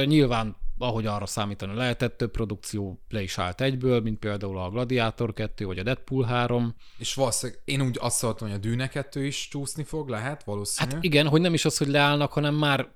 Nyilván, 0.06 0.56
ahogy 0.78 1.06
arra 1.06 1.26
számítani 1.26 1.76
lehetett, 1.76 2.18
több 2.18 2.32
produkció 2.32 3.02
le 3.10 3.22
is 3.22 3.38
állt 3.38 3.62
egyből, 3.62 4.02
mint 4.02 4.20
például 4.20 4.58
a 4.58 4.70
Gladiator 4.70 5.34
2 5.34 5.66
vagy 5.66 5.80
a 5.80 5.84
Deadpool 5.84 6.24
3. 6.24 6.76
És 6.98 7.14
valószínűleg 7.14 7.62
én 7.66 7.82
úgy 7.82 7.98
azt 8.00 8.22
hallottam, 8.22 8.48
hogy 8.48 8.58
a 8.58 8.60
Dűne 8.60 8.88
2 8.88 9.26
is 9.26 9.48
csúszni 9.48 9.84
fog, 9.84 10.10
lehet 10.10 10.44
valószínű. 10.44 10.92
Hát 10.92 11.04
igen, 11.04 11.28
hogy 11.28 11.42
nem 11.42 11.54
is 11.54 11.66
az, 11.66 11.78
hogy 11.78 11.88
leállnak, 11.88 12.32
hanem 12.32 12.56
már 12.56 12.90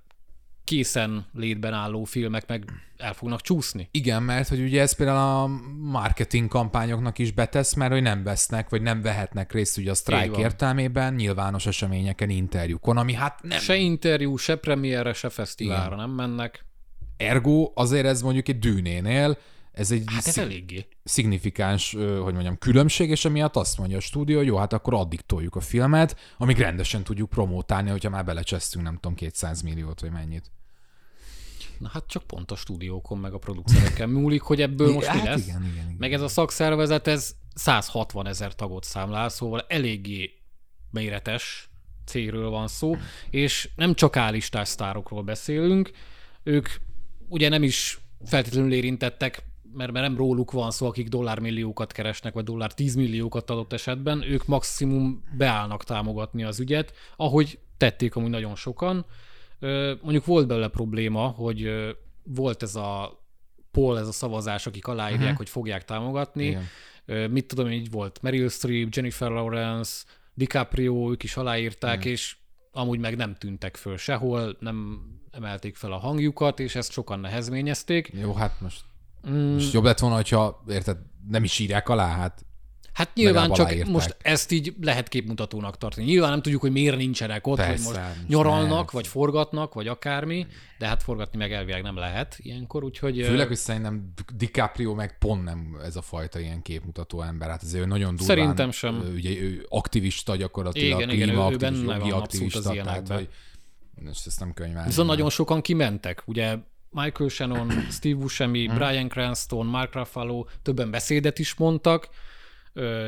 készen 0.66 1.26
létben 1.34 1.74
álló 1.74 2.04
filmek 2.04 2.48
meg 2.48 2.64
el 2.98 3.14
fognak 3.14 3.42
csúszni. 3.42 3.88
Igen, 3.92 4.24
mert 4.24 4.48
hogy 4.48 4.60
ugye 4.62 4.82
ez 4.82 4.96
például 4.96 5.18
a 5.18 5.48
marketing 5.80 6.48
kampányoknak 6.48 7.18
is 7.18 7.32
betesz, 7.32 7.74
mert 7.74 7.92
hogy 7.92 8.02
nem 8.02 8.24
vesznek, 8.24 8.70
vagy 8.70 8.82
nem 8.82 9.02
vehetnek 9.02 9.52
részt 9.52 9.78
ugye 9.78 9.92
a 9.92 9.94
sztrájk 9.94 10.38
értelmében, 10.38 11.14
nyilvános 11.14 11.66
eseményeken, 11.66 12.30
interjúkon, 12.30 12.98
ami 12.98 13.14
hát 13.14 13.40
nem. 13.42 13.60
Se 13.60 13.76
interjú, 13.76 14.36
se 14.36 14.56
premierre, 14.56 15.14
se 15.14 15.30
fesztiválra 15.30 15.96
nem 15.96 16.10
mennek. 16.10 16.66
Ergo 17.18 17.72
azért 17.76 18.06
ez 18.06 18.22
mondjuk 18.22 18.48
egy 18.48 18.60
dűnénél, 18.60 19.38
ez 19.76 19.92
egy 19.92 20.04
Hát 20.06 20.28
ez 20.28 20.34
szig- 20.34 20.44
eléggé. 20.44 20.88
szignifikáns, 21.04 21.92
hogy 21.94 22.34
mondjam, 22.34 22.58
különbség, 22.58 23.10
és 23.10 23.26
emiatt 23.26 23.56
azt 23.56 23.78
mondja 23.78 23.98
a 23.98 24.00
stúdió, 24.00 24.38
hogy 24.38 24.46
jó, 24.48 24.58
hát 24.58 24.74
akkor 24.74 24.94
addig 24.94 25.22
toljuk 25.22 25.56
a 25.56 25.60
filmet, 25.62 26.20
amíg 26.38 26.58
rendesen 26.58 27.04
tudjuk 27.04 27.30
promótálni, 27.30 27.90
hogyha 27.90 28.10
már 28.10 28.26
belecsesztünk, 28.26 28.84
nem 28.84 28.94
tudom, 28.96 29.16
200 29.16 29.62
milliót, 29.62 30.00
vagy 30.00 30.12
mennyit. 30.12 30.52
Na 31.80 31.90
hát 31.94 32.08
csak 32.08 32.24
pont 32.24 32.52
a 32.52 32.56
stúdiókon 32.56 33.18
meg 33.18 33.34
a 33.34 33.38
producereken 33.38 34.10
múlik, 34.10 34.42
hogy 34.42 34.62
ebből 34.62 34.94
most 34.94 35.12
mi 35.14 35.18
hát 35.18 35.28
lesz. 35.28 35.48
igen, 35.48 35.62
igen, 35.64 35.74
igen. 35.74 35.96
Meg 35.98 36.14
ez 36.14 36.22
a 36.22 36.28
szakszervezet, 36.28 37.08
ez 37.08 37.36
160 37.56 38.28
ezer 38.28 38.56
tagot 38.56 38.84
számlál, 38.84 39.30
szóval 39.30 39.66
eléggé 39.68 40.34
méretes 40.92 41.70
cégről 42.06 42.50
van 42.50 42.68
szó, 42.68 42.96
és 43.30 43.70
nem 43.76 43.94
csak 43.94 44.16
állistás 44.18 44.68
sztárokról 44.68 45.24
beszélünk, 45.24 45.92
ők 46.44 46.70
ugye 47.28 47.50
nem 47.50 47.64
is 47.64 48.00
feltétlenül 48.26 48.74
érintettek 48.74 49.44
mert, 49.76 49.92
mert 49.92 50.08
nem 50.08 50.18
róluk 50.18 50.52
van 50.52 50.72
szó, 50.72 50.88
akik 50.88 51.08
dollármilliókat 51.08 51.92
keresnek, 51.92 52.34
vagy 52.34 52.44
dollár 52.44 52.74
tízmilliókat 52.74 53.50
adott 53.50 53.74
esetben, 53.74 54.22
ők 54.22 54.46
maximum 54.46 55.24
beállnak 55.38 55.84
támogatni 55.84 56.44
az 56.44 56.60
ügyet, 56.60 56.94
ahogy 57.16 57.60
tették 57.78 58.16
amúgy 58.16 58.30
nagyon 58.30 58.56
sokan. 58.56 59.06
Mondjuk 60.02 60.26
volt 60.26 60.48
belőle 60.48 60.68
probléma, 60.68 61.28
hogy 61.28 61.72
volt 62.24 62.64
ez 62.64 62.76
a 62.76 63.20
poll, 63.72 63.98
ez 63.98 64.08
a 64.08 64.12
szavazás, 64.12 64.68
akik 64.68 64.88
aláírják, 64.88 65.22
uh-huh. 65.22 65.38
hogy 65.38 65.50
fogják 65.50 65.86
támogatni. 65.86 66.46
Igen. 67.06 67.32
Mit 67.32 67.48
tudom, 67.48 67.72
így 67.72 67.92
volt 67.92 68.22
Meryl 68.22 68.50
Streep, 68.50 68.96
Jennifer 68.96 69.32
Lawrence, 69.32 70.04
DiCaprio, 70.34 71.12
ők 71.12 71.24
is 71.24 71.38
aláírták, 71.38 72.00
Igen. 72.00 72.12
és 72.12 72.36
amúgy 72.72 73.00
meg 73.00 73.16
nem 73.16 73.36
tűntek 73.36 73.76
föl 73.76 73.98
sehol, 73.98 74.56
nem 74.60 75.08
emelték 75.32 75.76
fel 75.76 75.92
a 75.92 75.98
hangjukat, 75.98 76.60
és 76.60 76.76
ezt 76.76 76.92
sokan 76.92 77.20
nehezményezték. 77.20 78.12
Jó, 78.14 78.34
hát 78.34 78.62
most, 78.62 78.82
mm. 79.30 79.54
most 79.54 79.74
jobb 79.74 79.84
lett 79.84 80.00
volna, 80.00 80.16
hogyha 80.16 80.64
érted, 80.68 80.98
nem 81.28 81.44
is 81.44 81.60
írják 81.60 81.90
alá, 81.90 82.16
hát 82.16 82.46
Hát 82.96 83.14
nyilván 83.14 83.52
csak 83.52 83.66
aláírták. 83.66 83.92
most 83.92 84.18
ezt 84.22 84.52
így 84.52 84.74
lehet 84.82 85.08
képmutatónak 85.08 85.78
tartani. 85.78 86.06
Nyilván 86.06 86.30
nem 86.30 86.42
tudjuk, 86.42 86.62
hogy 86.62 86.72
miért 86.72 86.98
nincsenek 86.98 87.48
ott, 87.48 87.58
Persze, 87.58 87.86
hogy 87.86 87.96
most 87.96 88.28
nyaralnak, 88.28 88.70
nem. 88.70 88.86
vagy 88.92 89.08
forgatnak, 89.08 89.74
vagy 89.74 89.88
akármi, 89.88 90.48
de 90.78 90.88
hát 90.88 91.04
forgatni 91.04 91.38
meg 91.38 91.52
elvileg 91.52 91.82
nem 91.82 91.96
lehet 91.96 92.36
ilyenkor, 92.38 92.84
úgyhogy... 92.84 93.22
Főleg, 93.22 93.48
hogy 93.48 93.56
szerintem 93.56 94.14
DiCaprio 94.36 94.94
meg 94.94 95.18
pont 95.18 95.44
nem 95.44 95.78
ez 95.84 95.96
a 95.96 96.02
fajta 96.02 96.40
ilyen 96.40 96.62
képmutató 96.62 97.22
ember. 97.22 97.50
Hát 97.50 97.64
azért 97.64 97.84
ő 97.84 97.88
nagyon 97.88 98.16
durván... 98.16 98.38
Szerintem 98.38 98.72
sem. 98.72 99.12
Ugye 99.14 99.42
ő 99.42 99.66
aktivista 99.70 100.36
gyakorlatilag, 100.36 101.00
igen, 101.00 101.10
igen, 101.10 101.30
ő, 101.30 101.52
ő 101.52 101.58
benne 101.58 101.98
van 101.98 102.12
aktivista, 102.12 102.70
az 102.70 102.78
tehát, 102.84 103.08
hogy, 103.08 103.30
és 104.12 104.26
ezt 104.26 104.40
nem 104.40 104.54
könyvelni. 104.54 104.88
Viszont 104.88 105.08
nagyon 105.08 105.30
sokan 105.30 105.62
kimentek, 105.62 106.24
ugye 106.26 106.58
Michael 106.96 107.30
Shannon, 107.30 107.70
Steve 107.98 108.20
Buscemi, 108.20 108.66
hmm. 108.66 108.76
Brian 108.76 109.08
Cranston, 109.08 109.66
Mark 109.66 109.94
Ruffalo 109.94 110.46
többen 110.62 110.92
beszédet 110.92 111.40
is 111.40 111.56
mondtak, 111.56 112.10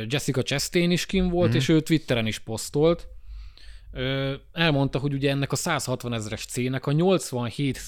Jessica 0.08 0.42
Chastain 0.42 0.92
is 0.92 1.06
kim 1.06 1.30
volt, 1.30 1.48
mm-hmm. 1.48 1.58
és 1.58 1.70
ő 1.70 1.82
Twitteren 1.82 2.28
is 2.28 2.40
posztolt. 2.40 3.08
Elmondta, 4.52 5.00
hogy 5.00 5.14
ugye 5.14 5.30
ennek 5.30 5.52
a 5.52 5.56
160 5.56 6.14
ezeres 6.14 6.46
cének 6.46 6.86
a 6.86 6.92
87 6.92 7.80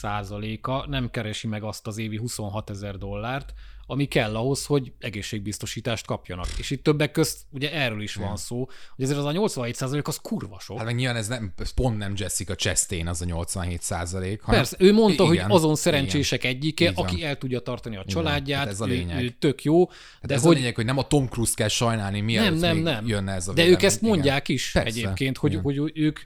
a 0.62 0.86
nem 0.88 1.10
keresi 1.10 1.48
meg 1.48 1.64
azt 1.64 1.88
az 1.88 1.98
évi 1.98 2.18
26 2.18 2.70
ezer 2.70 2.98
dollárt, 2.98 3.54
ami 3.92 4.06
kell 4.06 4.36
ahhoz, 4.36 4.66
hogy 4.66 4.92
egészségbiztosítást 5.00 6.06
kapjanak. 6.06 6.48
És 6.58 6.70
itt 6.70 6.84
többek 6.84 7.12
közt 7.12 7.38
ugye 7.52 7.74
erről 7.74 8.02
is 8.02 8.16
van 8.16 8.38
szó, 8.38 8.58
hogy 8.96 9.04
ezért 9.04 9.20
az 9.20 9.26
a 9.26 9.32
87 9.32 9.76
százalék 9.76 10.08
az 10.08 10.18
kurva 10.18 10.60
sok. 10.60 10.78
Hát 10.78 10.86
meg 10.86 10.96
nyilván 10.96 11.16
ez, 11.16 11.28
nem, 11.28 11.54
ez 11.58 11.70
pont 11.70 11.98
nem 11.98 12.14
Jessica 12.16 12.56
Chastain 12.56 13.08
az 13.08 13.22
a 13.22 13.26
87 13.26 13.82
százalék. 13.82 14.42
Persze, 14.46 14.76
ő 14.80 14.94
mondta, 14.94 15.24
igen, 15.34 15.46
hogy 15.46 15.56
azon 15.56 15.76
szerencsések 15.76 16.44
igen. 16.44 16.56
egyike, 16.56 16.92
aki 16.96 17.24
el 17.24 17.38
tudja 17.38 17.60
tartani 17.60 17.96
a 17.98 18.04
családját, 18.06 18.60
hát 18.60 18.68
ez 18.68 18.82
a 18.82 18.86
lényeg. 18.86 19.22
Ő, 19.22 19.24
ő 19.24 19.30
tök 19.40 19.64
jó. 19.64 19.88
Hát 19.90 20.26
de 20.26 20.34
ez 20.34 20.42
hogy... 20.42 20.56
a 20.56 20.58
lényeg, 20.58 20.76
hogy 20.76 20.86
nem 20.86 20.98
a 20.98 21.08
Tom 21.08 21.28
Cruise 21.28 21.54
kell 21.56 21.68
sajnálni, 21.68 22.20
mielőtt 22.22 22.60
nem, 22.60 22.78
nem, 22.78 22.94
nem. 22.94 23.08
jönne 23.08 23.34
ez 23.34 23.48
a 23.48 23.54
De 23.54 23.68
ők 23.68 23.84
ezt 23.84 24.02
mondják 24.02 24.50
igen. 24.50 24.62
is 24.62 24.72
Persze. 24.72 24.90
egyébként, 24.90 25.38
hogy, 25.38 25.60
hogy 25.64 25.92
ők, 25.94 26.20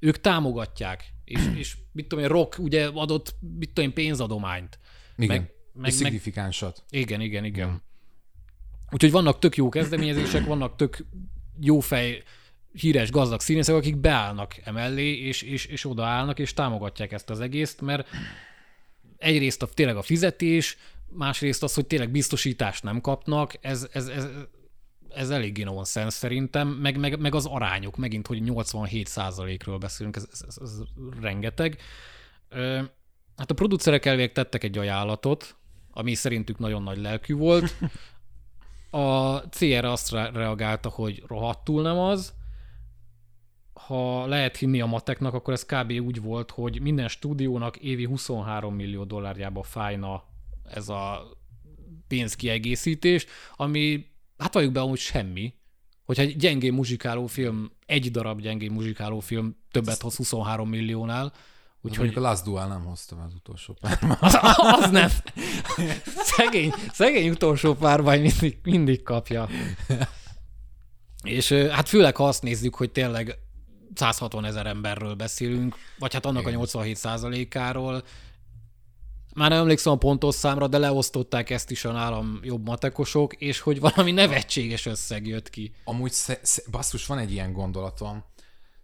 ők 0.00 0.20
támogatják. 0.20 1.12
És, 1.24 1.40
és 1.54 1.76
mit 1.92 2.08
tudom 2.08 2.24
én, 2.24 2.30
Rock 2.30 2.58
ugye 2.58 2.86
adott, 2.86 3.34
mit 3.58 3.68
tudom 3.72 3.90
én, 3.90 3.94
pénzadományt. 3.94 4.78
Igen. 5.16 5.36
Meg 5.36 5.53
meg, 5.74 5.90
szignifikánsat. 5.90 6.84
Meg... 6.90 7.00
Igen, 7.00 7.20
igen, 7.20 7.44
igen. 7.44 7.68
Mm. 7.68 7.74
Úgyhogy 8.90 9.10
vannak 9.10 9.38
tök 9.38 9.56
jó 9.56 9.68
kezdeményezések, 9.68 10.46
vannak 10.46 10.76
tök 10.76 11.06
jó 11.60 11.80
fej, 11.80 12.22
híres, 12.72 13.10
gazdag 13.10 13.40
színészek, 13.40 13.74
akik 13.74 13.96
beállnak 13.96 14.56
emellé, 14.64 15.18
és, 15.18 15.42
és, 15.42 15.66
és 15.66 15.84
odaállnak, 15.84 16.38
és 16.38 16.52
támogatják 16.52 17.12
ezt 17.12 17.30
az 17.30 17.40
egészt, 17.40 17.80
mert 17.80 18.08
egyrészt 19.18 19.62
a, 19.62 19.66
tényleg 19.66 19.96
a 19.96 20.02
fizetés, 20.02 20.76
másrészt 21.08 21.62
az, 21.62 21.74
hogy 21.74 21.86
tényleg 21.86 22.10
biztosítást 22.10 22.82
nem 22.82 23.00
kapnak, 23.00 23.54
ez, 23.60 23.88
ez, 23.92 24.06
ez, 24.06 24.28
ez 25.14 25.30
eléggé 25.30 25.62
nonsens 25.62 26.14
szerintem, 26.14 26.68
meg, 26.68 26.98
meg, 26.98 27.20
meg 27.20 27.34
az 27.34 27.46
arányok, 27.46 27.96
megint, 27.96 28.26
hogy 28.26 28.42
87%-ről 28.44 29.76
beszélünk, 29.78 30.16
ez, 30.16 30.26
ez, 30.32 30.40
ez, 30.48 30.56
ez 30.62 30.80
rengeteg. 31.20 31.80
Hát 33.36 33.50
a 33.50 33.54
producerek 33.54 34.04
elvég 34.04 34.32
tettek 34.32 34.64
egy 34.64 34.78
ajánlatot, 34.78 35.56
ami 35.94 36.14
szerintük 36.14 36.58
nagyon 36.58 36.82
nagy 36.82 36.98
lelkű 36.98 37.34
volt. 37.34 37.74
A 38.90 39.40
CR 39.48 39.84
azt 39.84 40.10
reagálta, 40.10 40.88
hogy 40.88 41.22
rohadtul 41.26 41.82
nem 41.82 41.98
az. 41.98 42.34
Ha 43.72 44.26
lehet 44.26 44.56
hinni 44.56 44.80
a 44.80 44.86
mateknak, 44.86 45.34
akkor 45.34 45.52
ez 45.52 45.64
kb. 45.64 45.90
úgy 45.90 46.22
volt, 46.22 46.50
hogy 46.50 46.80
minden 46.80 47.08
stúdiónak 47.08 47.76
évi 47.76 48.04
23 48.04 48.74
millió 48.74 49.04
dollárjába 49.04 49.62
fájna 49.62 50.24
ez 50.64 50.88
a 50.88 51.30
pénzkiegészítés, 52.08 53.26
ami 53.56 54.06
hát 54.38 54.54
valljuk 54.54 54.72
be 54.72 54.80
amúgy 54.80 54.98
semmi. 54.98 55.54
Hogyha 56.04 56.22
egy 56.22 56.36
gyengé 56.36 56.70
muzsikáló 56.70 57.26
film, 57.26 57.70
egy 57.86 58.10
darab 58.10 58.40
gyengé 58.40 58.68
muzsikáló 58.68 59.20
film 59.20 59.56
többet 59.70 60.00
hoz 60.00 60.16
23 60.16 60.68
milliónál, 60.68 61.32
Úgyhogy 61.84 62.12
a 62.14 62.20
Last 62.20 62.44
Duel 62.44 62.68
nem 62.68 62.84
hoztam 62.84 63.20
az 63.20 63.34
utolsó 63.34 63.76
párban. 63.80 64.16
Az, 64.20 64.38
az 64.56 64.90
nem. 64.90 65.10
Szegény, 66.16 66.72
szegény 66.92 67.28
utolsó 67.28 67.74
párban 67.74 68.18
mindig, 68.18 68.58
mindig 68.62 69.02
kapja. 69.02 69.48
És 71.22 71.52
hát 71.52 71.88
főleg, 71.88 72.16
ha 72.16 72.28
azt 72.28 72.42
nézzük, 72.42 72.74
hogy 72.74 72.90
tényleg 72.90 73.38
160 73.94 74.44
ezer 74.44 74.66
emberről 74.66 75.14
beszélünk, 75.14 75.76
vagy 75.98 76.12
hát 76.12 76.26
annak 76.26 76.40
Igen. 76.40 76.52
a 76.52 76.56
87 76.56 76.96
százalékáról. 76.96 78.04
Már 79.34 79.50
nem 79.50 79.60
emlékszem 79.60 79.92
a 79.92 79.96
pontos 79.96 80.34
számra, 80.34 80.68
de 80.68 80.78
leosztották 80.78 81.50
ezt 81.50 81.70
is 81.70 81.84
a 81.84 81.92
nálam 81.92 82.40
jobb 82.42 82.66
matekosok, 82.66 83.34
és 83.34 83.60
hogy 83.60 83.80
valami 83.80 84.12
nevetséges 84.12 84.86
összeg 84.86 85.26
jött 85.26 85.50
ki. 85.50 85.72
Amúgy 85.84 86.12
sze- 86.12 86.62
basszus, 86.70 87.06
van 87.06 87.18
egy 87.18 87.32
ilyen 87.32 87.52
gondolatom, 87.52 88.24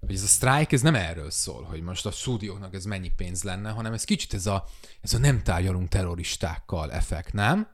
hogy 0.06 0.14
ez 0.14 0.22
a 0.22 0.27
strike, 0.27 0.68
ez 0.70 0.81
nem 0.81 0.94
erről 0.94 1.31
szól, 1.31 1.62
hogy 1.62 1.82
most 1.82 2.06
a 2.06 2.10
stúdióknak 2.10 2.74
ez 2.74 2.85
mennyi 2.85 3.12
pénz 3.16 3.43
lenne, 3.43 3.70
hanem 3.70 3.93
ez 3.93 4.05
kicsit 4.05 4.35
ez 4.35 4.47
a, 4.47 4.64
ez 5.01 5.14
a 5.14 5.18
nem 5.18 5.43
tárgyalunk 5.43 5.89
terroristákkal 5.89 6.93
effekt, 6.93 7.32
nem? 7.32 7.68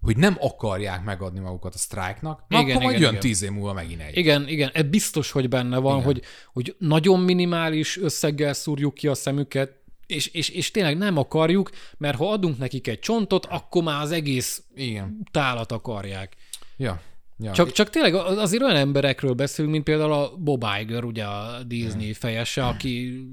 Hogy 0.00 0.16
nem 0.16 0.36
akarják 0.40 1.04
megadni 1.04 1.40
magukat 1.40 1.74
a 1.74 1.78
sztrájknak, 1.78 2.44
igen, 2.48 2.60
akkor 2.60 2.70
igen, 2.70 2.82
majd 2.82 3.00
jön 3.00 3.08
igen. 3.08 3.20
tíz 3.20 3.42
év 3.42 3.50
múlva 3.50 3.72
megint 3.72 4.00
egy. 4.00 4.16
Igen, 4.16 4.48
igen, 4.48 4.70
ez 4.72 4.84
biztos, 4.84 5.30
hogy 5.30 5.48
benne 5.48 5.78
van, 5.78 6.02
hogy, 6.02 6.22
hogy 6.52 6.76
nagyon 6.78 7.20
minimális 7.20 7.98
összeggel 7.98 8.52
szúrjuk 8.52 8.94
ki 8.94 9.08
a 9.08 9.14
szemüket, 9.14 9.80
és, 10.06 10.26
és, 10.26 10.48
és 10.48 10.70
tényleg 10.70 10.96
nem 10.96 11.16
akarjuk, 11.16 11.70
mert 11.98 12.16
ha 12.16 12.30
adunk 12.30 12.58
nekik 12.58 12.86
egy 12.88 12.98
csontot, 12.98 13.46
akkor 13.46 13.82
már 13.82 14.02
az 14.02 14.10
egész 14.10 14.62
igen. 14.74 15.28
tálat 15.30 15.72
akarják. 15.72 16.36
Ja. 16.76 17.00
Ja. 17.42 17.52
Csak, 17.52 17.72
csak 17.72 17.90
tényleg 17.90 18.14
azért 18.14 18.62
olyan 18.62 18.76
emberekről 18.76 19.32
beszélünk, 19.32 19.72
mint 19.72 19.84
például 19.84 20.12
a 20.12 20.36
Bob 20.36 20.64
Iger, 20.80 21.04
ugye 21.04 21.24
a 21.24 21.62
Disney 21.62 22.08
ja. 22.08 22.14
fejese, 22.14 22.66
aki 22.66 23.24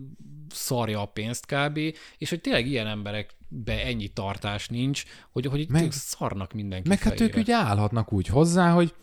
szarja 0.49 1.01
a 1.01 1.05
pénzt 1.05 1.45
kb. 1.45 1.79
És 2.17 2.29
hogy 2.29 2.41
tényleg 2.41 2.67
ilyen 2.67 2.87
emberekbe 2.87 3.85
ennyi 3.85 4.07
tartás 4.07 4.67
nincs, 4.67 5.03
hogy, 5.31 5.45
hogy 5.45 5.69
meg, 5.69 5.91
szarnak 5.91 6.53
mindenki 6.53 6.87
Meg 6.87 6.99
fejére. 6.99 7.23
hát 7.23 7.29
ők 7.29 7.41
ugye 7.41 7.55
állhatnak 7.55 8.13
úgy 8.13 8.27
hozzá, 8.27 8.71
hogy 8.71 8.93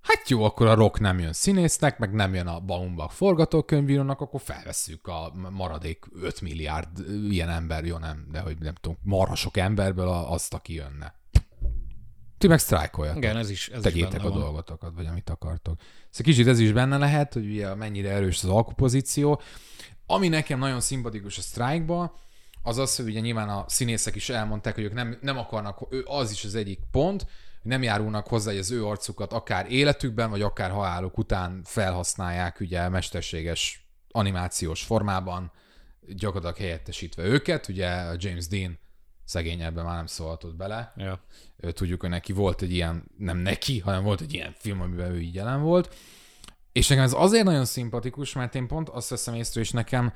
hát 0.00 0.28
jó, 0.28 0.42
akkor 0.42 0.66
a 0.66 0.74
rock 0.74 1.00
nem 1.00 1.18
jön 1.18 1.32
színésznek, 1.32 1.98
meg 1.98 2.12
nem 2.12 2.34
jön 2.34 2.46
a 2.46 2.60
Baumbach 2.60 3.14
forgatókönyvírónak, 3.14 4.20
akkor 4.20 4.40
felveszünk 4.40 5.06
a 5.06 5.32
maradék 5.50 6.04
5 6.22 6.40
milliárd 6.40 6.88
ilyen 7.30 7.48
ember, 7.48 7.84
jó 7.84 7.98
nem, 7.98 8.26
de 8.32 8.40
hogy 8.40 8.56
nem 8.58 8.74
tudom, 8.80 8.98
marha 9.02 9.34
sok 9.34 9.56
emberből 9.56 10.08
azt, 10.08 10.54
aki 10.54 10.74
jönne. 10.74 11.22
Ti 12.44 12.50
meg 12.50 12.58
sztrájkoljatok. 12.58 13.22
Igen, 13.22 13.36
ez 13.36 13.50
is 13.50 13.68
ez 13.68 13.82
Tegyétek 13.82 14.20
is 14.20 14.26
a 14.26 14.28
van. 14.28 14.38
dolgotokat, 14.38 14.92
vagy 14.94 15.06
amit 15.06 15.30
akartok. 15.30 15.80
Szóval 16.10 16.32
kicsit 16.32 16.46
ez 16.46 16.58
is 16.58 16.72
benne 16.72 16.96
lehet, 16.96 17.32
hogy 17.32 17.46
ugye 17.46 17.74
mennyire 17.74 18.10
erős 18.10 18.42
az 18.42 18.48
alkupozíció. 18.48 19.40
Ami 20.06 20.28
nekem 20.28 20.58
nagyon 20.58 20.80
szimpatikus 20.80 21.38
a 21.38 21.40
sztrájkba, 21.40 22.18
az 22.62 22.78
az, 22.78 22.96
hogy 22.96 23.04
ugye 23.04 23.20
nyilván 23.20 23.48
a 23.48 23.64
színészek 23.68 24.14
is 24.14 24.28
elmondták, 24.28 24.74
hogy 24.74 24.84
ők 24.84 24.92
nem, 24.92 25.18
nem 25.20 25.38
akarnak, 25.38 25.86
az 26.04 26.30
is 26.30 26.44
az 26.44 26.54
egyik 26.54 26.80
pont, 26.90 27.22
hogy 27.62 27.70
nem 27.70 27.82
járulnak 27.82 28.26
hozzá, 28.26 28.50
hogy 28.50 28.60
az 28.60 28.70
ő 28.70 28.86
arcukat 28.86 29.32
akár 29.32 29.72
életükben, 29.72 30.30
vagy 30.30 30.42
akár 30.42 30.70
haláluk 30.70 31.18
után 31.18 31.60
felhasználják 31.64 32.60
ugye 32.60 32.88
mesterséges 32.88 33.86
animációs 34.10 34.82
formában, 34.82 35.52
gyakorlatilag 36.06 36.56
helyettesítve 36.56 37.22
őket. 37.22 37.68
Ugye 37.68 37.88
a 37.88 38.14
James 38.18 38.46
Dean 38.46 38.78
szegény 39.24 39.62
ebben 39.62 39.84
már 39.84 39.96
nem 39.96 40.06
szólhatott 40.06 40.54
bele. 40.54 40.92
Ja. 40.96 41.20
Tudjuk, 41.72 42.00
hogy 42.00 42.10
neki 42.10 42.32
volt 42.32 42.62
egy 42.62 42.72
ilyen, 42.72 43.04
nem 43.18 43.36
neki, 43.36 43.78
hanem 43.78 44.02
volt 44.02 44.20
egy 44.20 44.32
ilyen 44.32 44.54
film, 44.58 44.80
amiben 44.80 45.10
ő 45.10 45.20
így 45.20 45.34
jelen 45.34 45.62
volt. 45.62 45.94
És 46.72 46.88
nekem 46.88 47.04
ez 47.04 47.12
azért 47.12 47.44
nagyon 47.44 47.64
szimpatikus, 47.64 48.32
mert 48.32 48.54
én 48.54 48.66
pont 48.66 48.88
azt 48.88 49.08
veszem 49.08 49.34
észre, 49.34 49.60
és 49.60 49.70
nekem 49.70 50.12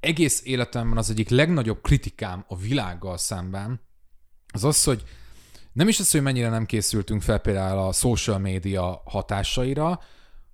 egész 0.00 0.42
életemben 0.44 0.98
az 0.98 1.10
egyik 1.10 1.28
legnagyobb 1.28 1.82
kritikám 1.82 2.44
a 2.48 2.56
világgal 2.56 3.16
szemben, 3.16 3.80
az 4.52 4.64
az, 4.64 4.84
hogy 4.84 5.02
nem 5.72 5.88
is 5.88 6.00
az, 6.00 6.10
hogy 6.10 6.22
mennyire 6.22 6.48
nem 6.48 6.66
készültünk 6.66 7.22
fel 7.22 7.38
például 7.38 7.78
a 7.78 7.92
social 7.92 8.38
media 8.38 9.02
hatásaira, 9.04 10.00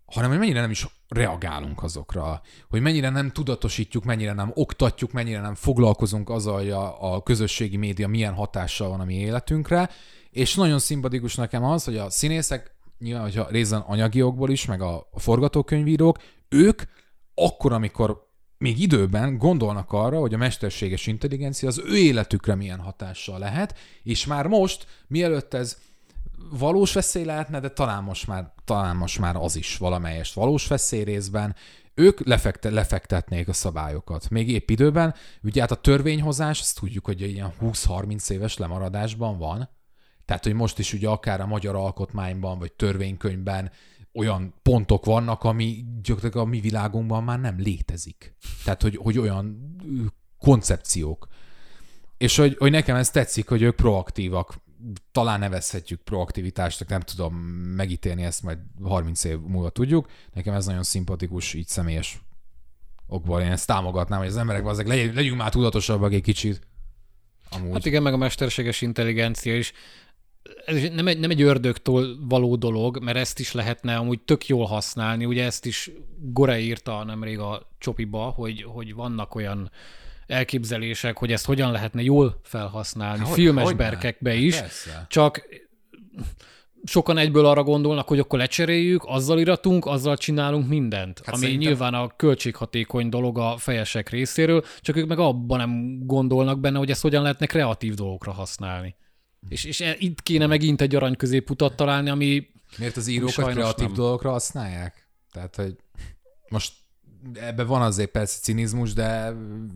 hanem 0.05 0.31
hogy 0.31 0.39
mennyire 0.39 0.61
nem 0.61 0.71
is 0.71 0.87
reagálunk 1.13 1.83
azokra, 1.83 2.43
hogy 2.69 2.81
mennyire 2.81 3.09
nem 3.09 3.31
tudatosítjuk, 3.31 4.05
mennyire 4.05 4.33
nem 4.33 4.51
oktatjuk, 4.55 5.13
mennyire 5.13 5.41
nem 5.41 5.55
foglalkozunk 5.55 6.31
azzal, 6.31 6.71
a, 6.71 7.15
a 7.15 7.23
közösségi 7.23 7.77
média 7.77 8.09
milyen 8.09 8.35
hatással 8.35 8.89
van 8.89 9.01
a 9.01 9.05
mi 9.05 9.15
életünkre, 9.15 9.91
és 10.31 10.55
nagyon 10.55 10.79
szimpatikus 10.79 11.35
nekem 11.35 11.65
az, 11.65 11.85
hogy 11.85 11.97
a 11.97 12.11
színészek, 12.11 12.75
nyilván, 12.99 13.23
hogyha 13.23 13.49
részen 13.51 13.81
anyagi 13.81 14.23
okból 14.23 14.51
is, 14.51 14.67
meg 14.67 14.81
a 14.83 15.09
forgatókönyvírók, 15.15 16.19
ők 16.49 16.83
akkor, 17.35 17.73
amikor 17.73 18.31
még 18.59 18.81
időben 18.81 19.39
gondolnak 19.39 19.93
arra, 19.93 20.19
hogy 20.19 20.35
a 20.35 20.39
mesterséges 20.39 21.07
intelligencia 21.07 21.69
az 21.69 21.83
ő 21.87 21.97
életükre 21.97 22.55
milyen 22.55 22.79
hatással 22.79 23.39
lehet, 23.39 23.79
és 24.03 24.27
már 24.27 24.47
most, 24.47 24.87
mielőtt 25.07 25.55
ez 25.55 25.79
valós 26.51 26.93
veszély 26.93 27.25
lehetne, 27.25 27.61
de 27.61 27.69
talán 27.69 28.03
most 28.03 28.27
már, 28.27 28.53
talán 28.65 28.97
most 28.97 29.19
már 29.19 29.37
az 29.37 29.57
is 29.57 29.77
valamelyest 29.77 30.35
valós 30.35 30.67
veszély 30.67 31.05
részben, 31.05 31.55
ők 31.95 32.27
lefekte, 32.27 32.71
lefektetnék 32.71 33.49
a 33.49 33.53
szabályokat. 33.53 34.31
Még 34.31 34.49
épp 34.49 34.71
időben, 34.71 35.15
ugye 35.43 35.61
hát 35.61 35.71
a 35.71 35.81
törvényhozás, 35.81 36.61
azt 36.61 36.81
tudjuk, 36.81 37.05
hogy 37.05 37.21
ilyen 37.21 37.53
20-30 37.61 38.31
éves 38.31 38.57
lemaradásban 38.57 39.39
van, 39.39 39.69
tehát, 40.25 40.45
hogy 40.45 40.55
most 40.55 40.79
is 40.79 40.93
ugye 40.93 41.09
akár 41.09 41.41
a 41.41 41.47
magyar 41.47 41.75
alkotmányban, 41.75 42.59
vagy 42.59 42.73
törvénykönyvben 42.73 43.71
olyan 44.15 44.55
pontok 44.63 45.05
vannak, 45.05 45.45
ami 45.45 45.85
gyakorlatilag 46.03 46.47
a 46.47 46.51
mi 46.51 46.61
világunkban 46.61 47.25
már 47.25 47.41
nem 47.41 47.59
létezik. 47.59 48.37
Tehát, 48.65 48.83
hogy, 48.83 48.97
hogy 48.97 49.19
olyan 49.19 49.77
koncepciók. 50.39 51.27
És 52.17 52.37
hogy, 52.37 52.57
hogy 52.59 52.71
nekem 52.71 52.97
ez 52.97 53.11
tetszik, 53.11 53.49
hogy 53.49 53.63
ők 53.63 53.77
proaktívak. 53.77 54.55
Talán 55.13 55.39
nevezhetjük 55.39 56.01
proaktivitásnak, 56.01 56.89
nem 56.89 57.01
tudom 57.01 57.35
megítélni 57.77 58.25
ezt, 58.25 58.43
majd 58.43 58.59
30 58.83 59.25
év 59.25 59.41
múlva 59.41 59.71
tudjuk. 59.71 60.09
Nekem 60.33 60.55
ez 60.55 60.67
nagyon 60.67 60.83
szimpatikus, 60.83 61.55
így 61.55 61.67
személyes 61.67 62.21
okból. 63.07 63.41
Én 63.41 63.51
ezt 63.51 63.67
támogatnám, 63.67 64.19
hogy 64.19 64.29
az 64.29 64.37
emberek 64.37 64.67
azok 64.67 64.87
legyünk, 64.87 65.15
legyünk 65.15 65.37
már 65.37 65.51
tudatosabbak 65.51 66.13
egy 66.13 66.23
kicsit. 66.23 66.61
Amúgy. 67.51 67.73
Hát 67.73 67.87
igen, 67.87 68.03
meg 68.03 68.13
a 68.13 68.17
mesterséges 68.17 68.81
intelligencia 68.81 69.57
is 69.57 69.73
ez 70.65 70.89
nem 70.95 71.07
egy, 71.07 71.19
nem 71.19 71.31
egy 71.31 71.43
ördögtől 71.43 72.17
való 72.21 72.57
dolog, 72.57 73.03
mert 73.03 73.17
ezt 73.17 73.39
is 73.39 73.53
lehetne 73.53 73.97
amúgy 73.97 74.21
tök 74.21 74.47
jól 74.47 74.67
használni. 74.67 75.25
Ugye 75.25 75.45
ezt 75.45 75.67
is 75.67 75.91
Gore 76.19 76.59
írta 76.59 77.05
nemrég 77.05 77.39
a 77.39 77.71
Csopiba, 77.79 78.23
hogy, 78.23 78.63
hogy 78.63 78.95
vannak 78.95 79.35
olyan 79.35 79.71
elképzelések, 80.27 81.19
hogy 81.19 81.33
ezt 81.33 81.47
hogyan 81.47 81.71
lehetne 81.71 82.03
jól 82.03 82.41
felhasználni, 82.43 83.25
hogy, 83.25 83.35
filmes 83.35 83.65
hogy 83.65 83.77
berkekbe 83.77 84.35
is. 84.35 84.57
Persze. 84.57 85.07
Csak 85.09 85.49
sokan 86.85 87.19
egyből 87.19 87.47
arra 87.47 87.63
gondolnak, 87.63 88.09
hogy 88.09 88.19
akkor 88.19 88.39
lecseréljük, 88.39 89.03
azzal 89.05 89.39
iratunk, 89.39 89.87
azzal 89.87 90.17
csinálunk 90.17 90.69
mindent. 90.69 91.19
Hát 91.25 91.35
ami 91.35 91.45
szerintem... 91.45 91.69
nyilván 91.69 91.95
a 91.95 92.17
költséghatékony 92.17 93.09
dolog 93.09 93.39
a 93.39 93.57
fejesek 93.57 94.09
részéről, 94.09 94.65
csak 94.81 94.97
ők 94.97 95.07
meg 95.07 95.19
abban 95.19 95.59
nem 95.59 95.99
gondolnak 96.07 96.61
benne, 96.61 96.79
hogy 96.79 96.91
ezt 96.91 97.03
hogyan 97.03 97.23
lehetne 97.23 97.47
kreatív 97.47 97.95
dolgokra 97.95 98.33
használni. 98.33 98.95
És, 99.49 99.65
és 99.65 99.81
e- 99.81 99.97
itt 99.99 100.23
kéne 100.23 100.47
megint 100.47 100.81
egy 100.81 100.95
arany 100.95 101.17
középutat 101.17 101.77
találni, 101.77 102.11
ami 102.11 102.51
Miért 102.79 102.97
az 102.97 103.07
írók 103.07 103.39
a 103.39 103.47
kreatív 103.47 103.87
nem. 103.87 103.95
dolgokra 103.95 104.31
használják? 104.31 105.09
Tehát, 105.33 105.57
hogy 105.57 105.77
most 106.49 106.73
ebben 107.35 107.67
van 107.67 107.83
azért 107.83 108.11
persze 108.11 108.39
cinizmus, 108.41 108.93
de 108.93 109.35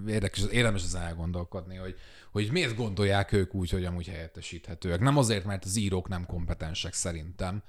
érdekes, 0.08 0.44
érdemes 0.50 0.82
az 0.84 0.94
elgondolkodni, 0.94 1.76
hogy, 1.76 1.94
hogy 2.32 2.48
miért 2.52 2.76
gondolják 2.76 3.32
ők 3.32 3.54
úgy, 3.54 3.70
hogy 3.70 3.84
amúgy 3.84 4.08
helyettesíthetőek. 4.08 5.00
Nem 5.00 5.16
azért, 5.16 5.44
mert 5.44 5.64
az 5.64 5.76
írók 5.76 6.08
nem 6.08 6.26
kompetensek 6.26 6.92
szerintem, 6.92 7.62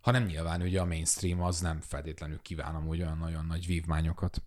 hanem 0.00 0.24
nyilván 0.24 0.62
ugye 0.62 0.80
a 0.80 0.84
mainstream 0.84 1.42
az 1.42 1.60
nem 1.60 1.80
feltétlenül 1.80 2.38
kíván 2.42 2.74
amúgy 2.74 3.00
olyan 3.00 3.18
nagyon 3.18 3.46
nagy 3.46 3.66
vívmányokat 3.66 4.42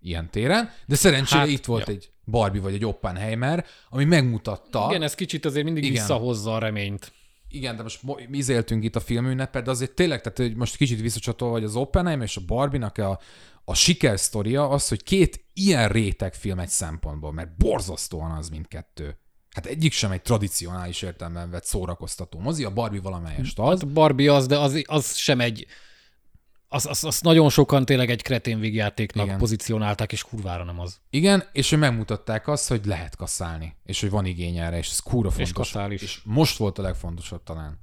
ilyen 0.00 0.30
téren, 0.30 0.70
de 0.86 0.94
szerencsére 0.94 1.40
hát, 1.40 1.48
itt 1.48 1.64
volt 1.64 1.86
ja. 1.86 1.92
egy 1.92 2.12
Barbie 2.24 2.60
vagy 2.60 2.74
egy 2.74 2.84
Oppenheimer, 2.84 3.66
ami 3.88 4.04
megmutatta... 4.04 4.86
Igen, 4.88 5.02
ez 5.02 5.14
kicsit 5.14 5.44
azért 5.44 5.64
mindig 5.64 5.82
igen. 5.82 5.94
visszahozza 5.94 6.54
a 6.54 6.58
reményt. 6.58 7.12
Igen, 7.48 7.76
de 7.76 7.82
most 7.82 8.00
izéltünk 8.30 8.84
itt 8.84 8.96
a 8.96 9.00
filmünnepet, 9.00 9.64
de 9.64 9.70
azért 9.70 9.92
tényleg, 9.92 10.20
tehát 10.20 10.38
hogy 10.38 10.56
most 10.56 10.76
kicsit 10.76 11.00
visszacsatolva, 11.00 11.54
hogy 11.54 11.64
az 11.64 11.76
Oppenheimer 11.76 12.26
és 12.26 12.36
a 12.36 12.40
Barbie-nak 12.46 12.98
a, 12.98 13.20
a 13.64 13.74
sikersztoria 13.74 14.68
az, 14.68 14.88
hogy 14.88 15.02
két 15.02 15.44
ilyen 15.52 15.88
réteg 15.88 16.34
film 16.34 16.58
egy 16.58 16.68
szempontból, 16.68 17.32
mert 17.32 17.56
borzasztóan 17.56 18.30
az 18.30 18.48
mindkettő. 18.48 19.16
Hát 19.50 19.66
egyik 19.66 19.92
sem 19.92 20.10
egy 20.10 20.22
tradicionális 20.22 21.02
értelemben 21.02 21.50
vett 21.50 21.64
szórakoztató 21.64 22.38
mozi, 22.38 22.64
a 22.64 22.70
Barbie 22.70 23.00
valamelyest 23.00 23.58
az. 23.58 23.80
Hát 23.80 23.92
Barbie 23.92 24.32
az, 24.32 24.46
de 24.46 24.58
az, 24.58 24.82
az 24.86 25.14
sem 25.14 25.40
egy 25.40 25.66
azt 26.68 26.86
az, 26.86 27.04
az 27.04 27.20
nagyon 27.20 27.50
sokan 27.50 27.84
tényleg 27.84 28.10
egy 28.10 28.22
kretén 28.22 28.58
végjátéknak 28.58 29.26
Igen. 29.26 29.38
pozícionálták, 29.38 30.12
és 30.12 30.22
kurvára 30.22 30.64
nem 30.64 30.80
az. 30.80 31.00
Igen, 31.10 31.44
és 31.52 31.70
hogy 31.70 31.78
megmutatták 31.78 32.48
azt, 32.48 32.68
hogy 32.68 32.84
lehet 32.84 33.16
kaszálni, 33.16 33.76
és 33.84 34.00
hogy 34.00 34.10
van 34.10 34.24
igény 34.24 34.56
erre, 34.56 34.78
és 34.78 34.90
ez 34.90 34.98
kurva 34.98 35.30
fontos. 35.30 35.48
És 35.48 35.52
kaszál 35.52 35.92
is. 35.92 36.02
És 36.02 36.20
most 36.24 36.56
volt 36.56 36.78
a 36.78 36.82
legfontosabb 36.82 37.42
talán. 37.42 37.80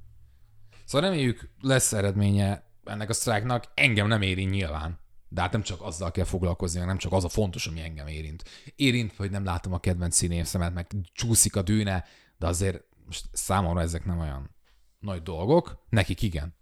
Szóval 0.84 1.10
reméljük 1.10 1.50
lesz 1.60 1.92
eredménye 1.92 2.64
ennek 2.84 3.08
a 3.08 3.12
sztrájknak, 3.12 3.64
engem 3.74 4.06
nem 4.06 4.22
érint 4.22 4.50
nyilván. 4.50 4.98
De 5.32 5.40
hát 5.40 5.52
nem 5.52 5.62
csak 5.62 5.82
azzal 5.82 6.10
kell 6.10 6.24
foglalkozni, 6.24 6.80
nem 6.80 6.98
csak 6.98 7.12
az 7.12 7.24
a 7.24 7.28
fontos, 7.28 7.66
ami 7.66 7.80
engem 7.80 8.06
érint. 8.06 8.44
Érint, 8.76 9.12
hogy 9.16 9.30
nem 9.30 9.44
látom 9.44 9.72
a 9.72 9.78
kedvenc 9.78 10.16
színészemet, 10.16 10.74
meg 10.74 10.86
csúszik 11.12 11.56
a 11.56 11.62
dűne, 11.62 12.04
de 12.38 12.46
azért 12.46 12.84
most 13.06 13.28
számomra 13.32 13.80
ezek 13.80 14.04
nem 14.04 14.18
olyan 14.18 14.54
nagy 14.98 15.22
dolgok, 15.22 15.84
nekik 15.88 16.22
igen. 16.22 16.54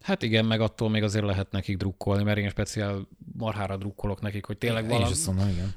Hát 0.00 0.22
igen, 0.22 0.44
meg 0.44 0.60
attól 0.60 0.90
még 0.90 1.02
azért 1.02 1.24
lehet 1.24 1.50
nekik 1.50 1.76
drukkolni, 1.76 2.22
mert 2.22 2.38
én 2.38 2.48
speciál 2.48 3.08
marhára 3.32 3.76
drukkolok 3.76 4.20
nekik, 4.20 4.44
hogy 4.44 4.58
tényleg 4.58 4.82
én 4.82 4.88
valami... 4.88 5.14
Mondom, 5.26 5.48
igen. 5.48 5.74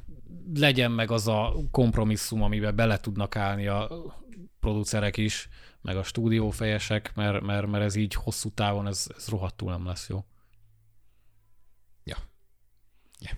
legyen 0.53 0.91
meg 0.91 1.11
az 1.11 1.27
a 1.27 1.53
kompromisszum, 1.71 2.41
amiben 2.41 2.75
bele 2.75 2.99
tudnak 2.99 3.35
állni 3.35 3.67
a 3.67 3.89
producerek 4.59 5.17
is, 5.17 5.49
meg 5.81 5.97
a 5.97 6.03
stúdiófejesek, 6.03 7.15
mert, 7.15 7.41
mert, 7.41 7.67
mert 7.67 7.83
ez 7.83 7.95
így 7.95 8.13
hosszú 8.13 8.49
távon 8.49 8.88
ez, 8.88 9.07
ez 9.17 9.27
rohadtul 9.27 9.71
nem 9.71 9.85
lesz 9.85 10.09
jó. 10.09 10.25
Ja. 12.03 12.17
ja. 13.19 13.31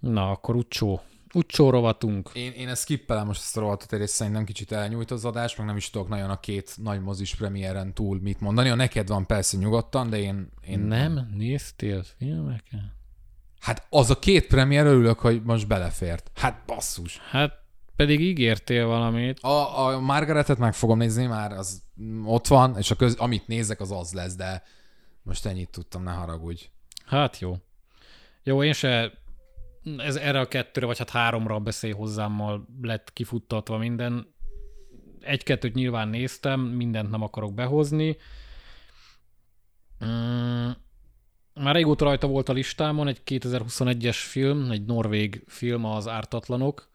Na, 0.00 0.30
akkor 0.30 0.56
Ucsó, 0.56 1.00
Utcsó 1.34 1.70
rovatunk. 1.70 2.30
Én, 2.32 2.52
én 2.52 2.68
ezt 2.68 2.82
skippelem 2.82 3.26
most 3.26 3.40
ezt 3.40 3.56
a 3.56 3.60
rovatot, 3.60 3.92
és 3.92 4.10
szerintem 4.10 4.44
kicsit 4.44 4.72
elnyújt 4.72 5.10
az 5.10 5.24
adás, 5.24 5.56
meg 5.56 5.66
nem 5.66 5.76
is 5.76 5.90
tudok 5.90 6.08
nagyon 6.08 6.30
a 6.30 6.40
két 6.40 6.72
nagy 6.76 7.00
mozis 7.00 7.34
premiéren 7.34 7.94
túl 7.94 8.20
mit 8.20 8.40
mondani. 8.40 8.68
A 8.68 8.74
neked 8.74 9.08
van 9.08 9.26
persze 9.26 9.56
nyugodtan, 9.56 10.10
de 10.10 10.18
én... 10.18 10.48
én... 10.66 10.80
Nem 10.80 11.30
néztél 11.36 12.02
filmeket? 12.18 12.80
Hát 13.60 13.86
az 13.90 14.10
a 14.10 14.18
két 14.18 14.46
premier 14.46 14.86
örülök, 14.86 15.18
hogy 15.18 15.42
most 15.42 15.66
belefért. 15.66 16.30
Hát 16.34 16.62
basszus. 16.66 17.18
Hát 17.18 17.58
pedig 17.96 18.20
ígértél 18.20 18.86
valamit. 18.86 19.40
A, 19.40 19.86
a 19.86 20.00
Margaretet 20.00 20.58
meg 20.58 20.74
fogom 20.74 20.98
nézni, 20.98 21.26
már 21.26 21.52
az 21.52 21.82
ott 22.24 22.46
van, 22.46 22.76
és 22.78 22.90
a 22.90 22.94
köz, 22.94 23.14
amit 23.14 23.46
nézek, 23.46 23.80
az 23.80 23.90
az 23.90 24.12
lesz, 24.12 24.36
de 24.36 24.62
most 25.22 25.46
ennyit 25.46 25.70
tudtam, 25.70 26.02
ne 26.02 26.10
haragudj. 26.10 26.70
Hát 27.06 27.38
jó. 27.38 27.56
Jó, 28.42 28.62
én 28.62 28.72
se 28.72 29.12
ez 29.96 30.16
erre 30.16 30.40
a 30.40 30.48
kettőre, 30.48 30.86
vagy 30.86 30.98
hát 30.98 31.10
háromra 31.10 31.58
beszél 31.58 31.94
hozzámmal 31.94 32.68
lett 32.82 33.12
kifuttatva 33.12 33.78
minden. 33.78 34.34
Egy-kettőt 35.20 35.74
nyilván 35.74 36.08
néztem, 36.08 36.60
mindent 36.60 37.10
nem 37.10 37.22
akarok 37.22 37.54
behozni. 37.54 38.16
Mm, 40.04 40.70
már 41.54 41.74
régóta 41.74 42.04
rajta 42.04 42.26
volt 42.26 42.48
a 42.48 42.52
listámon 42.52 43.08
egy 43.08 43.20
2021-es 43.26 44.16
film, 44.16 44.70
egy 44.70 44.84
norvég 44.84 45.44
film, 45.46 45.84
az 45.84 46.08
Ártatlanok. 46.08 46.88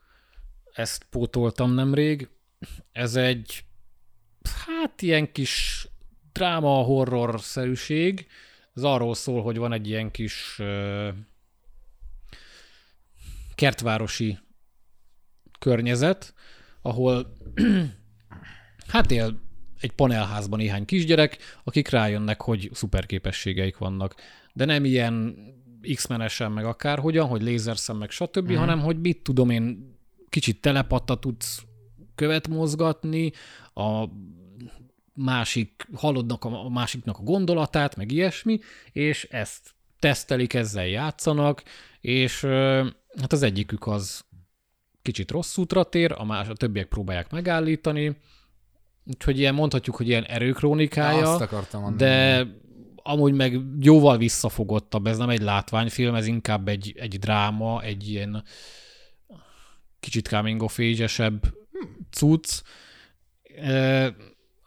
Ezt 0.74 1.04
pótoltam 1.10 1.74
nemrég. 1.74 2.30
Ez 2.92 3.16
egy, 3.16 3.64
hát 4.66 5.02
ilyen 5.02 5.32
kis 5.32 5.88
dráma, 6.32 6.84
horror-szerűség. 6.84 8.28
Ez 8.74 8.84
arról 8.84 9.14
szól, 9.14 9.42
hogy 9.42 9.58
van 9.58 9.74
egy 9.74 9.88
ilyen 9.88 10.12
kis 10.12 10.62
kertvárosi 13.56 14.38
környezet, 15.60 16.34
ahol 16.82 17.38
hát 18.94 19.12
él 19.12 19.40
egy 19.80 19.92
panelházban 19.92 20.60
néhány 20.60 20.86
kisgyerek, 20.86 21.38
akik 21.64 21.90
rájönnek, 21.90 22.42
hogy 22.42 22.70
szuperképességeik 22.74 23.78
vannak. 23.78 24.16
De 24.54 24.66
nem 24.66 24.86
ilyen 24.86 25.38
X-menesen, 25.94 26.52
meg 26.52 26.66
akárhogyan, 26.66 27.28
hogy 27.28 27.42
lézerszem, 27.42 27.98
meg 27.98 28.10
stb., 28.10 28.52
mm. 28.52 28.56
hanem 28.56 28.80
hogy 28.80 29.00
mit 29.00 29.24
tudom 29.24 29.50
én, 29.50 29.94
kicsit 30.30 30.62
telepatta 30.62 31.20
tudsz 31.20 31.64
követ 32.16 32.48
mozgatni, 32.48 33.32
a 33.74 34.06
másik, 35.14 35.88
hallodnak 35.94 36.44
a 36.44 36.70
másiknak 36.70 37.18
a 37.18 37.24
gondolatát, 37.24 37.96
meg 37.96 38.12
ilyesmi, 38.12 38.60
és 38.92 39.24
ezt 39.24 39.76
tesztelik, 40.00 40.54
ezzel 40.54 40.88
játszanak, 40.88 41.64
és 42.02 42.48
Hát 43.20 43.34
az 43.34 43.42
egyikük 43.42 43.88
az 43.88 44.26
kicsit 45.02 45.32
rossz 45.32 45.58
útra 45.58 45.84
tér, 45.84 46.14
a, 46.18 46.26
más, 46.26 46.48
a 46.48 46.54
többiek 46.54 46.88
próbálják 46.88 47.32
megállítani, 47.32 48.18
úgyhogy 49.04 49.40
ilyen 49.40 49.54
mondhatjuk, 49.54 49.96
hogy 49.96 50.08
ilyen 50.08 50.24
erőkrónikája, 50.24 51.32
Azt 51.34 51.42
akartam 51.42 51.82
mondani. 51.82 52.12
de 52.12 52.48
amúgy 52.96 53.34
meg 53.34 53.60
jóval 53.80 54.18
visszafogottabb, 54.18 55.08
ez 55.08 55.18
nem 55.18 55.30
egy 55.30 55.42
látványfilm, 55.42 56.16
ez 56.16 56.28
inkább 56.28 56.68
egy, 56.68 56.94
egy 56.98 57.20
dráma, 57.20 57.82
egy 57.82 58.10
ilyen 58.10 58.44
kicsit 60.00 60.28
coming 60.28 60.62
of 60.62 60.80
age 60.80 61.32
cucc. 62.12 62.62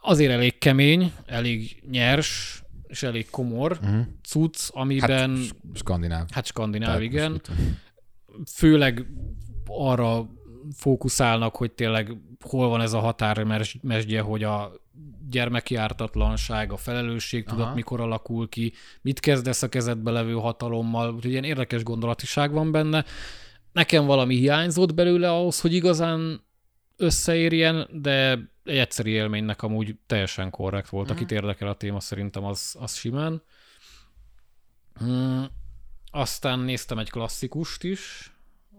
azért 0.01 0.33
elég 0.33 0.59
kemény, 0.59 1.13
elég 1.27 1.83
nyers, 1.91 2.63
és 2.87 3.03
elég 3.03 3.31
komor 3.31 3.79
uh-huh. 3.83 4.07
cucc, 4.23 4.69
amiben... 4.69 5.37
Hát, 5.37 5.77
skandináv. 5.77 6.31
Hát 6.31 6.47
skandináv, 6.47 7.03
igen. 7.03 7.41
Főleg 8.47 9.07
arra 9.67 10.29
fókuszálnak, 10.77 11.57
hogy 11.57 11.73
tényleg 11.73 12.17
hol 12.41 12.69
van 12.69 12.81
ez 12.81 12.93
a 12.93 12.99
határmesdje, 12.99 14.21
hogy 14.21 14.43
a 14.43 14.73
gyermeki 15.31 15.75
ártatlanság, 15.75 16.73
a 16.73 16.77
felelősség 16.77 17.45
tudat 17.45 17.75
mikor 17.75 18.01
alakul 18.01 18.49
ki, 18.49 18.73
mit 19.03 19.21
kezdesz 19.21 19.63
a 19.63 19.69
kezedbe 19.69 20.11
levő 20.11 20.33
hatalommal, 20.33 21.15
úgyhogy 21.15 21.31
ilyen 21.31 21.45
érdekes 21.45 21.83
gondolatiság 21.83 22.53
van 22.53 22.73
benne. 22.73 23.05
Nekem 23.73 24.07
valami 24.07 24.37
hiányzott 24.37 24.95
belőle 24.95 25.31
ahhoz, 25.31 25.61
hogy 25.61 25.73
igazán 25.73 26.41
összeérjen, 26.97 27.89
de 27.93 28.31
egy 28.65 28.77
egyszerű 28.77 29.11
élménynek 29.11 29.63
amúgy 29.63 29.97
teljesen 30.07 30.51
korrekt 30.51 30.89
volt. 30.89 31.11
Akit 31.11 31.27
mhm. 31.27 31.35
érdekel 31.35 31.69
a 31.69 31.75
téma, 31.75 32.01
szerintem 32.01 32.45
az, 32.45 32.77
az 32.79 32.95
simán. 32.95 33.43
Hmm. 34.95 35.47
Aztán 36.11 36.59
néztem 36.59 36.99
egy 36.99 37.11
klasszikust 37.11 37.85
is, 37.85 38.33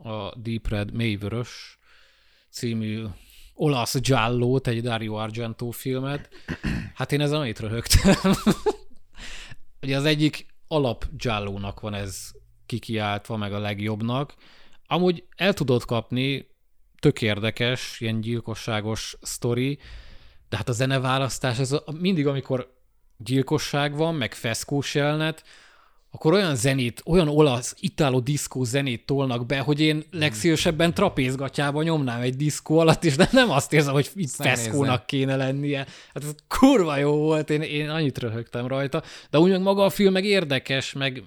a 0.04 0.36
Deep 0.36 0.68
Red 0.68 0.94
Mélyvörös 0.94 1.80
című 2.50 3.06
olasz 3.54 4.00
giallót, 4.00 4.68
egy 4.68 4.82
Dario 4.82 5.14
Argento 5.14 5.72
filmet. 5.72 6.30
Hát 6.94 7.12
én 7.12 7.22
ezen 7.22 7.40
annyit 7.40 7.60
röhögtem. 7.60 8.34
Ugye 9.82 9.98
az 9.98 10.06
egyik 10.06 10.46
alap 10.68 11.06
giallónak 11.18 11.80
van 11.80 11.94
ez 11.94 12.32
kikiáltva, 12.66 13.38
meg 13.38 13.54
a 13.54 13.60
legjobbnak. 13.60 14.34
Amúgy 14.86 15.24
el 15.36 15.54
tudod 15.54 15.86
kapni, 15.86 16.48
tök 17.00 17.22
érdekes, 17.22 18.00
ilyen 18.00 18.22
gyilkosságos 18.22 19.18
sztori, 19.22 19.80
de 20.50 20.58
hát 20.58 20.70
a 20.70 20.72
zeneválasztás, 20.72 21.60
ez 21.60 21.76
mindig, 22.00 22.28
amikor 22.28 22.78
gyilkosság 23.18 23.96
van, 23.96 24.16
meg 24.16 24.34
feszkós 24.34 24.96
jelenet, 24.96 25.44
akkor 26.12 26.34
olyan 26.34 26.56
zenét, 26.56 27.02
olyan 27.06 27.28
olasz, 27.28 27.76
itáló 27.80 28.20
diszkó 28.20 28.64
zenét 28.64 29.06
tolnak 29.06 29.46
be, 29.46 29.60
hogy 29.60 29.80
én 29.80 30.04
legszívesebben 30.12 30.94
trapézgatjába 30.94 31.84
nyomnám 31.84 32.22
egy 32.22 32.36
diszkó 32.36 32.80
alatt, 32.80 33.04
és 33.04 33.16
de 33.16 33.30
nem 33.32 33.50
azt 33.50 33.74
érzem, 33.74 33.94
hogy 33.94 34.10
itt 34.16 34.30
feszkónak 34.30 35.06
kéne 35.06 35.36
lennie. 35.36 35.78
Hát 36.14 36.24
ez 36.24 36.36
kurva 36.48 36.98
jó 36.98 37.16
volt, 37.16 37.50
én, 37.50 37.62
én 37.62 37.90
annyit 37.90 38.18
röhögtem 38.18 38.68
rajta, 38.68 39.04
de 39.30 39.40
úgy 39.40 39.50
meg 39.50 39.62
maga 39.62 39.84
a 39.84 39.90
film 39.90 40.14
meg 40.14 40.26
érdekes, 40.26 40.94
meg, 40.94 41.24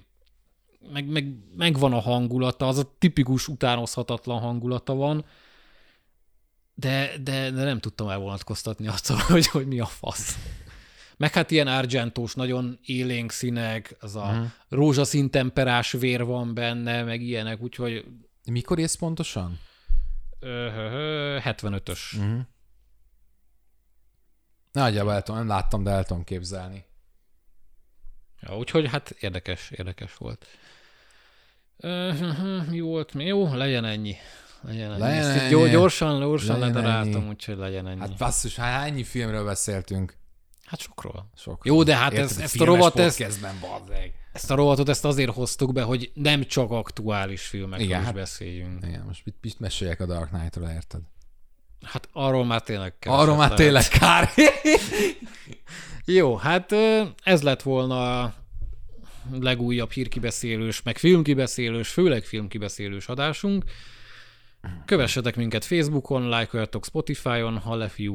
meg, 0.91 1.07
meg, 1.07 1.27
meg 1.57 1.79
van 1.79 1.93
a 1.93 1.99
hangulata, 1.99 2.67
az 2.67 2.77
a 2.77 2.95
tipikus 2.99 3.47
utánozhatatlan 3.47 4.39
hangulata 4.39 4.93
van, 4.93 5.25
de, 6.75 7.11
de, 7.23 7.51
de 7.51 7.63
nem 7.63 7.79
tudtam 7.79 8.09
elvonatkoztatni 8.09 8.87
azt, 8.87 9.07
hogy, 9.11 9.47
hogy 9.47 9.67
mi 9.67 9.79
a 9.79 9.85
fasz. 9.85 10.37
Meg 11.23 11.33
hát 11.33 11.51
ilyen 11.51 11.67
argentós, 11.67 12.33
nagyon 12.33 12.79
élénk 12.85 13.31
színek, 13.31 13.95
az 13.99 14.15
a 14.15 14.21
uh-huh. 14.21 14.45
rózsaszín 14.69 15.29
temperás 15.29 15.91
vér 15.91 16.23
van 16.23 16.53
benne, 16.53 17.03
meg 17.03 17.21
ilyenek, 17.21 17.61
úgyhogy... 17.61 18.05
Mikor 18.45 18.79
ész 18.79 18.95
pontosan? 18.95 19.59
75-ös. 20.41 21.99
Uh-huh. 22.17 22.39
Nagyjából 24.71 25.13
el 25.13 25.21
tudom, 25.21 25.39
nem 25.39 25.49
láttam, 25.49 25.83
de 25.83 25.91
el 25.91 26.03
tudom 26.03 26.23
képzelni. 26.23 26.85
Ja, 28.41 28.57
úgyhogy 28.57 28.89
hát 28.89 29.09
érdekes, 29.09 29.71
érdekes 29.71 30.17
volt. 30.17 30.45
Mi 32.69 32.79
volt? 32.79 33.13
Mi 33.13 33.25
jó? 33.25 33.53
Legyen 33.53 33.85
ennyi. 33.85 34.15
Legyen 34.61 34.91
ennyi. 34.91 34.99
Legyen 34.99 35.29
ennyi. 35.29 35.69
Gyorsan, 35.69 36.19
gyorsan 36.19 36.59
ledaráltam, 36.59 37.27
úgyhogy 37.27 37.57
legyen 37.57 37.87
ennyi. 37.87 37.99
Hát 37.99 38.17
basszus, 38.17 38.55
hát 38.55 38.87
ennyi 38.87 39.03
filmről 39.03 39.45
beszéltünk. 39.45 40.21
Hát 40.73 40.81
sokról. 40.81 41.29
sokról. 41.35 41.75
Jó, 41.75 41.83
de 41.83 41.95
hát 41.95 42.11
Érted, 42.11 42.29
ez, 42.29 42.37
ezt 42.37 42.61
a 42.61 42.65
rovat, 42.65 42.99
ezt, 42.99 43.21
ezt 44.31 44.51
a 44.51 44.55
rovatot 44.55 44.89
ezt 44.89 45.05
azért 45.05 45.33
hoztuk 45.33 45.73
be, 45.73 45.81
hogy 45.81 46.11
nem 46.13 46.43
csak 46.43 46.71
aktuális 46.71 47.41
filmekről 47.41 47.85
Igen, 47.85 47.99
is 47.99 48.05
hát, 48.05 48.13
beszéljünk. 48.13 48.85
Igen, 48.85 49.03
most 49.07 49.25
mit, 49.25 49.35
mit 49.41 49.59
meséljek 49.59 49.99
a 49.99 50.05
Dark 50.05 50.29
Knight-ról, 50.29 50.69
érted? 50.69 51.01
Hát 51.81 52.09
arról 52.11 52.45
már 52.45 52.61
tényleg 52.61 52.99
kell. 52.99 53.13
Arról 53.13 53.35
már 53.35 53.53
tényleg 53.53 53.87
kár. 53.87 54.29
Jó, 56.05 56.35
hát 56.35 56.71
ez 57.23 57.41
lett 57.41 57.61
volna 57.61 58.21
a 58.21 58.33
legújabb 59.31 59.91
hírkibeszélős, 59.91 60.81
meg 60.81 60.97
filmkibeszélős, 60.97 61.89
főleg 61.89 62.23
filmkibeszélős 62.23 63.07
adásunk. 63.07 63.63
Kövessetek 64.85 65.35
minket 65.35 65.65
Facebookon, 65.65 66.27
lájkoljatok 66.29 66.85
Spotify-on, 66.85 67.57
ha 67.57 67.75
Lefi 67.75 68.07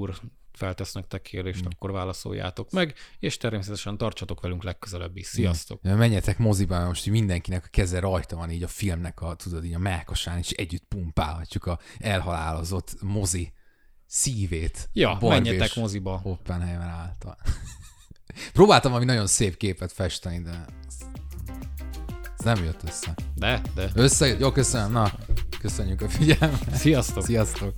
úr 0.59 0.67
feltesz 0.67 0.93
nektek 0.93 1.23
kérdést, 1.23 1.65
mm. 1.65 1.69
akkor 1.71 1.91
válaszoljátok 1.93 2.71
meg, 2.71 2.95
és 3.19 3.37
természetesen 3.37 3.97
tartsatok 3.97 4.41
velünk 4.41 4.63
legközelebb 4.63 5.17
is. 5.17 5.27
Sziasztok! 5.27 5.81
Ja, 5.83 5.97
menjetek 5.97 6.39
moziba, 6.39 6.87
most 6.87 7.07
így 7.07 7.13
mindenkinek 7.13 7.65
a 7.65 7.69
keze 7.71 8.01
rajta 8.01 8.37
van 8.37 8.51
így 8.51 8.63
a 8.63 8.69
filmnek 8.69 9.21
a, 9.21 9.35
tudod, 9.35 9.65
így 9.65 9.75
a 9.75 9.79
melkasán, 9.79 10.39
és 10.39 10.51
együtt 10.51 10.85
pumpálhatjuk 10.89 11.67
a 11.67 11.79
elhalálozott 11.99 12.97
mozi 13.03 13.53
szívét. 14.07 14.89
Ja, 14.93 15.19
menjetek 15.21 15.75
moziba. 15.75 16.21
Oppenheimer 16.23 16.89
által. 16.89 17.39
Próbáltam 18.53 18.91
valami 18.91 19.11
nagyon 19.11 19.27
szép 19.27 19.57
képet 19.57 19.93
festeni, 19.93 20.43
de 20.43 20.65
ez 22.39 22.45
nem 22.45 22.65
jött 22.65 22.83
össze. 22.83 23.15
De, 23.35 23.63
de. 23.75 23.91
Össze, 23.95 24.27
jó, 24.27 24.53
köszönöm. 24.53 24.93
Na, 24.93 25.13
köszönjük 25.61 26.01
a 26.01 26.09
figyelmet. 26.09 26.75
Sziasztok. 26.75 27.25
Sziasztok. 27.25 27.75